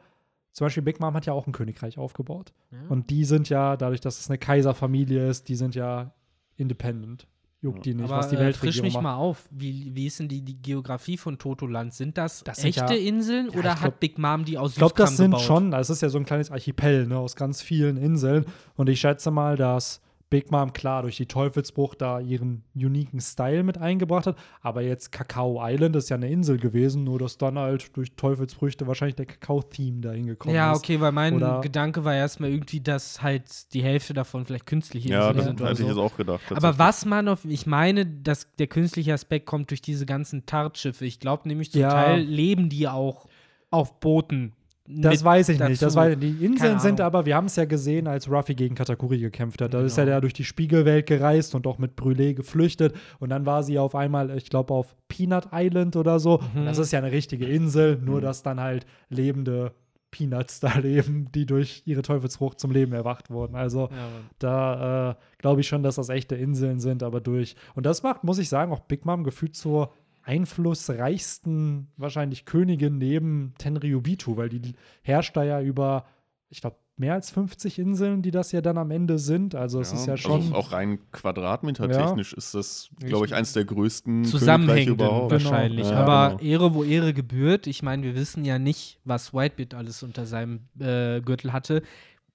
zum 0.53 0.65
Beispiel 0.65 0.83
Big 0.83 1.01
Mom 1.01 1.15
hat 1.15 1.27
ja 1.27 1.35
auch 1.35 1.47
ein 1.47 1.53
Königreich 1.53 1.99
aufgebaut. 1.99 2.53
Ja. 2.71 2.79
Und 2.89 3.11
die 3.11 3.25
sind 3.25 3.49
ja, 3.49 3.77
dadurch, 3.77 4.01
dass 4.01 4.19
es 4.19 4.29
eine 4.31 4.39
Kaiserfamilie 4.39 5.29
ist, 5.29 5.49
die 5.49 5.55
sind 5.55 5.75
ja 5.75 6.13
independent. 6.57 7.29
Juckt 7.61 7.85
die 7.87 7.95
nicht, 7.95 8.05
Aber 8.05 8.19
was 8.19 8.29
die 8.29 8.37
äh, 8.37 8.53
frisch 8.53 8.81
mich 8.83 8.95
macht. 8.95 9.03
mal 9.03 9.15
auf. 9.15 9.49
Wie, 9.51 9.91
wie 9.95 10.07
ist 10.07 10.21
denn 10.21 10.29
die, 10.29 10.43
die 10.43 10.61
Geografie 10.61 11.17
von 11.17 11.39
Totoland? 11.39 11.93
Sind 11.95 12.17
das, 12.17 12.45
Das 12.45 12.59
sind 12.59 12.69
echte 12.69 12.95
ja- 12.95 13.01
Inseln 13.09 13.47
Ja, 13.47 13.53
oder 13.59 13.63
glaub- 13.75 13.81
hat 13.81 14.01
Big 14.01 14.19
Mom 14.19 14.45
die 14.45 14.57
aus 14.59 14.73
Ich 14.73 14.77
glaube, 14.79 14.95
das 14.97 15.17
sind 15.17 15.33
gebaut? 15.33 15.41
schon, 15.43 15.73
es 15.73 15.91
ist 15.91 16.03
ja 16.03 16.09
so 16.09 16.19
ein 16.19 16.25
kleines 16.25 16.51
Archipel 16.51 17.07
ne, 17.07 17.19
aus 17.19 17.35
ganz 17.37 17.61
vielen 17.63 17.97
Inseln. 17.97 18.45
Und 18.77 18.89
ich 18.89 19.01
schätze 19.01 19.31
mal, 19.31 19.57
dass 19.57 20.01
Big 20.31 20.51
Mom 20.51 20.75
klar 20.75 21.03
durch 21.03 21.17
die 21.17 21.25
Teufelsbruch 21.27 21.95
da 21.95 22.21
ihren 22.21 22.63
uniken 22.75 23.19
Style 23.21 23.63
mit 23.63 23.79
eingebracht 23.79 24.27
hat. 24.27 24.37
Aber 24.61 24.83
jetzt 24.83 25.11
Kakao 25.11 25.59
Island 25.67 25.97
ist 25.97 26.11
ja 26.11 26.17
eine 26.17 26.29
Insel 26.29 26.59
gewesen, 26.59 27.05
nur 27.05 27.19
dass 27.19 27.39
dann 27.39 27.59
halt 27.59 27.97
durch 27.97 28.15
Teufelsfrüchte 28.15 28.87
wahrscheinlich 28.87 29.17
der 29.17 29.25
Kakao-Theme 29.27 30.01
dahin 30.03 30.27
gekommen 30.27 30.55
Ja, 30.55 30.73
ist. 30.73 30.79
okay, 30.79 31.01
weil 31.01 31.13
mein 31.13 31.35
Oder- 31.37 31.61
Gedanke 31.63 32.05
war 32.05 32.15
erstmal 32.15 32.51
irgendwie, 32.51 32.81
dass 32.81 33.23
halt 33.23 33.73
die 33.73 33.83
Hälfte 33.83 34.13
davon 34.13 34.45
vielleicht 34.45 34.67
künstliche 34.67 35.09
Ja, 35.09 35.29
Inseln 35.31 35.37
das 35.37 35.47
sind 35.47 35.61
oder 35.63 35.71
hätte 35.71 35.83
ich 35.83 35.89
so. 35.89 35.95
jetzt 36.03 36.13
auch 36.13 36.17
gedacht. 36.17 36.43
Aber 36.55 36.79
was 36.79 37.07
man 37.07 37.27
auf, 37.29 37.45
ich 37.47 37.67
meine, 37.67 38.05
dass 38.05 38.55
der 38.57 38.67
künstliche 38.67 39.15
Aspekt 39.15 39.47
kommt 39.47 39.71
durch 39.71 39.81
diese 39.81 40.05
ganzen 40.05 40.45
Tartschiffe. 40.45 41.07
Ich 41.07 41.21
glaube 41.21 41.49
nämlich 41.49 41.73
zum 41.73 41.81
Ja. 41.81 41.89
Teil 41.91 42.21
leben 42.21 42.69
die 42.69 42.87
auch 42.87 43.29
auf 43.71 43.99
Booten. 44.01 44.53
Das 44.91 45.23
weiß 45.23 45.51
ich 45.51 45.59
nicht. 45.59 45.83
Das 45.83 45.95
dazu. 45.95 45.97
weiß, 45.97 46.19
die 46.19 46.45
Inseln 46.45 46.79
sind 46.79 47.01
aber, 47.01 47.27
wir 47.27 47.37
haben 47.37 47.45
es 47.47 47.57
ja 47.57 47.67
gesehen, 47.67 48.07
als 48.07 48.31
Ruffy 48.31 48.55
gegen 48.55 48.75
Katakuri 48.75 49.19
gekämpft 49.19 49.61
hat. 49.61 49.75
Da 49.75 49.83
ist 49.83 49.97
ja 49.99 50.05
Genau. 50.05 50.15
der 50.15 50.21
durch 50.23 50.33
die 50.33 50.45
Spiegelwelt 50.45 51.07
gereist 51.07 51.55
und 51.55 51.67
auch 51.67 51.79
mit 51.79 51.93
Brûlé 51.99 52.33
geflüchtet. 52.35 52.95
Und 53.19 53.29
dann 53.31 53.45
war 53.45 53.63
sie 53.63 53.79
auf 53.79 53.95
einmal, 53.95 54.31
ich 54.37 54.49
glaube, 54.49 54.73
auf 54.73 54.97
Peanut 55.09 55.49
Island 55.53 55.95
oder 55.97 56.19
so. 56.21 56.41
Mhm. 56.55 56.65
Das 56.65 56.79
ist 56.79 56.91
ja 56.93 56.99
eine 57.01 57.13
richtige 57.13 57.45
Insel, 57.47 57.99
nur 58.03 58.21
dass 58.21 58.43
dann 58.43 58.61
halt 58.61 58.87
lebende 59.11 59.73
Peanuts 60.11 60.61
da 60.61 60.73
leben, 60.79 61.31
die 61.35 61.45
durch 61.45 61.83
ihre 61.85 62.01
Teufelsfrucht 62.01 62.59
zum 62.59 62.71
Leben 62.71 62.95
erwacht 62.95 63.29
wurden. 63.31 63.57
Also 63.57 63.91
Ja, 63.91 64.09
da 64.39 65.11
äh, 65.11 65.15
glaube 65.37 65.61
ich 65.61 65.69
schon, 65.69 65.83
dass 65.83 65.97
das 65.97 66.09
echte 66.09 66.35
Inseln 66.35 66.81
sind, 66.81 67.03
aber 67.03 67.21
durch. 67.21 67.57
Und 67.75 67.85
das 67.85 68.03
macht, 68.03 68.25
muss 68.25 68.39
ich 68.39 68.49
sagen, 68.49 68.73
auch 68.73 68.81
Big 68.81 69.05
Mom 69.05 69.23
gefühlt 69.23 69.55
zur 69.55 69.93
einflussreichsten 70.29 71.89
wahrscheinlich 71.97 72.45
Königin 72.45 72.99
neben 72.99 73.55
Tenryubitu, 73.59 74.37
weil 74.37 74.51
die 74.51 74.75
herrscht 75.03 75.37
da 75.37 75.43
ja 75.43 75.61
über, 75.63 76.05
ich 76.51 76.61
glaube, 76.61 76.77
mehr 76.99 77.15
als 77.15 77.31
50 77.31 77.79
Inseln, 77.79 78.23
die 78.23 78.31
das 78.31 78.53
ja 78.53 78.61
dann 78.61 78.77
am 78.77 78.91
Ende 78.91 79.19
sind. 79.19 79.55
Also 79.55 79.81
es 79.81 79.93
ist 79.93 80.07
ja 80.07 80.17
schon. 80.17 80.41
Also 80.41 80.55
auch 80.55 80.73
rein 80.73 80.99
quadratmetertechnisch 81.13 82.33
ist 82.33 82.55
das, 82.55 82.91
glaube 82.99 83.25
ich, 83.27 83.35
eins 83.35 83.53
der 83.53 83.65
größten 83.65 84.23
Königreiche 84.23 84.39
Zusammenhängend 84.39 84.89
überhaupt. 84.89 85.31
wahrscheinlich. 85.33 85.87
Genau. 85.87 85.97
Ja, 85.97 86.05
Aber 86.05 86.37
genau. 86.37 86.51
Ehre, 86.51 86.75
wo 86.75 86.85
Ehre 86.85 87.15
gebührt. 87.15 87.67
Ich 87.67 87.83
meine, 87.83 88.03
wir 88.03 88.17
wissen 88.17 88.45
ja 88.45 88.59
nicht, 88.59 88.99
was 89.05 89.33
Whitebeard 89.33 89.75
alles 89.75 90.03
unter 90.03 90.27
seinem 90.27 90.69
äh, 90.79 91.21
Gürtel 91.21 91.53
hatte. 91.53 91.83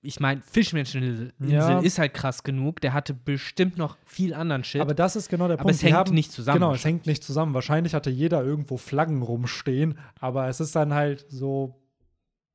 Ich 0.06 0.20
meine, 0.20 0.42
Fischmenscheninsel 0.42 1.32
Ja. 1.40 1.80
ist 1.80 1.98
halt 1.98 2.14
krass 2.14 2.44
genug. 2.44 2.82
Der 2.82 2.94
hatte 2.94 3.14
bestimmt 3.14 3.78
noch 3.78 3.98
viel 4.06 4.34
anderen 4.34 4.64
Shit. 4.66 4.82
aber 4.82 4.94
das 4.94 5.16
ist 5.16 5.30
genau 5.30 5.48
der 5.48 5.56
Aber 5.56 5.64
Punkt. 5.64 5.76
es 5.76 5.80
Die 5.80 5.86
hängt 5.88 5.96
haben, 5.98 6.14
nicht 6.14 6.32
zusammen 6.32 6.60
Genau, 6.60 6.74
es 6.74 6.84
hängt 6.84 7.06
nicht 7.08 7.24
zusammen. 7.24 7.54
Wahrscheinlich 7.54 7.94
hatte 7.94 8.10
jeder 8.10 8.44
irgendwo 8.44 8.78
Flaggen 8.78 9.22
rumstehen, 9.22 9.98
aber 10.20 10.48
es 10.50 10.60
ist 10.60 10.76
dann 10.76 10.94
halt 10.94 11.26
so 11.30 11.80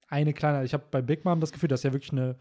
eine 0.08 0.32
kleine. 0.34 0.64
Ich 0.64 0.72
habe 0.74 0.84
bei 0.90 1.00
Big 1.02 1.24
Mom 1.24 1.40
das 1.40 1.52
Gefühl, 1.52 1.68
dass 1.68 1.82
ja 1.82 1.92
wirklich 1.92 2.12
eine 2.12 2.36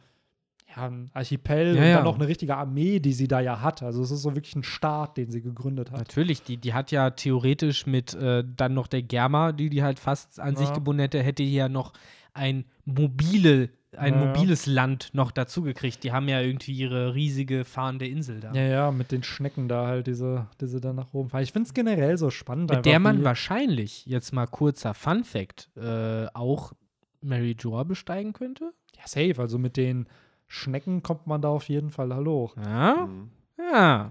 ja, 0.75 0.85
ein 0.87 1.09
Archipel 1.13 1.75
Ja, 1.77 1.81
und 1.81 1.87
ja. 1.87 1.95
dann 1.95 2.03
noch 2.03 2.15
eine 2.15 2.27
richtige 2.27 2.57
Armee, 2.57 2.99
die 2.99 3.13
sie 3.13 3.29
da 3.29 3.39
ja 3.39 3.61
hat. 3.61 3.81
Also 3.83 4.03
es 4.03 4.11
ist 4.11 4.21
so 4.21 4.35
wirklich 4.35 4.53
ein 4.57 4.63
Staat, 4.63 5.15
den 5.15 5.31
sie 5.31 5.41
gegründet 5.41 5.91
hat. 5.91 5.99
Natürlich, 5.99 6.43
die, 6.43 6.57
die 6.57 6.73
hat 6.73 6.91
ja 6.91 7.09
theoretisch 7.11 7.85
mit 7.85 8.13
äh, 8.15 8.43
dann 8.45 8.73
noch 8.73 8.87
der 8.87 9.01
Germa, 9.01 9.53
die 9.53 9.69
die 9.69 9.81
halt 9.81 9.97
fast 9.97 10.41
an 10.41 10.57
sich 10.57 10.67
Ja. 10.67 10.73
gebunden 10.73 10.99
hätte, 10.99 11.23
hätte 11.23 11.43
ja 11.43 11.69
noch 11.69 11.93
ein 12.33 12.65
mobile, 12.83 13.69
ein 13.97 14.13
Ja, 14.13 14.19
ja. 14.19 14.25
mobiles 14.27 14.65
Land 14.65 15.09
noch 15.13 15.31
dazu 15.31 15.61
gekriegt. 15.61 16.03
Die 16.03 16.11
haben 16.11 16.27
ja 16.27 16.41
irgendwie 16.41 16.71
ihre 16.73 17.13
riesige 17.13 17.65
fahrende 17.65 18.07
Insel 18.07 18.39
da. 18.39 18.53
Ja, 18.53 18.61
ja, 18.61 18.91
mit 18.91 19.11
den 19.11 19.23
Schnecken 19.23 19.67
da 19.67 19.87
halt, 19.87 20.07
diese, 20.07 20.47
diese 20.61 20.79
dann 20.81 20.95
nach 20.95 21.13
oben 21.13 21.29
fahren. 21.29 21.43
Ich 21.43 21.51
finde 21.51 21.67
es 21.67 21.73
generell 21.73 22.17
so 22.17 22.29
spannend. 22.29 22.71
Mit 22.71 22.85
der 22.85 22.99
man 22.99 23.23
wahrscheinlich, 23.23 24.05
jetzt 24.05 24.33
mal 24.33 24.47
kurzer 24.47 24.93
Fun 24.93 25.23
Fact, 25.23 25.69
äh, 25.75 26.27
auch 26.33 26.73
Mary 27.21 27.55
Joa 27.59 27.83
besteigen 27.83 28.33
könnte. 28.33 28.73
Ja, 28.95 29.03
safe. 29.05 29.35
Also 29.39 29.57
mit 29.57 29.77
den 29.77 30.07
Schnecken 30.47 31.03
kommt 31.03 31.27
man 31.27 31.41
da 31.41 31.49
auf 31.49 31.67
jeden 31.69 31.89
Fall 31.89 32.13
hallo. 32.13 32.51
Ja. 32.63 33.07
Mhm. 33.07 33.31
Ja. 33.57 34.09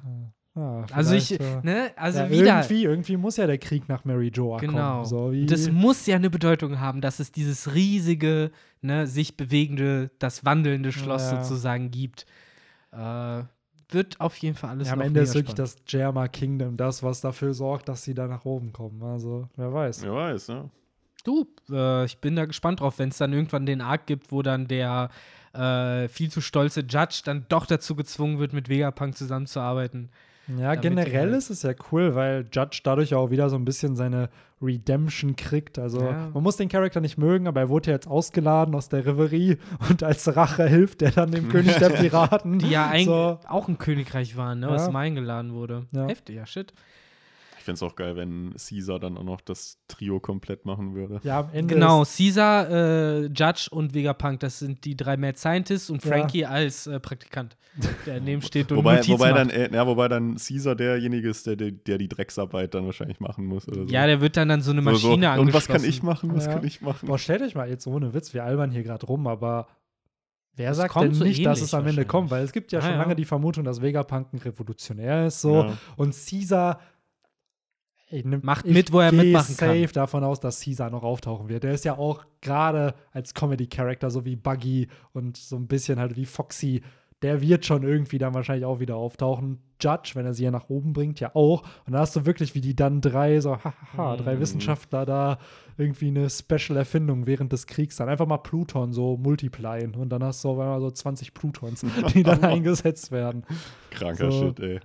Ja, 0.56 0.86
Also 0.90 1.14
ich, 1.14 1.38
äh, 1.38 1.60
ne, 1.62 1.90
also 1.96 2.20
ja, 2.20 2.30
wieder. 2.30 2.56
Irgendwie, 2.60 2.82
irgendwie 2.84 3.16
muss 3.18 3.36
ja 3.36 3.46
der 3.46 3.58
Krieg 3.58 3.88
nach 3.88 4.04
Mary 4.06 4.28
Joa 4.34 4.58
Genau. 4.58 4.72
kommen. 5.02 5.04
So 5.04 5.32
wie, 5.32 5.44
Das 5.46 5.70
muss 5.70 6.06
ja 6.06 6.16
eine 6.16 6.30
Bedeutung 6.30 6.80
haben, 6.80 7.00
dass 7.02 7.20
es 7.20 7.30
dieses 7.30 7.74
riesige, 7.74 8.50
ne, 8.80 9.06
sich 9.06 9.36
bewegende, 9.36 10.10
das 10.18 10.44
wandelnde 10.46 10.92
Schloss 10.92 11.30
Ja. 11.30 11.42
sozusagen 11.44 11.90
gibt. 11.90 12.24
Äh, 12.92 13.42
wird 13.90 14.20
auf 14.20 14.36
jeden 14.38 14.56
Fall 14.56 14.70
alles 14.70 14.88
ja, 14.88 14.94
am 14.94 14.98
noch 15.00 15.06
Ende 15.06 15.20
ist 15.20 15.34
wirklich 15.34 15.54
spannend. 15.54 15.58
das 15.60 15.76
Germa 15.84 16.26
Kingdom 16.28 16.76
das, 16.76 17.02
was 17.02 17.20
dafür 17.20 17.54
sorgt, 17.54 17.88
dass 17.88 18.02
sie 18.02 18.14
da 18.14 18.26
nach 18.26 18.44
oben 18.44 18.72
kommen. 18.72 19.00
Also, 19.02 19.48
wer 19.56 19.72
weiß. 19.72 20.02
Wer 20.02 20.12
weiß, 20.14 20.46
ja. 20.48 20.68
Du, 21.22 21.46
äh, 21.70 22.04
ich 22.06 22.18
bin 22.18 22.34
da 22.34 22.46
gespannt 22.46 22.80
drauf, 22.80 22.98
wenn 22.98 23.10
es 23.10 23.18
dann 23.18 23.32
irgendwann 23.32 23.66
den 23.66 23.80
Arc 23.80 24.06
gibt, 24.06 24.32
wo 24.32 24.42
dann 24.42 24.66
der 24.68 25.10
äh, 25.52 26.08
viel 26.08 26.30
zu 26.30 26.40
stolze 26.40 26.80
Judge 26.80 27.22
dann 27.24 27.46
doch 27.48 27.66
dazu 27.66 27.94
gezwungen 27.94 28.38
wird, 28.38 28.52
mit 28.52 28.68
Vegapunk 28.68 29.16
zusammenzuarbeiten. 29.16 30.10
Ja, 30.58 30.74
generell 30.76 31.30
halt- 31.30 31.34
ist 31.38 31.50
es 31.50 31.62
ja 31.62 31.72
cool, 31.90 32.14
weil 32.14 32.46
Judge 32.52 32.80
dadurch 32.84 33.14
auch 33.14 33.30
wieder 33.30 33.50
so 33.50 33.56
ein 33.56 33.64
bisschen 33.64 33.96
seine 33.96 34.28
Redemption 34.62 35.36
kriegt. 35.36 35.78
Also 35.78 36.00
Ja. 36.02 36.30
man 36.32 36.42
muss 36.42 36.56
den 36.56 36.68
Charakter 36.68 37.00
nicht 37.00 37.18
mögen, 37.18 37.46
aber 37.46 37.60
er 37.60 37.68
wurde 37.68 37.90
ja 37.90 37.94
jetzt 37.96 38.06
ausgeladen 38.08 38.74
aus 38.74 38.88
der 38.88 39.04
Reverie 39.04 39.58
und 39.90 40.02
als 40.02 40.34
Rache 40.36 40.66
hilft 40.66 41.02
er 41.02 41.10
dann 41.10 41.30
dem 41.30 41.48
König 41.50 41.76
der 41.76 41.90
Piraten. 41.90 42.58
Die 42.58 42.70
ja 42.70 42.86
eigentlich 42.88 43.06
so. 43.06 43.38
auch 43.48 43.68
ein 43.68 43.76
Königreich 43.78 44.36
waren, 44.36 44.60
ne, 44.60 44.68
was 44.70 44.86
Ja. 44.86 44.92
mal 44.92 45.00
eingeladen 45.00 45.52
wurde. 45.52 45.86
Ja. 45.92 46.06
Heftig, 46.06 46.36
ja, 46.36 46.46
shit. 46.46 46.72
Ich 47.66 47.68
fände 47.68 47.78
es 47.78 47.82
auch 47.82 47.96
geil, 47.96 48.14
wenn 48.14 48.54
Caesar 48.54 49.00
dann 49.00 49.18
auch 49.18 49.24
noch 49.24 49.40
das 49.40 49.78
Trio 49.88 50.20
komplett 50.20 50.66
machen 50.66 50.94
würde. 50.94 51.18
Ja, 51.24 51.40
am 51.40 51.48
Ende 51.52 51.74
Genau, 51.74 52.02
ist, 52.02 52.16
Caesar, 52.16 52.70
äh, 52.70 53.26
Judge 53.26 53.66
und 53.72 53.92
Vegapunk, 53.92 54.38
das 54.38 54.60
sind 54.60 54.84
die 54.84 54.96
drei 54.96 55.16
Mad 55.16 55.36
Scientists 55.36 55.90
und 55.90 56.04
Ja. 56.04 56.12
Frankie 56.12 56.44
als 56.46 56.86
äh, 56.86 57.00
Praktikant, 57.00 57.56
der 58.06 58.20
daneben 58.20 58.40
steht 58.42 58.70
und 58.70 58.78
Wobei, 58.78 58.92
Notizen 58.98 59.14
wobei, 59.14 59.30
macht. 59.30 59.40
dann, 59.40 59.50
äh, 59.50 59.74
ja, 59.74 59.84
wobei 59.84 60.06
dann 60.06 60.36
Caesar 60.36 60.76
derjenige 60.76 61.28
ist, 61.28 61.44
der, 61.48 61.56
der, 61.56 61.72
der 61.72 61.98
die 61.98 62.06
Drecksarbeit 62.08 62.72
dann 62.72 62.86
wahrscheinlich 62.86 63.18
machen 63.18 63.46
muss. 63.46 63.66
Oder 63.66 63.82
so. 63.88 63.92
Ja, 63.92 64.06
der 64.06 64.20
wird 64.20 64.36
dann 64.36 64.48
an 64.52 64.62
so 64.62 64.70
eine 64.70 64.82
So, 64.84 64.94
so. 64.94 65.08
Maschine 65.08 65.40
Und 65.40 65.52
was 65.52 65.66
kann 65.66 65.74
angeschlossen. 65.78 65.88
ich 65.88 66.02
machen? 66.04 66.34
Was 66.36 66.46
Ja. 66.46 66.52
kann 66.54 66.64
ich 66.64 66.80
machen? 66.82 67.08
boah, 67.08 67.18
stellt 67.18 67.42
euch 67.42 67.56
mal 67.56 67.68
jetzt 67.68 67.88
ohne 67.88 68.14
Witz, 68.14 68.32
wir 68.32 68.44
albern 68.44 68.70
hier 68.70 68.84
gerade 68.84 69.04
rum, 69.06 69.26
aber 69.26 69.66
wer 70.54 70.68
Das 70.68 70.76
sagt 70.76 70.92
kommt 70.92 71.06
denn 71.06 71.14
so 71.14 71.24
nicht, 71.24 71.44
dass 71.44 71.60
es 71.60 71.74
am 71.74 71.84
Ende 71.88 72.04
kommt? 72.04 72.30
Weil 72.30 72.44
es 72.44 72.52
gibt 72.52 72.70
ja 72.70 72.78
Ah, 72.78 72.82
schon 72.82 72.92
ja. 72.92 72.98
lange 72.98 73.16
die 73.16 73.24
Vermutung, 73.24 73.64
dass 73.64 73.82
Vegapunk 73.82 74.32
ein 74.34 74.38
Revolutionär 74.38 75.26
ist 75.26 75.40
so 75.40 75.64
Ja. 75.64 75.78
und 75.96 76.14
Caesar 76.14 76.78
ey, 78.10 78.22
nimm- 78.24 78.40
Macht 78.44 78.66
ich 78.66 78.72
mit, 78.74 78.92
wo 78.92 79.00
er 79.00 79.12
mitmachen 79.12 79.56
kann. 79.56 79.68
safe 79.80 79.92
davon 79.92 80.24
aus, 80.24 80.40
dass 80.40 80.60
Caesar 80.62 80.90
noch 80.90 81.02
auftauchen 81.02 81.48
wird. 81.48 81.64
Der 81.64 81.72
ist 81.72 81.84
ja 81.84 81.96
auch 81.98 82.24
gerade 82.40 82.94
als 83.12 83.34
Comedy-Character, 83.34 84.10
so 84.10 84.24
wie 84.24 84.36
Buggy 84.36 84.88
und 85.12 85.36
so 85.36 85.56
ein 85.56 85.66
bisschen 85.66 85.98
halt 85.98 86.16
wie 86.16 86.26
Foxy, 86.26 86.82
der 87.22 87.40
wird 87.40 87.64
schon 87.64 87.82
irgendwie 87.82 88.18
dann 88.18 88.34
wahrscheinlich 88.34 88.66
auch 88.66 88.78
wieder 88.78 88.96
auftauchen. 88.96 89.58
Judge, 89.80 90.12
wenn 90.14 90.26
er 90.26 90.34
sie 90.34 90.44
ja 90.44 90.50
nach 90.50 90.68
oben 90.68 90.92
bringt, 90.92 91.18
ja 91.20 91.34
auch. 91.34 91.62
Und 91.86 91.94
da 91.94 92.00
hast 92.00 92.14
du 92.16 92.26
wirklich 92.26 92.54
wie 92.54 92.60
die 92.60 92.76
dann 92.76 93.00
drei, 93.00 93.40
so, 93.40 93.56
hahaha, 93.56 94.16
drei 94.18 94.36
Mhm. 94.36 94.40
Wissenschaftler 94.40 95.06
da 95.06 95.38
irgendwie 95.78 96.08
eine 96.08 96.28
Special-Erfindung 96.30 97.26
während 97.26 97.52
des 97.52 97.66
Kriegs 97.66 97.96
dann. 97.96 98.08
Einfach 98.10 98.26
mal 98.26 98.38
Pluton 98.38 98.92
so 98.92 99.16
multiplyen 99.16 99.94
und 99.94 100.10
dann 100.10 100.22
hast 100.24 100.44
du 100.44 100.50
auf 100.50 100.58
einmal 100.58 100.80
so 100.80 100.90
20 100.90 101.32
Plutons, 101.34 101.84
die 102.14 102.22
dann 102.22 102.42
eingesetzt 102.44 103.10
werden. 103.10 103.44
Kranker 103.90 104.30
So. 104.30 104.48
Shit, 104.48 104.60
ey. 104.60 104.74
Ja. 104.74 104.80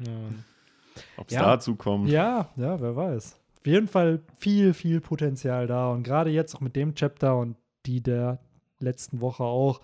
Ob 1.18 1.28
es 1.28 1.34
Ja. 1.36 1.42
dazu 1.44 1.76
kommt. 1.76 2.10
Ja, 2.10 2.50
ja, 2.56 2.80
wer 2.82 2.96
weiß. 2.96 3.38
Auf 3.60 3.68
jeden 3.68 3.88
Fall 3.88 4.22
viel, 4.38 4.74
viel 4.74 5.02
Potenzial 5.02 5.68
da. 5.68 5.90
Und 5.92 6.04
gerade 6.04 6.30
jetzt 6.32 6.56
auch 6.56 6.62
mit 6.62 6.76
dem 6.76 6.96
Chapter 6.96 7.38
und 7.38 7.56
die 7.86 8.02
der 8.02 8.40
letzten 8.80 9.22
Woche 9.22 9.44
auch, 9.44 9.82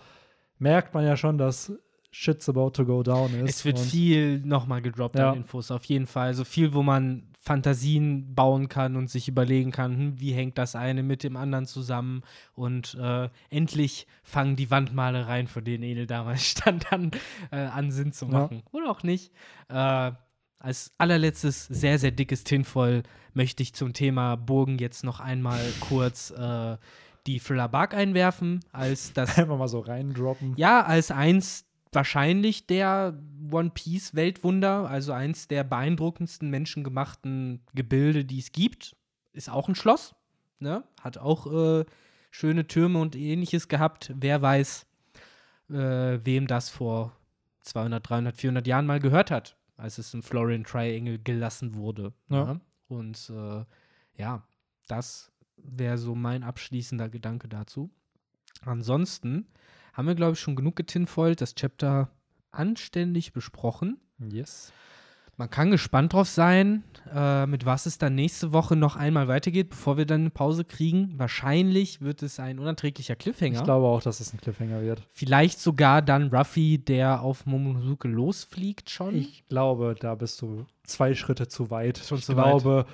merkt 0.58 0.94
man 0.94 1.04
ja 1.04 1.16
schon, 1.16 1.38
dass 1.38 1.72
Shit's 2.10 2.48
about 2.48 2.70
to 2.70 2.84
go 2.84 3.02
down 3.02 3.32
ist. 3.34 3.50
Es 3.56 3.64
wird 3.64 3.78
viel 3.78 4.40
nochmal 4.40 4.82
gedroppt 4.82 5.16
Ja. 5.16 5.30
an 5.32 5.36
Infos, 5.38 5.70
auf 5.70 5.84
jeden 5.84 6.06
Fall. 6.06 6.28
Also 6.28 6.42
viel, 6.44 6.72
wo 6.74 6.82
man 6.82 7.24
Fantasien 7.40 8.34
bauen 8.34 8.68
kann 8.68 8.96
und 8.96 9.08
sich 9.08 9.28
überlegen 9.28 9.70
kann, 9.70 9.96
hm, 9.96 10.20
wie 10.20 10.32
hängt 10.32 10.58
das 10.58 10.74
eine 10.74 11.02
mit 11.02 11.22
dem 11.22 11.36
anderen 11.36 11.66
zusammen. 11.66 12.22
Und 12.54 12.96
äh, 13.00 13.28
endlich 13.50 14.06
fangen 14.24 14.56
die 14.56 14.70
Wandmalereien, 14.70 15.46
von 15.46 15.64
denen 15.64 15.84
Edel 15.84 16.06
damals 16.06 16.44
stand, 16.50 16.92
an, 16.92 17.10
äh, 17.52 17.56
an 17.58 17.90
Sinn 17.92 18.12
zu 18.12 18.24
Ja. 18.26 18.32
machen. 18.32 18.62
Oder 18.72 18.90
auch 18.90 19.02
nicht. 19.02 19.32
Äh, 19.68 20.12
als 20.58 20.92
allerletztes 20.98 21.66
sehr, 21.66 21.98
sehr 21.98 22.10
dickes 22.10 22.44
Tinfoil 22.44 23.02
möchte 23.34 23.62
ich 23.62 23.74
zum 23.74 23.92
Thema 23.92 24.36
Burgen 24.36 24.78
jetzt 24.78 25.04
noch 25.04 25.20
einmal 25.20 25.60
kurz 25.80 26.30
äh, 26.30 26.76
die 27.26 27.38
Thriller 27.38 27.68
Bark 27.68 27.94
einwerfen, 27.94 28.60
als 28.72 29.12
das 29.12 29.38
einfach 29.38 29.58
mal 29.58 29.68
so 29.68 29.80
reindroppen. 29.80 30.54
ja, 30.56 30.82
als 30.82 31.10
eins 31.10 31.64
wahrscheinlich 31.92 32.66
der 32.66 33.18
One 33.50 33.70
Piece 33.70 34.14
Weltwunder, 34.14 34.88
also 34.88 35.12
eins 35.12 35.48
der 35.48 35.64
beeindruckendsten 35.64 36.50
menschengemachten 36.50 37.60
Gebilde, 37.74 38.24
die 38.24 38.38
es 38.38 38.52
gibt. 38.52 38.96
Ist 39.32 39.50
auch 39.50 39.68
ein 39.68 39.74
Schloss, 39.74 40.14
ne? 40.58 40.84
Hat 41.00 41.18
auch 41.18 41.46
äh, 41.46 41.84
schöne 42.30 42.66
Türme 42.66 43.00
und 43.00 43.16
ähnliches 43.16 43.68
gehabt. 43.68 44.12
Wer 44.14 44.42
weiß, 44.42 44.86
äh, 45.70 46.18
wem 46.24 46.46
das 46.46 46.68
vor 46.68 47.12
200, 47.62 48.08
300, 48.08 48.36
400 48.36 48.66
Jahren 48.66 48.86
mal 48.86 49.00
gehört 49.00 49.30
hat. 49.30 49.57
Als 49.78 49.96
es 49.96 50.12
im 50.12 50.22
Florian 50.22 50.64
Triangle 50.64 51.18
gelassen 51.18 51.74
wurde. 51.74 52.12
Ja. 52.28 52.44
Ja. 52.44 52.60
Und 52.88 53.30
äh, 53.30 53.64
ja, 54.20 54.46
das 54.88 55.32
wäre 55.56 55.96
so 55.96 56.14
mein 56.14 56.42
abschließender 56.42 57.08
Gedanke 57.08 57.48
dazu. 57.48 57.90
Ansonsten 58.62 59.46
haben 59.92 60.08
wir, 60.08 60.14
glaube 60.14 60.32
ich, 60.34 60.40
schon 60.40 60.56
genug 60.56 60.76
getinfoilt, 60.76 61.40
das 61.40 61.54
Chapter 61.54 62.10
anständig 62.50 63.32
besprochen. 63.32 64.00
Yes. 64.18 64.72
Man 65.38 65.48
kann 65.50 65.70
gespannt 65.70 66.14
drauf 66.14 66.28
sein, 66.28 66.82
äh, 67.14 67.46
mit 67.46 67.64
was 67.64 67.86
es 67.86 67.96
dann 67.96 68.16
nächste 68.16 68.52
Woche 68.52 68.74
noch 68.74 68.96
einmal 68.96 69.28
weitergeht, 69.28 69.70
bevor 69.70 69.96
wir 69.96 70.04
dann 70.04 70.22
eine 70.22 70.30
Pause 70.30 70.64
kriegen. 70.64 71.14
Wahrscheinlich 71.16 72.00
wird 72.00 72.24
es 72.24 72.40
ein 72.40 72.58
unerträglicher 72.58 73.14
Cliffhanger. 73.14 73.58
Ich 73.58 73.64
glaube 73.64 73.86
auch, 73.86 74.02
dass 74.02 74.18
es 74.18 74.34
ein 74.34 74.40
Cliffhanger 74.40 74.82
wird. 74.82 75.06
Vielleicht 75.12 75.60
sogar 75.60 76.02
dann 76.02 76.34
Ruffy, 76.34 76.78
der 76.78 77.22
auf 77.22 77.46
Momonosuke 77.46 78.08
losfliegt 78.08 78.90
schon. 78.90 79.14
Ich 79.14 79.46
glaube, 79.46 79.94
da 79.98 80.16
bist 80.16 80.42
du 80.42 80.66
zwei 80.88 81.14
Schritte 81.14 81.48
zu 81.48 81.70
weit. 81.70 81.98
Schon 81.98 82.18
ich 82.18 82.24
zu 82.24 82.34
glaube, 82.34 82.86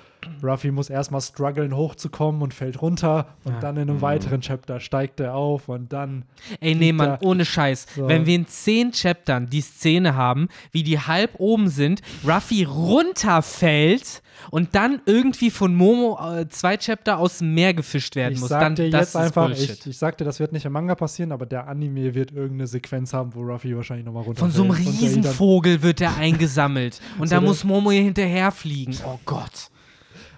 Ruffy 0.43 0.71
muss 0.71 0.89
erstmal 0.89 1.21
strugglen, 1.21 1.75
hochzukommen 1.75 2.41
und 2.41 2.53
fällt 2.53 2.81
runter. 2.81 3.27
Und 3.43 3.53
Ja. 3.53 3.59
dann 3.59 3.77
in 3.77 3.89
einem 3.89 4.01
weiteren 4.01 4.41
Chapter 4.41 4.79
steigt 4.79 5.19
er 5.19 5.35
auf 5.35 5.69
und 5.69 5.93
dann. 5.93 6.25
Ey, 6.59 6.75
nee, 6.75 6.91
Mann, 6.93 7.17
ohne 7.21 7.45
Scheiß. 7.45 7.85
So. 7.95 8.07
Wenn 8.07 8.25
wir 8.25 8.35
in 8.35 8.47
zehn 8.47 8.91
Chaptern 8.91 9.47
die 9.47 9.61
Szene 9.61 10.15
haben, 10.15 10.47
wie 10.71 10.83
die 10.83 10.99
halb 10.99 11.31
oben 11.39 11.69
sind, 11.69 12.01
Ruffy 12.27 12.63
runterfällt 12.63 14.21
und 14.51 14.75
dann 14.75 15.01
irgendwie 15.05 15.49
von 15.51 15.73
Momo 15.75 16.17
äh, 16.21 16.47
zwei 16.49 16.77
Chapter 16.77 17.17
aus 17.19 17.39
dem 17.39 17.53
Meer 17.53 17.73
gefischt 17.73 18.15
werden 18.15 18.33
Ich 18.33 18.39
muss, 18.39 18.49
dann 18.49 18.75
dir 18.75 18.89
das 18.89 18.99
jetzt 19.01 19.09
ist 19.09 19.15
einfach, 19.15 19.47
Bullshit. 19.47 19.69
ich, 19.79 19.87
ich 19.87 19.97
sag 19.97 20.17
dir, 20.17 20.25
das 20.25 20.39
wird 20.39 20.51
nicht 20.51 20.65
im 20.65 20.73
Manga 20.73 20.95
passieren, 20.95 21.31
aber 21.31 21.45
der 21.45 21.67
Anime 21.67 22.13
wird 22.15 22.31
irgendeine 22.31 22.67
Sequenz 22.67 23.13
haben, 23.13 23.33
wo 23.35 23.41
Ruffy 23.41 23.75
wahrscheinlich 23.75 24.05
nochmal 24.05 24.23
runterfällt. 24.23 24.53
Von 24.53 24.67
so 24.69 24.73
einem 24.73 24.83
der 24.83 24.93
Riesenvogel 25.01 25.81
wird 25.83 26.01
er 26.01 26.15
eingesammelt. 26.17 27.01
Und 27.19 27.27
So 27.27 27.35
da 27.35 27.39
der- 27.39 27.47
muss 27.47 27.63
Momo 27.63 27.91
hier 27.91 28.03
hinterherfliegen. 28.03 28.95
Oh 29.05 29.19
Gott. 29.25 29.69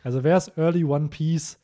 Also 0.03 0.23
wäre 0.23 0.37
es 0.37 0.51
Early 0.57 0.83
One 0.83 1.07
Piece, 1.09 1.59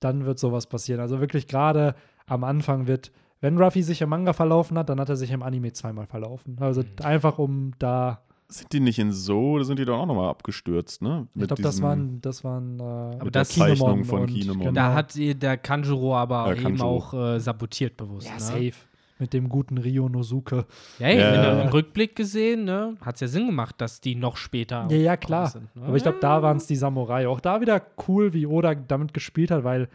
dann 0.00 0.24
wird 0.24 0.38
sowas 0.38 0.66
passieren. 0.66 1.00
Also 1.00 1.20
wirklich 1.20 1.46
gerade 1.46 1.94
am 2.26 2.44
Anfang 2.44 2.86
wird, 2.86 3.10
wenn 3.40 3.58
Ruffy 3.58 3.82
sich 3.82 4.02
im 4.02 4.10
Manga 4.10 4.32
verlaufen 4.32 4.78
hat, 4.78 4.88
dann 4.90 5.00
hat 5.00 5.08
er 5.08 5.16
sich 5.16 5.30
im 5.30 5.42
Anime 5.42 5.72
zweimal 5.72 6.06
verlaufen. 6.06 6.58
Also 6.60 6.82
Mhm. 6.82 6.88
einfach 7.04 7.38
um 7.38 7.72
da, 7.78 8.22
Sind 8.50 8.72
die 8.72 8.80
nicht 8.80 8.98
in 8.98 9.12
so, 9.12 9.52
oder 9.52 9.64
sind 9.64 9.78
die 9.78 9.84
doch 9.84 9.98
auch 9.98 10.06
nochmal 10.06 10.28
abgestürzt, 10.28 11.02
ne? 11.02 11.28
ich 11.34 11.46
glaube, 11.46 11.62
das 11.62 11.80
waren, 11.80 12.20
das 12.20 12.42
waren 12.44 12.78
äh, 12.80 12.82
Aber 12.82 13.30
das- 13.30 13.50
Zeichnung 13.50 13.76
Kinemon 13.88 14.04
von 14.04 14.20
und- 14.22 14.26
Kinemon. 14.28 14.58
genau. 14.58 14.72
Da 14.72 14.92
hat 14.94 15.14
der 15.16 15.56
Kanjuro 15.56 16.16
aber 16.16 16.46
Ja, 16.48 16.52
eben 16.54 16.62
Kanjuro. 16.62 16.88
auch 16.88 17.14
äh, 17.14 17.38
sabotiert 17.40 17.96
bewusst. 17.96 18.26
ja 18.26 18.34
ne? 18.34 18.40
safe 18.40 18.72
mit 19.20 19.34
dem 19.34 19.48
guten 19.50 19.76
Ryo 19.78 20.08
Nosuke. 20.08 20.64
Ja, 20.98 21.06
ey, 21.08 21.18
Ja. 21.18 21.60
im 21.62 21.68
Rückblick 21.68 22.16
gesehen, 22.16 22.64
ne, 22.64 22.96
hat 23.02 23.16
es 23.16 23.20
ja 23.20 23.28
Sinn 23.28 23.46
gemacht, 23.48 23.74
dass 23.78 24.00
die 24.00 24.14
noch 24.14 24.36
später. 24.38 24.86
Ja, 24.90 24.96
ja, 24.96 25.16
klar. 25.18 25.48
Sind, 25.48 25.76
ne? 25.76 25.84
Aber 25.84 25.96
ich 25.96 26.02
glaube, 26.02 26.18
da 26.22 26.42
waren 26.42 26.56
es 26.56 26.66
die 26.66 26.76
Samurai. 26.76 27.28
Auch 27.28 27.40
da 27.40 27.60
wieder 27.60 27.82
cool, 28.08 28.32
wie 28.32 28.46
Oda 28.46 28.74
damit 28.74 29.12
gespielt 29.12 29.50
hat, 29.50 29.62
weil 29.62 29.88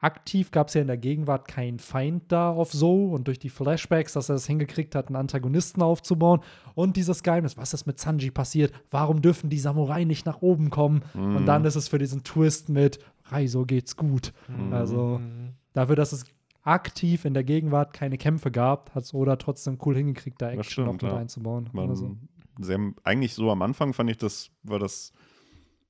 aktiv 0.00 0.50
gab 0.50 0.68
es 0.68 0.74
ja 0.74 0.80
in 0.80 0.86
der 0.86 0.96
Gegenwart 0.96 1.46
keinen 1.46 1.78
Feind 1.78 2.24
da 2.32 2.50
auf 2.50 2.72
So 2.72 3.06
und 3.06 3.26
durch 3.28 3.38
die 3.38 3.50
Flashbacks, 3.50 4.14
dass 4.14 4.28
er 4.28 4.34
es 4.36 4.46
hingekriegt 4.46 4.94
hat, 4.94 5.06
einen 5.08 5.16
Antagonisten 5.16 5.82
aufzubauen 5.82 6.40
und 6.74 6.96
dieses 6.96 7.22
Geheimnis, 7.22 7.56
was 7.56 7.74
ist 7.74 7.86
mit 7.86 7.98
Sanji 7.98 8.30
passiert? 8.30 8.72
Warum 8.90 9.20
dürfen 9.22 9.50
die 9.50 9.58
Samurai 9.58 10.04
nicht 10.04 10.26
nach 10.26 10.40
oben 10.42 10.70
kommen? 10.70 11.02
Mhm. 11.14 11.36
Und 11.36 11.46
dann 11.46 11.64
ist 11.64 11.76
es 11.76 11.88
für 11.88 11.98
diesen 11.98 12.24
Twist 12.24 12.68
mit 12.68 12.98
Raizo 13.26 13.64
geht's 13.66 13.96
gut. 13.96 14.32
Mhm. 14.48 14.72
Also 14.72 15.18
Mhm. 15.18 15.50
dafür, 15.74 15.96
dass 15.96 16.12
es 16.12 16.24
aktiv 16.62 17.24
in 17.24 17.32
der 17.34 17.44
Gegenwart 17.44 17.92
keine 17.92 18.18
Kämpfe 18.18 18.50
gab, 18.50 18.94
hat 18.94 19.04
es 19.04 19.14
Oda 19.14 19.36
trotzdem 19.36 19.78
cool 19.84 19.96
hingekriegt, 19.96 20.40
da 20.42 20.48
Das 20.50 20.66
Action 20.66 20.84
noch 20.84 20.92
stimmt, 20.94 21.02
mit 21.02 21.12
ja. 21.12 21.18
einzubauen. 21.18 21.70
Man, 21.72 21.88
Also, 21.90 22.16
sehr, 22.58 22.78
eigentlich 23.04 23.34
so 23.34 23.50
am 23.50 23.62
Anfang 23.62 23.92
fand 23.94 24.10
ich 24.10 24.18
das, 24.18 24.50
war 24.62 24.78
das 24.78 25.12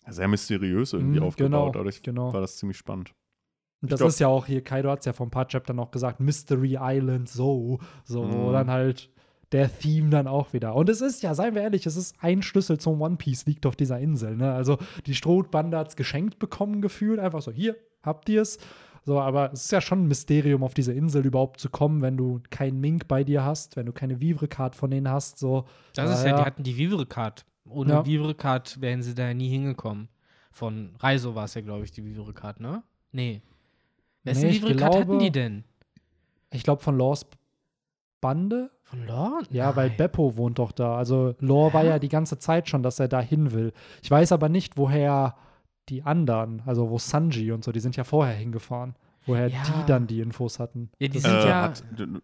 sehr 0.08 0.28
mysteriös 0.28 0.92
irgendwie 0.92 1.18
Mhm, 1.20 1.26
aufgebaut. 1.26 1.50
genau, 1.50 1.70
Dadurch 1.72 2.02
genau. 2.02 2.32
war 2.32 2.40
das 2.40 2.56
ziemlich 2.56 2.76
spannend. 2.78 3.12
Und 3.82 3.90
das 3.92 3.98
glaub- 4.00 4.08
ist 4.08 4.18
ja 4.20 4.28
auch 4.28 4.46
hier, 4.46 4.62
Kaido 4.62 4.90
hat 4.90 5.00
es 5.00 5.06
ja 5.06 5.12
vor 5.12 5.26
ein 5.26 5.30
paar 5.30 5.46
Chaptern 5.48 5.76
noch 5.76 5.90
gesagt, 5.90 6.20
Mystery 6.20 6.76
Island, 6.80 7.28
so, 7.28 7.78
so, 8.04 8.30
wo 8.30 8.48
Mhm. 8.48 8.52
dann 8.52 8.70
halt 8.70 9.10
der 9.52 9.70
Theme 9.78 10.10
dann 10.10 10.28
auch 10.28 10.52
wieder. 10.52 10.76
Und 10.76 10.88
es 10.88 11.00
ist 11.00 11.22
ja, 11.22 11.34
seien 11.34 11.54
wir 11.54 11.62
ehrlich, 11.62 11.84
es 11.86 11.96
ist 11.96 12.14
ein 12.20 12.42
Schlüssel 12.42 12.78
zum 12.78 13.00
One 13.00 13.16
Piece 13.16 13.46
liegt 13.46 13.66
auf 13.66 13.74
dieser 13.74 13.98
Insel, 13.98 14.36
ne? 14.36 14.52
Also 14.52 14.78
die 15.06 15.14
Strohbande 15.14 15.76
hat 15.78 15.88
es 15.88 15.96
geschenkt 15.96 16.38
bekommen, 16.38 16.80
gefühlt, 16.82 17.18
einfach 17.18 17.42
so, 17.42 17.50
hier, 17.50 17.76
habt 18.02 18.28
ihr 18.28 18.42
es. 18.42 18.58
So, 19.02 19.18
aber 19.18 19.50
es 19.52 19.64
ist 19.64 19.72
ja 19.72 19.80
schon 19.80 20.04
ein 20.04 20.08
Mysterium, 20.08 20.62
auf 20.62 20.74
diese 20.74 20.92
Insel 20.92 21.24
überhaupt 21.26 21.58
zu 21.58 21.70
kommen, 21.70 22.02
wenn 22.02 22.18
du 22.18 22.40
keinen 22.50 22.80
Mink 22.80 23.08
bei 23.08 23.24
dir 23.24 23.42
hast, 23.44 23.74
wenn 23.76 23.86
du 23.86 23.92
keine 23.92 24.20
Vivre-Card 24.20 24.76
von 24.76 24.90
denen 24.90 25.08
hast, 25.08 25.38
so. 25.38 25.64
Das 25.94 26.10
ist 26.10 26.24
Ah, 26.26 26.28
ja, 26.28 26.36
die 26.36 26.44
hatten 26.44 26.62
die 26.62 26.76
Vivre-Card. 26.76 27.46
Ohne 27.66 27.92
Ja. 27.94 28.06
Vivre-Card 28.06 28.80
wären 28.82 29.02
sie 29.02 29.14
da 29.14 29.32
nie 29.32 29.48
hingekommen. 29.48 30.08
Von 30.52 30.94
Reiso 30.98 31.34
war 31.34 31.46
es 31.46 31.54
ja, 31.54 31.62
glaube 31.62 31.84
ich, 31.84 31.92
die 31.92 32.04
Vivre-Card, 32.04 32.60
ne? 32.60 32.82
Nee. 33.10 33.40
Wessen 34.24 34.42
Nee, 34.42 34.50
ich 34.50 34.62
Vivre-Card 34.62 34.94
hatten 34.94 35.18
die 35.18 35.30
denn? 35.30 35.64
Ich 36.52 36.62
glaube 36.62 36.82
von 36.82 36.96
Laws 36.98 37.26
Bande? 38.20 38.70
Von 38.82 39.06
Lore? 39.06 39.42
Ja, 39.50 39.76
weil. 39.76 39.90
Beppo 39.90 40.36
wohnt 40.36 40.58
doch 40.58 40.72
da. 40.72 40.96
Also 40.96 41.34
Lore 41.38 41.72
war 41.72 41.84
ja 41.84 41.98
die 41.98 42.08
ganze 42.08 42.38
Zeit 42.38 42.68
schon, 42.68 42.82
dass 42.82 43.00
er 43.00 43.08
da 43.08 43.20
hin 43.20 43.52
will. 43.52 43.72
Ich 44.02 44.10
weiß 44.10 44.32
aber 44.32 44.48
nicht, 44.48 44.76
woher 44.76 45.36
die 45.88 46.02
anderen, 46.02 46.62
also 46.66 46.90
wo 46.90 46.98
Sanji 46.98 47.52
und 47.52 47.64
so, 47.64 47.72
die 47.72 47.80
sind 47.80 47.96
ja 47.96 48.04
vorher 48.04 48.34
hingefahren. 48.34 48.94
Woher 49.30 49.48
Ja. 49.48 49.58
die 49.64 49.86
dann 49.86 50.06
die 50.06 50.20
Infos 50.20 50.58
hatten. 50.58 50.90
Ja, 50.98 51.08
die 51.08 51.18
sind 51.18 51.32
Äh, 51.32 51.48
ja. 51.48 51.62
hat, 51.62 51.82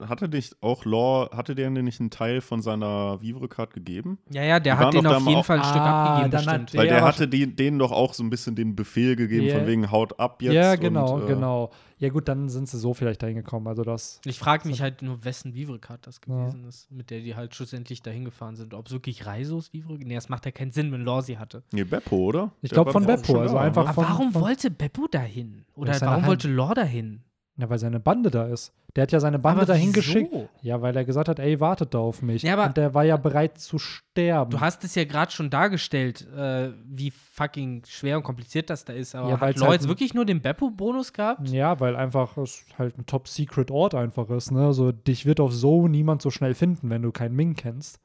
hatte 0.08 0.28
nicht 0.28 0.56
auch 0.60 0.84
Law, 0.84 1.30
hatte 1.34 1.54
der 1.54 1.70
denn 1.70 1.84
nicht 1.84 2.00
einen 2.00 2.10
Teil 2.10 2.40
von 2.40 2.60
seiner 2.62 3.20
Vivre-Card 3.22 3.72
gegeben? 3.74 4.18
ja, 4.30 4.42
ja, 4.42 4.60
der 4.60 4.74
die 4.76 4.84
hat 4.84 4.94
denen 4.94 5.06
auf 5.06 5.26
jeden 5.26 5.44
Fall 5.44 5.58
ein 5.58 5.64
Stück 5.64 5.80
Ah, 5.80 6.14
abgegeben, 6.16 6.30
dann 6.32 6.40
hat 6.40 6.46
bestimmt. 6.66 6.72
Der 6.74 6.80
Weil 6.80 6.88
der 6.88 7.04
hatte 7.04 7.28
die, 7.28 7.54
denen 7.56 7.78
doch 7.78 7.92
auch 7.92 8.12
so 8.14 8.22
ein 8.22 8.30
bisschen 8.30 8.54
den 8.56 8.76
Befehl 8.76 9.16
gegeben, 9.16 9.46
Ja. 9.46 9.58
von 9.58 9.66
wegen 9.66 9.90
haut 9.90 10.18
ab 10.20 10.42
jetzt. 10.42 10.54
ja, 10.54 10.74
genau, 10.76 11.14
und, 11.14 11.22
äh, 11.24 11.26
genau. 11.26 11.70
Ja, 11.98 12.10
gut, 12.10 12.28
dann 12.28 12.48
sind 12.50 12.68
sie 12.68 12.78
so 12.78 12.92
vielleicht 12.92 13.22
dahin 13.22 13.36
gekommen. 13.36 13.66
Also 13.68 13.82
das. 13.82 14.20
Ich 14.26 14.38
frage 14.38 14.68
mich 14.68 14.82
halt 14.82 15.00
nur, 15.02 15.24
wessen 15.24 15.54
Vivre-Card 15.54 16.06
das 16.06 16.20
Ja. 16.28 16.34
gewesen 16.44 16.64
ist, 16.64 16.90
mit 16.90 17.08
der 17.10 17.20
die 17.20 17.34
halt 17.36 17.54
schlussendlich 17.54 18.02
dahin 18.02 18.24
gefahren 18.26 18.54
sind. 18.54 18.74
Ob 18.74 18.86
es 18.86 18.92
wirklich 18.92 19.24
Reisos 19.24 19.72
Vivre? 19.72 19.94
Nee, 19.94 20.14
das 20.14 20.28
macht 20.28 20.44
ja 20.44 20.50
keinen 20.50 20.72
Sinn, 20.72 20.92
wenn 20.92 21.00
Lore 21.00 21.22
sie 21.22 21.38
hatte. 21.38 21.62
Nee, 21.72 21.84
Beppo, 21.84 22.16
oder? 22.16 22.52
Ich 22.60 22.68
Der 22.70 22.76
glaub, 22.76 22.86
war 22.86 22.92
von 22.92 23.06
Beppo, 23.06 23.40
also 23.40 23.54
da, 23.54 23.60
einfach 23.62 23.84
ne? 23.84 23.88
Aber 23.90 23.94
von- 23.94 24.04
warum 24.04 24.32
von- 24.32 24.42
wollte 24.42 24.70
Beppo 24.70 25.06
dahin? 25.10 25.64
Oder 25.74 25.98
warum 26.02 26.26
wollte 26.26 26.48
Lore 26.48 26.74
dahin? 26.74 27.22
Ja, 27.58 27.70
weil 27.70 27.78
seine 27.78 28.00
Bande 28.00 28.30
da 28.30 28.46
ist. 28.46 28.72
Der 28.96 29.02
hat 29.02 29.12
ja 29.12 29.20
seine 29.20 29.38
Bande 29.38 29.62
Aber 29.62 29.72
dahin 29.72 29.88
wieso? 29.88 30.00
geschickt. 30.00 30.34
Ja, 30.62 30.80
weil 30.82 30.94
er 30.96 31.04
gesagt 31.06 31.28
hat, 31.28 31.38
ey, 31.38 31.58
wartet 31.58 31.94
da 31.94 31.98
auf 31.98 32.20
mich. 32.22 32.42
Ja, 32.42 32.52
aber- 32.54 32.66
und 32.66 32.76
der 32.76 32.92
war 32.94 33.04
ja 33.04 33.16
bereit 33.16 33.58
zu 33.58 33.78
sterben. 33.78 34.50
Du 34.50 34.60
hast 34.60 34.84
es 34.84 34.94
ja 34.94 35.04
gerade 35.04 35.32
schon 35.32 35.48
dargestellt, 35.48 36.26
äh, 36.36 36.70
wie 36.84 37.10
fucking 37.10 37.82
schwer 37.86 38.18
und 38.18 38.22
kompliziert 38.24 38.68
das 38.68 38.84
da 38.84 38.92
ist. 38.92 39.14
Aber 39.14 39.28
Ja, 39.30 39.40
hat 39.40 39.56
Lore 39.56 39.70
halt 39.70 39.80
jetzt 39.80 39.88
wirklich 39.88 40.12
nur 40.12 40.24
den 40.26 40.40
Beppo-Bonus 40.42 41.12
gehabt? 41.14 41.48
Ja, 41.48 41.80
weil 41.80 41.96
einfach 41.96 42.36
es 42.36 42.64
halt 42.78 42.98
ein 42.98 43.06
Top-Secret-Ort 43.06 43.94
einfach 43.94 44.28
ist. 44.30 44.50
Ne? 44.50 44.72
So, 44.74 44.92
dich 44.92 45.24
wird 45.26 45.40
auf 45.40 45.52
so 45.52 45.88
niemand 45.88 46.20
so 46.22 46.30
schnell 46.30 46.54
finden, 46.54 46.90
wenn 46.90 47.02
du 47.02 47.10
keinen 47.12 47.34
Ming 47.36 47.54
kennst. 47.54 48.00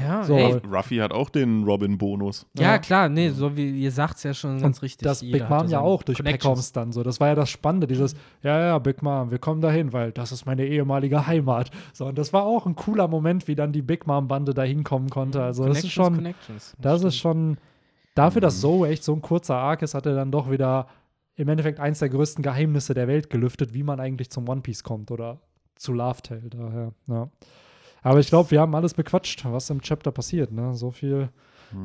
Ja, 0.00 0.24
So. 0.24 0.34
ey. 0.34 0.60
Ruffy 0.70 0.96
hat 0.96 1.12
auch 1.12 1.30
den 1.30 1.64
Robin-Bonus. 1.64 2.46
ja, 2.54 2.62
Ja. 2.62 2.78
klar, 2.78 3.08
nee, 3.08 3.30
so 3.30 3.56
wie 3.56 3.70
ihr 3.82 3.90
sagt 3.90 4.16
es 4.16 4.22
ja 4.22 4.34
schon 4.34 4.60
ganz 4.60 4.82
richtig. 4.82 5.04
Das 5.06 5.20
Jeder 5.20 5.38
Big 5.40 5.50
Mom 5.50 5.68
ja 5.68 5.80
auch 5.80 6.02
durch. 6.02 6.18
Peckhams 6.22 6.72
dann 6.72 6.92
so. 6.92 7.02
Das 7.02 7.20
war 7.20 7.28
ja 7.28 7.34
das 7.34 7.50
Spannende, 7.50 7.86
dieses, 7.86 8.14
ja, 8.42 8.58
ja, 8.60 8.78
Big 8.78 9.02
Mom, 9.02 9.30
wir 9.30 9.38
kommen 9.38 9.60
dahin, 9.60 9.92
weil 9.92 10.12
das 10.12 10.32
ist 10.32 10.46
meine 10.46 10.64
ehemalige 10.66 11.26
Heimat. 11.26 11.70
So, 11.92 12.06
und 12.06 12.18
das 12.18 12.32
war 12.32 12.42
auch 12.44 12.66
ein 12.66 12.74
cooler 12.76 13.08
Moment, 13.08 13.46
wie 13.48 13.54
dann 13.54 13.72
die 13.72 13.82
Big 13.82 14.06
Mom-Bande 14.06 14.54
da 14.54 14.62
hinkommen 14.62 15.10
konnte. 15.10 15.42
Also 15.42 15.66
das 15.66 15.78
ist 15.84 15.92
schon, 15.92 16.14
Connections. 16.16 16.74
das 16.80 17.02
ist 17.04 17.16
schon, 17.16 17.58
dafür, 18.14 18.40
Mhm. 18.40 18.44
dass 18.44 18.60
so 18.60 18.84
echt 18.86 19.04
so 19.04 19.12
ein 19.12 19.22
kurzer 19.22 19.56
Arc 19.56 19.82
ist, 19.82 19.94
hat 19.94 20.06
er 20.06 20.14
dann 20.14 20.30
doch 20.32 20.50
wieder 20.50 20.86
im 21.36 21.48
Endeffekt 21.48 21.78
eins 21.80 21.98
der 21.98 22.08
größten 22.08 22.42
Geheimnisse 22.42 22.94
der 22.94 23.08
Welt 23.08 23.28
gelüftet, 23.28 23.74
wie 23.74 23.82
man 23.82 24.00
eigentlich 24.00 24.30
zum 24.30 24.48
One 24.48 24.62
Piece 24.62 24.82
kommt 24.82 25.10
oder 25.10 25.38
zu 25.74 25.92
Love 25.92 26.22
Tale 26.22 26.48
daher. 26.48 26.92
Ja. 27.08 27.28
Aber 28.02 28.20
ich 28.20 28.28
glaube, 28.28 28.50
wir 28.50 28.60
haben 28.60 28.74
alles 28.74 28.94
bequatscht, 28.94 29.44
was 29.44 29.68
im 29.70 29.80
Chapter 29.82 30.12
passiert. 30.12 30.52
Ne? 30.52 30.74
So 30.74 30.90
viel 30.90 31.28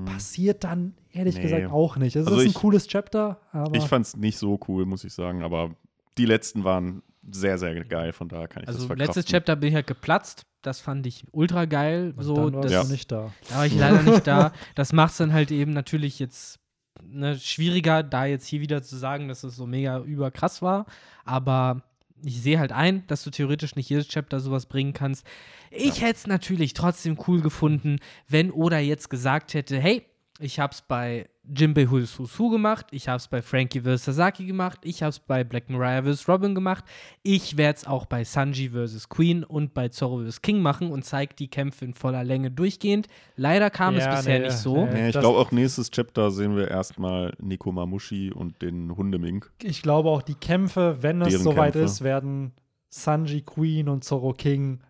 passiert 0.06 0.64
dann 0.64 0.94
ehrlich 1.12 1.36
Nee. 1.36 1.42
gesagt 1.44 1.72
auch 1.72 1.98
nicht. 1.98 2.16
Es 2.16 2.28
Also 2.28 2.40
ist 2.40 2.46
ein 2.46 2.50
ich- 2.52 2.54
cooles 2.56 2.88
Chapter, 2.88 3.40
aber 3.52 3.76
Ich 3.76 3.86
fand 3.86 4.06
es 4.06 4.16
nicht 4.16 4.38
so 4.38 4.60
cool, 4.68 4.86
muss 4.86 5.04
ich 5.04 5.14
sagen, 5.14 5.42
aber 5.44 5.72
die 6.18 6.26
letzten 6.26 6.64
waren 6.64 7.02
sehr, 7.24 7.58
sehr 7.58 7.84
geil, 7.86 8.14
von 8.14 8.30
daher 8.30 8.48
kann 8.48 8.62
ich 8.64 8.68
das 8.68 8.76
Also 8.76 8.88
verkraften. 8.88 9.16
letztes 9.16 9.26
Chapter 9.32 9.56
bin 9.56 9.70
ich 9.70 9.76
halt 9.76 9.88
geplatzt. 9.88 10.46
Das 10.62 10.80
fand 10.80 11.08
ich 11.08 11.26
ultra 11.32 11.66
geil. 11.66 12.14
Und 12.16 12.24
So, 12.24 12.36
dann 12.36 12.54
warst 12.54 12.72
das, 12.74 12.86
du 12.88 12.92
nicht 12.94 13.12
da. 13.12 13.32
Da 13.50 13.56
war 13.56 13.66
ich 13.66 13.76
leider 13.76 14.04
nicht 14.04 14.28
da. 14.28 14.52
Das 14.76 14.94
macht 14.94 15.12
es 15.12 15.18
dann 15.18 15.34
halt 15.34 15.50
eben 15.50 15.72
natürlich 15.74 16.20
jetzt 16.20 16.60
ne, 17.04 17.38
schwieriger, 17.40 18.04
da 18.04 18.26
jetzt 18.26 18.46
hier 18.46 18.62
wieder 18.62 18.84
zu 18.84 18.96
sagen, 18.96 19.28
dass 19.28 19.44
es 19.44 19.56
so 19.56 19.66
mega 19.66 20.00
überkrass 20.00 20.62
war. 20.62 20.86
Aber 21.26 21.82
ich 22.24 22.42
sehe 22.42 22.60
halt 22.60 22.72
ein, 22.72 23.06
dass 23.08 23.24
du 23.24 23.30
theoretisch 23.30 23.76
nicht 23.76 23.90
jedes 23.90 24.08
Chapter 24.08 24.40
sowas 24.40 24.66
bringen 24.66 24.94
kannst. 24.94 25.26
Ich 25.70 26.02
hätte 26.02 26.18
es 26.18 26.28
natürlich 26.28 26.74
trotzdem 26.74 27.18
cool 27.28 27.42
gefunden, 27.42 28.00
wenn 28.28 28.52
Oda 28.52 28.80
jetzt 28.80 29.10
gesagt 29.10 29.54
hätte, 29.54 29.80
hey, 29.80 30.06
ich 30.40 30.60
hab's 30.60 30.82
bei 30.82 31.30
Jinbei 31.44 31.88
vs. 31.88 32.20
Husu 32.20 32.50
gemacht, 32.50 32.86
ich 32.92 33.08
habe 33.08 33.18
es 33.18 33.28
bei 33.28 33.42
Frankie 33.42 33.82
vs. 33.82 34.06
Sasaki 34.06 34.46
gemacht, 34.46 34.80
ich 34.84 35.02
habe 35.02 35.10
es 35.10 35.20
bei 35.20 35.44
Black 35.44 35.70
Mariah 35.70 36.04
vs. 36.04 36.28
Robin 36.30 36.54
gemacht, 36.54 36.84
ich 37.24 37.58
werde 37.58 37.78
es 37.78 37.88
auch 37.88 38.06
bei 38.06 38.24
Sanji 38.24 38.70
vs. 38.70 39.10
Queen 39.10 39.44
und 39.44 39.74
bei 39.74 39.90
Zorro 39.90 40.24
vs. 40.24 40.42
King 40.44 40.62
machen 40.62 40.92
und 40.92 41.04
zeige 41.04 41.34
die 41.36 41.48
Kämpfe 41.48 41.84
in 41.86 41.94
voller 41.96 42.24
Länge 42.24 42.52
durchgehend. 42.52 43.08
Leider 43.36 43.70
kam 43.72 43.96
Ja, 43.98 44.12
es 44.12 44.18
bisher 44.18 44.40
nee, 44.40 44.46
nicht 44.46 44.58
so. 44.58 44.86
nee. 44.86 45.08
Ich 45.10 45.20
glaube 45.20 45.40
auch 45.40 45.52
nächstes 45.52 45.90
Chapter 45.90 46.30
sehen 46.30 46.56
wir 46.56 46.68
erstmal 46.70 47.34
Nico 47.42 47.72
Mamushi 47.72 48.32
und 48.32 48.62
den 48.62 48.96
Hundemink. 48.96 49.52
Ich 49.64 49.82
glaube 49.82 50.10
auch, 50.10 50.22
die 50.22 50.36
Kämpfe, 50.36 50.98
wenn 51.02 51.22
es 51.24 51.42
soweit 51.42 51.74
Kämpfe. 51.74 51.80
ist, 51.86 52.04
werden 52.04 52.54
Sanji, 52.90 53.42
Queen 53.42 53.90
und 53.90 54.04
Zorro 54.04 54.34
King 54.34 54.82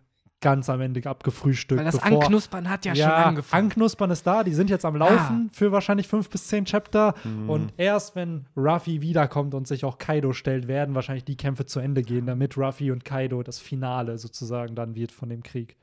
ganz 0.42 0.68
am 0.68 0.80
Ende 0.82 1.08
abgefrühstückt. 1.08 1.78
Weil 1.78 1.86
das 1.86 1.98
bevor- 1.98 2.22
Anknuspern 2.22 2.68
hat 2.68 2.84
ja, 2.84 2.94
schon 2.94 3.00
ja, 3.00 3.24
angefangen. 3.24 3.64
Anknuspern 3.64 4.10
ist 4.10 4.26
da, 4.26 4.44
die 4.44 4.52
sind 4.52 4.68
jetzt 4.68 4.84
am 4.84 4.96
Laufen 4.96 5.48
für 5.52 5.72
wahrscheinlich 5.72 6.08
fünf 6.08 6.28
bis 6.28 6.48
zehn 6.48 6.66
Chapter. 6.66 7.14
Mhm. 7.24 7.48
Und 7.48 7.72
erst 7.78 8.14
wenn 8.14 8.44
Ruffy 8.56 9.00
wiederkommt 9.00 9.54
und 9.54 9.66
sich 9.66 9.84
auch 9.86 9.96
Kaido 9.96 10.34
stellt, 10.34 10.68
werden 10.68 10.94
wahrscheinlich 10.94 11.24
die 11.24 11.36
Kämpfe 11.36 11.64
zu 11.64 11.80
Ende 11.80 12.02
gehen, 12.02 12.26
damit 12.26 12.58
Ruffy 12.58 12.90
und 12.90 13.04
Kaido 13.04 13.42
das 13.42 13.58
Finale 13.58 14.18
sozusagen 14.18 14.74
dann 14.74 14.94
wird 14.94 15.12
von 15.12 15.30
dem 15.30 15.42
Krieg. 15.42 15.76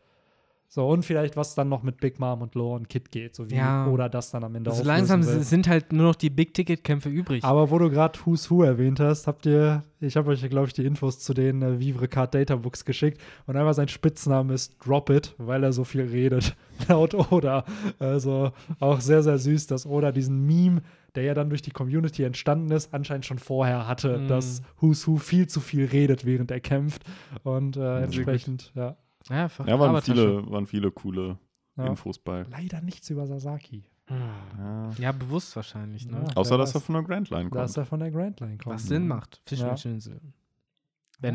So, 0.72 0.88
und 0.88 1.04
vielleicht, 1.04 1.36
was 1.36 1.56
dann 1.56 1.68
noch 1.68 1.82
mit 1.82 1.98
Big 2.00 2.20
Mom 2.20 2.44
und 2.44 2.54
Law 2.54 2.76
und 2.76 2.88
Kid 2.90 3.10
geht, 3.12 3.36
so 3.36 3.50
wie 3.50 3.56
Ja. 3.56 3.88
oder 3.88 4.08
das 4.08 4.30
dann 4.30 4.44
am 4.44 4.54
Ende 4.54 4.70
also 4.70 4.84
langsam 4.84 5.26
will. 5.26 5.42
sind 5.42 5.68
halt 5.68 5.92
nur 5.92 6.06
noch 6.06 6.16
die 6.16 6.30
Big-Ticket-Kämpfe 6.30 7.10
übrig. 7.10 7.44
Aber 7.44 7.72
wo 7.72 7.80
du 7.80 7.90
gerade 7.90 8.20
Who's 8.24 8.52
Who 8.52 8.62
erwähnt 8.62 9.00
hast, 9.00 9.26
habt 9.26 9.48
ihr, 9.48 9.82
ich 10.00 10.16
habe 10.16 10.30
euch, 10.30 10.48
glaube 10.48 10.68
ich, 10.68 10.74
die 10.74 10.86
Infos 10.86 11.18
zu 11.18 11.34
den 11.34 11.64
äh, 11.64 11.80
Vivre 11.80 12.08
Card 12.08 12.36
Data 12.36 12.56
Books 12.56 12.86
geschickt 12.86 13.20
und 13.48 13.58
einmal 13.58 13.74
sein 13.74 13.88
Spitzname 13.88 14.54
ist 14.54 14.78
Drop 14.86 15.10
It, 15.10 15.34
weil 15.40 15.64
er 15.64 15.74
so 15.74 15.84
viel 15.86 16.02
redet, 16.04 16.56
laut 16.88 17.16
Oda. 17.32 17.66
Also 17.98 18.52
auch 18.80 19.02
sehr, 19.02 19.24
sehr 19.24 19.40
süß, 19.40 19.66
dass 19.66 19.88
Oda 19.88 20.12
diesen 20.12 20.46
Meme, 20.46 20.84
der 21.16 21.24
ja 21.24 21.34
dann 21.34 21.50
durch 21.50 21.64
die 21.64 21.72
Community 21.72 22.22
entstanden 22.24 22.70
ist, 22.70 22.94
anscheinend 22.94 23.26
schon 23.26 23.40
vorher 23.40 23.88
hatte, 23.88 24.20
Mm. 24.20 24.28
dass 24.28 24.62
Who's 24.80 25.08
Who 25.08 25.18
viel 25.18 25.48
zu 25.48 25.62
viel 25.62 25.86
redet, 25.86 26.26
während 26.26 26.52
er 26.52 26.60
kämpft 26.60 27.04
und 27.42 27.76
äh, 27.76 28.04
entsprechend, 28.04 28.72
ja. 28.76 28.96
Ja, 29.30 29.48
Ja, 29.66 29.80
waren 29.80 30.02
viele, 30.02 30.50
waren 30.50 30.66
viele 30.66 30.92
coole 30.92 31.38
Ja. 31.78 31.88
Infos 31.88 32.20
bei. 32.20 32.44
Leider 32.50 32.82
nichts 32.82 33.10
über 33.10 33.26
Sasaki. 33.28 33.84
Hm. 34.08 34.18
Ja. 34.58 34.90
Ja, 34.98 35.12
bewusst 35.12 35.56
wahrscheinlich, 35.56 36.08
ne? 36.08 36.24
Ja. 36.28 36.36
Außer, 36.36 36.58
dass 36.58 36.74
er 36.74 36.82
von 36.82 36.96
der 36.96 37.04
Grand 37.04 37.30
Line 37.30 37.50
Dass 37.52 37.74
kommt. 37.74 37.78
er 37.78 37.86
von 37.86 38.00
der 38.00 38.12
Grand 38.12 38.40
Line 38.40 38.58
kommt. 38.58 38.76
Was 38.76 38.84
Sinn 38.88 39.08
macht. 39.08 39.42
Er 39.52 39.58
ja, 39.58 39.68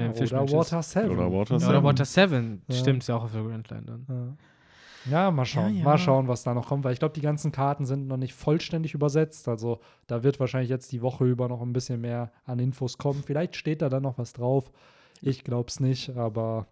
ein 0.04 0.10
oder 0.10 0.14
Fischmensch 0.18 0.50
ist. 0.50 0.56
Water 0.56 0.82
7. 0.82 1.10
Oder 1.10 1.32
Water 1.32 1.54
Ja, 1.54 1.58
Seven. 1.60 1.70
oder 1.70 1.84
Water 1.84 2.04
7. 2.04 2.62
Ja. 2.66 2.74
Stimmt, 2.74 3.06
ja 3.06 3.16
auch 3.16 3.24
auf 3.24 3.32
der 3.32 3.42
Grand 3.44 3.70
Line 3.70 3.82
dann. 3.82 4.06
Ja. 4.08 4.36
Ja, 5.06 5.30
mal 5.30 5.44
schauen. 5.44 5.72
Ja, 5.74 5.78
ja. 5.80 5.84
Mal 5.84 5.98
schauen, 5.98 6.28
was 6.28 6.44
da 6.44 6.54
noch 6.54 6.66
kommt, 6.66 6.82
weil 6.84 6.94
ich 6.94 6.98
glaube, 6.98 7.14
die 7.14 7.20
ganzen 7.20 7.52
Karten 7.52 7.84
sind 7.84 8.06
noch 8.06 8.16
nicht 8.16 8.32
vollständig 8.32 8.94
übersetzt. 8.94 9.48
Also 9.48 9.80
da 10.06 10.22
wird 10.22 10.40
wahrscheinlich 10.40 10.70
jetzt 10.70 10.90
die 10.92 11.02
Woche 11.02 11.26
über 11.26 11.46
noch 11.48 11.60
ein 11.60 11.74
bisschen 11.74 12.00
mehr 12.00 12.32
an 12.46 12.58
Infos 12.58 12.96
kommen. 12.96 13.22
Vielleicht 13.22 13.54
steht 13.56 13.82
da 13.82 13.90
dann 13.90 14.02
noch 14.02 14.16
was 14.16 14.32
drauf. 14.32 14.72
Ich 15.20 15.44
glaube 15.44 15.68
es 15.68 15.78
nicht, 15.78 16.16
aber 16.16 16.66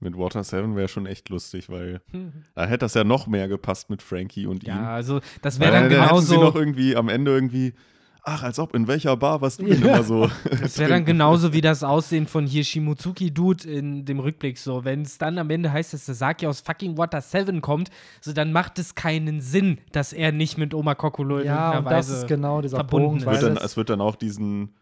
Mit 0.00 0.16
Water 0.16 0.44
7 0.44 0.76
wäre 0.76 0.88
schon 0.88 1.06
echt 1.06 1.28
lustig, 1.28 1.68
weil 1.68 2.00
da 2.54 2.66
hätte 2.66 2.78
das 2.78 2.94
ja 2.94 3.04
noch 3.04 3.26
mehr 3.26 3.48
gepasst 3.48 3.90
mit 3.90 4.02
Frankie 4.02 4.46
und 4.46 4.62
ihm. 4.64 4.68
Ja, 4.68 4.94
also 4.94 5.20
das 5.42 5.58
wäre 5.58 5.72
dann 5.72 5.90
dann 5.90 6.08
hätten 6.08 6.20
sie 6.20 6.34
noch 6.34 6.40
genauso. 6.40 6.58
irgendwie 6.58 6.96
am 6.96 7.08
Ende 7.08 7.32
irgendwie, 7.32 7.74
ach, 8.22 8.44
als 8.44 8.60
ob, 8.60 8.76
in 8.76 8.86
welcher 8.86 9.16
Bar 9.16 9.40
warst 9.40 9.60
du 9.60 9.64
denn 9.64 9.82
immer 9.82 10.04
so? 10.04 10.30
Das 10.60 10.78
wäre 10.78 10.90
dann 10.90 11.04
genauso 11.04 11.52
wie 11.52 11.60
das 11.60 11.82
Aussehen 11.82 12.28
von 12.28 12.46
hier 12.46 12.62
Shimotsuki-Dude 12.62 13.68
in 13.68 14.04
dem 14.04 14.20
Rückblick. 14.20 14.58
So, 14.58 14.84
wenn 14.84 15.02
es 15.02 15.18
dann 15.18 15.36
am 15.36 15.50
Ende 15.50 15.72
heißt, 15.72 15.92
dass 15.94 16.06
Sasaki 16.06 16.46
aus 16.46 16.60
fucking 16.60 16.96
Water 16.96 17.20
7 17.20 17.60
kommt, 17.60 17.90
so 18.20 18.32
dann 18.32 18.52
macht 18.52 18.78
es 18.78 18.94
keinen 18.94 19.40
Sinn, 19.40 19.78
dass 19.90 20.12
er 20.12 20.30
nicht 20.30 20.58
mit 20.58 20.74
Oma 20.74 20.94
Kokolo 20.94 21.38
in 21.38 21.46
ja, 21.46 21.72
irgendeiner 21.72 21.78
und 21.78 21.84
das 21.86 22.08
Weise 22.08 22.20
ist 22.20 22.28
genau 22.28 22.62
dieser 22.62 22.76
verbunden 22.76 23.24
Punkt. 23.24 23.26
ist. 23.26 23.26
Es 23.26 23.42
wird, 23.42 23.50
dann, 23.50 23.56
es, 23.56 23.64
es 23.64 23.76
wird 23.76 23.90
dann 23.90 24.00
auch 24.00 24.14
diesen 24.14 24.74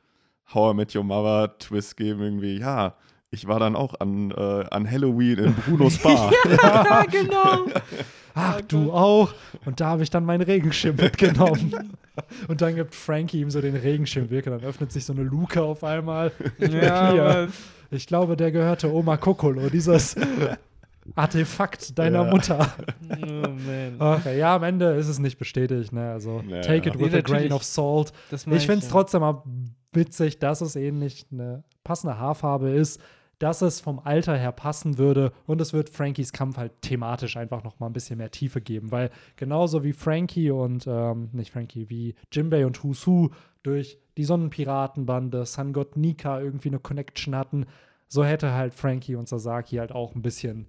How 0.53 0.73
I 0.73 0.77
Met 0.77 0.95
Your 0.95 1.05
Mother 1.05 1.57
Twist 1.59 1.97
geben, 1.97 2.21
irgendwie, 2.21 2.59
ja, 2.59 2.95
ich 3.37 3.47
war 3.47 3.61
dann 3.61 3.77
auch 3.77 3.95
an, 4.01 4.31
äh, 4.31 4.65
an 4.71 4.91
Halloween 4.91 5.39
in 5.39 5.55
Brunos 5.55 5.99
Bar. 5.99 6.33
ja, 6.63 7.05
genau. 7.11 7.67
ach, 8.35 8.61
du 8.63 8.93
auch. 8.93 9.33
Und 9.65 9.81
da 9.81 9.87
habe 9.89 10.03
ich 10.03 10.11
dann 10.11 10.25
meinen 10.25 10.43
Regenschirm 10.43 10.97
mitgenommen. 10.97 11.73
und 12.49 12.61
dann 12.61 12.75
gibt 12.75 12.95
Frankie 12.95 13.41
ihm 13.41 13.51
so 13.51 13.61
den 13.61 13.77
Regenschirm 13.77 14.31
weg 14.31 14.47
und 14.47 14.53
dann 14.53 14.65
öffnet 14.65 14.91
sich 14.93 15.05
so 15.05 15.13
eine 15.13 15.23
Luke 15.23 15.63
auf 15.63 15.85
einmal. 15.85 16.33
ja, 16.59 17.47
Ich 17.91 18.07
glaube, 18.07 18.37
der 18.37 18.51
gehörte 18.53 18.93
Oma 18.93 19.17
Kokolo, 19.17 19.69
dieses 19.69 20.17
Artefakt 21.15 21.99
deiner 21.99 22.25
Ja. 22.25 22.31
Mutter. 22.31 22.73
oh, 23.11 23.17
man. 23.27 23.97
Ach, 23.99 24.27
ja, 24.27 24.57
am 24.57 24.63
Ende 24.65 24.87
ist 24.95 25.09
es 25.09 25.19
nicht 25.19 25.39
bestätigt, 25.39 25.93
ne? 25.93 26.11
Also 26.13 26.43
Ja, 26.49 26.61
take 26.63 26.89
ja. 26.89 26.95
it 26.95 27.01
with 27.01 27.13
Nee, 27.13 27.19
a 27.19 27.21
grain 27.21 27.53
of 27.53 27.63
salt. 27.63 28.13
Ich 28.33 28.41
finde 28.43 28.79
es 28.79 28.85
ja. 28.85 28.91
trotzdem 28.91 29.21
mal 29.21 29.43
witzig, 29.93 30.39
dass 30.39 30.61
es 30.61 30.77
eben 30.77 30.99
nicht 30.99 31.29
eine 31.33 31.63
passende 31.85 32.19
Haarfarbe 32.19 32.71
ist, 32.71 33.01
dass 33.39 33.61
es 33.63 33.81
vom 33.81 33.99
Alter 33.99 34.37
her 34.37 34.53
passen 34.53 34.99
würde 34.99 35.33
und 35.47 35.61
es 35.61 35.73
wird 35.73 35.91
Frankies 35.91 36.33
Kampf 36.33 36.57
halt 36.57 36.81
thematisch 36.81 37.37
einfach 37.37 37.63
noch 37.65 37.79
mal 37.79 37.87
ein 37.87 37.93
bisschen 37.93 38.19
mehr 38.19 38.31
Tiefe 38.31 38.61
geben, 38.61 38.91
weil 38.91 39.11
genauso 39.37 39.85
wie 39.85 39.93
Frankie 39.93 40.51
und 40.51 40.87
ähm, 40.87 41.29
nicht 41.33 41.53
Frankie, 41.53 41.91
wie 41.91 42.15
Jimbei 42.33 42.65
und 42.65 42.83
Husu 42.83 43.29
durch 43.63 43.99
die 44.17 44.25
Sonnenpiratenbande 44.25 45.45
Sun 45.45 45.73
God 45.73 45.97
Nika 45.97 46.41
irgendwie 46.41 46.69
eine 46.69 46.79
Connection 46.79 47.37
hatten, 47.37 47.67
so 48.09 48.25
hätte 48.25 48.53
halt 48.53 48.73
Frankie 48.73 49.17
und 49.17 49.29
Sasaki 49.29 49.77
halt 49.77 49.93
auch 49.93 50.15
ein 50.15 50.23
bisschen 50.23 50.67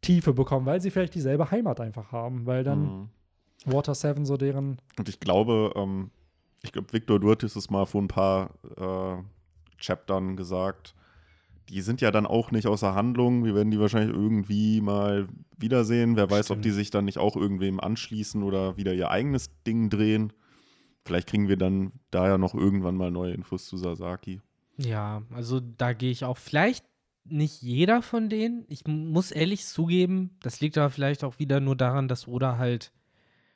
Tiefe 0.00 0.32
bekommen, 0.32 0.66
weil 0.66 0.80
sie 0.80 0.90
vielleicht 0.90 1.14
dieselbe 1.14 1.50
Heimat 1.50 1.80
einfach 1.80 2.10
haben, 2.10 2.46
weil 2.46 2.64
dann 2.64 2.82
Mhm. 2.82 3.08
Water 3.66 3.94
7 3.94 4.24
so 4.24 4.36
deren 4.38 4.80
Und 4.98 5.08
ich 5.08 5.20
glaube, 5.20 5.72
ähm, 5.76 6.10
ich 6.62 6.72
glaube, 6.72 6.92
Victor, 6.92 7.20
du 7.20 7.30
hattest 7.30 7.56
es 7.56 7.70
mal 7.70 7.84
vor 7.84 8.02
ein 8.02 8.08
paar 8.08 8.50
äh, 8.76 9.22
Chaptern 9.78 10.36
gesagt. 10.36 10.94
Die 11.70 11.80
sind 11.82 12.00
ja 12.00 12.10
dann 12.10 12.26
auch 12.26 12.50
nicht 12.50 12.66
außer 12.66 12.94
Handlung. 12.94 13.44
Wir 13.44 13.54
werden 13.54 13.70
die 13.70 13.78
wahrscheinlich 13.80 14.14
irgendwie 14.14 14.80
mal 14.80 15.28
wiedersehen. 15.56 16.16
Wer 16.16 16.28
weiß, 16.30 16.50
ob 16.50 16.56
Stimmt. 16.56 16.64
die 16.64 16.70
sich 16.72 16.90
dann 16.90 17.04
nicht 17.04 17.18
auch 17.18 17.36
irgendwem 17.36 17.78
anschließen 17.80 18.42
oder 18.42 18.76
wieder 18.76 18.92
ihr 18.92 19.10
eigenes 19.10 19.50
Ding 19.66 19.88
drehen. 19.88 20.32
Vielleicht 21.04 21.28
kriegen 21.28 21.48
wir 21.48 21.56
dann 21.56 21.92
da 22.10 22.26
ja 22.28 22.38
noch 22.38 22.54
irgendwann 22.54 22.96
mal 22.96 23.10
neue 23.10 23.32
Infos 23.32 23.66
zu 23.66 23.76
Sasaki. 23.76 24.40
Ja, 24.76 25.22
also 25.32 25.60
da 25.60 25.92
gehe 25.92 26.10
ich 26.10 26.24
auch. 26.24 26.36
Vielleicht 26.38 26.84
nicht 27.24 27.62
jeder 27.62 28.02
von 28.02 28.28
denen. 28.28 28.64
Ich 28.68 28.86
muss 28.86 29.30
ehrlich 29.30 29.64
zugeben, 29.66 30.30
das 30.42 30.60
liegt 30.60 30.76
aber 30.76 30.90
vielleicht 30.90 31.22
auch 31.22 31.38
wieder 31.38 31.60
nur 31.60 31.76
daran, 31.76 32.08
dass 32.08 32.26
Oda 32.26 32.58
halt 32.58 32.92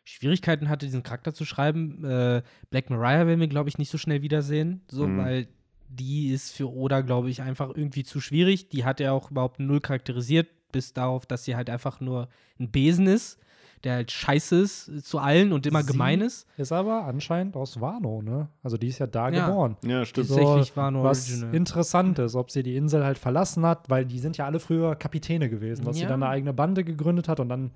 Schwierigkeiten 0.04 0.68
hatte, 0.68 0.86
diesen 0.86 1.02
Charakter 1.02 1.32
zu 1.34 1.44
schreiben. 1.44 2.04
Äh, 2.04 2.42
Black 2.70 2.90
Mariah 2.90 3.26
werden 3.26 3.40
wir, 3.40 3.48
glaube 3.48 3.70
ich, 3.70 3.78
nicht 3.78 3.90
so 3.90 3.98
schnell 3.98 4.22
wiedersehen, 4.22 4.82
so, 4.90 5.06
Mhm. 5.08 5.18
weil 5.18 5.48
die 5.88 6.30
ist 6.30 6.52
für 6.52 6.72
Oda, 6.72 7.00
glaube 7.02 7.30
ich, 7.30 7.42
einfach 7.42 7.68
irgendwie 7.74 8.04
zu 8.04 8.20
schwierig. 8.20 8.68
Die 8.68 8.84
hat 8.84 9.00
er 9.00 9.12
auch 9.12 9.30
überhaupt 9.30 9.60
null 9.60 9.80
charakterisiert, 9.80 10.48
bis 10.72 10.92
darauf, 10.92 11.26
dass 11.26 11.44
sie 11.44 11.54
halt 11.56 11.70
einfach 11.70 12.00
nur 12.00 12.28
ein 12.58 12.70
Besen 12.70 13.06
ist, 13.06 13.38
der 13.84 13.94
halt 13.96 14.10
scheiße 14.10 14.56
ist 14.60 15.06
zu 15.06 15.18
allen 15.18 15.52
und 15.52 15.66
immer 15.66 15.82
Sie- 15.82 15.92
gemein 15.92 16.20
ist. 16.22 16.46
ist 16.56 16.72
aber 16.72 17.04
anscheinend 17.04 17.54
aus 17.54 17.80
Wano, 17.80 18.22
ne? 18.22 18.48
Also 18.62 18.76
die 18.78 18.88
ist 18.88 18.98
ja 18.98 19.06
da 19.06 19.28
Ja. 19.28 19.46
geboren. 19.46 19.76
Ja, 19.84 20.04
stimmt. 20.06 20.26
So, 20.28 20.36
Tatsächlich 20.36 20.76
war 20.76 20.90
nur 20.90 21.04
was 21.04 21.28
Original. 21.28 21.54
interessant 21.54 22.18
ist, 22.18 22.34
ob 22.34 22.50
sie 22.50 22.62
die 22.62 22.76
Insel 22.76 23.04
halt 23.04 23.18
verlassen 23.18 23.64
hat, 23.66 23.90
weil 23.90 24.06
die 24.06 24.18
sind 24.18 24.36
ja 24.38 24.46
alle 24.46 24.58
früher 24.58 24.96
Kapitäne 24.96 25.50
gewesen, 25.50 25.84
dass 25.84 25.96
sie 25.96 26.02
Ja. 26.04 26.08
dann 26.08 26.22
eine 26.22 26.32
eigene 26.32 26.54
Bande 26.54 26.82
gegründet 26.82 27.28
hat 27.28 27.40
und 27.40 27.50
dann 27.50 27.72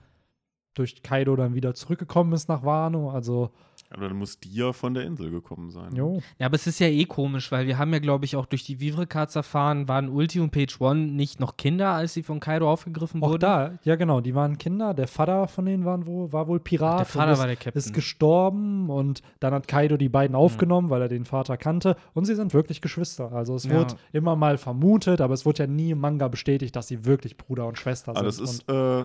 durch 0.75 1.03
Kaido 1.03 1.37
dann 1.37 1.55
wieder 1.55 1.75
zurückgekommen 1.75 2.33
ist 2.33 2.49
nach 2.49 2.65
Wano. 2.65 3.11
Also, 3.11 3.51
Aber 3.90 4.06
dann 4.09 4.19
muss 4.19 4.39
die 4.39 4.52
ja 4.52 4.74
von 4.74 4.93
der 4.93 5.05
Insel 5.05 5.31
gekommen 5.31 5.70
sein. 5.70 5.94
jo. 5.97 6.20
Ja, 6.39 6.47
aber 6.47 6.56
es 6.56 6.66
ist 6.66 6.78
ja 6.78 6.89
eh 6.89 7.06
komisch, 7.06 7.51
weil 7.51 7.66
wir 7.66 7.78
haben 7.78 7.90
ja, 7.94 8.01
glaube 8.01 8.27
ich, 8.27 8.36
auch 8.36 8.44
durch 8.44 8.62
die 8.62 8.81
Vivre-Cards 8.81 9.35
erfahren, 9.35 9.89
waren 9.89 10.10
Ulti 10.10 10.40
und 10.40 10.51
Page 10.51 10.78
One 10.81 11.06
nicht 11.06 11.40
noch 11.40 11.56
Kinder, 11.56 11.93
als 11.93 12.12
sie 12.12 12.23
von 12.23 12.39
Kaido 12.39 12.70
aufgegriffen 12.70 13.23
Auch 13.23 13.28
wurden. 13.31 13.40
da, 13.40 13.78
ja 13.85 13.97
genau, 13.97 14.20
die 14.20 14.35
waren 14.35 14.59
Kinder. 14.59 14.93
Der 14.93 15.09
Vater 15.09 15.48
von 15.48 15.65
denen 15.65 15.86
waren 15.86 16.05
wohl, 16.05 16.31
war 16.35 16.48
wohl 16.48 16.60
Pirat. 16.60 16.98
Der 16.98 17.06
Vater 17.06 17.32
und 17.32 17.39
war 17.39 17.44
ist, 17.47 17.48
der 17.48 17.56
Captain. 17.56 17.78
ist 17.78 17.94
gestorben 17.94 18.90
und 18.90 19.23
dann 19.40 19.55
hat 19.55 19.69
Kaido 19.69 19.97
die 19.97 20.10
beiden 20.10 20.36
aufgenommen, 20.36 20.90
weil 20.90 21.01
er 21.01 21.09
den 21.09 21.24
Vater 21.24 21.56
kannte. 21.56 21.97
Und 22.12 22.27
sie 22.27 22.35
sind 22.35 22.52
wirklich 22.52 22.82
Geschwister. 22.82 23.32
Also 23.32 23.55
es 23.55 23.65
Ja. 23.65 23.70
wird 23.70 23.97
immer 24.12 24.36
mal 24.36 24.59
vermutet, 24.59 25.23
aber 25.23 25.32
es 25.32 25.47
wird 25.47 25.59
ja 25.60 25.66
nie 25.66 25.93
im 25.93 26.01
Manga 26.01 26.28
bestätigt, 26.28 26.77
dass 26.77 26.89
sie 26.89 27.06
wirklich 27.06 27.39
Bruder 27.39 27.66
und 27.66 27.78
Schwester 27.78 28.12
sind. 28.12 28.19
Aber 28.19 28.27
das 28.27 28.39
und 28.39 28.44
ist 28.44 28.69
äh, 28.69 29.05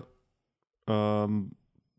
ähm, 0.88 1.52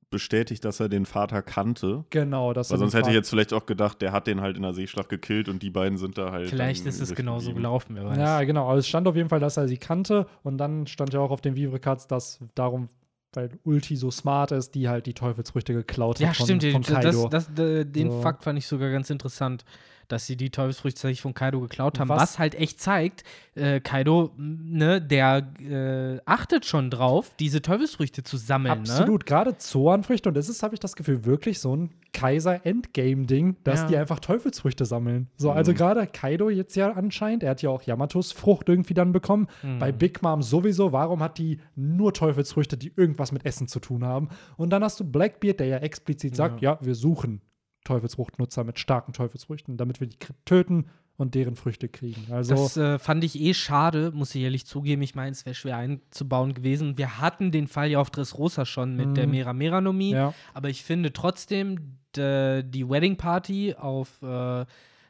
bestätigt, 0.09 0.63
dass 0.65 0.79
er 0.79 0.89
den 0.89 1.05
Vater 1.05 1.41
kannte. 1.41 2.05
Genau, 2.09 2.53
das 2.53 2.71
Weil 2.71 2.77
sonst 2.77 2.93
hätte 2.93 3.09
ich 3.09 3.15
jetzt 3.15 3.29
vielleicht 3.29 3.53
auch 3.53 3.65
gedacht, 3.65 4.01
der 4.01 4.11
hat 4.11 4.27
den 4.27 4.41
halt 4.41 4.55
in 4.55 4.63
der 4.63 4.73
Seeschlacht 4.73 5.09
gekillt 5.09 5.49
und 5.49 5.61
die 5.61 5.69
beiden 5.69 5.97
sind 5.97 6.17
da 6.17 6.31
halt. 6.31 6.49
Vielleicht 6.49 6.85
ist 6.85 7.01
es 7.01 7.15
genauso 7.15 7.53
gelaufen, 7.53 7.95
wer 7.95 8.05
weiß. 8.05 8.17
Ja, 8.17 8.43
genau. 8.43 8.69
Aber 8.69 8.77
es 8.77 8.87
stand 8.87 9.07
auf 9.07 9.15
jeden 9.15 9.29
Fall, 9.29 9.39
dass 9.39 9.57
er 9.57 9.67
sie 9.67 9.77
kannte. 9.77 10.27
Und 10.43 10.57
dann 10.57 10.87
stand 10.87 11.13
ja 11.13 11.19
auch 11.19 11.31
auf 11.31 11.41
den 11.41 11.55
Vivre 11.55 11.79
Cards, 11.79 12.07
dass 12.07 12.39
darum, 12.55 12.87
weil 13.35 13.49
Ulti 13.63 13.95
so 13.95 14.11
smart 14.11 14.51
ist, 14.51 14.75
die 14.75 14.87
halt 14.89 15.05
die 15.05 15.13
Teufelsfrüchte 15.13 15.73
geklaut 15.73 16.19
Ja, 16.19 16.29
hat 16.29 16.37
von, 16.37 16.45
stimmt. 16.45 16.63
von 16.71 16.81
das, 16.81 16.91
Kaido. 16.93 17.27
das, 17.29 17.49
das, 17.53 17.65
äh, 17.65 17.85
den 17.85 18.11
So. 18.11 18.21
Fakt 18.21 18.43
fand 18.43 18.57
ich 18.59 18.67
sogar 18.67 18.89
ganz 18.91 19.09
interessant, 19.09 19.65
dass 20.07 20.27
sie 20.27 20.37
die 20.37 20.51
Teufelsfrüchte 20.51 20.97
tatsächlich 20.99 21.21
von 21.21 21.33
Kaido 21.33 21.59
geklaut 21.61 21.99
haben. 21.99 22.09
Was- 22.09 22.21
Was, 22.21 22.39
halt 22.39 22.53
echt 22.55 22.79
zeigt, 22.79 23.23
äh, 23.55 23.79
Kaido, 23.79 24.31
ne, 24.37 25.01
der 25.01 25.47
äh, 25.59 26.21
achtet 26.25 26.65
schon 26.65 26.91
drauf, 26.91 27.31
diese 27.39 27.61
Teufelsfrüchte 27.63 28.21
zu 28.23 28.37
sammeln. 28.37 28.83
Ne? 28.83 28.89
Absolut, 28.91 29.25
gerade 29.25 29.57
Zoanfrüchte. 29.57 30.29
Und 30.29 30.37
es 30.37 30.47
ist, 30.47 30.61
habe 30.61 30.75
ich 30.75 30.79
das 30.79 30.95
Gefühl, 30.95 31.25
wirklich 31.25 31.59
so 31.59 31.75
ein 31.75 31.89
Kaiser-Endgame-Ding, 32.15 33.57
dass 33.63 33.81
Ja. 33.81 33.87
die 33.87 33.97
einfach 33.97 34.19
Teufelsfrüchte 34.19 34.85
sammeln. 34.85 35.27
So, 35.37 35.51
also 35.51 35.73
gerade 35.73 36.07
Kaido 36.07 36.49
jetzt 36.49 36.75
ja 36.75 36.91
anscheinend, 36.93 37.43
er 37.43 37.51
hat 37.51 37.61
ja 37.61 37.69
auch 37.69 37.83
Yamatos 37.83 38.31
Frucht 38.31 38.69
irgendwie 38.69 38.93
dann 38.93 39.11
bekommen. 39.11 39.47
Mhm. 39.61 39.79
Bei 39.79 39.91
Big 39.91 40.21
Mom 40.21 40.41
sowieso, 40.41 40.91
warum 40.93 41.21
hat 41.21 41.37
die 41.37 41.59
nur 41.75 42.13
Teufelsfrüchte, 42.13 42.77
die 42.77 42.93
irgendwas 42.95 43.31
mit 43.31 43.45
Essen 43.45 43.67
zu 43.67 43.79
tun 43.79 44.03
haben? 44.05 44.29
Und 44.57 44.69
dann 44.71 44.83
hast 44.83 44.99
du 44.99 45.03
Blackbeard, 45.03 45.59
der 45.59 45.67
ja 45.67 45.77
explizit 45.77 46.35
sagt, 46.35 46.61
ja, 46.61 46.79
wir 46.81 46.95
suchen 46.95 47.41
Teufelsfruchtnutzer 47.83 48.63
mit 48.63 48.79
starken 48.79 49.13
Teufelsfrüchten, 49.13 49.77
damit 49.77 49.99
wir 49.99 50.07
die 50.07 50.17
töten 50.45 50.85
und 51.17 51.35
deren 51.35 51.55
Früchte 51.55 51.87
kriegen. 51.87 52.27
Also 52.31 52.55
Das 52.55 52.77
äh, 52.77 52.99
fand 52.99 53.23
ich 53.23 53.39
eh 53.39 53.53
schade, 53.53 54.11
muss 54.13 54.35
ich 54.35 54.41
ehrlich 54.43 54.65
zugeben. 54.65 55.01
Ich 55.01 55.15
meine, 55.15 55.31
es 55.31 55.45
wäre 55.45 55.55
schwer 55.55 55.77
einzubauen 55.77 56.53
gewesen. 56.53 56.97
Wir 56.97 57.19
hatten 57.19 57.51
den 57.51 57.67
Fall 57.67 57.89
ja 57.89 57.99
auf 57.99 58.09
Dressrosa 58.09 58.65
schon 58.65 58.95
mit 58.95 59.15
der 59.17 59.27
Mera 59.27 59.53
Meranomie. 59.53 60.11
ja. 60.11 60.33
Aber 60.53 60.69
ich 60.69 60.83
finde 60.83 61.13
trotzdem, 61.13 61.97
die 62.15 62.89
Wedding 62.89 63.17
Party 63.17 63.75
auf, 63.77 64.21
äh, 64.21 64.65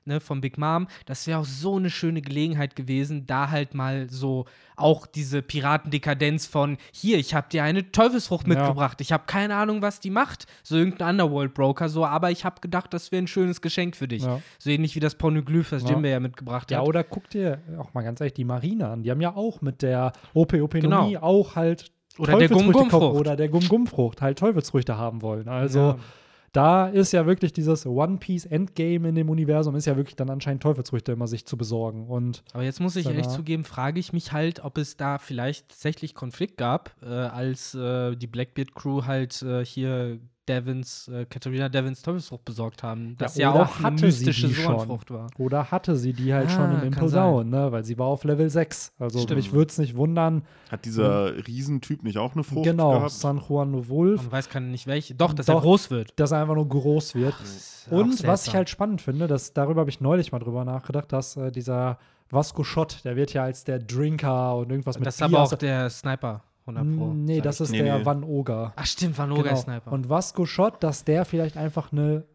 ne, 0.06 0.20
von 0.20 0.42
Big 0.42 0.58
Mom, 0.58 0.88
das 1.06 1.28
wäre 1.28 1.40
auch 1.40 1.46
so 1.46 1.76
eine 1.78 1.90
schöne 1.90 2.22
Gelegenheit 2.22 2.76
gewesen, 2.76 3.26
da 3.26 3.50
halt 3.50 3.74
mal 3.74 4.10
so 4.10 4.46
auch 4.78 5.06
diese 5.08 5.42
Piratendekadenz 5.42 6.48
von 6.48 6.78
hier, 6.92 7.18
ich 7.18 7.34
habe 7.34 7.48
dir 7.50 7.64
eine 7.64 7.92
Teufelsfrucht 7.92 8.48
Ja. 8.48 8.54
mitgebracht. 8.56 9.02
Ich 9.02 9.12
habe 9.12 9.24
keine 9.26 9.56
Ahnung, 9.56 9.82
was 9.82 10.00
die 10.00 10.10
macht. 10.10 10.46
So 10.64 10.76
irgendein 10.78 11.12
Underworld-Broker, 11.12 11.90
so, 11.90 12.06
aber 12.06 12.32
ich 12.32 12.46
habe 12.46 12.62
gedacht, 12.62 12.94
das 12.94 13.12
wäre 13.12 13.24
ein 13.24 13.28
schönes 13.28 13.62
Geschenk 13.62 13.96
für 13.96 14.08
dich. 14.08 14.24
Ja. 14.24 14.42
So 14.60 14.70
ähnlich 14.70 14.96
wie 14.96 15.00
das 15.00 15.16
Pornoglyph, 15.16 15.70
das 15.70 15.84
Ja. 15.84 15.90
Jimbe 15.92 16.10
ja 16.10 16.20
mitgebracht 16.20 16.72
Ja, 16.72 16.80
hat. 16.80 16.88
oder 16.88 17.04
guck 17.04 17.30
dir 17.30 17.60
auch 17.80 17.94
mal 17.94 18.02
ganz 18.04 18.20
ehrlich 18.22 18.34
die 18.34 18.44
Marine 18.46 18.88
an. 18.90 19.04
Die 19.04 19.12
haben 19.12 19.22
ja 19.22 19.36
auch 19.36 19.62
mit 19.62 19.82
der 19.82 20.12
OP-Openomie 20.34 21.14
Genau. 21.14 21.22
auch 21.24 21.56
halt 21.56 21.92
Oder 22.18 22.38
der 22.38 22.50
Gum-Gum-Frucht. 22.50 23.16
Oder 23.16 23.36
der 23.36 23.50
Gum-Gum-Frucht, 23.50 24.22
halt 24.22 24.40
Teufelsfrüchte 24.40 24.98
haben 24.98 25.22
wollen. 25.22 25.48
Also 25.50 25.80
Ja. 25.80 25.98
Da 26.56 26.88
ist 26.88 27.12
ja 27.12 27.26
wirklich 27.26 27.52
dieses 27.52 27.86
One-Piece-Endgame 27.86 29.10
in 29.10 29.16
dem 29.16 29.30
Universum, 29.30 29.76
ist 29.76 29.86
ja 29.86 29.98
wirklich 29.98 30.16
dann 30.16 30.30
anscheinend 30.30 30.64
Teufelsfrüchte 30.64 31.12
immer 31.12 31.28
sich 31.28 31.46
zu 31.46 31.58
besorgen. 31.58 32.08
Und 32.08 32.44
Aber 32.54 32.64
jetzt 32.64 32.80
muss 32.80 32.96
ich 32.96 33.08
ehrlich 33.08 33.28
zugeben, 33.28 33.66
frage 33.66 34.00
ich 34.00 34.14
mich 34.14 34.32
halt, 34.32 34.64
ob 34.64 34.78
es 34.78 34.96
da 34.96 35.18
vielleicht 35.18 35.70
tatsächlich 35.70 36.16
Konflikt 36.16 36.58
gab, 36.58 36.96
äh, 37.02 37.08
als 37.08 37.76
äh, 37.76 38.16
die 38.16 38.28
Blackbeard-Crew 38.28 39.06
halt 39.06 39.42
äh, 39.42 39.66
hier 39.66 40.20
Devins, 40.48 41.08
äh, 41.08 41.26
Katharina 41.26 41.70
Devins 41.70 42.02
Teufelsfrucht 42.02 42.46
besorgt 42.46 42.84
haben. 42.84 43.16
Das 43.18 43.36
ja, 43.38 43.52
oder 43.54 43.64
auch 43.64 43.76
eine 43.78 43.84
hatte 43.86 43.98
sie 44.12 44.26
mystische 44.26 44.48
die 44.48 44.54
schon? 44.56 44.78
Sohnfrucht 44.78 45.12
war. 45.12 45.28
Oder 45.38 45.72
hatte 45.72 45.96
sie 45.96 46.14
die 46.14 46.34
halt 46.34 46.48
Ah, 46.48 46.50
schon 46.52 46.72
im 46.72 46.78
kann 46.78 46.88
Impel 46.88 47.10
sein. 47.10 47.22
Down, 47.24 47.50
ne? 47.50 47.72
Weil 47.72 47.84
sie 47.84 47.98
war 47.98 48.08
auf 48.08 48.24
Level 48.24 48.50
6. 48.50 48.94
Also 49.00 49.20
Stimmt. 49.20 49.38
mich 49.38 49.52
würde 49.54 49.70
es 49.72 49.78
nicht 49.78 49.96
wundern. 49.96 50.44
Hat 50.70 50.86
dieser 50.86 51.36
Riesentyp 51.48 52.04
nicht 52.04 52.18
auch 52.18 52.34
eine 52.34 52.44
Frucht 52.44 52.64
genau, 52.66 52.94
gehabt? 52.94 53.12
San 53.12 53.42
Juan 53.48 53.72
no 53.72 53.88
Wolf, 53.88 54.22
Man 54.24 54.32
weiß 54.32 54.50
kann 54.50 54.72
nicht 54.72 54.88
welche. 54.88 55.16
Doch, 55.16 55.34
dass 55.34 55.46
Doch. 55.48 55.56
er 55.56 55.62
groß 55.62 55.92
wird. 55.92 56.14
dass 56.20 56.32
er 56.32 56.42
einfach 56.42 56.56
nur 56.56 56.68
groß 56.68 57.16
wird. 57.16 57.34
ist 57.42 57.88
auch 57.88 57.94
Und 57.98 58.26
was 58.26 58.48
ich 58.48 58.56
halt 58.56 58.70
spannend 58.70 59.02
finde, 59.02 59.28
dass, 59.28 59.54
darüber 59.54 59.82
habe 59.82 59.90
ich 59.90 60.02
neulich 60.02 60.32
mal 60.32 60.40
drüber 60.40 60.66
nachgedacht, 60.66 61.12
dass 61.12 61.38
äh, 61.38 61.52
dieser 61.52 61.98
Vasco 62.32 62.64
Schott, 62.64 63.02
der 63.04 63.16
wird 63.16 63.34
ja 63.34 63.44
als 63.44 63.64
der 63.64 63.80
Drinker 63.80 64.56
und 64.56 64.72
irgendwas 64.72 64.98
mit 64.98 65.06
Das 65.06 65.16
ist 65.16 65.22
aber 65.22 65.42
auch 65.44 65.54
der 65.54 65.90
Sniper, 65.90 66.44
100 66.68 66.98
Pro. 66.98 67.14
Nee, 67.14 67.36
sag 67.36 67.44
das 67.44 67.62
ist 67.62 67.72
Nee, 67.72 67.84
der 67.84 68.00
nee. 68.00 68.06
Van 68.06 68.24
Oga. 68.24 68.74
Ach, 68.76 68.86
stimmt, 68.86 69.18
Van 69.18 69.32
Oga 69.32 69.44
Genau. 69.44 69.56
Sniper. 69.56 69.92
Und 69.92 70.10
Vasco 70.10 70.46
Schott, 70.46 70.82
dass 70.84 71.04
der 71.04 71.26
vielleicht 71.26 71.58
einfach 71.58 71.92
eine 71.92 72.26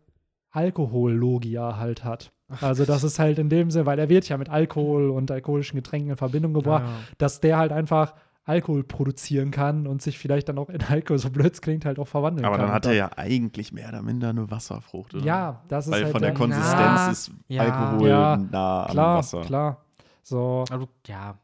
Alkohollogia 0.52 1.77
halt 1.77 2.05
hat. 2.05 2.32
Also 2.61 2.85
das 2.85 3.05
ist 3.05 3.19
halt 3.20 3.39
in 3.39 3.48
dem 3.48 3.70
Sinne, 3.70 3.86
weil 3.86 3.98
er 3.98 4.09
wird 4.09 4.28
ja 4.28 4.36
mit 4.36 4.48
Alkohol 4.48 5.11
und 5.11 5.31
alkoholischen 5.31 5.77
Getränken 5.77 6.11
in 6.11 6.16
Verbindung 6.16 6.52
gebracht, 6.52 6.82
Ja. 6.85 6.93
dass 7.19 7.40
der 7.40 7.59
halt 7.59 7.70
einfach 7.70 8.15
Alkohol 8.44 8.82
produzieren 8.82 9.52
kann 9.52 9.86
und 9.86 10.02
sich 10.02 10.19
vielleicht 10.19 10.48
dann 10.48 10.59
auch 10.59 10.69
in 10.69 10.82
Alkohol, 10.82 11.19
so 11.19 11.31
blöd 11.31 11.52
es 11.52 11.61
klingt, 11.62 11.85
halt 11.85 12.01
auch 12.01 12.09
verwandeln 12.09 12.44
Aber 12.44 12.57
kann. 12.57 12.66
dann 12.66 12.74
hat 12.74 12.86
er 12.86 12.94
ja 12.94 13.11
eigentlich 13.16 13.73
mehr 13.73 13.89
oder 13.90 14.02
minder 14.02 14.31
eine 14.31 14.51
Wasserfrucht, 14.51 15.15
oder? 15.15 15.24
Ja, 15.24 15.62
das 15.69 15.86
ist 15.86 15.93
Weil 15.93 16.02
halt 16.05 16.12
von 16.12 16.23
der 16.23 16.31
der- 16.32 16.39
Konsistenz 16.39 16.73
Na, 16.78 17.11
ist. 17.11 17.31
Alkohol 17.61 18.09
Ja, 18.09 18.36
nah 18.36 18.85
am 18.86 18.90
Klar, 18.90 19.19
Wasser. 19.19 19.40
klar. 19.43 19.85
So, 20.23 20.65
Aber 20.70 20.86
du- 20.86 20.89
ja. 21.07 21.39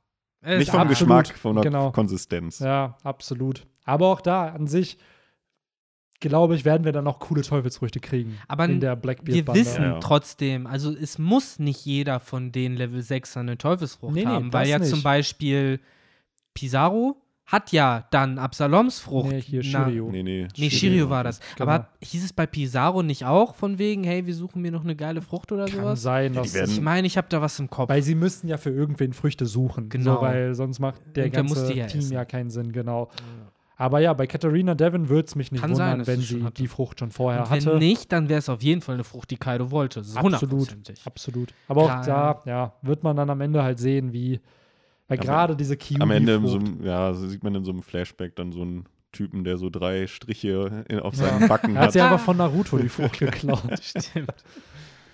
Nicht 0.47 0.71
vom 0.71 0.81
Absolut, 0.81 0.89
Geschmack, 1.25 1.39
von 1.39 1.57
der 1.57 1.65
genau. 1.65 1.91
Konsistenz. 1.93 2.61
ja, 2.61 2.97
absolut. 3.03 3.67
Aber 3.85 4.07
auch 4.09 4.21
da 4.21 4.49
an 4.49 4.67
sich, 4.67 4.99
glaube 6.21 6.55
ich, 6.57 6.65
werden 6.65 6.85
wir 6.85 6.93
dann 6.93 7.05
noch 7.05 7.19
coole 7.19 7.43
Teufelsfrüchte 7.43 8.01
kriegen 8.01 8.39
Aber 8.49 8.65
in 8.65 8.81
der 8.81 8.97
Blackbeard 8.97 9.35
Wir 9.37 9.45
Bande. 9.45 9.61
wissen 9.61 9.83
Ja, 9.83 9.93
ja. 9.95 9.99
trotzdem, 10.01 10.67
also 10.67 10.93
es 10.95 11.19
muss 11.19 11.59
nicht 11.59 11.85
jeder 11.85 12.21
von 12.21 12.53
den 12.53 12.75
Level 12.77 13.03
6 13.03 13.37
eine 13.37 13.59
Teufelsfrucht 13.59 14.15
Nee, 14.15 14.25
nee, 14.25 14.27
haben, 14.31 14.53
weil 14.53 14.69
ja 14.69 14.79
nicht. 14.79 14.89
zum 14.91 15.03
Beispiel 15.03 15.81
Pizarro 16.55 17.17
hat 17.47 17.71
ja 17.73 18.07
dann 18.11 18.39
Absaloms 18.39 18.99
Frucht. 18.99 19.31
Nee, 19.31 19.41
hier 19.41 19.63
Na- 19.65 19.85
Shiryu. 19.87 20.11
Nee, 20.11 20.23
nee. 20.25 20.49
Nee, 20.57 20.69
Shirio 20.71 21.09
war 21.11 21.23
das. 21.25 21.41
Genau. 21.57 21.71
Aber 21.71 21.89
hieß 22.03 22.25
es 22.25 22.33
bei 22.33 22.45
Pizarro 22.47 23.03
nicht 23.05 23.25
auch 23.25 23.55
von 23.55 23.79
wegen, 23.79 24.03
hey, 24.05 24.27
wir 24.27 24.35
suchen 24.35 24.63
mir 24.63 24.73
noch 24.73 24.83
eine 24.83 24.97
geile 24.97 25.23
Frucht 25.23 25.53
oder 25.53 25.67
Kann 25.67 25.77
sowas? 25.81 26.03
sein, 26.03 26.35
Ja, 26.35 26.43
dass 26.43 26.55
werden- 26.55 26.71
Ich 26.73 26.81
meine, 26.81 27.07
ich 27.07 27.17
habe 27.17 27.29
da 27.31 27.41
was 27.41 27.59
im 27.61 27.71
Kopf. 27.71 27.89
Weil 27.89 28.03
sie 28.03 28.17
müssten 28.17 28.49
ja 28.49 28.57
für 28.57 28.71
irgendwen 28.71 29.13
Früchte 29.13 29.47
suchen. 29.47 29.89
Genau. 29.89 30.17
So, 30.17 30.21
weil 30.23 30.55
sonst 30.55 30.81
macht 30.81 31.01
der 31.15 31.27
Irgendwer 31.27 31.45
ganze 31.55 31.73
ja 31.73 31.87
Team 31.87 32.01
essen. 32.01 32.13
ja 32.13 32.25
keinen 32.25 32.51
Sinn, 32.51 32.73
genau. 32.73 33.11
Aber 33.79 34.01
ja, 34.01 34.15
bei 34.15 34.27
Katharina 34.27 34.75
Devon 34.75 35.09
würde 35.11 35.27
es 35.29 35.35
mich 35.37 35.53
nicht 35.53 35.61
Kann 35.61 35.71
wundern, 35.73 36.03
sein, 36.03 36.07
wenn 36.07 36.21
sie 36.25 36.41
die 36.57 36.67
Frucht 36.67 36.99
schon 36.99 37.11
vorher 37.11 37.43
Und 37.43 37.51
wenn 37.51 37.65
hatte. 37.67 37.79
nicht, 37.79 38.11
dann 38.11 38.29
wäre 38.31 38.39
es 38.39 38.49
auf 38.49 38.63
jeden 38.63 38.81
Fall 38.81 38.95
eine 38.95 39.05
Frucht, 39.05 39.31
die 39.31 39.37
Kaido 39.37 39.71
wollte. 39.71 40.03
So 40.03 40.19
Absolut. 40.19 40.75
Absolut. 41.05 41.53
Aber 41.69 41.83
auch 41.83 42.03
Klar, 42.03 42.43
da, 42.47 42.51
ja, 42.51 42.73
wird 42.83 43.03
man 43.05 43.15
dann 43.17 43.29
am 43.31 43.41
Ende 43.43 43.63
halt 43.63 43.79
sehen, 43.79 44.13
wie. 44.15 44.41
Weil 45.09 45.19
Aber 45.19 45.27
gerade 45.27 45.57
diese 45.57 45.77
Kiwi. 45.77 46.01
Am 46.01 46.11
Ende 46.11 46.41
so 46.47 46.59
ja, 46.83 47.13
sieht 47.15 47.43
man 47.45 47.55
in 47.55 47.65
so 47.65 47.71
einem 47.73 47.83
Flashback 47.83 48.35
dann 48.37 48.53
so 48.53 48.63
einen 48.63 48.87
Typen, 49.13 49.45
der 49.45 49.57
so 49.57 49.71
drei 49.71 50.07
Striche 50.07 50.85
in, 50.89 50.99
auf 51.01 51.15
seinen 51.15 51.49
Backen 51.49 51.75
er 51.75 51.81
hat 51.83 51.87
hat. 51.87 51.93
sie 51.93 52.01
einfach 52.01 52.21
von 52.21 52.37
Naruto 52.37 52.77
die 52.79 52.89
Frucht 52.89 53.19
geklaut. 53.19 53.63
Stimmt. 53.83 54.35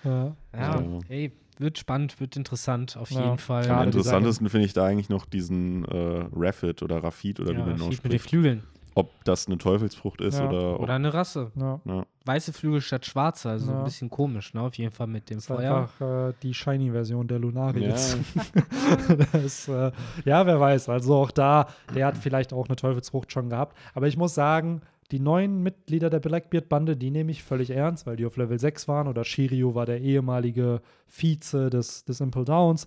ja. 0.05 0.35
Ja, 0.55 0.81
Ja. 0.81 1.01
ey, 1.09 1.33
wird 1.59 1.79
spannend, 1.79 2.19
wird 2.19 2.37
interessant, 2.37 2.97
auf 2.97 3.11
Ja, 3.11 3.25
jeden 3.27 3.39
Fall. 3.39 3.69
Am 3.71 3.85
interessantesten 3.85 4.49
finde 4.49 4.67
ich 4.67 4.73
da 4.73 4.87
eigentlich 4.87 5.09
noch 5.11 5.27
diesen 5.27 5.85
äh, 5.85 6.25
Rafid 6.35 6.83
oder 6.83 7.05
Rafid 7.05 7.39
oder 7.39 7.53
ja, 7.53 7.59
wie 7.59 7.63
man 7.63 7.71
ihn 7.73 7.79
Fied 7.79 8.03
mit 8.03 8.13
den 8.13 8.17
ausspricht. 8.19 8.31
Flügeln. 8.31 8.63
Ob 8.95 9.25
das 9.25 9.47
eine 9.47 9.57
Teufelsfrucht 9.59 10.21
ist 10.21 10.39
Ja. 10.39 10.49
oder, 10.49 10.81
Oder 10.81 10.95
eine 10.95 11.15
Rasse. 11.15 11.51
Ja. 11.55 11.81
ja. 11.85 12.05
Weiße 12.25 12.53
Flügel 12.53 12.81
statt 12.81 13.07
schwarze, 13.07 13.49
also 13.51 13.73
Ja. 13.73 13.79
ein 13.79 13.85
bisschen 13.85 14.11
komisch, 14.11 14.53
ne? 14.55 14.61
Auf 14.61 14.75
jeden 14.75 14.93
Fall 14.93 15.07
mit 15.07 15.31
dem 15.31 15.39
Das 15.39 15.45
ist 15.45 15.49
Feuer. 15.49 15.77
einfach 15.77 16.29
äh, 16.31 16.35
die 16.43 16.53
Shiny-Version 16.55 17.27
der 17.27 17.39
Lunarius. 17.39 18.17
Ja. 18.35 19.17
das, 19.33 19.69
äh, 19.69 19.93
ja, 20.25 20.47
wer 20.47 20.61
weiß. 20.61 20.89
Also 20.89 21.15
auch 21.17 21.31
da, 21.31 21.69
der 21.95 22.07
hat 22.07 22.17
vielleicht 22.19 22.53
auch 22.53 22.67
eine 22.67 22.77
Teufelsfrucht 22.77 23.33
schon 23.33 23.49
gehabt. 23.49 23.77
Aber 23.95 24.07
ich 24.09 24.17
muss 24.17 24.35
sagen, 24.35 24.83
die 25.11 25.21
neuen 25.21 25.63
Mitglieder 25.63 26.09
der 26.11 26.21
Blackbeard-Bande, 26.21 26.97
die 26.97 27.11
nehme 27.11 27.31
ich 27.33 27.43
völlig 27.43 27.71
ernst, 27.71 28.07
weil 28.07 28.17
die 28.17 28.25
auf 28.27 28.37
Level 28.37 28.59
6 28.59 28.89
waren. 28.89 29.09
Oder 29.09 29.25
Shiryu 29.25 29.75
war 29.75 29.85
der 29.87 30.01
ehemalige 30.01 30.81
Vize 31.07 31.71
des, 31.71 32.05
des 32.05 32.21
Impel 32.21 32.45
Downs. 32.45 32.87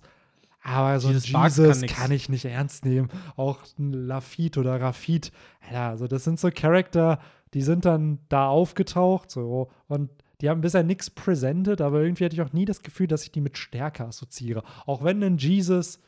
Aber 0.66 0.98
so 0.98 1.08
ein 1.08 1.14
Jesus 1.14 1.30
Jesus 1.30 1.80
kann 1.82 1.88
kann, 1.88 2.10
ich 2.10 2.28
nicht 2.28 2.44
ernst 2.44 2.84
nehmen. 2.84 3.08
Auch 3.36 3.60
ein 3.78 3.92
Lafitte 3.92 4.58
oder 4.58 4.80
Rafid. 4.80 5.30
Ja, 5.72 5.90
also 5.90 6.08
das 6.08 6.24
sind 6.24 6.40
so 6.40 6.50
Charakter, 6.50 7.20
die 7.54 7.62
sind 7.62 7.84
dann 7.84 8.18
da 8.28 8.48
aufgetaucht 8.48 9.30
so 9.30 9.70
und 9.86 10.10
die 10.40 10.50
haben 10.50 10.60
bisher 10.60 10.82
nichts 10.82 11.08
presented, 11.08 11.80
aber 11.80 12.02
irgendwie 12.02 12.24
hatte 12.24 12.34
ich 12.34 12.42
auch 12.42 12.52
nie 12.52 12.64
das 12.64 12.82
Gefühl, 12.82 13.06
dass 13.06 13.22
ich 13.22 13.30
die 13.30 13.40
mit 13.40 13.56
Stärke 13.56 14.04
assoziiere. 14.04 14.64
Auch 14.86 15.04
wenn 15.04 15.22
ein 15.22 15.38
Jesus 15.38 16.00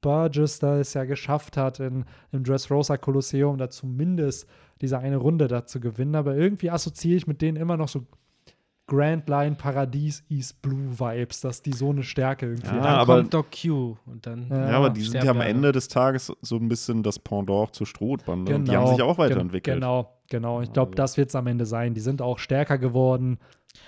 Burgess 0.00 0.60
da 0.60 0.78
es 0.78 0.94
ja 0.94 1.04
geschafft 1.04 1.56
hat, 1.56 1.80
in, 1.80 2.04
im 2.30 2.44
Dressrosa 2.44 2.96
Kolosseum 2.96 3.58
da 3.58 3.68
zumindest 3.68 4.48
diese 4.80 4.98
eine 4.98 5.16
Runde 5.16 5.48
da 5.48 5.66
zu 5.66 5.80
gewinnen, 5.80 6.14
aber 6.14 6.36
irgendwie 6.36 6.70
assoziiere 6.70 7.16
ich 7.16 7.26
mit 7.26 7.42
denen 7.42 7.56
immer 7.56 7.76
noch 7.76 7.88
so 7.88 8.06
Grand 8.86 9.28
Line 9.28 9.56
Paradies 9.56 10.22
East 10.28 10.60
Blue 10.60 10.98
Vibes, 10.98 11.40
dass 11.40 11.62
die 11.62 11.72
so 11.72 11.90
eine 11.90 12.02
Stärke 12.02 12.46
irgendwie 12.46 12.66
Ja, 12.66 12.72
Und 12.74 12.78
haben. 12.80 12.84
dann 12.84 12.98
aber- 13.00 13.16
kommt 13.16 13.34
Doc 13.34 13.46
Q 13.62 13.96
und 14.06 14.26
dann. 14.26 14.46
Ja, 14.50 14.70
Ja, 14.70 14.76
aber 14.76 14.90
die 14.90 15.00
sind 15.02 15.24
ja 15.24 15.30
am. 15.30 15.40
Ende 15.40 15.72
des 15.72 15.88
Tages 15.88 16.30
so 16.42 16.56
ein 16.56 16.68
bisschen 16.68 17.02
das 17.02 17.18
Pendant 17.18 17.74
zur 17.74 17.86
Strohbande. 17.86 18.54
Und 18.54 18.68
die 18.68 18.72
haben 18.76 18.84
Genau, 18.84 18.94
sich 18.94 19.02
auch 19.02 19.16
weiterentwickelt. 19.18 19.76
Genau, 19.76 20.18
genau. 20.28 20.60
Ich 20.60 20.72
glaube, 20.72 20.90
Also- 20.92 20.96
das 20.96 21.16
wird 21.16 21.30
es 21.30 21.34
am 21.34 21.46
Ende 21.46 21.64
sein. 21.66 21.94
Die 21.94 22.00
sind 22.00 22.20
auch 22.20 22.38
stärker 22.38 22.76
geworden. 22.78 23.38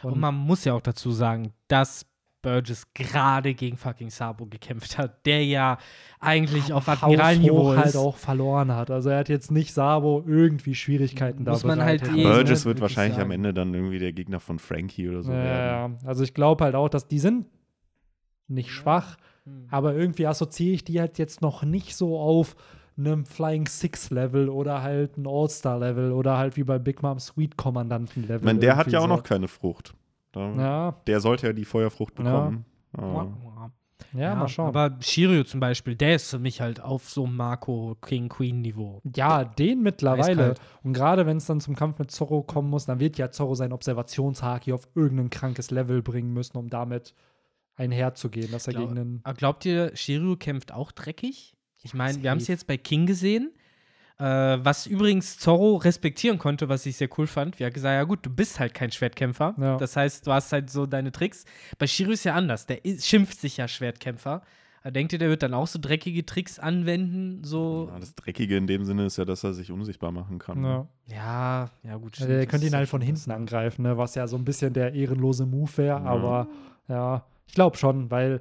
Und 0.02 0.18
man 0.18 0.34
muss 0.34 0.64
ja 0.64 0.72
auch 0.74 0.80
dazu 0.80 1.12
sagen, 1.12 1.52
dass 1.68 2.06
Burgess 2.46 2.86
gerade 2.94 3.54
gegen 3.54 3.76
fucking 3.76 4.10
Sabo 4.10 4.46
gekämpft 4.46 4.98
hat, 4.98 5.26
der 5.26 5.44
ja 5.44 5.78
eigentlich 6.20 6.72
auf 6.72 6.88
Admiralniveau 6.88 7.74
halt 7.76 7.96
auch 7.96 8.16
verloren 8.16 8.72
hat. 8.72 8.90
Also 8.90 9.10
er 9.10 9.18
hat 9.18 9.28
jetzt 9.28 9.50
nicht 9.50 9.74
Sabo 9.74 10.22
irgendwie 10.26 10.74
Schwierigkeiten 10.76 11.44
da 11.44 11.52
Muss 11.52 11.64
man 11.64 11.82
halt 11.82 12.06
eh- 12.06 12.22
Burgess 12.22 12.64
wird 12.64 12.80
wahrscheinlich 12.80 13.16
ich 13.16 13.22
am 13.22 13.28
sagen. 13.30 13.44
Ende 13.44 13.52
dann 13.54 13.74
irgendwie 13.74 13.98
der 13.98 14.12
Gegner 14.12 14.38
von 14.38 14.58
Frankie 14.60 15.08
oder 15.08 15.22
so 15.24 15.32
Ja, 15.32 15.38
werden. 15.42 15.98
ja. 16.02 16.08
also 16.08 16.22
ich 16.22 16.34
glaube 16.34 16.62
halt 16.64 16.74
auch, 16.76 16.88
dass 16.88 17.08
die 17.08 17.18
sind 17.18 17.46
nicht 18.48 18.70
schwach, 18.70 19.16
Hm. 19.44 19.66
aber 19.70 19.94
irgendwie 19.94 20.26
assoziiere 20.28 20.74
ich 20.74 20.84
die 20.84 21.00
halt 21.00 21.18
jetzt 21.18 21.42
noch 21.42 21.64
nicht 21.64 21.96
so 21.96 22.18
auf 22.18 22.54
einem 22.98 23.26
Flying 23.26 23.66
Six 23.66 24.10
Level 24.10 24.48
oder 24.48 24.82
halt 24.82 25.18
ein 25.18 25.26
All-Star 25.26 25.78
Level 25.80 26.12
oder 26.12 26.38
halt 26.38 26.56
wie 26.56 26.62
bei 26.64 26.78
Big 26.78 27.02
Mom 27.02 27.18
Sweet 27.18 27.56
Kommandanten 27.56 28.22
Level. 28.22 28.36
Ich 28.38 28.42
meine, 28.44 28.58
der 28.60 28.76
hat 28.76 28.86
ja 28.90 29.00
auch 29.00 29.02
so. 29.02 29.08
noch 29.08 29.22
keine 29.24 29.48
Frucht. 29.48 29.94
Da, 30.36 30.52
Ja, 30.52 30.90
Der 31.06 31.20
sollte 31.20 31.46
ja 31.48 31.52
die 31.52 31.64
Feuerfrucht 31.64 32.18
Ja. 32.18 32.24
bekommen. 32.24 32.64
Ah. 32.96 33.70
ja, 34.14 34.34
mal 34.34 34.48
schauen. 34.48 34.68
Aber 34.68 34.96
Shiryu 35.00 35.42
zum 35.44 35.60
Beispiel, 35.60 35.94
der 35.96 36.14
ist 36.16 36.30
für 36.30 36.38
mich 36.38 36.60
halt 36.60 36.80
auf 36.80 37.08
so 37.10 37.24
einem 37.24 37.36
Marco 37.36 37.96
King 38.00 38.28
Queen 38.28 38.60
Niveau. 38.62 39.00
Ja, 39.14 39.44
den 39.44 39.82
mittlerweile. 39.82 40.52
Eiskalt. 40.52 40.60
Und 40.82 40.92
gerade 40.94 41.26
wenn 41.26 41.36
es 41.38 41.46
dann 41.46 41.60
zum 41.60 41.74
Kampf 41.76 41.98
mit 41.98 42.10
Zorro 42.10 42.42
kommen 42.42 42.70
muss, 42.70 42.86
dann 42.86 43.00
wird 43.00 43.18
ja 43.18 43.30
Zorro 43.30 43.54
sein 43.54 43.72
Observationshaki 43.72 44.72
auf 44.72 44.88
irgendein 44.94 45.30
krankes 45.30 45.70
Level 45.70 46.02
bringen 46.02 46.32
müssen, 46.32 46.56
um 46.56 46.68
damit 46.70 47.14
einherzugehen, 47.76 48.50
dass 48.52 48.66
er 48.66 48.74
Glaub- 48.74 48.88
gegen 48.88 48.98
einen. 49.00 49.20
Aber 49.24 49.34
glaubt 49.34 49.64
ihr, 49.64 49.94
Shiryu 49.94 50.36
kämpft 50.36 50.72
auch 50.72 50.92
dreckig? 50.92 51.54
Ich 51.82 51.94
meine, 51.94 52.22
wir 52.22 52.30
haben 52.30 52.38
es 52.38 52.48
jetzt 52.48 52.66
bei 52.66 52.76
King 52.76 53.06
gesehen. 53.06 53.52
Äh, 54.18 54.24
was 54.24 54.86
übrigens 54.86 55.38
Zorro 55.38 55.76
respektieren 55.76 56.38
konnte, 56.38 56.68
was 56.68 56.86
ich 56.86 56.96
sehr 56.96 57.08
cool 57.18 57.26
fand. 57.26 57.58
Wir 57.58 57.66
haben 57.66 57.74
gesagt, 57.74 57.94
ja 57.94 58.04
gut, 58.04 58.24
du 58.24 58.30
bist 58.30 58.58
halt 58.58 58.72
kein 58.72 58.90
Schwertkämpfer. 58.90 59.54
Ja. 59.58 59.76
Das 59.76 59.96
heißt, 59.96 60.26
du 60.26 60.32
hast 60.32 60.52
halt 60.52 60.70
so 60.70 60.86
deine 60.86 61.12
Tricks. 61.12 61.44
Bei 61.78 61.86
Shiryu 61.86 62.12
ist 62.12 62.24
ja 62.24 62.34
anders. 62.34 62.66
Der 62.66 62.84
ist, 62.84 63.06
schimpft 63.06 63.38
sich 63.40 63.58
ja 63.58 63.68
Schwertkämpfer. 63.68 64.42
Denkt 64.84 65.12
ihr, 65.12 65.18
der 65.18 65.28
wird 65.28 65.42
dann 65.42 65.52
auch 65.52 65.66
so 65.66 65.80
dreckige 65.82 66.24
Tricks 66.24 66.60
anwenden? 66.60 67.42
So, 67.42 67.88
Ja, 67.92 67.98
das 67.98 68.14
Dreckige 68.14 68.56
in 68.56 68.68
dem 68.68 68.84
Sinne 68.84 69.06
ist 69.06 69.16
ja, 69.16 69.24
dass 69.24 69.42
er 69.42 69.52
sich 69.52 69.72
unsichtbar 69.72 70.12
machen 70.12 70.38
kann. 70.38 70.62
Ja. 70.62 70.86
ja, 71.06 71.70
ja, 71.82 71.96
gut. 71.96 72.12
Also, 72.12 72.24
stimmt, 72.24 72.30
der 72.30 72.38
das 72.42 72.48
könnte 72.48 72.66
ihn 72.68 72.74
halt 72.76 72.88
von 72.88 73.00
hinten 73.00 73.32
angreifen, 73.32 73.82
ne? 73.82 73.98
was 73.98 74.14
ja 74.14 74.28
so 74.28 74.36
ein 74.36 74.44
bisschen 74.44 74.72
der 74.72 74.94
ehrenlose 74.94 75.44
Move 75.44 75.76
wäre. 75.76 75.98
Ja. 75.98 76.04
Aber 76.04 76.48
ja, 76.88 77.24
ich 77.48 77.54
glaube 77.54 77.76
schon, 77.76 78.10
weil 78.12 78.40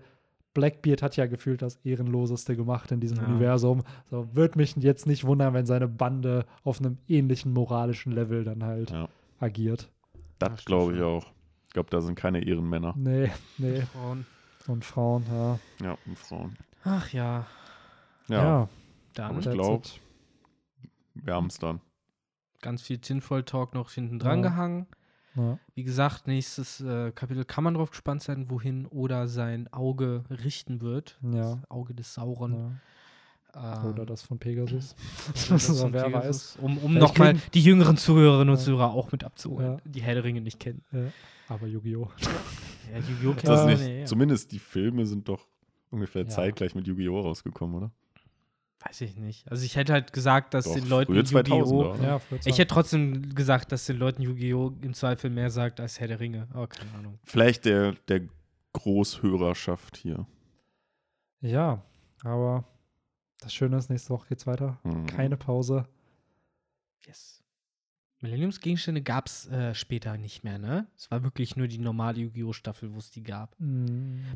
Blackbeard 0.56 1.04
hat 1.04 1.16
ja 1.18 1.28
gefühlt 1.28 1.62
das 1.62 1.76
Ehrenloseste 1.84 2.56
gemacht 2.56 2.92
in 2.92 3.00
diesem 3.00 3.18
Ja. 3.18 3.26
Universum. 3.28 3.84
So 4.10 4.28
würde 4.34 4.58
mich 4.58 4.76
jetzt 4.78 5.06
nicht 5.06 5.24
wundern, 5.26 5.54
wenn 5.54 5.68
seine 5.68 5.88
Bande 5.88 6.46
auf 6.64 6.80
einem 6.80 6.98
ähnlichen 7.08 7.54
moralischen 7.54 8.12
Level 8.12 8.44
dann 8.44 8.64
halt 8.64 8.90
Ja. 8.90 9.08
agiert. 9.40 9.92
Das 10.40 10.66
glaube 10.66 10.96
ich 10.96 11.02
auch. 11.04 11.26
Ich 11.68 11.74
glaube, 11.74 11.90
da 11.92 12.02
sind 12.02 12.16
keine 12.16 12.44
Ehrenmänner. 12.44 12.94
Nee, 12.98 13.30
nee. 13.60 13.82
Frauen. 13.82 14.26
Und 14.68 14.84
Frauen, 14.84 15.24
ja. 15.32 15.60
Ja, 15.84 15.98
und 16.08 16.18
Frauen. 16.18 16.58
Ach 16.84 17.12
ja, 17.14 17.46
Ja, 18.28 18.68
dann 19.14 19.30
Aber 19.30 19.38
ich 19.40 19.46
that's 19.46 19.56
glaub- 19.56 19.86
it. 19.86 20.02
wir 21.14 21.34
haben 21.36 21.46
es 21.48 21.60
dann. 21.60 21.80
ganz 22.62 22.82
viel 22.82 22.98
Tinfoil-Talk 22.98 23.76
noch 23.76 23.92
hinten 23.92 24.18
dran 24.18 24.42
Ja. 24.42 24.50
gehangen. 24.50 24.88
Ja. 25.36 25.60
Wie 25.74 25.84
gesagt, 25.84 26.28
nächstes 26.28 26.82
äh, 26.82 27.12
Kapitel 27.12 27.44
kann 27.46 27.64
man 27.64 27.74
drauf 27.74 27.90
gespannt 27.92 28.22
sein, 28.24 28.50
wohin 28.50 28.86
oder 28.88 29.28
sein 29.28 29.68
Auge 29.74 30.24
richten 30.30 30.82
wird. 30.82 31.20
Ja. 31.22 31.56
Das 31.56 31.72
Auge 31.72 31.94
des 31.94 32.14
Sauron. 32.14 32.54
ja. 32.54 32.72
Ähm, 33.58 33.86
Oder 33.94 34.06
das 34.06 34.22
von 34.22 34.38
Pegasus. 34.38 34.96
oder 35.48 35.54
das 35.58 35.80
von 35.80 35.94
wer 35.94 36.04
Pegasus. 36.04 36.58
Um, 36.62 36.78
um 36.78 36.92
Vielleicht 36.92 37.00
nochmal 37.00 37.34
die 37.54 37.62
jüngeren 37.62 37.96
Zuhörerinnen 37.96 38.50
und 38.54 38.60
Ja. 38.60 38.66
Zuhörer 38.66 38.92
auch 38.94 39.12
mit 39.14 39.24
abzuholen, 39.24 39.74
Ja. 39.74 39.78
die 39.86 40.02
Herr 40.02 40.16
der 40.16 40.24
Ringe 40.26 40.42
nicht 40.42 40.60
kennen. 40.60 40.84
weiß. 40.92 41.04
Ja. 41.06 41.12
Aber 41.56 41.68
Yu-Gi-Oh! 41.68 42.10
Ja, 42.92 43.00
Yu-Gi-Oh! 43.00 43.32
Ist 43.32 43.38
kennt 43.38 43.48
das 43.48 43.60
Ja. 43.62 43.66
man, 43.78 43.96
nicht. 43.98 44.08
Zumindest 44.10 44.52
die 44.52 44.60
Filme 44.60 45.06
sind 45.06 45.28
doch 45.30 45.48
ungefähr 45.90 46.24
Ja. 46.24 46.28
zeitgleich 46.28 46.76
mit 46.76 46.86
Yu-Gi-Oh! 46.86 47.20
rausgekommen, 47.22 47.76
oder? 47.78 47.92
Weiß 48.88 49.02
ich 49.02 49.16
nicht. 49.16 49.50
Also 49.52 49.66
ich 49.66 49.76
hätte 49.76 49.94
halt 49.94 50.14
gesagt, 50.14 50.54
dass 50.54 50.66
Doch, 50.66 50.76
den 50.76 50.88
Leuten 50.88 51.16
Yu-Gi-Oh! 51.16 51.40
2000er, 51.40 51.96
oder? 51.96 52.04
Ja, 52.04 52.22
Ich 52.46 52.58
hätte 52.60 52.68
trotzdem 52.74 53.34
gesagt, 53.34 53.72
dass 53.72 53.86
den 53.86 53.98
Leuten 53.98 54.22
Yu-Gi-Oh! 54.22 54.74
im 54.82 54.94
Zweifel 54.94 55.32
mehr 55.32 55.50
sagt 55.50 55.80
als 55.80 56.00
Herr 56.00 56.08
der 56.08 56.20
Ringe. 56.20 56.48
Aber 56.54 56.68
keine 56.68 56.92
Ahnung. 56.94 57.20
Vielleicht 57.24 57.66
der, 57.66 57.94
der 58.08 58.22
Großhörerschaft 58.74 59.98
hier. 59.98 60.28
Ja, 61.42 61.84
aber 62.24 62.66
das 63.40 63.54
Schöne 63.54 63.78
ist, 63.78 63.90
nächste 63.90 64.10
Woche 64.12 64.28
geht's 64.30 64.46
weiter. 64.46 64.80
Mhm. 64.84 65.08
Keine 65.08 65.38
Pause. 65.38 65.88
Yes. 67.06 67.44
Millenniumsgegenstände 68.26 69.02
gab 69.02 69.28
es 69.28 69.48
äh, 69.50 69.74
später 69.76 70.18
nicht 70.18 70.44
mehr, 70.44 70.58
ne? 70.58 70.88
Es 70.98 71.10
war 71.12 71.24
wirklich 71.24 71.56
nur 71.56 71.68
die 71.68 71.78
normale 71.78 72.20
Yu-Gi-Oh! 72.20 72.54
Staffel, 72.54 72.94
wo 72.94 72.98
es 72.98 73.12
die 73.12 73.24
gab. 73.24 73.56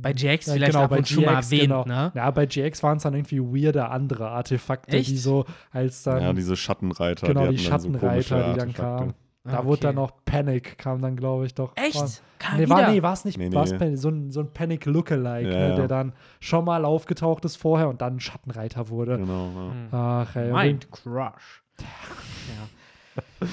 Bei 0.01 0.13
GX 0.13 0.45
Ja, 0.45 0.53
vielleicht 0.53 0.71
genau, 0.73 0.83
ab 0.83 0.91
bei 0.91 0.97
und 0.99 1.07
zu 1.07 1.21
mal 1.21 1.35
GX, 1.37 1.51
erwähnt, 1.51 1.61
genau. 1.63 1.85
ne? 1.85 2.11
Ja, 2.15 2.29
bei 2.31 2.45
GX 2.45 2.83
waren 2.83 2.97
es 2.97 3.03
dann 3.03 3.13
irgendwie 3.15 3.39
weirde 3.41 3.89
andere 3.89 4.29
Artefakte, 4.29 4.95
Echt? 4.97 5.09
die 5.09 5.17
so 5.17 5.45
als 5.71 6.03
dann, 6.03 6.21
ja, 6.21 6.33
diese 6.33 6.55
Schattenreiter. 6.55 7.27
genau, 7.27 7.47
die, 7.51 7.57
hatten 7.57 7.93
dann 7.93 8.01
so 8.01 8.21
Schattenreiter, 8.21 8.53
die 8.53 8.59
dann 8.59 8.73
kamen. 8.73 9.13
Ah, 9.45 9.51
Da 9.51 9.57
okay. 9.59 9.67
wurde 9.67 9.81
dann 9.81 9.95
noch 9.95 10.11
Panic, 10.25 10.77
kam 10.77 11.01
dann, 11.01 11.15
glaube 11.15 11.45
ich, 11.45 11.53
doch. 11.55 11.75
War, 11.75 11.83
Echt? 11.83 12.21
Kam 12.39 12.57
nee, 12.57 12.69
war, 12.69 12.91
nee, 12.91 13.01
war 13.01 13.13
es 13.13 13.23
nicht. 13.25 13.37
Nee, 13.37 13.51
war's 13.53 13.71
nee. 13.71 13.77
Panic, 13.77 13.97
so 13.97 14.09
ein, 14.09 14.31
so 14.31 14.41
ein 14.41 14.51
Panic-Lookalike, 14.53 15.49
Ja, 15.49 15.57
ne, 15.57 15.69
ja. 15.69 15.75
der 15.75 15.87
dann 15.87 16.13
schon 16.41 16.65
mal 16.65 16.83
aufgetaucht 16.85 17.45
ist 17.45 17.55
vorher 17.55 17.87
und 17.89 18.01
dann 18.01 18.19
Schattenreiter 18.19 18.89
wurde. 18.89 19.17
Genau, 19.17 19.49
ja. 19.91 20.25
Ach, 20.27 20.35
ey. 20.35 20.51
Mind 20.51 20.91
Crush. 20.91 21.63
ja. 21.79 23.47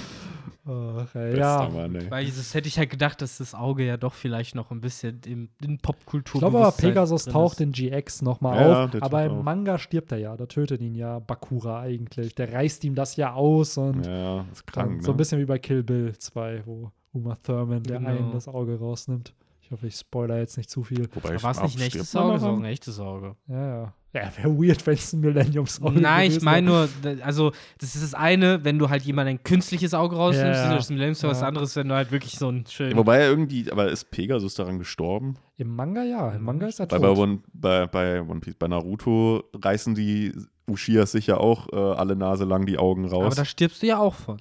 Ach, 0.69 1.15
ey 1.15 1.39
ja. 1.39 1.69
Mann, 1.73 1.95
ey. 1.95 2.11
Weil 2.11 2.27
das 2.27 2.53
hätte 2.55 2.67
ich 2.69 2.77
halt 2.79 2.91
gedacht, 2.91 3.23
dass 3.23 3.39
das 3.39 3.55
Auge 3.55 3.85
ja 3.87 3.97
doch 3.97 4.15
vielleicht 4.15 4.55
noch 4.55 4.71
ein 4.73 4.81
bisschen 4.81 5.21
im, 5.27 5.49
in 5.63 5.79
Popkultur 5.79 6.35
Ich 6.37 6.41
glaube 6.41 6.59
aber, 6.59 6.73
Pegasus 6.73 7.25
taucht 7.27 7.61
in 7.61 7.71
GX 7.73 8.23
nochmal 8.23 8.61
Ja, 8.61 8.85
auf. 8.85 9.03
Aber 9.03 9.25
im 9.25 9.33
auf. 9.39 9.45
Manga 9.45 9.79
stirbt 9.79 10.11
er 10.13 10.19
ja. 10.19 10.37
Da 10.37 10.47
tötet 10.47 10.81
ihn 10.81 10.95
ja 10.97 11.21
Bakura 11.21 11.81
eigentlich. 11.81 12.35
Der 12.35 12.53
reißt 12.53 12.83
ihm 12.85 12.95
das 12.97 13.15
ja 13.17 13.33
aus 13.33 13.79
und 13.79 14.05
Ja, 14.07 14.45
krank, 14.67 15.03
so 15.05 15.13
ein 15.13 15.15
ne? 15.15 15.19
bisschen 15.19 15.39
wie 15.41 15.45
bei 15.45 15.59
Kill 15.59 15.83
Bill 15.85 16.15
2, 16.19 16.63
wo 16.67 16.91
Uma 17.13 17.37
Thurman 17.37 17.83
der 17.85 17.99
Genau. 17.99 18.11
einen 18.11 18.33
das 18.33 18.49
Auge 18.49 18.79
rausnimmt. 18.79 19.33
Ich 19.63 19.71
hoffe, 19.71 19.87
ich 19.87 19.97
spoiler 19.97 20.39
jetzt 20.39 20.57
nicht 20.57 20.71
zu 20.71 20.85
viel. 20.85 21.09
Wobei, 21.15 21.43
War 21.43 21.51
es 21.53 21.63
nicht 21.63 21.79
ein 21.79 21.83
echtes 21.87 22.15
Auge? 22.15 22.45
am- 22.45 22.59
ein 22.59 22.65
echtes 22.67 23.01
Auge. 23.01 23.35
Ja, 23.49 23.67
ja. 23.83 23.93
Ja, 24.23 24.37
wäre 24.37 24.57
weird, 24.57 24.87
wenn 24.87 24.95
es 24.95 25.13
ein 25.13 25.21
Millenniums-Auge 25.21 26.01
Nein, 26.01 26.31
ich 26.31 26.41
meine 26.43 26.67
nur, 26.67 26.89
also 27.23 27.53
das 27.79 27.95
ist 27.95 28.03
das 28.03 28.15
eine, 28.15 28.65
wenn 28.65 28.79
du 28.79 28.89
halt 28.89 29.03
jemand 29.03 29.29
ein 29.29 29.43
künstliches 29.43 29.93
Auge 29.95 30.17
rausnimmst, 30.17 30.47
Ja, 30.61 30.65
ja. 30.71 30.75
das 30.75 30.85
ist 30.87 30.91
Millennium 30.91 31.17
was 31.31 31.41
Ja. 31.41 31.49
anderes, 31.49 31.77
wenn 31.77 31.89
du 31.89 31.95
halt 31.95 32.11
wirklich 32.13 32.39
so 32.39 32.49
ein 32.49 32.65
schön. 32.67 32.91
Ja, 32.93 32.97
wobei 32.97 33.19
er 33.19 33.29
irgendwie, 33.29 33.71
aber 33.71 33.91
ist 33.91 34.11
Pegasus 34.11 34.55
daran 34.55 34.79
gestorben? 34.79 35.37
Im 35.57 35.75
Manga 35.77 36.03
ja. 36.03 36.33
Im 36.33 36.43
Manga 36.45 36.67
ist 36.67 36.81
er 36.81 36.91
Weil 36.91 37.01
tot. 37.01 37.15
bei 37.17 37.23
One, 37.23 37.39
bei, 37.53 37.87
bei 37.87 38.23
One 38.23 38.41
Piece, 38.41 38.55
bei 38.55 38.69
Naruto 38.69 39.45
reißen 39.55 39.95
die 39.95 40.33
Ushiyas 40.69 41.13
sich 41.13 41.27
ja 41.29 41.37
auch 41.37 41.73
äh, 41.73 41.77
alle 41.77 42.17
Nase 42.17 42.45
lang 42.45 42.67
die 42.67 42.79
Augen 42.79 43.05
raus. 43.05 43.27
aber 43.27 43.35
da 43.37 43.45
stirbst 43.45 43.83
du 43.83 43.87
ja 43.87 43.99
auch 43.99 44.15
von. 44.15 44.39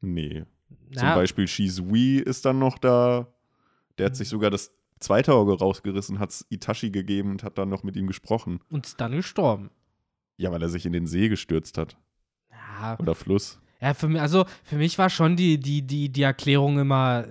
nee. 0.00 0.44
Zum 0.92 1.02
Na, 1.08 1.14
Beispiel 1.16 1.48
Shizui 1.48 2.18
ist 2.18 2.44
dann 2.44 2.60
noch 2.60 2.78
da. 2.78 3.26
Der 3.98 4.06
hat 4.06 4.16
sich 4.16 4.28
sogar 4.28 4.50
das 4.50 4.70
zweite 5.04 5.32
Auge 5.34 5.58
rausgerissen, 5.58 6.18
hat 6.18 6.30
es 6.30 6.46
Itachi 6.50 6.90
gegeben 6.90 7.30
und 7.30 7.42
hat 7.44 7.58
dann 7.58 7.68
noch 7.68 7.82
mit 7.82 7.96
ihm 7.96 8.06
gesprochen. 8.06 8.60
und 8.70 8.86
ist 8.86 9.00
dann 9.00 9.12
gestorben. 9.12 9.70
Ja, 10.36 10.50
weil 10.50 10.62
er 10.62 10.68
sich 10.68 10.84
in 10.86 10.92
den 10.92 11.06
See 11.06 11.28
gestürzt 11.28 11.78
hat. 11.78 11.96
Ja, 12.50 12.96
Oder 12.98 13.14
Fluss. 13.14 13.60
ja 13.80 13.94
für 13.94 14.08
mich, 14.08 14.20
also 14.20 14.44
für 14.64 14.76
mich 14.76 14.98
war 14.98 15.08
schon 15.10 15.36
die, 15.36 15.58
die, 15.60 15.82
die, 15.82 16.08
die 16.08 16.22
Erklärung 16.22 16.78
immer, 16.80 17.26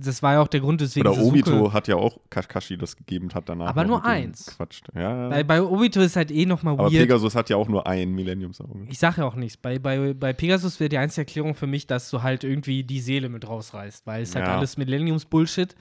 das 0.00 0.22
war 0.22 0.34
ja 0.34 0.40
auch 0.40 0.48
der 0.48 0.60
Grund, 0.60 0.80
weswegen 0.80 1.10
Oder 1.10 1.20
Obito 1.20 1.72
hat 1.72 1.86
ja 1.88 1.96
auch 1.96 2.18
Kakashi 2.30 2.78
das 2.78 2.96
gegeben 2.96 3.26
und 3.26 3.34
hat 3.34 3.48
danach. 3.48 3.68
Aber 3.68 3.84
nur 3.84 4.04
eins. 4.04 4.46
Quatscht. 4.56 4.86
Ja, 4.94 5.28
Bei, 5.28 5.42
bei 5.44 5.62
Obito 5.62 6.00
ist 6.00 6.16
halt 6.16 6.30
eh 6.30 6.46
nochmal 6.46 6.74
Aber 6.74 6.84
weird. 6.84 7.02
Pegasus 7.02 7.34
hat 7.34 7.50
ja 7.50 7.56
auch 7.56 7.68
nur 7.68 7.86
ein 7.86 8.10
Millenniumsauge. 8.12 8.86
Ich 8.88 8.98
sage 8.98 9.20
ja 9.22 9.26
auch 9.26 9.34
nichts. 9.34 9.56
Bei, 9.58 9.78
bei, 9.78 10.14
bei 10.14 10.32
Pegasus 10.32 10.80
wäre 10.80 10.88
die 10.88 10.98
einzige 10.98 11.22
Erklärung 11.26 11.54
für 11.54 11.66
mich, 11.66 11.86
dass 11.86 12.08
du 12.10 12.22
halt 12.22 12.42
irgendwie 12.44 12.84
die 12.84 13.00
Seele 13.00 13.28
mit 13.28 13.46
rausreißt, 13.46 14.06
weil 14.06 14.22
es 14.22 14.34
halt 14.34 14.46
Ja. 14.46 14.56
alles 14.56 14.76
Millenniums-Bullshit. 14.78 15.74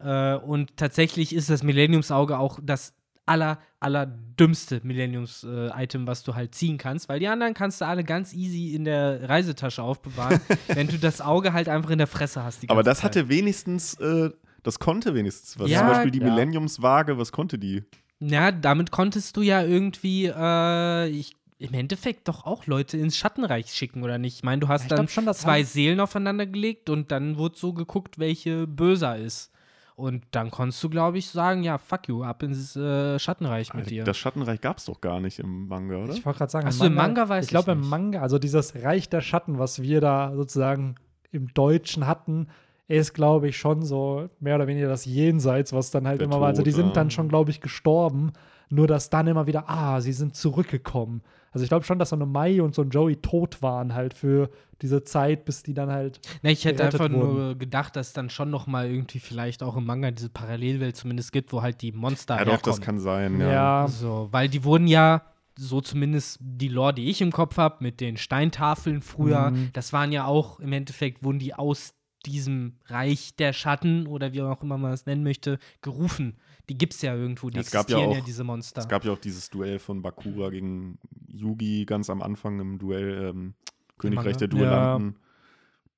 Äh, 0.00 0.34
und 0.36 0.76
tatsächlich 0.76 1.34
ist 1.34 1.50
das 1.50 1.62
Millenniumsauge 1.62 2.38
auch 2.38 2.58
das 2.62 2.94
aller, 3.28 3.58
aller 3.80 4.06
dümmste 4.06 4.80
Millenniums-Item, 4.82 6.06
was 6.06 6.22
du 6.24 6.34
halt 6.34 6.54
ziehen 6.54 6.78
kannst, 6.78 7.08
weil 7.08 7.20
die 7.20 7.28
anderen 7.28 7.54
kannst 7.54 7.80
du 7.80 7.86
alle 7.86 8.02
ganz 8.04 8.32
easy 8.32 8.74
in 8.74 8.84
der 8.84 9.28
Reisetasche 9.28 9.82
aufbewahren, 9.82 10.40
wenn 10.68 10.88
du 10.88 10.98
das 10.98 11.20
Auge 11.20 11.52
halt 11.52 11.68
einfach 11.68 11.90
in 11.90 11.98
der 11.98 12.06
Fresse 12.06 12.42
hast. 12.42 12.62
Die 12.62 12.70
Aber 12.70 12.82
das 12.82 12.98
Zeit. 12.98 13.04
hatte 13.16 13.28
wenigstens, 13.28 13.94
äh, 13.94 14.30
das 14.62 14.78
konnte 14.78 15.14
wenigstens 15.14 15.58
was. 15.58 15.70
Ja, 15.70 15.80
Zum 15.80 15.88
Beispiel 15.88 16.10
die 16.10 16.20
ja. 16.20 16.24
Millenniumswaage, 16.24 17.18
was 17.18 17.30
konnte 17.32 17.58
die? 17.58 17.84
Ja, 18.20 18.50
damit 18.50 18.90
konntest 18.90 19.36
du 19.36 19.42
ja 19.42 19.62
irgendwie, 19.62 20.26
äh, 20.26 21.08
ich, 21.08 21.36
im 21.58 21.74
Endeffekt 21.74 22.28
doch 22.28 22.46
auch 22.46 22.66
Leute 22.66 22.96
ins 22.96 23.16
Schattenreich 23.16 23.72
schicken, 23.72 24.02
oder 24.02 24.18
nicht? 24.18 24.36
Ich 24.36 24.42
meine, 24.42 24.60
du 24.60 24.68
hast 24.68 24.82
Ich 24.82 24.88
dann 24.88 25.08
schon, 25.08 25.26
das 25.26 25.38
zwei 25.38 25.62
Seelen 25.64 26.00
aufeinander 26.00 26.46
gelegt 26.46 26.88
und 26.88 27.10
dann 27.10 27.36
wurde 27.36 27.58
so 27.58 27.72
geguckt, 27.72 28.18
welche 28.18 28.66
böser 28.66 29.16
ist. 29.16 29.52
Und 29.98 30.22
dann 30.30 30.52
konntest 30.52 30.80
du, 30.84 30.90
glaube 30.90 31.18
ich, 31.18 31.26
sagen, 31.26 31.64
ja, 31.64 31.76
fuck 31.76 32.06
you, 32.06 32.22
ab 32.22 32.44
ins 32.44 32.76
äh, 32.76 33.18
Schattenreich 33.18 33.74
mit 33.74 33.90
dir. 33.90 34.04
Das 34.04 34.16
Schattenreich 34.16 34.60
gab 34.60 34.78
es 34.78 34.84
doch 34.84 35.00
gar 35.00 35.18
nicht 35.18 35.40
im 35.40 35.66
Manga, 35.66 35.96
oder? 35.96 36.12
Ich 36.12 36.24
wollte 36.24 36.38
gerade 36.38 36.52
sagen, 36.52 36.68
Ach 36.68 36.72
so, 36.72 36.84
im 36.84 36.94
Manga 36.94 37.28
weiß 37.28 37.46
ich 37.46 37.50
glaube, 37.50 37.72
ich 37.72 37.74
im 37.74 37.80
nicht. 37.80 37.90
Manga, 37.90 38.22
also 38.22 38.38
dieses 38.38 38.76
Reich 38.76 39.08
der 39.08 39.22
Schatten, 39.22 39.58
was 39.58 39.82
wir 39.82 40.00
da 40.00 40.36
sozusagen 40.36 40.94
im 41.32 41.52
Deutschen 41.52 42.06
hatten, 42.06 42.46
ist, 42.86 43.12
glaube 43.12 43.48
ich, 43.48 43.56
schon 43.56 43.82
so 43.82 44.30
mehr 44.38 44.54
oder 44.54 44.68
weniger 44.68 44.86
das 44.86 45.04
Jenseits, 45.04 45.72
was 45.72 45.90
dann 45.90 46.06
halt 46.06 46.20
Der 46.20 46.28
immer 46.28 46.40
war. 46.40 46.46
Also 46.46 46.62
die 46.62 46.70
Tod, 46.70 46.76
sind 46.76 46.86
ja. 46.86 46.92
dann 46.92 47.10
schon, 47.10 47.28
glaube 47.28 47.50
ich, 47.50 47.60
gestorben. 47.60 48.32
Nur 48.70 48.86
dass 48.86 49.10
dann 49.10 49.26
immer 49.26 49.48
wieder, 49.48 49.68
ah, 49.68 50.00
sie 50.00 50.12
sind 50.12 50.36
zurückgekommen. 50.36 51.22
Also 51.52 51.62
ich 51.64 51.68
glaube 51.68 51.84
schon, 51.84 51.98
dass 51.98 52.10
so 52.10 52.16
eine 52.16 52.26
Mai 52.26 52.60
und 52.62 52.74
so 52.74 52.82
ein 52.82 52.90
Joey 52.90 53.16
tot 53.16 53.62
waren 53.62 53.94
halt 53.94 54.14
für 54.14 54.50
diese 54.82 55.02
Zeit, 55.04 55.44
bis 55.44 55.62
die 55.62 55.74
dann 55.74 55.90
halt. 55.90 56.20
Ne, 56.42 56.52
ich 56.52 56.64
hätte 56.64 56.84
einfach 56.84 57.08
nur 57.08 57.28
wurden. 57.48 57.58
gedacht, 57.58 57.96
dass 57.96 58.12
dann 58.12 58.30
schon 58.30 58.50
noch 58.50 58.66
mal 58.66 58.88
irgendwie 58.88 59.18
vielleicht 59.18 59.62
auch 59.62 59.76
im 59.76 59.84
Manga 59.86 60.10
diese 60.10 60.28
Parallelwelt 60.28 60.96
zumindest 60.96 61.32
gibt, 61.32 61.52
wo 61.52 61.62
halt 61.62 61.82
die 61.82 61.92
Monster 61.92 62.36
ja, 62.36 62.44
doch, 62.44 62.60
das 62.62 62.76
herkommen. 62.76 62.80
kann 62.84 62.98
sein, 63.00 63.40
Ja, 63.40 63.50
ja. 63.50 63.88
So, 63.88 64.28
weil 64.30 64.48
die 64.48 64.62
wurden 64.64 64.86
ja, 64.86 65.22
so 65.56 65.80
zumindest 65.80 66.38
die 66.40 66.68
Lore, 66.68 66.94
die 66.94 67.08
ich 67.10 67.20
im 67.20 67.32
Kopf 67.32 67.56
habe, 67.56 67.78
mit 67.80 68.00
den 68.00 68.16
Steintafeln 68.16 69.02
früher, 69.02 69.50
Mhm. 69.50 69.70
das 69.72 69.92
waren 69.92 70.12
ja 70.12 70.24
auch 70.26 70.60
im 70.60 70.72
Endeffekt, 70.72 71.24
wurden 71.24 71.40
die 71.40 71.54
aus 71.54 71.94
diesem 72.26 72.74
Reich 72.86 73.34
der 73.36 73.52
Schatten 73.52 74.06
oder 74.06 74.32
wie 74.32 74.42
auch 74.42 74.62
immer 74.62 74.78
man 74.78 74.92
es 74.92 75.06
nennen 75.06 75.22
möchte, 75.24 75.58
gerufen. 75.82 76.36
Die 76.68 76.76
gibt 76.76 76.94
es 76.94 77.02
ja 77.02 77.14
irgendwo, 77.14 77.48
die 77.50 77.58
Es 77.58 77.70
gab 77.70 77.88
ja 77.88 77.96
existieren 77.96 78.12
ja, 78.12 78.18
auch- 78.20 78.24
diese 78.24 78.44
Monster. 78.44 78.80
Es 78.82 78.88
gab 78.88 79.04
ja 79.04 79.12
auch 79.12 79.18
dieses 79.18 79.48
Duell 79.50 79.78
von 79.78 80.02
Bakura 80.02 80.50
gegen 80.50 80.98
Yugi 81.28 81.84
ganz 81.86 82.10
am 82.10 82.20
Anfang 82.22 82.60
im 82.60 82.78
Duell 82.78 83.30
ähm, 83.30 83.54
Königreich 83.98 84.36
der 84.36 84.48
Duellanten. 84.48 85.16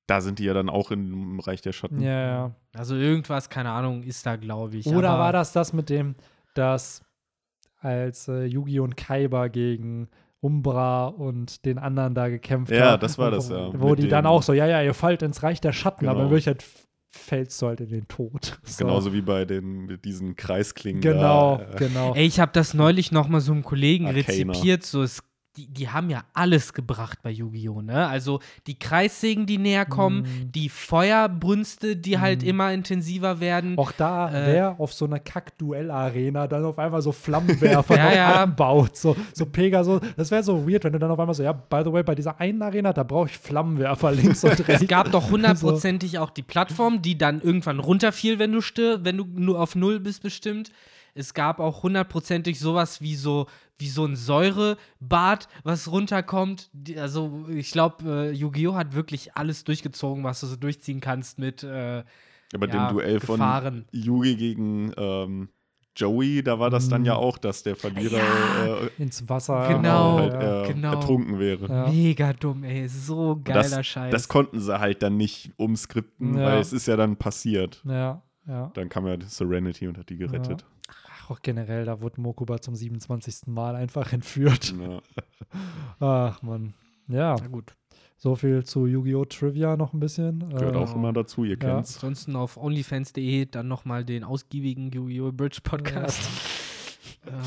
Da 0.07 0.19
sind 0.21 0.39
die 0.39 0.43
ja 0.45 0.53
dann 0.53 0.69
auch 0.69 0.91
im 0.91 1.39
Reich 1.39 1.61
der 1.61 1.71
Schatten. 1.71 2.01
Ja, 2.01 2.21
ja. 2.27 2.55
also 2.73 2.95
irgendwas, 2.95 3.49
keine 3.49 3.71
Ahnung, 3.71 4.03
ist 4.03 4.25
da, 4.25 4.35
glaube 4.35 4.77
ich. 4.77 4.87
Oder 4.87 5.11
aber 5.11 5.19
war 5.23 5.33
das 5.33 5.53
das 5.53 5.71
mit 5.73 5.89
dem, 5.89 6.15
dass 6.53 7.01
als 7.79 8.27
äh, 8.27 8.45
Yugi 8.45 8.79
und 8.79 8.97
Kaiba 8.97 9.47
gegen 9.47 10.09
Umbra 10.39 11.07
und 11.07 11.65
den 11.65 11.77
anderen 11.77 12.15
da 12.15 12.27
gekämpft 12.29 12.71
Ja, 12.71 12.91
haben? 12.91 12.99
das 13.01 13.17
war 13.17 13.27
wo, 13.31 13.35
das, 13.35 13.49
ja. 13.49 13.69
Wo 13.79 13.89
Mit 13.91 13.99
die 14.03 14.07
dann 14.07 14.25
auch 14.25 14.41
so, 14.43 14.53
ja, 14.53 14.65
ja, 14.67 14.81
ihr 14.81 14.93
fallt 14.93 15.21
ins 15.21 15.43
Reich 15.43 15.61
der 15.61 15.71
Schatten, 15.73 16.05
aber 16.07 16.21
in 16.21 16.29
Genau. 16.29 16.31
Wirklichkeit 16.31 16.65
fällst 17.11 17.61
du 17.61 17.67
halt 17.67 17.81
in 17.81 17.89
den 17.89 18.07
Tod. 18.07 18.59
So. 18.63 18.85
Genauso 18.85 19.13
wie 19.13 19.21
bei 19.21 19.45
den, 19.45 19.85
mit 19.85 20.05
diesen 20.05 20.35
Kreisklingen. 20.35 21.01
Genau, 21.01 21.57
Da, 21.57 21.73
äh, 21.73 21.75
genau. 21.77 22.13
Ey, 22.15 22.25
ich 22.25 22.39
habe 22.39 22.51
das 22.53 22.73
neulich 22.73 23.11
noch 23.11 23.27
mal 23.27 23.41
so 23.41 23.51
einem 23.51 23.63
Kollegen 23.63 24.07
Arcana. 24.07 24.25
rezipiert, 24.27 24.83
so 24.83 25.03
es, 25.03 25.21
die, 25.57 25.67
die 25.67 25.89
haben 25.89 26.09
ja 26.09 26.23
alles 26.33 26.71
gebracht 26.73 27.19
bei 27.23 27.29
Yu-Gi-Oh! 27.31 27.81
Ne? 27.81 28.07
Also 28.07 28.39
die 28.67 28.79
Kreissägen, 28.79 29.45
die 29.45 29.57
näher 29.57 29.85
kommen, 29.85 30.21
Mm. 30.21 30.51
die 30.53 30.69
Feuerbrünste, 30.69 31.95
die 31.97 32.19
halt 32.19 32.41
Mm. 32.43 32.47
immer 32.47 32.71
intensiver 32.73 33.39
werden. 33.39 33.77
Auch 33.77 33.91
da, 33.91 34.29
Äh, 34.29 34.53
wer 34.53 34.79
auf 34.79 34.93
so 34.93 35.05
einer 35.05 35.19
Kack-Duell-Arena 35.19 36.47
dann 36.47 36.65
auf 36.65 36.79
einmal 36.79 37.01
so 37.01 37.11
Flammenwerfer 37.11 37.95
Ja, 37.97 38.13
ja. 38.13 38.43
anbaut. 38.43 38.95
So, 38.95 39.15
so 39.33 39.45
Pegasus. 39.45 40.01
Das 40.17 40.31
wäre 40.31 40.43
so 40.43 40.67
weird, 40.67 40.83
wenn 40.83 40.93
du 40.93 40.99
dann 40.99 41.11
auf 41.11 41.19
einmal 41.19 41.35
so, 41.35 41.43
ja, 41.43 41.51
by 41.53 41.81
the 41.85 41.91
way, 41.91 42.03
bei 42.03 42.15
dieser 42.15 42.39
einen 42.39 42.61
Arena, 42.61 42.93
da 42.93 43.03
brauche 43.03 43.27
ich 43.29 43.37
Flammenwerfer 43.37 44.11
links 44.11 44.43
und 44.43 44.51
rechts. 44.67 44.81
Es 44.81 44.87
gab 44.87 45.11
doch 45.11 45.29
hundertprozentig 45.31 46.17
auch 46.19 46.29
die 46.29 46.43
Plattform, 46.43 47.01
die 47.01 47.17
dann 47.17 47.41
irgendwann 47.41 47.79
runterfiel, 47.79 48.39
wenn 48.39 48.51
du 48.51 48.61
stirbst, 48.61 49.05
wenn 49.05 49.17
du 49.17 49.25
nur 49.25 49.59
auf 49.59 49.75
Null 49.75 49.99
bist 49.99 50.23
bestimmt. 50.23 50.71
Es 51.13 51.33
gab 51.33 51.59
auch 51.59 51.83
hundertprozentig 51.83 52.57
sowas 52.59 53.01
wie 53.01 53.15
so, 53.15 53.47
wie 53.81 53.89
so 53.89 54.05
ein 54.05 54.15
Säurebad, 54.15 55.47
was 55.63 55.91
runterkommt. 55.91 56.69
Also 56.97 57.45
ich 57.49 57.71
glaube, 57.71 58.29
äh, 58.29 58.31
Yu-Gi-Oh! 58.31 58.75
hat 58.75 58.93
wirklich 58.95 59.35
alles 59.35 59.63
durchgezogen, 59.63 60.23
was 60.23 60.39
du 60.39 60.47
so 60.47 60.55
durchziehen 60.55 60.99
kannst 61.01 61.39
mit 61.39 61.63
äh, 61.63 61.97
Ja, 61.97 62.03
bei 62.59 62.67
ja, 62.67 62.87
dem 62.87 62.95
Duell 62.95 63.19
von 63.19 63.35
Gefahren. 63.35 63.85
Yugi 63.91 64.35
gegen 64.35 64.93
ähm, 64.97 65.49
Joey, 65.95 66.41
da 66.41 66.57
war 66.57 66.69
das 66.69 66.87
dann 66.87 67.03
ja 67.03 67.15
auch, 67.15 67.37
dass 67.37 67.63
der 67.63 67.75
Verlierer 67.75 68.17
Ja. 68.17 68.77
äh, 68.77 68.89
ins 68.97 69.27
Wasser. 69.27 69.67
Genau, 69.67 70.19
halt, 70.19 70.33
ja. 70.33 70.63
äh, 70.63 70.67
genau. 70.73 70.93
ertrunken 70.93 71.37
wäre. 71.39 71.67
Ja. 71.67 71.87
Mega 71.89 72.31
dumm, 72.33 72.63
ey. 72.63 72.87
So 72.87 73.41
geiler 73.43 73.63
das, 73.77 73.87
Scheiß. 73.87 74.11
Das 74.11 74.27
konnten 74.29 74.59
sie 74.61 74.79
halt 74.79 75.03
dann 75.03 75.17
nicht 75.17 75.51
umskripten, 75.57 76.37
Ja. 76.37 76.45
weil 76.45 76.59
es 76.59 76.71
ist 76.71 76.87
ja 76.87 76.95
dann 76.95 77.17
passiert. 77.17 77.81
Ja, 77.85 78.21
ja. 78.47 78.71
Dann 78.73 78.87
kam 78.87 79.05
ja 79.05 79.17
Serenity 79.27 79.87
und 79.87 79.97
hat 79.97 80.09
die 80.09 80.17
gerettet. 80.17 80.65
Auch 81.31 81.39
generell, 81.41 81.85
da 81.85 82.01
wurde 82.01 82.19
Mokuba 82.19 82.59
zum 82.59 82.75
27. 82.75 83.47
Mal 83.47 83.75
einfach 83.75 84.11
entführt. 84.13 84.73
Ja. 84.77 85.01
Ach, 85.99 86.41
Mann. 86.41 86.73
Ja, 87.07 87.35
Na 87.39 87.47
gut. 87.47 87.75
so 88.17 88.35
viel 88.35 88.63
zu 88.65 88.85
Yu-Gi-Oh! 88.85 89.23
Trivia 89.25 89.77
noch 89.77 89.93
ein 89.93 89.99
bisschen. 90.01 90.49
Gehört 90.49 90.75
Äh, 90.75 90.77
auch 90.77 90.93
immer 90.95 91.13
dazu, 91.13 91.43
ihr 91.45 91.51
ja. 91.51 91.55
kennt's. 91.55 91.95
Ansonsten 91.95 92.35
auf 92.35 92.57
onlyfans.de 92.57 93.45
dann 93.45 93.67
nochmal 93.69 94.03
den 94.03 94.23
ausgiebigen 94.25 94.91
Yu-Gi-Oh! 94.91 95.31
Bridge 95.31 95.59
Podcast. 95.63 96.19
äh, 97.25 97.31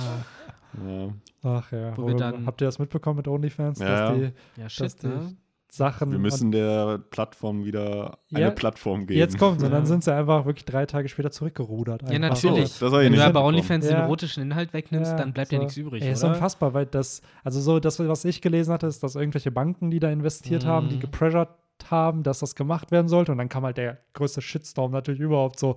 Ja. 0.84 1.14
Ach 1.44 1.70
ja. 1.70 1.96
Wo 1.96 2.06
wir 2.08 2.14
Wo- 2.14 2.18
dann- 2.18 2.46
habt 2.46 2.60
ihr 2.60 2.64
das 2.64 2.78
mitbekommen 2.80 3.18
mit 3.18 3.28
OnlyFans, 3.28 3.78
Ja. 3.78 4.08
dass 4.10 4.16
die 4.18 4.22
ja, 4.24 4.30
Dass 4.64 4.72
shit, 4.72 5.02
die- 5.02 5.06
ne? 5.06 5.36
Sachen. 5.76 6.10
Wir 6.12 6.18
müssen 6.18 6.52
der 6.52 6.98
Plattform 7.10 7.64
wieder 7.64 8.18
eine 8.30 8.40
Ja, 8.40 8.50
Plattform 8.50 9.00
und 9.00 9.06
geben. 9.06 9.18
jetzt 9.18 9.38
kommt's. 9.38 9.62
Und 9.62 9.70
dann 9.70 9.82
Ja. 9.82 9.86
sind 9.86 10.04
sie 10.04 10.14
einfach 10.14 10.44
wirklich 10.46 10.64
drei 10.64 10.86
Tage 10.86 11.08
später 11.08 11.30
zurückgerudert. 11.30 12.02
Ja, 12.10 12.18
natürlich. 12.18 12.72
So, 12.72 12.86
das 12.86 12.92
hab 12.92 13.00
ich 13.00 13.06
Wenn 13.06 13.12
nicht 13.12 13.22
du 13.24 13.26
aber. 13.28 13.44
OnlyFans 13.44 13.86
den 13.86 13.96
Ja. 13.96 14.02
erotischen 14.04 14.42
Inhalt 14.42 14.72
wegnimmst, 14.72 15.12
Ja, 15.12 15.16
dann 15.18 15.32
bleibt 15.32 15.52
ja 15.52 15.58
so. 15.58 15.62
nichts 15.64 15.76
übrig, 15.76 16.02
Ey, 16.02 16.12
ist 16.12 16.24
unfassbar, 16.24 16.74
weil 16.74 16.86
das, 16.86 17.22
also 17.42 17.60
so 17.60 17.80
das, 17.80 17.98
was 18.00 18.24
ich 18.24 18.40
gelesen 18.42 18.72
hatte, 18.72 18.86
ist, 18.86 19.02
dass 19.02 19.14
irgendwelche 19.16 19.50
Banken, 19.50 19.90
die 19.90 19.98
da 20.00 20.10
investiert 20.10 20.64
haben, 20.64 20.88
die 20.88 20.96
Mhm. 20.96 21.00
gepressured 21.00 21.48
haben, 21.90 22.22
dass 22.22 22.38
das 22.38 22.54
gemacht 22.54 22.90
werden 22.92 23.08
sollte. 23.08 23.32
Und 23.32 23.38
dann 23.38 23.48
kam 23.48 23.64
halt 23.64 23.76
der 23.76 23.98
größte 24.14 24.40
Shitstorm 24.40 24.92
natürlich 24.92 25.20
überhaupt 25.20 25.58
so, 25.58 25.76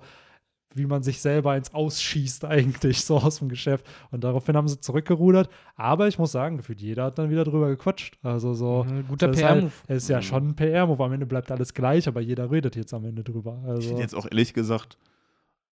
wie 0.74 0.86
man 0.86 1.02
sich 1.02 1.20
selber 1.20 1.56
ins 1.56 1.72
Ausschießt 1.74 2.44
eigentlich, 2.44 3.04
so 3.04 3.16
aus 3.18 3.38
dem 3.38 3.48
Geschäft. 3.48 3.86
Und 4.10 4.22
daraufhin 4.24 4.56
haben 4.56 4.68
sie 4.68 4.80
zurückgerudert. 4.80 5.48
Aber 5.76 6.08
ich 6.08 6.18
muss 6.18 6.32
sagen, 6.32 6.58
gefühlt 6.58 6.80
jeder 6.80 7.04
hat 7.04 7.18
dann 7.18 7.30
wieder 7.30 7.44
drüber 7.44 7.68
gequatscht. 7.68 8.18
Also 8.22 8.54
so. 8.54 8.84
Mhm, 8.88 9.06
guter 9.08 9.28
das 9.28 9.36
ist 9.36 9.42
PR-Move. 9.42 9.72
Halt, 9.88 9.96
ist 9.96 10.08
ja 10.08 10.18
Mhm. 10.18 10.22
schon 10.22 10.48
ein 10.48 10.54
PR-Move. 10.56 11.02
Am 11.04 11.12
Ende 11.12 11.26
bleibt 11.26 11.50
alles 11.50 11.74
gleich, 11.74 12.06
aber 12.06 12.20
jeder 12.20 12.50
redet 12.50 12.76
jetzt 12.76 12.92
am 12.94 13.04
Ende 13.04 13.24
drüber. 13.24 13.58
Ich 13.64 13.68
Also, 13.70 13.90
hätte 13.90 14.00
jetzt 14.02 14.14
auch 14.14 14.26
ehrlich 14.26 14.52
gesagt, 14.54 14.98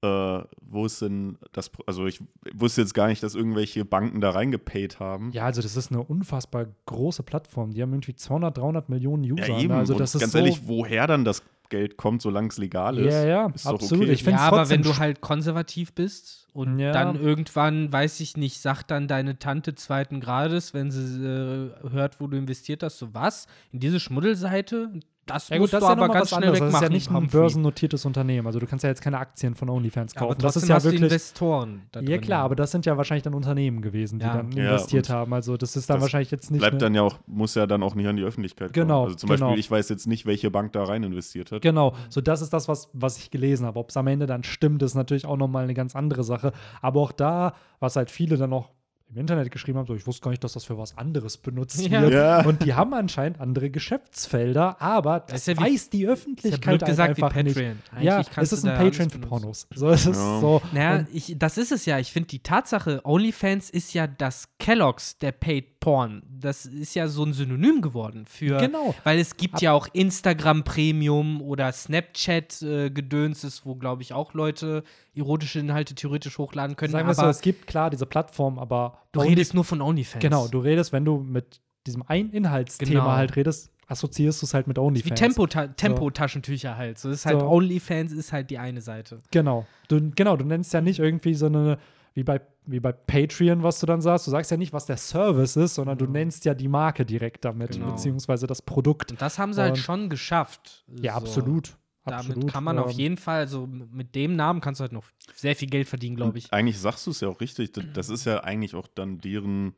äh, 0.03 0.41
wo 0.61 0.85
ist 0.85 1.01
denn 1.01 1.39
das, 1.53 1.71
also 1.87 2.07
ich 2.07 2.21
wusste 2.55 2.83
jetzt 2.83 2.93
gar 2.93 3.09
nicht, 3.09 3.23
dass 3.23 3.35
irgendwelche 3.35 3.85
Banken 3.87 4.21
da 4.21 4.31
reingepaid 4.31 5.01
haben. 5.01 5.31
ja, 5.33 5.45
also 5.47 5.63
das 5.63 5.75
ist 5.77 5.91
eine 5.91 6.03
unfassbar 6.03 6.67
große 6.85 7.23
Plattform. 7.23 7.73
Die 7.73 7.81
haben 7.83 7.93
irgendwie 7.93 8.15
200, 8.15 8.59
300 8.59 8.89
Millionen 8.91 9.25
User. 9.25 9.49
Ja, 9.49 9.59
eben. 9.59 9.69
Ne? 9.73 9.79
Also 9.79 9.95
Und 9.95 10.01
das 10.01 10.15
ist 10.15 10.21
ganz 10.21 10.33
so, 10.33 10.39
ehrlich, 10.39 10.61
woher 10.67 11.07
dann 11.07 11.25
das 11.25 11.43
Geld 11.69 11.97
kommt, 11.97 12.23
solange 12.23 12.49
es 12.49 12.59
legal 12.59 12.99
ist. 12.99 13.13
Ja, 13.13 13.25
ja, 13.27 13.47
ist 13.55 13.67
absolut. 13.67 14.05
okay. 14.05 14.13
Ich 14.13 14.23
finde 14.25 14.39
Ja, 14.41 14.47
aber 14.47 14.69
wenn 14.69 14.83
du 14.83 14.97
halt 14.99 15.21
konservativ 15.21 15.93
bist 15.95 16.49
und 16.53 16.79
Ja. 16.79 16.93
dann 16.93 17.17
irgendwann, 17.17 17.93
weiß 17.93 18.21
ich 18.21 18.37
nicht, 18.37 18.61
sagt 18.61 18.91
dann 18.91 19.09
deine 19.09 19.39
Tante 19.39 19.75
zweiten 19.75 20.21
Grades, 20.21 20.75
wenn 20.75 20.91
sie 20.91 21.25
äh, 21.25 21.91
hört, 21.91 22.21
wo 22.21 22.27
du 22.27 22.37
investiert 22.37 22.83
hast, 22.83 22.99
so 22.99 23.13
was? 23.15 23.47
In 23.73 23.81
diese 23.81 24.01
Schmuddelseite? 24.01 24.91
Das 25.27 25.49
Ja 25.49 25.59
musst 25.59 25.73
gut, 25.73 25.81
das 25.81 25.81
du 25.81 25.85
ist 25.87 25.89
ja 25.89 25.93
aber 25.93 26.01
noch 26.03 26.09
mal 26.09 26.15
ganz 26.15 26.33
was 26.33 26.39
schnell 26.39 26.49
anderes. 26.51 26.59
Das 26.61 26.69
ist 26.69 26.75
wegmachen. 26.75 26.93
ja 26.93 26.97
nicht 26.97 27.11
ein 27.11 27.27
börsennotiertes 27.41 28.05
Unternehmen. 28.05 28.47
Also 28.47 28.61
du 28.61 28.67
kannst 28.67 28.83
ja 28.85 28.91
jetzt 28.91 29.03
keine 29.03 29.19
Aktien 29.19 29.55
von 29.57 29.69
OnlyFans 29.69 30.15
Ja, 30.15 30.21
aber 30.21 30.29
kaufen. 30.31 30.43
das 30.43 30.57
ist 30.57 30.69
ja 30.69 30.83
wirklich. 30.85 31.03
Investoren 31.03 31.83
da 31.93 32.01
Ja 32.01 32.19
klar, 32.19 32.45
aber 32.45 32.55
das 32.55 32.71
sind 32.71 32.87
ja 32.87 32.97
wahrscheinlich 32.97 33.25
dann 33.25 33.35
Unternehmen 33.35 33.83
gewesen, 33.83 34.19
die 34.21 34.25
Ja. 34.25 34.37
dann 34.37 34.53
Ja, 34.53 34.65
investiert 34.71 35.11
haben. 35.11 35.33
Also 35.35 35.57
das 35.57 35.75
ist 35.77 35.91
dann 35.91 35.97
das 35.97 36.03
wahrscheinlich 36.03 36.31
jetzt 36.31 36.51
nicht. 36.51 36.61
Bleibt 36.61 36.81
dann 36.81 36.95
ja 36.95 37.03
auch, 37.03 37.19
muss 37.27 37.55
ja 37.57 37.67
dann 37.67 37.83
auch 37.83 37.95
nicht 37.95 38.07
an 38.07 38.17
die 38.17 38.23
Öffentlichkeit 38.23 38.73
kommen. 38.73 38.87
Genau, 38.87 39.05
Also 39.05 39.17
zum 39.17 39.29
genau. 39.31 39.47
Beispiel, 39.47 39.61
ich 39.61 39.71
weiß 39.71 39.89
jetzt 39.89 40.07
nicht, 40.07 40.27
welche 40.27 40.51
Bank 40.51 40.73
da 40.73 40.85
rein 40.85 41.03
investiert 41.03 41.51
hat. 41.53 41.63
Genau, 41.63 41.95
so 42.09 42.21
das 42.21 42.41
ist 42.41 42.53
das, 42.53 42.69
was, 42.69 42.89
was 42.93 43.19
ich 43.19 43.31
gelesen 43.31 43.67
habe. 43.67 43.79
Ob 43.81 43.91
es 43.91 43.97
am 43.97 44.07
Ende 44.07 44.27
dann 44.27 44.45
stimmt, 44.45 44.83
ist 44.83 44.95
natürlich 44.95 45.27
auch 45.27 45.37
nochmal 45.37 45.65
eine 45.65 45.75
ganz 45.75 45.97
andere 45.97 46.23
Sache. 46.23 46.53
Aber 46.83 47.01
auch 47.01 47.13
da, 47.13 47.55
was 47.81 47.97
halt 47.97 48.11
viele 48.11 48.37
dann 48.37 48.53
auch 48.53 48.71
im 49.09 49.19
Internet 49.19 49.51
geschrieben 49.53 49.79
haben, 49.79 49.87
so 49.87 49.95
ich 49.95 50.07
wusste 50.07 50.23
gar 50.23 50.31
nicht, 50.33 50.43
dass 50.43 50.55
das 50.55 50.65
für 50.65 50.77
was 50.79 50.99
anderes 50.99 51.37
benutzt 51.37 51.81
Ja. 51.87 52.03
wird. 52.03 52.13
Ja. 52.13 52.45
Und 52.45 52.65
die 52.65 52.75
haben 52.75 52.93
anscheinend 52.93 53.41
andere 53.41 53.71
Geschäftsfelder, 53.71 54.81
aber 54.83 55.21
das, 55.21 55.41
ist 55.43 55.47
ja 55.49 55.57
wie- 55.59 55.73
weiß 55.73 55.91
die 55.91 56.07
Öffentlichkeit 56.09 56.67
halt 56.67 56.85
gesagt 56.87 57.17
wie 57.19 57.23
einfach 57.23 57.43
nicht. 57.43 57.57
Ja, 58.01 58.23
es 58.37 58.53
ist 58.53 58.65
ein 58.67 58.77
Patreon 58.77 59.11
für. 59.11 59.19
Pornos. 59.19 59.67
So, 59.75 59.89
es 59.91 60.07
ist 60.07 60.17
so. 60.17 60.61
Naja, 60.73 61.07
ich, 61.13 61.35
das 61.39 61.57
ist 61.59 61.73
es 61.73 61.87
ja. 61.87 61.99
Ich 61.99 62.13
finde 62.13 62.29
die 62.29 62.41
Tatsache, 62.43 63.01
OnlyFans 63.05 63.71
ist 63.71 63.95
ja 63.95 64.07
das 64.07 64.49
Kellogg's 64.59 65.19
der 65.19 65.33
Paid 65.33 65.81
Porn. 65.81 66.23
Das 66.41 66.67
ist 66.67 66.95
ja 66.95 67.09
so 67.09 67.25
ein 67.25 67.33
Synonym 67.33 67.81
geworden 67.81 68.27
für. 68.27 68.59
Genau. 68.59 68.95
Weil 69.05 69.19
es 69.19 69.37
gibt 69.37 69.61
ja 69.61 69.73
auch 69.73 69.89
Instagram 69.93 70.65
Premium 70.65 71.41
oder 71.43 71.73
Snapchat 71.73 72.63
äh, 72.63 72.91
Gedönses, 72.91 73.65
wo 73.65 73.75
glaube 73.77 74.03
ich 74.03 74.13
auch 74.13 74.35
Leute 74.35 74.83
erotische 75.15 75.61
Inhalte 75.61 75.95
theoretisch 75.95 76.39
hochladen 76.39 76.77
können. 76.77 76.93
Sagen 76.93 77.07
wir 77.09 77.13
aber 77.19 77.25
so, 77.25 77.29
es 77.31 77.41
gibt 77.41 77.67
klar 77.67 77.91
diese 77.91 78.07
Plattform, 78.07 78.59
aber 78.59 78.99
du 79.13 79.21
Only- 79.21 79.29
redest 79.31 79.55
nur 79.55 79.65
von 79.65 79.81
OnlyFans. 79.81 80.21
Genau, 80.23 80.49
du 80.49 80.59
redest, 80.59 80.93
wenn 80.93 81.05
du 81.05 81.19
mit 81.19 81.61
diesem 81.87 82.03
einen 82.03 82.31
Inhaltsthema 82.31 82.91
Genau. 82.91 83.13
halt 83.13 83.37
redest, 83.37 83.71
assoziierst 83.87 84.43
du 84.43 84.47
es 84.47 84.55
halt 84.55 84.67
mit 84.67 84.77
wie 84.77 84.81
OnlyFans. 84.81 85.19
Tempo 85.21 85.47
Tempo-Taschentücher 85.47 86.77
halt. 86.77 86.99
So 86.99 87.11
ist 87.11 87.27
halt 87.27 87.41
So. 87.41 87.47
OnlyFans 87.49 88.13
ist 88.13 88.33
halt 88.33 88.51
die 88.51 88.59
eine 88.59 88.81
Seite. 88.81 89.21
Genau. 89.31 89.67
Du, 89.89 90.11
genau, 90.15 90.37
du 90.37 90.45
nennst 90.45 90.73
ja 90.73 90.81
nicht 90.81 90.99
irgendwie 90.99 91.35
so 91.35 91.47
eine, 91.47 91.79
wie 92.15 92.25
bei, 92.25 92.41
wie 92.67 92.81
bei 92.81 92.93
Patreon, 92.93 93.63
was 93.63 93.79
du 93.81 93.87
dann 93.87 94.01
sagst. 94.01 94.27
Du 94.27 94.31
sagst 94.31 94.51
ja 94.51 94.57
nicht, 94.57 94.73
was 94.73 94.87
der 94.87 94.97
Service 94.97 95.57
ist, 95.57 95.77
sondern 95.77 95.97
du 95.99 96.07
Genau. 96.07 96.19
nennst 96.19 96.45
ja 96.45 96.55
die 96.55 96.69
Marke 96.69 97.05
direkt 97.07 97.45
damit, 97.45 97.73
Genau. 97.73 97.93
beziehungsweise 97.93 98.47
das 98.47 98.61
Produkt. 98.63 99.13
Und 99.13 99.23
das 99.23 99.39
haben 99.39 99.53
sie 99.53 99.61
halt 99.63 99.73
Und- 99.73 99.79
schon 99.79 100.09
geschafft. 100.11 100.85
Ja, 101.01 101.13
So. 101.13 101.19
absolut. 101.19 101.77
Damit 102.05 102.21
absolut. 102.31 102.53
kann 102.53 102.63
man 102.63 102.79
auf 102.79 102.93
Ähm, 102.93 102.99
jeden 102.99 103.17
Fall, 103.17 103.39
also 103.41 103.67
mit 103.67 104.15
dem 104.15 104.37
Namen 104.37 104.61
kannst 104.61 104.79
du 104.81 104.83
halt 104.83 104.93
noch 104.93 105.05
sehr 105.35 105.57
viel 105.57 105.69
Geld 105.69 105.89
verdienen, 105.89 106.15
glaube 106.15 106.39
ich. 106.39 106.53
Eigentlich 106.53 106.79
sagst 106.79 107.05
du 107.07 107.11
es 107.11 107.21
ja 107.21 107.29
auch 107.29 107.41
richtig. 107.41 107.73
Das 107.95 108.09
ist 108.11 108.25
ja 108.27 108.45
eigentlich 108.45 108.75
auch 108.77 108.87
dann 108.87 109.19
deren 109.19 109.75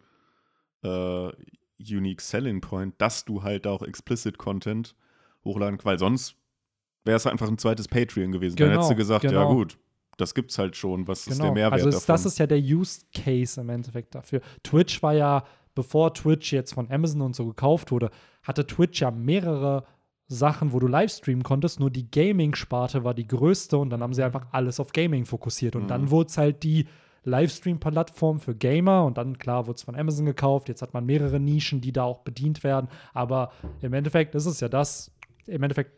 äh, 0.83 1.31
Unique 1.81 2.21
Selling 2.21 2.61
Point, 2.61 2.95
dass 2.99 3.25
du 3.25 3.43
halt 3.43 3.67
auch 3.67 3.83
Explicit 3.83 4.37
Content 4.39 4.95
hochladen, 5.45 5.79
weil 5.85 5.99
sonst 5.99 6.37
wäre 7.05 7.17
es 7.17 7.27
einfach 7.27 7.49
ein 7.49 7.59
zweites 7.59 7.89
Patreon 7.89 8.31
gewesen. 8.33 8.57
Dann 8.57 8.69
Genau, 8.69 8.79
hättest 8.81 8.91
du 8.93 8.97
gesagt, 8.97 9.25
ja 9.25 9.31
genau. 9.31 9.55
gut, 9.55 9.79
das 10.19 10.35
gibt's 10.35 10.59
halt 10.59 10.77
schon. 10.77 11.09
Was 11.09 11.21
ist 11.27 11.33
Genau. 11.39 11.45
der 11.45 11.53
Mehrwert 11.55 11.73
also 11.73 11.89
ist, 11.89 11.95
davon? 12.07 12.13
das 12.13 12.27
ist 12.27 12.39
ja 12.39 12.47
der 12.47 12.59
Use 12.59 13.01
Case 13.15 13.59
im 13.61 13.71
Endeffekt 13.71 14.15
dafür. 14.15 14.41
Twitch 14.63 15.03
war 15.03 15.15
ja, 15.15 15.45
bevor 15.75 16.13
Twitch 16.13 16.53
jetzt 16.53 16.75
von 16.75 16.91
Amazon 16.91 17.23
und 17.23 17.35
so 17.35 17.47
gekauft 17.47 17.91
wurde, 17.91 18.11
hatte 18.43 18.67
Twitch 18.67 19.01
ja 19.01 19.11
mehrere 19.11 19.85
Sachen, 20.31 20.73
wo 20.75 20.79
du 20.79 20.87
Livestreamen 20.89 21.43
konntest, 21.43 21.81
nur 21.81 21.91
die 21.91 22.11
Gaming-Sparte 22.11 23.03
war 23.03 23.15
die 23.15 23.27
größte 23.27 23.79
und 23.79 23.89
dann 23.89 24.03
haben 24.03 24.13
sie 24.13 24.23
einfach 24.23 24.47
alles 24.53 24.79
auf 24.79 24.93
Gaming 24.93 25.25
fokussiert. 25.25 25.75
Und 25.75 25.89
dann 25.89 26.03
Mhm. 26.03 26.11
wurde 26.11 26.29
es 26.29 26.37
halt 26.37 26.63
die 26.65 26.87
Livestream-Plattform 27.25 28.41
für 28.41 28.55
Gamer 28.55 29.05
und 29.05 29.19
dann, 29.19 29.39
klar, 29.39 29.67
wurde 29.67 29.77
es 29.77 29.83
von 29.83 29.95
Amazon 29.97 30.27
gekauft. 30.27 30.69
Jetzt 30.69 30.83
hat 30.83 30.95
man 30.95 31.07
mehrere 31.07 31.41
Nischen, 31.41 31.81
die 31.81 31.93
da 31.93 32.05
auch 32.05 32.21
bedient 32.21 32.63
werden. 32.65 32.89
Aber 33.15 33.53
im 33.81 33.93
Endeffekt 33.93 34.35
ist 34.35 34.47
es 34.47 34.61
ja 34.61 34.69
das, 34.69 35.11
im 35.47 35.63
Endeffekt 35.63 35.93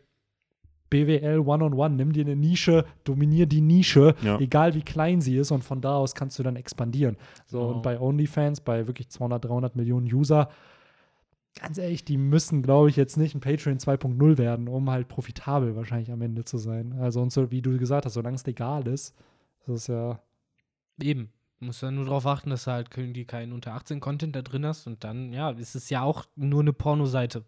BWL 0.91 1.39
One-on-One, 1.39 1.95
nimm 1.95 2.11
dir 2.13 2.23
eine 2.23 2.35
Nische, 2.35 2.85
dominier 3.03 3.47
die 3.47 3.61
Nische, 3.61 4.13
Ja. 4.21 4.37
egal 4.39 4.75
wie 4.75 4.83
klein 4.83 5.21
sie 5.21 5.37
ist 5.37 5.49
und 5.49 5.63
von 5.63 5.81
da 5.81 5.95
aus 5.95 6.13
kannst 6.13 6.37
du 6.37 6.43
dann 6.43 6.55
expandieren. 6.55 7.17
So, 7.47 7.59
Genau. 7.61 7.71
und 7.73 7.81
bei 7.81 7.99
OnlyFans, 7.99 8.61
bei 8.61 8.85
wirklich 8.85 9.09
200, 9.09 9.43
300 9.45 9.75
Millionen 9.75 10.05
User, 10.13 10.49
ganz 11.59 11.77
ehrlich, 11.77 12.05
die 12.05 12.17
müssen, 12.17 12.61
glaube 12.61 12.89
ich, 12.89 12.95
jetzt 12.95 13.17
nicht 13.17 13.35
ein 13.35 13.41
Patreon 13.41 13.79
2.0 13.79 14.37
werden, 14.37 14.67
um 14.67 14.89
halt 14.89 15.07
profitabel 15.07 15.75
wahrscheinlich 15.75 16.11
am 16.11 16.21
Ende 16.21 16.45
zu 16.45 16.57
sein. 16.57 16.93
Also 16.99 17.21
und 17.21 17.31
so, 17.31 17.51
wie 17.51 17.61
du 17.61 17.77
gesagt 17.77 18.05
hast, 18.05 18.13
solange 18.13 18.35
es 18.35 18.45
legal 18.45 18.87
ist, 18.87 19.15
das 19.65 19.75
ist 19.75 19.87
ja, 19.87 20.19
Eben. 21.01 21.31
Du 21.59 21.65
musst 21.67 21.81
ja 21.83 21.91
nur 21.91 22.05
darauf 22.05 22.25
achten, 22.25 22.49
dass 22.49 22.63
du 22.65 22.71
halt 22.71 22.89
irgendwie 22.97 23.25
keinen 23.25 23.53
unter 23.53 23.73
18 23.73 23.99
Content 23.99 24.35
da 24.35 24.41
drin 24.41 24.65
hast 24.65 24.87
und 24.87 25.03
dann, 25.03 25.31
ja, 25.31 25.51
ist 25.51 25.75
es 25.75 25.89
ja 25.91 26.01
auch 26.01 26.25
nur 26.35 26.61
eine 26.61 26.73
Pornoseite, 26.73 27.43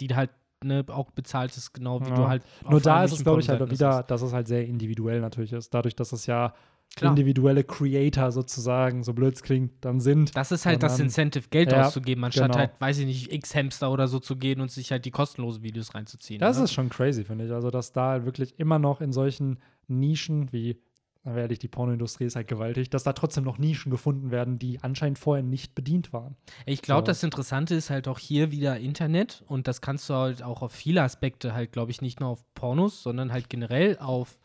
die 0.00 0.08
halt 0.14 0.30
ne, 0.64 0.84
auch 0.88 1.10
bezahlt 1.10 1.56
ist, 1.56 1.72
genau 1.72 2.00
wie 2.04 2.08
Ja. 2.10 2.14
du 2.14 2.28
halt. 2.28 2.42
Nur 2.68 2.80
da 2.80 3.04
ist 3.04 3.12
es, 3.12 3.22
glaube 3.22 3.40
ich, 3.40 3.48
halt 3.48 3.60
wieder, 3.70 3.98
das 3.98 4.06
dass 4.06 4.22
es 4.22 4.32
halt 4.32 4.48
sehr 4.48 4.66
individuuell 4.66 5.20
natürlich 5.20 5.52
ist. 5.52 5.72
Dadurch, 5.74 5.94
dass 5.96 6.12
es 6.12 6.26
ja 6.26 6.54
Klar. 6.96 7.10
individuelle 7.10 7.64
Creator 7.64 8.32
sozusagen, 8.32 9.04
so 9.04 9.12
blöd 9.12 9.34
es 9.34 9.42
klingt, 9.42 9.84
dann 9.84 10.00
sind. 10.00 10.34
Das 10.34 10.50
ist 10.52 10.64
halt 10.66 10.82
das 10.82 10.92
Sondern- 10.92 11.06
Incentive, 11.08 11.48
Geld 11.50 11.70
Ja, 11.70 11.86
auszugeben, 11.86 12.24
anstatt 12.24 12.46
genau. 12.52 12.58
halt, 12.58 12.70
weiß 12.80 12.98
ich 12.98 13.06
nicht, 13.06 13.32
X-Hamster 13.32 13.92
oder 13.92 14.08
so 14.08 14.18
zu 14.18 14.36
gehen 14.36 14.60
und 14.60 14.70
sich 14.70 14.90
halt 14.90 15.04
die 15.04 15.10
kostenlosen 15.10 15.62
Videos 15.62 15.94
reinzuziehen. 15.94 16.40
Das 16.40 16.56
ne? 16.58 16.64
ist 16.64 16.72
schon 16.72 16.88
crazy, 16.88 17.24
finde 17.24 17.44
ich. 17.44 17.52
Also, 17.52 17.70
dass 17.70 17.92
da 17.92 18.10
halt 18.12 18.24
wirklich 18.24 18.58
immer 18.58 18.78
noch 18.78 19.00
in 19.00 19.12
solchen 19.12 19.58
Nischen 19.86 20.50
wie, 20.52 20.80
na 21.28 21.40
ehrlich, 21.40 21.58
die 21.58 21.68
Pornoindustrie 21.68 22.24
ist 22.24 22.36
halt 22.36 22.48
gewaltig, 22.48 22.90
dass 22.90 23.02
da 23.02 23.12
trotzdem 23.12 23.44
noch 23.44 23.58
Nischen 23.58 23.90
gefunden 23.90 24.30
werden, 24.30 24.58
die 24.58 24.82
anscheinend 24.82 25.18
vorher 25.18 25.42
nicht 25.42 25.74
bedient 25.74 26.12
waren. 26.12 26.36
Ich 26.66 26.82
glaube, 26.82 27.02
So. 27.02 27.06
das 27.06 27.22
Interessante 27.22 27.74
ist 27.74 27.90
halt 27.90 28.08
auch 28.08 28.18
hier 28.18 28.50
wieder 28.50 28.78
Internet 28.78 29.42
und 29.46 29.68
das 29.68 29.80
kannst 29.80 30.08
du 30.08 30.14
halt 30.14 30.42
auch 30.42 30.62
auf 30.62 30.72
viele 30.72 31.02
Aspekte 31.02 31.54
halt, 31.54 31.72
glaube 31.72 31.90
ich, 31.90 32.00
nicht 32.00 32.20
nur 32.20 32.30
auf 32.30 32.44
Pornos, 32.54 33.02
sondern 33.02 33.32
halt 33.32 33.50
generell 33.50 33.98
auf 33.98 34.38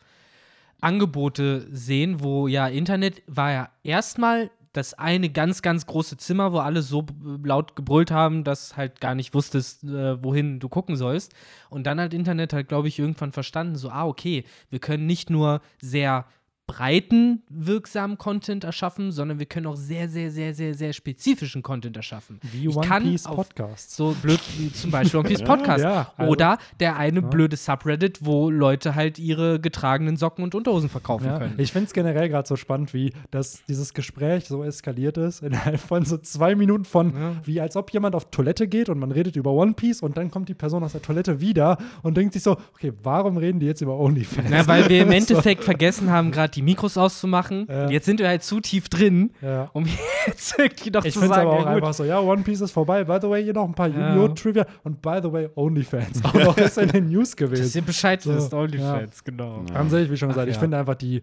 Angebote 0.80 1.66
sehen, 1.70 2.22
wo 2.22 2.46
ja 2.46 2.68
Internet 2.68 3.22
war 3.26 3.52
ja 3.52 3.70
erstmal 3.82 4.50
das 4.74 4.92
eine 4.92 5.30
ganz, 5.30 5.62
ganz 5.62 5.86
große 5.86 6.16
Zimmer, 6.16 6.52
wo 6.52 6.58
alle 6.58 6.82
so 6.82 7.06
laut 7.44 7.76
gebrüllt 7.76 8.10
haben, 8.10 8.42
dass 8.42 8.76
halt 8.76 9.00
gar 9.00 9.14
nicht 9.14 9.32
wusstest, 9.32 9.84
äh, 9.84 10.22
wohin 10.22 10.58
du 10.58 10.68
gucken 10.68 10.96
sollst. 10.96 11.32
Und 11.70 11.86
dann 11.86 12.00
hat 12.00 12.12
Internet 12.12 12.52
halt, 12.52 12.68
glaube 12.68 12.88
ich, 12.88 12.98
irgendwann 12.98 13.30
verstanden, 13.32 13.76
so, 13.76 13.88
ah, 13.88 14.04
okay, 14.04 14.44
wir 14.70 14.80
können 14.80 15.06
nicht 15.06 15.30
nur 15.30 15.60
sehr 15.80 16.26
breiten, 16.66 17.42
wirksamen 17.50 18.16
Content 18.16 18.64
erschaffen, 18.64 19.12
sondern 19.12 19.38
wir 19.38 19.44
können 19.46 19.66
auch 19.66 19.76
sehr, 19.76 20.08
sehr, 20.08 20.30
sehr, 20.30 20.54
sehr, 20.54 20.74
sehr 20.74 20.92
spezifischen 20.94 21.62
Content 21.62 21.96
erschaffen. 21.96 22.40
Wie 22.52 22.68
Ich 22.68 22.76
One 22.76 22.86
kann 22.86 23.02
Piece 23.02 23.24
Podcasts. 23.24 23.94
So 23.96 24.16
blöd 24.22 24.40
wie 24.56 24.72
zum 24.72 24.90
Beispiel 24.90 25.20
One 25.20 25.28
Piece 25.28 25.40
Ja, 25.44 25.46
Podcast. 25.46 25.84
ja, 25.84 26.12
also- 26.16 26.32
Oder 26.32 26.58
der 26.80 26.96
eine 26.96 27.20
Ja. 27.20 27.26
blöde 27.26 27.56
Subreddit, 27.56 28.24
wo 28.24 28.48
Leute 28.50 28.94
halt 28.94 29.18
ihre 29.18 29.60
getragenen 29.60 30.16
Socken 30.16 30.42
und 30.42 30.54
Unterhosen 30.54 30.88
verkaufen 30.88 31.26
Ja, 31.26 31.38
können. 31.38 31.54
ich 31.58 31.70
finde 31.70 31.86
es 31.88 31.92
generell 31.92 32.28
gerade 32.30 32.48
so 32.48 32.56
spannend, 32.56 32.94
wie 32.94 33.12
das, 33.30 33.62
dieses 33.68 33.92
Gespräch 33.92 34.46
so 34.46 34.64
eskaliert 34.64 35.18
ist, 35.18 35.42
innerhalb 35.42 35.80
von 35.80 36.04
so 36.06 36.16
zwei 36.16 36.54
Minuten 36.54 36.86
von, 36.86 37.14
Ja. 37.14 37.32
wie 37.44 37.60
als 37.60 37.76
ob 37.76 37.90
jemand 37.92 38.14
auf 38.14 38.30
Toilette 38.30 38.68
geht 38.68 38.88
und 38.88 38.98
man 38.98 39.12
redet 39.12 39.36
über 39.36 39.52
One 39.52 39.74
Piece 39.74 40.00
und 40.00 40.16
dann 40.16 40.30
kommt 40.30 40.48
die 40.48 40.54
Person 40.54 40.82
aus 40.82 40.92
der 40.92 41.02
Toilette 41.02 41.40
wieder 41.42 41.76
und 42.02 42.16
denkt 42.16 42.32
sich 42.32 42.42
so, 42.42 42.52
okay, 42.74 42.92
warum 43.02 43.36
reden 43.36 43.60
die 43.60 43.66
jetzt 43.66 43.82
über 43.82 43.98
OnlyFans? 43.98 44.48
Na, 44.50 44.66
weil 44.66 44.88
wir 44.88 45.02
im 45.02 45.12
Endeffekt 45.12 45.62
vergessen 45.62 46.10
haben, 46.10 46.30
gerade 46.30 46.53
die 46.54 46.62
Mikros 46.62 46.96
auszumachen. 46.96 47.66
Ja. 47.68 47.90
Jetzt 47.90 48.06
sind 48.06 48.20
wir 48.20 48.28
halt 48.28 48.42
zu 48.42 48.60
tief 48.60 48.88
drin, 48.88 49.32
ja. 49.42 49.70
um 49.72 49.84
jetzt 50.26 50.54
irgendwie 50.58 50.90
noch 50.90 51.04
Ich 51.04 51.12
zu 51.14 51.20
finde 51.20 51.34
es 51.34 51.36
sagen, 51.36 51.48
aber 51.50 51.58
auch 51.58 51.64
ja, 51.66 51.74
gut. 51.74 51.82
einfach 51.82 51.94
so, 51.94 52.04
ja, 52.04 52.20
One 52.20 52.42
Piece 52.42 52.60
ist 52.62 52.70
vorbei. 52.72 53.04
By 53.04 53.18
the 53.20 53.28
way, 53.28 53.42
hier 53.44 53.52
noch 53.52 53.64
ein 53.68 53.74
paar 53.74 53.88
Ja. 53.88 54.28
Trivia 54.28 54.66
und 54.82 55.02
by 55.02 55.18
the 55.22 55.32
way, 55.32 55.48
OnlyFans. 55.54 56.24
Auch 56.24 56.34
noch 56.34 56.56
ist 56.56 56.78
in 56.78 56.88
den 56.88 57.08
News 57.08 57.30
dass 57.30 57.36
gewesen. 57.36 57.78
ihr 57.78 57.82
Bescheid 57.84 58.22
So, 58.22 58.34
wisst, 58.34 58.54
OnlyFans, 58.54 59.24
genau. 59.24 59.64
Ja. 59.68 59.76
An 59.76 59.90
sich, 59.90 60.10
wie 60.10 60.16
schon 60.16 60.30
Ach 60.30 60.34
gesagt, 60.34 60.48
ich 60.48 60.54
ja. 60.56 60.60
finde 60.60 60.78
einfach 60.78 60.94
die, 60.94 61.22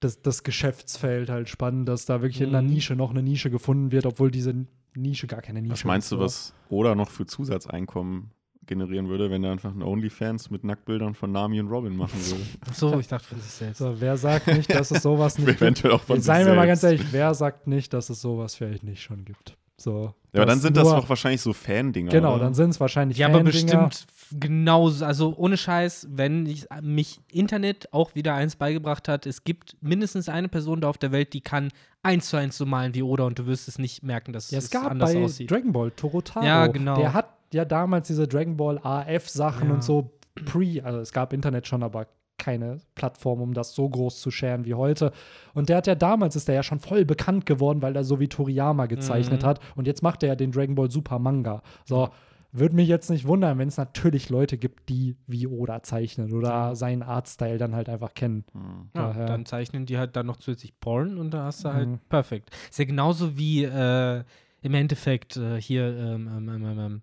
das, 0.00 0.20
das 0.22 0.42
Geschäftsfeld 0.42 1.30
halt 1.30 1.48
spannend, 1.48 1.88
dass 1.88 2.04
da 2.06 2.20
wirklich 2.22 2.40
in 2.42 2.50
einer 2.50 2.62
Mhm. 2.62 2.68
Nische 2.68 2.94
noch 2.96 3.10
eine 3.10 3.22
Nische 3.22 3.50
gefunden 3.50 3.92
wird, 3.92 4.06
obwohl 4.06 4.30
diese 4.30 4.54
Nische 4.94 5.26
gar 5.26 5.42
keine 5.42 5.60
Nische 5.62 5.72
Was 5.72 5.84
meinst 5.84 6.06
ist. 6.06 6.12
du, 6.12 6.16
so. 6.16 6.22
was 6.24 6.54
Oda 6.68 6.94
noch 6.94 7.10
für 7.10 7.26
Zusatzeinkommen 7.26 8.30
generieren 8.66 9.08
würde, 9.08 9.30
wenn 9.30 9.42
er 9.44 9.52
einfach 9.52 9.72
ein 9.74 9.82
OnlyFans 9.82 10.50
mit 10.50 10.64
Nacktbildern 10.64 11.14
von 11.14 11.32
Nami 11.32 11.60
und 11.60 11.68
Robin 11.68 11.96
machen 11.96 12.18
würde? 12.26 12.42
Ach 12.68 12.74
so, 12.74 12.98
ich 12.98 13.08
dachte 13.08 13.26
für 13.26 13.36
sich 13.36 13.50
selbst. 13.52 13.78
So, 13.78 13.94
wer 14.00 14.16
sagt 14.16 14.46
nicht, 14.48 14.72
dass 14.74 14.90
es 14.90 15.02
sowas 15.02 15.38
nicht 15.38 15.46
gibt? 15.46 15.60
Eventuell 15.62 15.92
auch 15.94 16.02
von 16.02 16.16
sich 16.16 16.24
seien 16.26 16.46
wir 16.46 16.54
mal 16.54 16.66
ganz 16.66 16.82
ehrlich, 16.82 17.02
wer 17.12 17.34
sagt 17.34 17.66
nicht, 17.66 17.92
dass 17.92 18.10
es 18.10 18.20
sowas 18.20 18.54
vielleicht 18.54 18.82
nicht 18.84 19.02
schon 19.02 19.24
gibt? 19.24 19.56
So, 19.78 20.14
Ja, 20.32 20.40
aber 20.40 20.46
dann 20.46 20.60
sind 20.60 20.74
das 20.78 20.88
doch 20.88 21.06
wahrscheinlich 21.08 21.42
so 21.42 21.52
Fan-Dinger. 21.52 22.10
Genau, 22.10 22.36
oder? 22.36 22.44
dann 22.44 22.54
sind 22.54 22.70
es 22.70 22.80
wahrscheinlich 22.80 23.18
Ja, 23.18 23.26
aber 23.26 23.42
Fan-Dinger. 23.42 23.88
bestimmt 23.88 24.06
genauso, 24.40 25.04
also 25.04 25.34
ohne 25.36 25.58
Scheiß, 25.58 26.08
wenn 26.10 26.46
ich, 26.46 26.66
mich 26.80 27.20
Internet 27.30 27.92
auch 27.92 28.14
wieder 28.14 28.34
eins 28.34 28.56
beigebracht 28.56 29.06
hat, 29.06 29.26
es 29.26 29.44
gibt 29.44 29.76
mindestens 29.82 30.30
eine 30.30 30.48
Person 30.48 30.80
da 30.80 30.88
auf 30.88 30.96
der 30.96 31.12
Welt, 31.12 31.34
die 31.34 31.42
kann 31.42 31.68
eins 32.02 32.30
zu 32.30 32.38
eins 32.38 32.56
so 32.56 32.64
malen 32.64 32.94
wie 32.94 33.02
Oda 33.02 33.24
und 33.24 33.38
du 33.38 33.46
wirst 33.46 33.68
es 33.68 33.78
nicht 33.78 34.02
merken, 34.02 34.32
dass 34.32 34.50
Ja, 34.50 34.58
es 34.58 34.64
es 34.64 34.70
gab 34.70 34.90
anders 34.90 35.12
bei 35.12 35.22
aussieht. 35.22 35.50
Dragon 35.50 35.72
Ball 35.72 35.90
Torotaro. 35.90 36.46
Ja, 36.46 36.66
genau. 36.68 36.96
Der 36.96 37.12
hat 37.12 37.35
ja 37.52 37.64
damals 37.64 38.06
diese 38.08 38.26
Dragon 38.28 38.56
Ball 38.56 38.78
AF-Sachen 38.82 39.68
Ja. 39.68 39.74
und 39.74 39.84
so 39.84 40.12
pre, 40.44 40.80
also 40.84 40.98
es 41.00 41.12
gab 41.12 41.32
Internet 41.32 41.66
schon, 41.66 41.82
aber 41.82 42.06
keine 42.38 42.78
Plattform, 42.94 43.40
um 43.40 43.54
das 43.54 43.74
so 43.74 43.88
groß 43.88 44.20
zu 44.20 44.30
sharen 44.30 44.66
wie 44.66 44.74
heute. 44.74 45.10
Und 45.54 45.68
der 45.70 45.78
hat 45.78 45.86
ja 45.86 45.94
damals, 45.94 46.36
ist 46.36 46.48
der 46.48 46.54
ja 46.56 46.62
schon 46.62 46.80
voll 46.80 47.04
bekannt 47.06 47.46
geworden, 47.46 47.80
weil 47.80 47.96
er 47.96 48.04
so 48.04 48.20
wie 48.20 48.28
Toriyama 48.28 48.86
gezeichnet 48.86 49.42
Mhm. 49.42 49.46
hat. 49.46 49.60
Und 49.74 49.86
jetzt 49.86 50.02
macht 50.02 50.22
er 50.22 50.28
ja 50.30 50.36
den 50.36 50.52
Dragon 50.52 50.74
Ball 50.74 50.90
Super 50.90 51.18
Manga. 51.18 51.62
So, 51.86 52.10
würde 52.52 52.74
mich 52.74 52.88
jetzt 52.88 53.10
nicht 53.10 53.26
wundern, 53.26 53.58
wenn 53.58 53.68
es 53.68 53.76
natürlich 53.78 54.28
Leute 54.28 54.58
gibt, 54.58 54.88
die 54.90 55.16
wie 55.26 55.46
Oda 55.46 55.82
zeichnen 55.82 56.32
oder 56.32 56.76
seinen 56.76 57.02
Artstyle 57.02 57.58
dann 57.58 57.74
halt 57.74 57.88
einfach 57.88 58.12
kennen. 58.14 58.44
Hm. 58.52 58.90
Ja, 58.94 59.12
dann 59.26 59.46
zeichnen 59.46 59.86
die 59.86 59.96
halt 59.98 60.14
dann 60.16 60.26
noch 60.26 60.36
zusätzlich 60.36 60.78
Porn 60.78 61.18
und 61.18 61.32
da 61.32 61.44
hast 61.44 61.64
du 61.64 61.70
halt 61.72 61.88
Mhm. 61.88 61.98
perfekt. 62.10 62.50
Ist 62.70 62.78
ja 62.78 62.84
genauso 62.84 63.36
wie 63.38 63.64
äh, 63.64 64.22
im 64.62 64.74
Endeffekt 64.74 65.36
äh, 65.38 65.60
hier, 65.60 65.86
ähm, 65.96 66.28
ähm, 66.34 66.48
ähm, 66.64 66.78
ähm, 66.78 67.02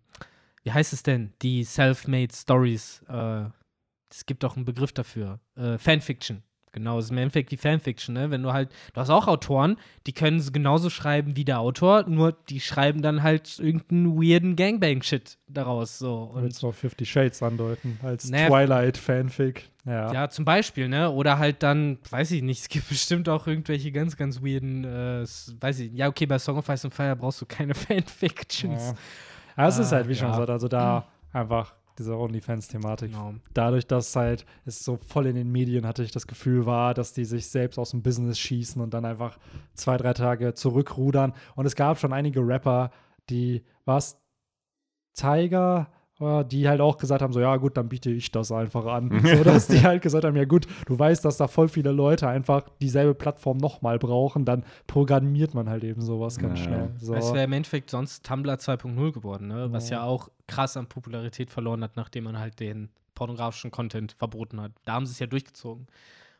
wie 0.63 0.71
heißt 0.71 0.93
es 0.93 1.03
denn? 1.03 1.33
Die 1.41 1.63
Self-Made 1.63 2.33
Stories. 2.33 3.03
Äh, 3.07 3.45
es 4.09 4.25
gibt 4.25 4.45
auch 4.45 4.55
einen 4.55 4.65
Begriff 4.65 4.93
dafür. 4.93 5.39
Äh, 5.55 5.77
Fanfiction. 5.77 6.43
Genau, 6.73 6.97
es 6.97 7.05
ist 7.05 7.11
im 7.11 7.19
Endeffekt 7.19 7.51
die 7.51 7.57
Fanfiction, 7.57 8.15
ne? 8.15 8.31
Wenn 8.31 8.41
du 8.41 8.51
halt, 8.51 8.69
du 8.93 8.99
hast 8.99 9.11
auch 9.11 9.27
Autoren, 9.27 9.77
die 10.07 10.11
können 10.11 10.37
es 10.37 10.51
genauso 10.51 10.89
schreiben 10.89 11.35
wie 11.35 11.45
der 11.45 11.59
Autor, 11.59 12.05
nur 12.09 12.31
die 12.31 12.59
schreiben 12.59 13.03
dann 13.03 13.21
halt 13.21 13.59
irgendeinen 13.59 14.19
weirden 14.19 14.55
Gangbang-Shit 14.55 15.37
daraus. 15.47 15.99
So. 15.99 16.31
Und 16.33 16.45
jetzt 16.45 16.63
noch 16.63 16.73
Fifty 16.73 17.05
Shades 17.05 17.43
andeuten 17.43 17.99
als 18.01 18.27
Naja, 18.27 18.47
Twilight-Fanfic. 18.47 19.69
Ja. 19.85 20.11
Ja, 20.11 20.29
zum 20.31 20.45
Beispiel, 20.45 20.89
ne? 20.89 21.11
Oder 21.11 21.37
halt 21.37 21.61
dann, 21.61 21.99
weiß 22.09 22.31
ich 22.31 22.41
nicht, 22.41 22.61
es 22.61 22.69
gibt 22.69 22.89
bestimmt 22.89 23.29
auch 23.29 23.45
irgendwelche 23.45 23.91
ganz, 23.91 24.17
ganz 24.17 24.41
weirden, 24.41 24.83
äh, 24.83 25.25
weiß 25.59 25.79
ich, 25.79 25.93
ja, 25.93 26.07
okay, 26.07 26.25
bei 26.25 26.39
Song 26.39 26.57
of 26.57 26.67
Ice 26.69 26.87
and 26.87 26.93
Fire 26.93 27.15
brauchst 27.15 27.39
du 27.39 27.45
keine 27.45 27.75
Fanfictions. 27.75 28.81
Ja. 28.81 28.95
Aber 29.55 29.67
es 29.67 29.77
ist 29.79 29.91
Ah, 29.93 29.97
halt, 29.97 30.07
wie 30.07 30.15
schon 30.15 30.27
ja. 30.27 30.33
gesagt, 30.33 30.49
also 30.49 30.67
da 30.67 31.07
einfach 31.31 31.75
diese 31.99 32.17
OnlyFans-Thematik. 32.17 33.11
Genau. 33.11 33.35
Dadurch, 33.53 33.85
dass 33.85 34.15
halt 34.15 34.45
es 34.65 34.83
so 34.83 34.97
voll 34.97 35.27
in 35.27 35.35
den 35.35 35.51
Medien, 35.51 35.85
hatte 35.85 36.03
ich 36.03 36.11
das 36.11 36.25
Gefühl 36.25 36.65
war, 36.65 36.93
dass 36.95 37.13
die 37.13 37.25
sich 37.25 37.47
selbst 37.47 37.77
aus 37.77 37.91
dem 37.91 38.01
Business 38.01 38.39
schießen 38.39 38.81
und 38.81 38.93
dann 38.95 39.05
einfach 39.05 39.37
zwei, 39.75 39.97
drei 39.97 40.13
Tage 40.13 40.55
zurückrudern. 40.55 41.33
Und 41.55 41.65
es 41.67 41.75
gab 41.75 41.99
schon 41.99 42.11
einige 42.13 42.39
Rapper, 42.45 42.89
die, 43.29 43.63
was, 43.85 44.19
Tiger, 45.15 45.87
äh, 45.87 46.02
die 46.43 46.67
halt 46.67 46.81
auch 46.81 46.97
gesagt 46.97 47.21
haben, 47.21 47.33
so, 47.33 47.39
ja 47.39 47.55
gut, 47.57 47.77
dann 47.77 47.89
biete 47.89 48.09
ich 48.11 48.31
das 48.31 48.51
einfach 48.51 48.85
an. 48.85 49.09
so, 49.23 49.43
dass 49.43 49.67
die 49.67 49.81
halt 49.83 50.01
gesagt 50.01 50.25
haben, 50.25 50.35
ja 50.35 50.45
gut, 50.45 50.67
du 50.85 50.97
weißt, 50.97 51.23
dass 51.25 51.37
da 51.37 51.47
voll 51.47 51.67
viele 51.67 51.91
Leute 51.91 52.27
einfach 52.27 52.63
dieselbe 52.81 53.13
Plattform 53.13 53.57
nochmal 53.57 53.99
brauchen, 53.99 54.45
dann 54.45 54.63
programmiert 54.87 55.53
man 55.53 55.69
halt 55.69 55.83
eben 55.83 56.01
sowas 56.01 56.37
ganz 56.39 56.59
Ja. 56.59 56.65
schnell. 56.65 56.89
So. 56.97 57.13
Es 57.13 57.33
wäre 57.33 57.45
im 57.45 57.53
Endeffekt 57.53 57.89
sonst 57.89 58.25
Tumblr 58.25 58.53
2.0 58.55 59.11
geworden, 59.11 59.47
ne? 59.47 59.67
Was 59.71 59.89
Ja. 59.89 59.97
ja 59.97 60.03
auch 60.03 60.29
krass 60.47 60.77
an 60.77 60.87
Popularität 60.87 61.49
verloren 61.49 61.83
hat, 61.83 61.95
nachdem 61.95 62.25
man 62.25 62.39
halt 62.39 62.59
den 62.59 62.89
pornografischen 63.15 63.71
Content 63.71 64.13
verboten 64.13 64.59
hat. 64.61 64.71
Da 64.85 64.93
haben 64.93 65.05
sie 65.05 65.11
es 65.11 65.19
ja 65.19 65.27
durchgezogen. 65.27 65.87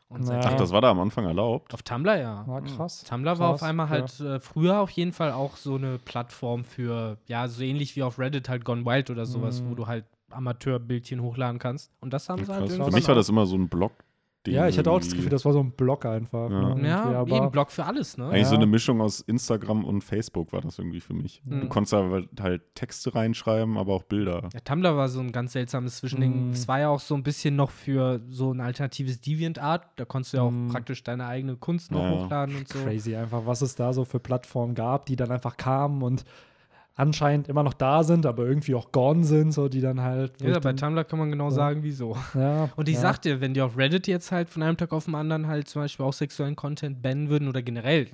Und 0.08 0.28
Ja. 0.28 0.40
Ach, 0.44 0.54
das 0.54 0.70
war 0.70 0.80
da 0.80 0.90
am 0.90 1.00
Anfang 1.00 1.24
erlaubt. 1.24 1.72
auf 1.74 1.82
Tumblr 1.82 2.16
ja. 2.18 2.46
War 2.46 2.62
krass. 2.62 3.02
Tumblr 3.04 3.38
war 3.38 3.50
Krass, 3.50 3.62
auf 3.62 3.68
einmal 3.68 3.86
ja. 3.86 3.90
halt 3.92 4.20
äh, 4.20 4.38
früher 4.40 4.80
auf 4.80 4.90
jeden 4.90 5.12
Fall 5.12 5.32
auch 5.32 5.56
so 5.56 5.74
eine 5.76 5.98
Plattform 5.98 6.64
für, 6.64 7.18
ja, 7.26 7.48
so 7.48 7.62
ähnlich 7.62 7.96
wie 7.96 8.02
auf 8.02 8.18
Reddit 8.18 8.48
halt 8.48 8.64
Gone 8.64 8.84
Wild 8.84 9.10
oder 9.10 9.26
sowas, 9.26 9.60
Mhm. 9.62 9.70
wo 9.70 9.74
du 9.74 9.86
halt 9.86 10.04
Amateurbildchen 10.30 11.20
hochladen 11.22 11.58
kannst. 11.58 11.90
Und 12.00 12.12
das 12.12 12.28
haben 12.28 12.44
sie 12.44 12.52
halt. 12.52 12.70
Für 12.70 12.90
mich 12.90 13.08
war 13.08 13.14
das 13.14 13.28
immer 13.28 13.46
so 13.46 13.56
ein 13.56 13.68
Blog. 13.68 13.92
Ja, 14.46 14.68
ich 14.68 14.76
hatte 14.78 14.90
auch 14.90 14.98
das 14.98 15.12
Gefühl, 15.12 15.30
das 15.30 15.44
war 15.44 15.52
so 15.52 15.60
ein 15.60 15.72
Blog 15.72 16.04
einfach. 16.04 16.50
Ja. 16.50 16.74
Ne, 16.74 16.88
Ja, 16.88 17.02
aber 17.20 17.36
eben 17.36 17.50
Blog 17.50 17.70
für 17.70 17.84
alles, 17.84 18.18
ne? 18.18 18.28
Eigentlich 18.28 18.46
so 18.46 18.54
Ja. 18.54 18.58
eine 18.58 18.66
Mischung 18.66 19.00
aus 19.00 19.20
Instagram 19.20 19.84
und 19.84 20.02
Facebook 20.02 20.52
war 20.52 20.60
das 20.60 20.78
irgendwie 20.78 21.00
für 21.00 21.14
mich. 21.14 21.40
Mhm. 21.44 21.62
Du 21.62 21.68
konntest 21.68 21.92
da 21.94 22.20
halt- 22.42 22.60
Texte 22.74 23.14
reinschreiben, 23.14 23.78
aber 23.78 23.94
auch 23.94 24.02
Bilder. 24.02 24.48
Ja, 24.52 24.60
Tumblr 24.60 24.96
war 24.96 25.08
so 25.08 25.20
ein 25.20 25.32
ganz 25.32 25.52
seltsames 25.52 25.96
Zwischending. 25.96 26.50
Mm. 26.50 26.52
Es 26.52 26.68
war 26.68 26.80
ja 26.80 26.88
auch 26.88 27.00
so 27.00 27.14
ein 27.14 27.22
bisschen 27.22 27.56
noch 27.56 27.70
für 27.70 28.20
so 28.28 28.52
ein 28.52 28.60
alternatives 28.60 29.20
DeviantArt. 29.20 29.84
Da 29.96 30.04
konntest 30.04 30.32
du 30.32 30.36
ja 30.38 30.42
auch 30.42 30.50
Mm. 30.50 30.68
praktisch 30.68 31.02
deine 31.02 31.26
eigene 31.26 31.56
Kunst 31.56 31.90
noch 31.92 32.02
Ja. 32.02 32.10
hochladen 32.10 32.56
und 32.56 32.68
so. 32.68 32.78
crazy 32.80 33.14
einfach, 33.16 33.46
was 33.46 33.62
es 33.62 33.74
da 33.76 33.92
so 33.92 34.04
für 34.04 34.18
Plattformen 34.20 34.74
gab, 34.74 35.06
die 35.06 35.16
dann 35.16 35.30
einfach 35.30 35.56
kamen 35.56 36.02
und 36.02 36.24
anscheinend 36.96 37.48
immer 37.48 37.62
noch 37.62 37.74
da 37.74 38.04
sind, 38.04 38.24
aber 38.24 38.44
irgendwie 38.46 38.74
auch 38.74 38.92
gone 38.92 39.24
sind, 39.24 39.52
so 39.52 39.68
die 39.68 39.80
dann 39.80 40.00
halt. 40.00 40.40
Ja, 40.40 40.58
bei 40.60 40.72
Tumblr 40.72 41.04
kann 41.04 41.18
man 41.18 41.30
genau 41.30 41.46
Ja. 41.46 41.50
sagen, 41.50 41.82
wieso. 41.82 42.16
ja, 42.34 42.68
Und 42.76 42.88
ich 42.88 42.94
ja. 42.94 43.00
sag 43.00 43.22
dir, 43.22 43.40
wenn 43.40 43.52
die 43.54 43.62
auf 43.62 43.76
Reddit 43.76 44.06
jetzt 44.06 44.30
halt 44.30 44.48
von 44.48 44.62
einem 44.62 44.76
Tag 44.76 44.92
auf 44.92 45.06
den 45.06 45.14
anderen 45.14 45.46
halt 45.46 45.68
zum 45.68 45.82
Beispiel 45.82 46.06
auch 46.06 46.12
sexuellen 46.12 46.54
Content 46.56 47.02
bannen 47.02 47.28
würden 47.28 47.48
oder 47.48 47.62
generell 47.62 48.06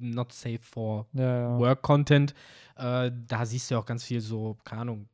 not 0.00 0.32
safe 0.32 0.60
for 0.62 1.06
ja, 1.14 1.40
ja. 1.52 1.58
Work-Content, 1.58 2.32
äh, 2.76 3.10
da 3.26 3.44
siehst 3.44 3.70
du 3.70 3.74
ja 3.74 3.80
auch 3.80 3.86
ganz 3.86 4.04
viel 4.04 4.20
so, 4.20 4.56
keine 4.64 4.82
Ahnung, 4.82 5.08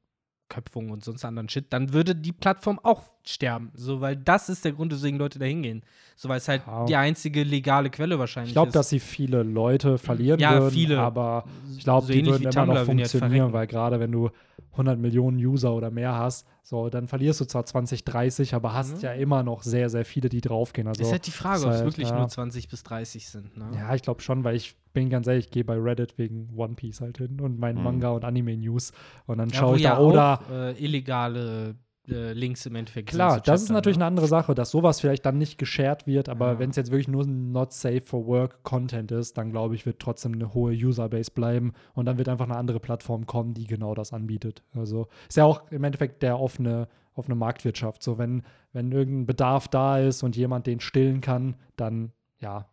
Köpfung 0.55 0.91
und 0.91 1.05
sonst 1.05 1.25
anderen 1.25 1.49
Shit, 1.49 1.67
dann 1.73 1.93
würde 1.93 2.15
die 2.15 2.33
Plattform 2.33 2.79
auch 2.83 3.03
sterben. 3.27 3.71
So, 3.75 4.01
weil 4.01 4.17
das 4.17 4.49
ist 4.49 4.65
der 4.65 4.73
Grund, 4.73 4.93
weswegen 4.93 5.19
Leute 5.19 5.39
da 5.39 5.45
hingehen. 5.47 5.83
So, 6.17 6.29
weil 6.29 6.39
es 6.39 6.47
halt 6.49 6.63
Ja. 6.67 6.85
die 6.87 6.97
einzige 6.97 7.43
legale 7.43 7.91
Quelle 7.91 8.19
wahrscheinlich 8.19 8.51
Ich 8.51 8.55
glaube, 8.55 8.69
ist. 8.69 8.77
dass 8.77 8.89
sie 8.89 9.01
viele 9.01 9.43
Leute 9.43 9.99
verlieren 9.99 10.39
Ja, 10.39 10.61
würden, 10.61 10.71
viele. 10.73 10.99
aber 11.01 11.45
ich 11.77 11.83
glaube, 11.83 12.07
So 12.07 12.13
die 12.13 12.25
würden 12.25 12.43
immer 12.43 12.67
noch 12.67 12.75
Tumblr, 12.77 12.95
die 12.95 13.01
jetzt 13.01 13.11
funktionieren, 13.13 13.53
weil 13.53 13.67
gerade 13.67 13.99
wenn 13.99 14.13
du 14.13 14.31
100 14.77 14.99
Millionen 14.99 15.39
User 15.39 15.73
oder 15.75 15.91
mehr 15.91 16.15
hast, 16.15 16.47
so, 16.63 16.89
dann 16.89 17.09
verlierst 17.09 17.41
du 17.41 17.45
zwar 17.45 17.65
20, 17.67 18.05
30, 18.05 18.55
aber 18.55 18.73
hast 18.75 18.97
Mhm. 18.97 19.01
ja 19.03 19.13
immer 19.13 19.43
noch 19.43 19.63
sehr, 19.63 19.89
sehr 19.91 20.05
viele, 20.05 20.29
die 20.29 20.41
draufgehen. 20.41 20.89
Also, 20.89 21.03
ist 21.03 21.13
halt 21.13 21.27
die 21.27 21.31
Frage, 21.31 21.63
ob 21.65 21.71
es 21.71 21.77
halt, 21.77 21.85
wirklich 21.85 22.09
ja. 22.11 22.19
nur 22.19 22.29
20 22.29 22.69
bis 22.69 22.83
30 22.83 23.29
sind. 23.29 23.57
Ne? 23.57 23.71
ja, 23.77 23.95
ich 23.95 24.03
glaube 24.03 24.23
schon, 24.23 24.45
weil 24.45 24.57
ich 24.57 24.77
bin 24.93 25.11
ganz 25.11 25.27
ehrlich, 25.27 25.47
ich 25.47 25.51
gehe 25.51 25.65
bei 25.65 25.77
Reddit 25.77 26.19
wegen 26.19 26.49
One 26.57 26.75
Piece 26.75 27.01
halt 27.01 27.19
hin 27.19 27.41
und 27.41 27.59
meinen 27.59 27.79
Mhm. 27.79 27.85
Manga 27.85 28.11
und 28.11 28.25
Anime-News 28.25 28.93
und 29.27 29.39
dann 29.39 29.51
Ja, 29.51 29.57
schaue 29.59 29.77
ich 29.77 29.83
ja 29.83 29.95
da 29.97 30.01
oder 30.01 30.41
auch, 30.41 30.51
äh, 30.51 30.73
illegale 30.85 31.75
äh, 32.09 32.33
Links 32.33 32.67
im 32.67 32.75
Endeffekt 32.75 33.09
Klar, 33.09 33.41
das 33.41 33.63
ist 33.63 33.71
natürlich 33.71 33.97
ne? 33.97 34.05
eine 34.05 34.09
andere 34.09 34.27
Sache, 34.27 34.55
dass 34.55 34.71
sowas 34.71 35.01
vielleicht 35.01 35.25
dann 35.25 35.39
nicht 35.39 35.59
geshared 35.59 36.07
wird, 36.07 36.29
aber 36.29 36.53
Ja. 36.53 36.59
wenn 36.59 36.71
es 36.71 36.77
jetzt 36.77 36.91
wirklich 36.91 37.09
nur 37.09 37.25
ein 37.25 37.53
Not 37.53 37.73
Safe 37.73 38.03
for 38.03 38.27
Work 38.27 38.63
Content 38.63 39.11
ist, 39.13 39.39
dann 39.39 39.51
glaube 39.51 39.75
ich, 39.75 39.87
wird 39.87 40.01
trotzdem 40.01 40.35
eine 40.35 40.53
hohe 40.55 40.73
Userbase 40.75 41.31
bleiben 41.31 41.73
und 41.95 42.07
dann 42.07 42.19
wird 42.19 42.29
einfach 42.29 42.45
eine 42.47 42.57
andere 42.57 42.81
Plattform 42.81 43.27
kommen, 43.27 43.55
die 43.55 43.67
genau 43.67 43.95
das 43.95 44.13
anbietet. 44.13 44.63
Also 44.75 45.09
ist 45.29 45.37
ja 45.37 45.45
auch 45.45 45.71
im 45.71 45.85
Endeffekt 45.85 46.23
der 46.23 46.39
offene, 46.39 46.89
offene 47.15 47.35
Marktwirtschaft. 47.37 48.03
So, 48.03 48.19
wenn, 48.19 48.43
wenn 48.73 48.93
irgendein 48.93 49.27
Bedarf 49.27 49.69
da 49.69 49.99
ist 49.99 50.23
und 50.23 50.37
jemand 50.37 50.67
den 50.67 50.81
stillen 50.81 51.21
kann, 51.21 51.57
dann 51.77 52.13
ja. 52.41 52.69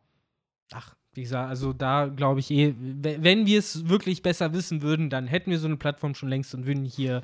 Ach, 0.74 0.96
wie 1.14 1.24
gesagt, 1.24 1.50
also 1.50 1.74
da 1.74 2.08
glaube 2.08 2.40
ich 2.40 2.50
eh, 2.52 2.74
we- 2.80 3.18
wenn 3.22 3.46
wir 3.46 3.60
es 3.60 3.88
wirklich 3.90 4.22
besser 4.22 4.54
wissen 4.54 4.82
würden, 4.82 5.10
dann 5.10 5.28
hätten 5.28 5.52
wir 5.52 5.60
so 5.60 5.68
eine 5.68 5.78
Plattform 5.78 6.16
schon 6.16 6.30
längst 6.30 6.54
und 6.56 6.66
würden 6.66 6.86
hier 6.86 7.22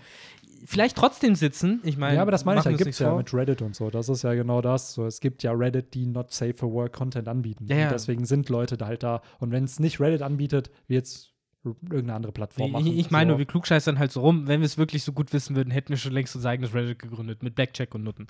vielleicht 0.65 0.97
trotzdem 0.97 1.35
sitzen. 1.35 1.79
Ich 1.83 1.97
meine, 1.97 2.15
ja, 2.15 2.21
aber 2.21 2.31
das 2.31 2.43
meine 2.43 2.59
ich, 2.59 2.63
da 2.63 2.71
gibt 2.71 2.89
es 2.89 2.99
ja 2.99 3.09
vor. 3.09 3.17
mit 3.19 3.33
Reddit 3.33 3.61
und 3.61 3.75
so. 3.75 3.89
Das 3.89 4.09
ist 4.09 4.23
ja 4.23 4.33
genau 4.33 4.61
das. 4.61 4.93
So, 4.93 5.05
es 5.05 5.19
gibt 5.19 5.43
ja 5.43 5.51
Reddit, 5.51 5.93
die 5.93 6.05
Not 6.07 6.31
Safe 6.33 6.53
for 6.53 6.71
Work 6.73 6.93
Content 6.93 7.27
anbieten. 7.27 7.65
Ja, 7.69 7.77
ja. 7.77 7.83
Und 7.87 7.93
deswegen 7.93 8.25
sind 8.25 8.49
Leute 8.49 8.75
da 8.75 8.87
halt 8.87 9.03
da. 9.03 9.21
Und 9.39 9.51
wenn 9.51 9.63
es 9.63 9.79
nicht 9.79 9.99
Reddit 9.99 10.21
anbietet, 10.21 10.71
wird 10.87 11.05
es 11.05 11.33
irgendeine 11.63 12.15
andere 12.15 12.31
Plattform 12.31 12.71
machen. 12.71 12.87
Ich, 12.87 12.97
ich 12.97 13.11
meine, 13.11 13.27
so. 13.27 13.31
nur, 13.33 13.37
wir 13.39 13.45
klugscheißern 13.45 13.99
halt 13.99 14.11
so 14.11 14.21
rum. 14.21 14.47
Wenn 14.47 14.61
wir 14.61 14.65
es 14.65 14.77
wirklich 14.77 15.03
so 15.03 15.11
gut 15.11 15.31
wissen 15.31 15.55
würden, 15.55 15.69
hätten 15.71 15.89
wir 15.89 15.97
schon 15.97 16.13
längst 16.13 16.35
unser 16.35 16.49
eigenes 16.49 16.73
Reddit 16.73 16.99
gegründet 16.99 17.43
mit 17.43 17.55
Blackjack 17.55 17.93
und 17.93 18.03
Nutten. 18.03 18.27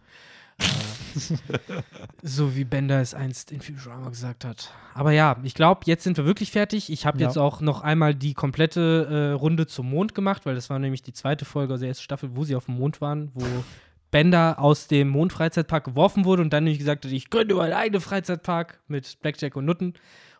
so 2.22 2.56
wie 2.56 2.64
Bender 2.64 3.02
es 3.02 3.14
einst 3.14 3.52
in 3.52 3.61
Futurama 3.61 4.10
gesagt 4.10 4.45
hat. 4.45 4.72
Aber 4.94 5.11
ja, 5.11 5.38
ich 5.44 5.53
glaube, 5.53 5.81
jetzt 5.85 6.03
sind 6.03 6.18
wir 6.18 6.26
wirklich 6.26 6.52
fertig. 6.52 6.91
Ich 6.91 7.06
habe 7.06 7.19
Ja. 7.19 7.27
jetzt 7.27 7.38
auch 7.38 7.61
noch 7.61 7.81
einmal 7.81 8.15
die 8.15 8.34
komplette 8.34 9.07
äh, 9.10 9.31
Runde 9.34 9.68
zum 9.68 9.89
Mond 9.89 10.15
gemacht, 10.15 10.45
weil 10.45 10.56
das 10.56 10.69
war 10.69 10.80
nämlich 10.80 11.02
die 11.03 11.14
zweite 11.14 11.45
Folge 11.45 11.73
aus 11.73 11.80
der 11.80 11.89
ersten 11.89 12.03
Staffel, 12.03 12.35
wo 12.35 12.44
sie 12.44 12.56
auf 12.56 12.65
dem 12.65 12.76
Mond 12.76 13.02
waren, 13.02 13.31
wo 13.34 13.45
Bender 14.11 14.60
aus 14.60 14.88
dem 14.88 15.10
Mondfreizeitpark 15.10 15.84
geworfen 15.84 16.23
wurde 16.26 16.41
und 16.41 16.53
dann 16.53 16.64
nämlich 16.64 16.80
gesagt 16.80 17.03
hat, 17.06 17.11
ich 17.11 17.30
gründe 17.30 17.56
meinen 17.56 17.73
eigenen 17.73 18.02
Freizeitpark 18.02 18.80
mit 18.88 19.19
Blackjack 19.22 19.56
und 19.56 19.65
Nutten. 19.65 19.94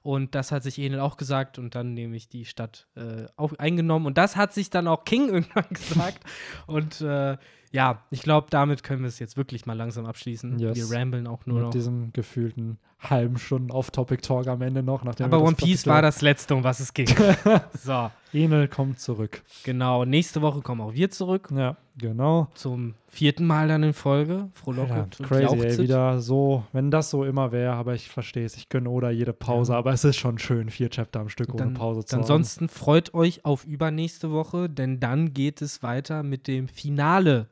Und 0.04 0.36
das 0.36 0.54
hat 0.54 0.64
sich 0.64 0.80
Enel 0.80 1.02
auch 1.02 1.18
gesagt 1.18 1.60
und 1.60 1.76
dann 1.76 1.94
nämlich 1.94 2.30
die 2.30 2.46
Stadt 2.46 2.88
äh, 2.96 3.26
auch 3.36 3.52
eingenommen. 3.60 4.06
Und 4.06 4.18
das 4.18 4.38
hat 4.38 4.54
sich 4.54 4.70
dann 4.70 4.88
auch 4.88 5.04
King 5.04 5.28
irgendwann 5.34 5.66
gesagt. 5.70 6.20
und 6.66 7.02
äh, 7.02 7.36
ja, 7.72 8.04
ich 8.12 8.22
glaube, 8.22 8.48
damit 8.50 8.84
können 8.84 9.02
wir 9.02 9.08
es 9.08 9.20
jetzt 9.20 9.38
wirklich 9.38 9.66
mal 9.66 9.74
langsam 9.74 10.06
abschließen. 10.06 10.60
Yes. 10.60 10.78
Wir 10.78 10.98
ramblen 10.98 11.28
auch 11.28 11.46
nur 11.46 11.58
mit 11.58 11.64
noch. 11.66 11.72
diesem 11.72 12.14
gefühlten 12.14 12.78
halben 13.00 13.38
Stunden 13.38 13.72
Off-Topic-Talk 13.72 14.48
am 14.48 14.62
Ende 14.62 14.82
noch. 14.84 15.06
Aber 15.06 15.42
One 15.42 15.56
Piece 15.56 15.86
war 15.86 16.02
das 16.02 16.22
letzte, 16.22 16.56
um 16.56 16.64
was 16.64 16.80
es 16.80 16.94
ging. 16.94 17.08
so, 17.74 18.10
Enel 18.34 18.68
kommt 18.68 19.00
zurück. 19.00 19.44
genau. 19.64 20.04
Nächste 20.06 20.42
Woche 20.42 20.62
kommen 20.62 20.82
auch 20.82 20.94
wir 20.94 21.10
zurück. 21.12 21.50
Ja, 21.56 21.78
genau. 21.98 22.48
Zum 22.56 22.96
vierten 23.08 23.46
Mal 23.46 23.68
dann 23.68 23.84
in 23.84 23.94
Folge. 23.94 24.34
Ja, 24.34 24.50
Frohlocket 24.54 25.20
und 25.20 25.28
crazy, 25.28 25.60
ey, 25.60 25.78
wieder 25.78 26.20
so, 26.20 26.64
wenn 26.74 26.90
das 26.92 27.10
so 27.10 27.24
immer 27.24 27.52
wäre, 27.52 27.74
aber 27.74 27.94
ich 27.94 28.10
verstehe 28.10 28.46
es, 28.46 28.58
ich 28.58 28.68
gönne 28.70 28.90
oder 28.90 29.12
jede 29.12 29.34
Pause, 29.34 29.74
Ja. 29.74 29.78
aber 29.78 29.94
es 29.94 30.04
ist 30.04 30.18
schon 30.18 30.40
schön, 30.40 30.70
vier 30.70 30.90
Chapter 30.90 31.20
am 31.20 31.30
Stück 31.30 31.50
ohne 31.50 31.58
Dann, 31.58 31.74
Pause 31.76 32.04
zu 32.04 32.14
haben. 32.16 32.22
ansonsten 32.24 32.68
freut 32.68 33.14
euch 33.14 33.46
auf 33.46 33.64
übernächste 33.66 34.32
Woche, 34.32 34.70
denn 34.70 35.00
dann 35.00 35.34
geht 35.34 35.62
es 35.62 35.84
weiter 35.84 36.24
mit 36.24 36.48
dem 36.48 36.68
Finale 36.68 37.48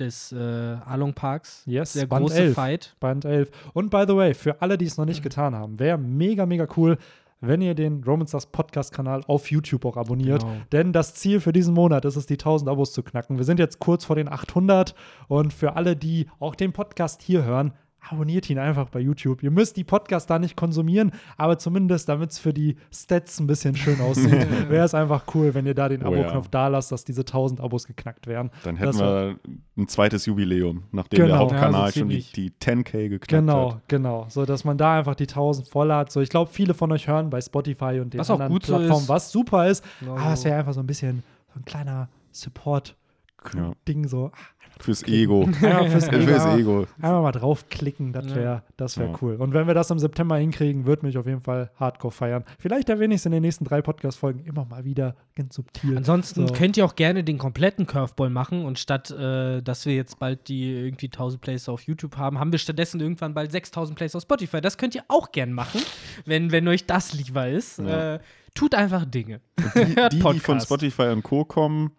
des 0.00 0.32
äh, 0.32 0.36
Along 0.36 1.14
Parks. 1.14 1.62
Yes, 1.66 1.92
der 1.92 2.06
Band 2.06 2.26
große 2.26 2.40
11. 2.40 2.54
Fight. 2.54 2.96
Band 3.00 3.24
11. 3.24 3.50
Und 3.72 3.90
by 3.90 4.04
the 4.06 4.16
way, 4.16 4.34
für 4.34 4.60
alle, 4.60 4.76
die 4.76 4.86
es 4.86 4.96
noch 4.96 5.04
nicht 5.04 5.22
getan 5.22 5.54
haben, 5.54 5.78
wäre 5.78 5.98
mega, 5.98 6.46
mega 6.46 6.66
cool, 6.76 6.98
wenn 7.40 7.62
ihr 7.62 7.74
den 7.74 8.04
Romanstars 8.04 8.46
Podcast-Kanal 8.46 9.22
auf 9.26 9.50
YouTube 9.50 9.84
auch 9.84 9.96
abonniert. 9.96 10.42
Genau. 10.42 10.56
Denn 10.72 10.92
das 10.92 11.14
Ziel 11.14 11.40
für 11.40 11.52
diesen 11.52 11.74
Monat 11.74 12.04
ist 12.04 12.16
es, 12.16 12.26
die 12.26 12.34
1000 12.34 12.68
Abos 12.68 12.92
zu 12.92 13.02
knacken. 13.02 13.38
Wir 13.38 13.44
sind 13.44 13.58
jetzt 13.58 13.78
kurz 13.78 14.04
vor 14.04 14.16
den 14.16 14.28
800 14.28 14.94
und 15.28 15.52
für 15.52 15.76
alle, 15.76 15.96
die 15.96 16.28
auch 16.38 16.54
den 16.54 16.72
Podcast 16.72 17.22
hier 17.22 17.44
hören, 17.44 17.72
abonniert 18.08 18.48
ihn 18.48 18.58
einfach 18.58 18.88
bei 18.88 19.00
YouTube. 19.00 19.42
Ihr 19.42 19.50
müsst 19.50 19.76
die 19.76 19.84
Podcasts 19.84 20.26
da 20.26 20.38
nicht 20.38 20.56
konsumieren, 20.56 21.12
aber 21.36 21.58
zumindest, 21.58 22.08
damit 22.08 22.30
es 22.30 22.38
für 22.38 22.52
die 22.52 22.76
Stats 22.92 23.38
ein 23.40 23.46
bisschen 23.46 23.76
schön 23.76 24.00
aussieht, 24.00 24.30
wäre 24.70 24.84
es 24.84 24.94
einfach 24.94 25.24
cool, 25.34 25.52
wenn 25.54 25.66
ihr 25.66 25.74
da 25.74 25.88
den 25.88 26.04
Oh 26.04 26.14
ja. 26.14 26.22
Abo-Knopf 26.22 26.48
da 26.48 26.68
lasst, 26.68 26.92
dass 26.92 27.04
diese 27.04 27.20
1000 27.22 27.60
Abos 27.60 27.86
geknackt 27.86 28.26
werden. 28.26 28.50
Dann 28.64 28.76
Das 28.76 28.96
hätten 28.96 28.98
wir 28.98 29.36
ein 29.76 29.88
zweites 29.88 30.26
Jubiläum, 30.26 30.84
nachdem 30.92 31.18
Genau. 31.18 31.28
der 31.28 31.38
Hauptkanal 31.38 31.86
Ja, 31.86 31.92
so 31.92 31.98
schon 32.00 32.08
die, 32.08 32.22
die 32.34 32.50
10k 32.52 33.08
geknackt 33.08 33.28
Genau, 33.28 33.74
hat. 33.74 33.88
genau. 33.88 34.26
So, 34.28 34.46
dass 34.46 34.64
man 34.64 34.78
da 34.78 34.98
einfach 34.98 35.14
die 35.14 35.26
1000 35.28 35.68
voll 35.68 35.92
hat. 35.92 36.10
So, 36.10 36.20
ich 36.20 36.30
glaube, 36.30 36.50
viele 36.50 36.74
von 36.74 36.90
euch 36.92 37.06
hören 37.06 37.28
bei 37.30 37.40
Spotify 37.40 38.00
und 38.00 38.14
den 38.14 38.20
Was 38.20 38.30
auch 38.30 38.34
anderen 38.34 38.52
gut 38.52 38.64
so 38.66 38.76
Plattformen, 38.76 39.02
ist. 39.02 39.08
was 39.08 39.30
super 39.32 39.68
ist. 39.68 39.84
Genau. 40.00 40.16
Aber 40.16 40.32
es 40.32 40.44
wäre 40.44 40.56
einfach 40.58 40.72
so 40.72 40.80
ein 40.80 40.86
bisschen 40.86 41.22
so 41.52 41.60
ein 41.60 41.64
kleiner 41.64 42.08
Support-Ding, 42.32 44.02
Ja. 44.04 44.08
so 44.08 44.30
Fürs 44.80 45.02
Ego. 45.04 45.42
einfach 45.62 45.86
fürs 45.88 46.08
Ego. 46.08 46.24
Fürs 46.26 46.46
Ego. 46.58 46.86
einfach 47.00 47.22
mal 47.22 47.32
draufklicken, 47.32 48.12
das 48.12 48.34
wäre 48.34 48.62
das 48.76 48.98
wär 48.98 49.06
Ja. 49.08 49.18
cool. 49.20 49.34
Und 49.36 49.52
wenn 49.54 49.66
wir 49.66 49.74
das 49.74 49.90
im 49.90 49.98
September 49.98 50.36
hinkriegen, 50.36 50.86
wird 50.86 51.02
mich 51.02 51.18
auf 51.18 51.26
jeden 51.26 51.40
Fall 51.42 51.70
hardcore 51.76 52.12
feiern. 52.12 52.44
Vielleicht 52.58 52.88
erwähne 52.88 53.14
ich 53.14 53.20
es 53.20 53.26
in 53.26 53.32
den 53.32 53.42
nächsten 53.42 53.64
drei 53.64 53.82
Podcast-Folgen 53.82 54.44
immer 54.44 54.64
mal 54.64 54.84
wieder 54.84 55.14
ganz 55.36 55.54
subtil. 55.54 55.96
Ansonsten 55.96 56.48
So. 56.48 56.54
könnt 56.54 56.76
ihr 56.76 56.84
auch 56.84 56.96
gerne 56.96 57.22
den 57.24 57.38
kompletten 57.38 57.86
Curveball 57.86 58.30
machen 58.30 58.64
und 58.64 58.78
statt, 58.78 59.10
äh, 59.10 59.60
dass 59.62 59.86
wir 59.86 59.94
jetzt 59.94 60.18
bald 60.18 60.48
die 60.48 60.72
irgendwie 60.72 61.06
1000 61.08 61.40
Plays 61.40 61.68
auf 61.68 61.82
YouTube 61.82 62.16
haben, 62.16 62.38
haben 62.38 62.52
wir 62.52 62.58
stattdessen 62.58 63.00
irgendwann 63.00 63.34
bald 63.34 63.52
6000 63.52 63.96
Plays 63.96 64.14
auf 64.16 64.22
Spotify. 64.22 64.60
Das 64.60 64.78
könnt 64.78 64.94
ihr 64.94 65.04
auch 65.08 65.32
gern 65.32 65.52
machen, 65.52 65.80
wenn, 66.24 66.52
wenn 66.52 66.66
euch 66.68 66.86
das 66.86 67.12
lieber 67.12 67.48
ist. 67.48 67.78
Ja. 67.78 68.14
Äh, 68.14 68.20
tut 68.54 68.74
einfach 68.74 69.04
Dinge. 69.04 69.40
Die, 69.74 69.94
die, 70.12 70.18
die 70.32 70.40
von. 70.40 70.60
Spotify 70.60 71.08
und 71.12 71.22
Co. 71.22 71.44
kommen 71.44 71.92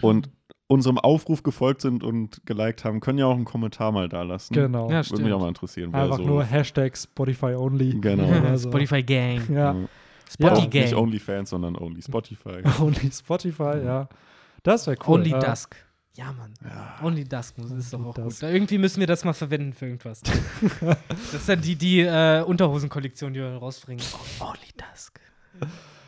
und 0.00 0.28
unserem 0.66 0.98
Aufruf 0.98 1.42
gefolgt 1.42 1.82
sind 1.82 2.02
und 2.02 2.40
geliked 2.46 2.84
haben, 2.84 3.00
können 3.00 3.18
ja 3.18 3.26
auch 3.26 3.34
einen 3.34 3.44
Kommentar 3.44 3.92
mal 3.92 4.08
da 4.08 4.22
lassen. 4.22 4.54
Genau. 4.54 4.90
Ja, 4.90 5.08
Würde 5.10 5.22
mich 5.22 5.32
auch 5.32 5.40
mal 5.40 5.48
interessieren. 5.48 5.94
einfach 5.94 6.16
so, 6.16 6.24
nur 6.24 6.44
Hashtag 6.44 6.96
Spotify 6.96 7.54
only. 7.54 7.98
Genau. 8.00 8.24
Oder 8.24 8.56
so. 8.58 8.70
Spotify 8.70 9.02
Gang. 9.02 9.42
Ja. 9.52 9.76
Spotty 10.30 10.54
Auch 10.62 10.70
Gang. 10.70 10.84
Nicht 10.84 10.94
OnlyFans, 10.94 11.50
sondern 11.50 11.76
Only 11.76 12.02
Spotify. 12.02 12.62
Only 12.80 13.10
Spotify, 13.12 13.82
ja. 13.84 14.08
Das 14.62 14.86
wäre 14.86 14.96
cool. 15.06 15.20
Only 15.20 15.32
Äh, 15.32 15.38
Dusk. 15.40 15.76
Ja, 16.16 16.32
Mann. 16.32 16.54
Only 17.02 17.24
Dusk 17.24 17.58
muss, 17.58 17.70
ist 17.72 17.92
doch 17.92 17.98
Only 17.98 18.10
auch 18.10 18.14
Dusk. 18.14 18.40
gut. 18.40 18.42
Da 18.48 18.50
irgendwie 18.52 18.78
müssen 18.78 19.00
wir 19.00 19.06
das 19.06 19.24
mal 19.24 19.32
verwenden 19.34 19.72
für 19.74 19.86
irgendwas. 19.86 20.22
das 21.10 21.34
ist 21.34 21.48
dann 21.48 21.60
die, 21.60 21.76
die 21.76 22.00
äh, 22.00 22.42
Unterhosen-Kollektion, 22.42 23.34
die 23.34 23.40
wir 23.40 23.56
rausbringen. 23.56 24.02
Oh, 24.40 24.44
Only 24.46 24.72
Dusk. 24.76 25.20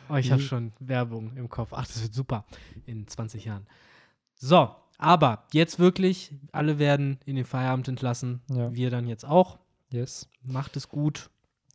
Oh, 0.09 0.15
ich 0.15 0.31
habe 0.31 0.41
schon 0.41 0.71
Werbung 0.79 1.33
im 1.35 1.47
Kopf. 1.49 1.69
Ach, 1.73 1.85
das 1.85 2.01
wird 2.01 2.13
super 2.13 2.45
in 2.85 3.05
20 3.07 3.45
Jahren. 3.45 3.67
So, 4.39 4.69
aber 4.97 5.43
jetzt 5.51 5.79
wirklich, 5.79 6.33
alle 6.51 6.79
werden 6.79 7.19
in 7.25 7.35
den 7.35 7.45
Feierabend 7.45 7.87
entlassen. 7.87 8.41
Ja. 8.51 8.73
Wir 8.73 8.89
dann 8.89 9.07
jetzt 9.07 9.25
auch. 9.25 9.57
Yes. 9.91 10.27
Macht 10.43 10.75
es 10.77 10.89
gut. 10.89 11.29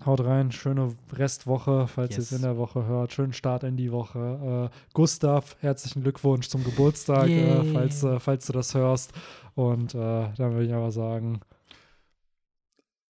Haut 0.04 0.20
rein, 0.20 0.50
schöne 0.50 0.94
Restwoche, 1.12 1.86
falls 1.86 2.12
ihr 2.12 2.18
Yes. 2.18 2.32
es 2.32 2.36
in 2.38 2.42
der 2.42 2.56
Woche 2.56 2.84
hört. 2.86 3.12
Schönen 3.12 3.32
Start 3.32 3.62
in 3.62 3.76
die 3.76 3.92
Woche. 3.92 4.70
Äh, 4.72 4.76
Gustav, 4.94 5.56
herzlichen 5.60 6.02
Glückwunsch 6.02 6.48
zum 6.48 6.64
Geburtstag, 6.64 7.28
äh, 7.28 7.62
Yay. 7.62 7.72
falls, 7.72 8.02
äh, 8.02 8.18
falls 8.18 8.46
du 8.46 8.52
das 8.52 8.74
hörst. 8.74 9.12
Und 9.54 9.94
äh, 9.94 9.98
dann 10.36 10.52
würde 10.52 10.64
ich 10.66 10.74
aber 10.74 10.90
sagen, 10.90 11.40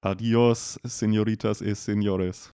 Adios, 0.01 0.79
señoritas 0.85 1.61
y 1.61 1.73
señores. 1.75 2.45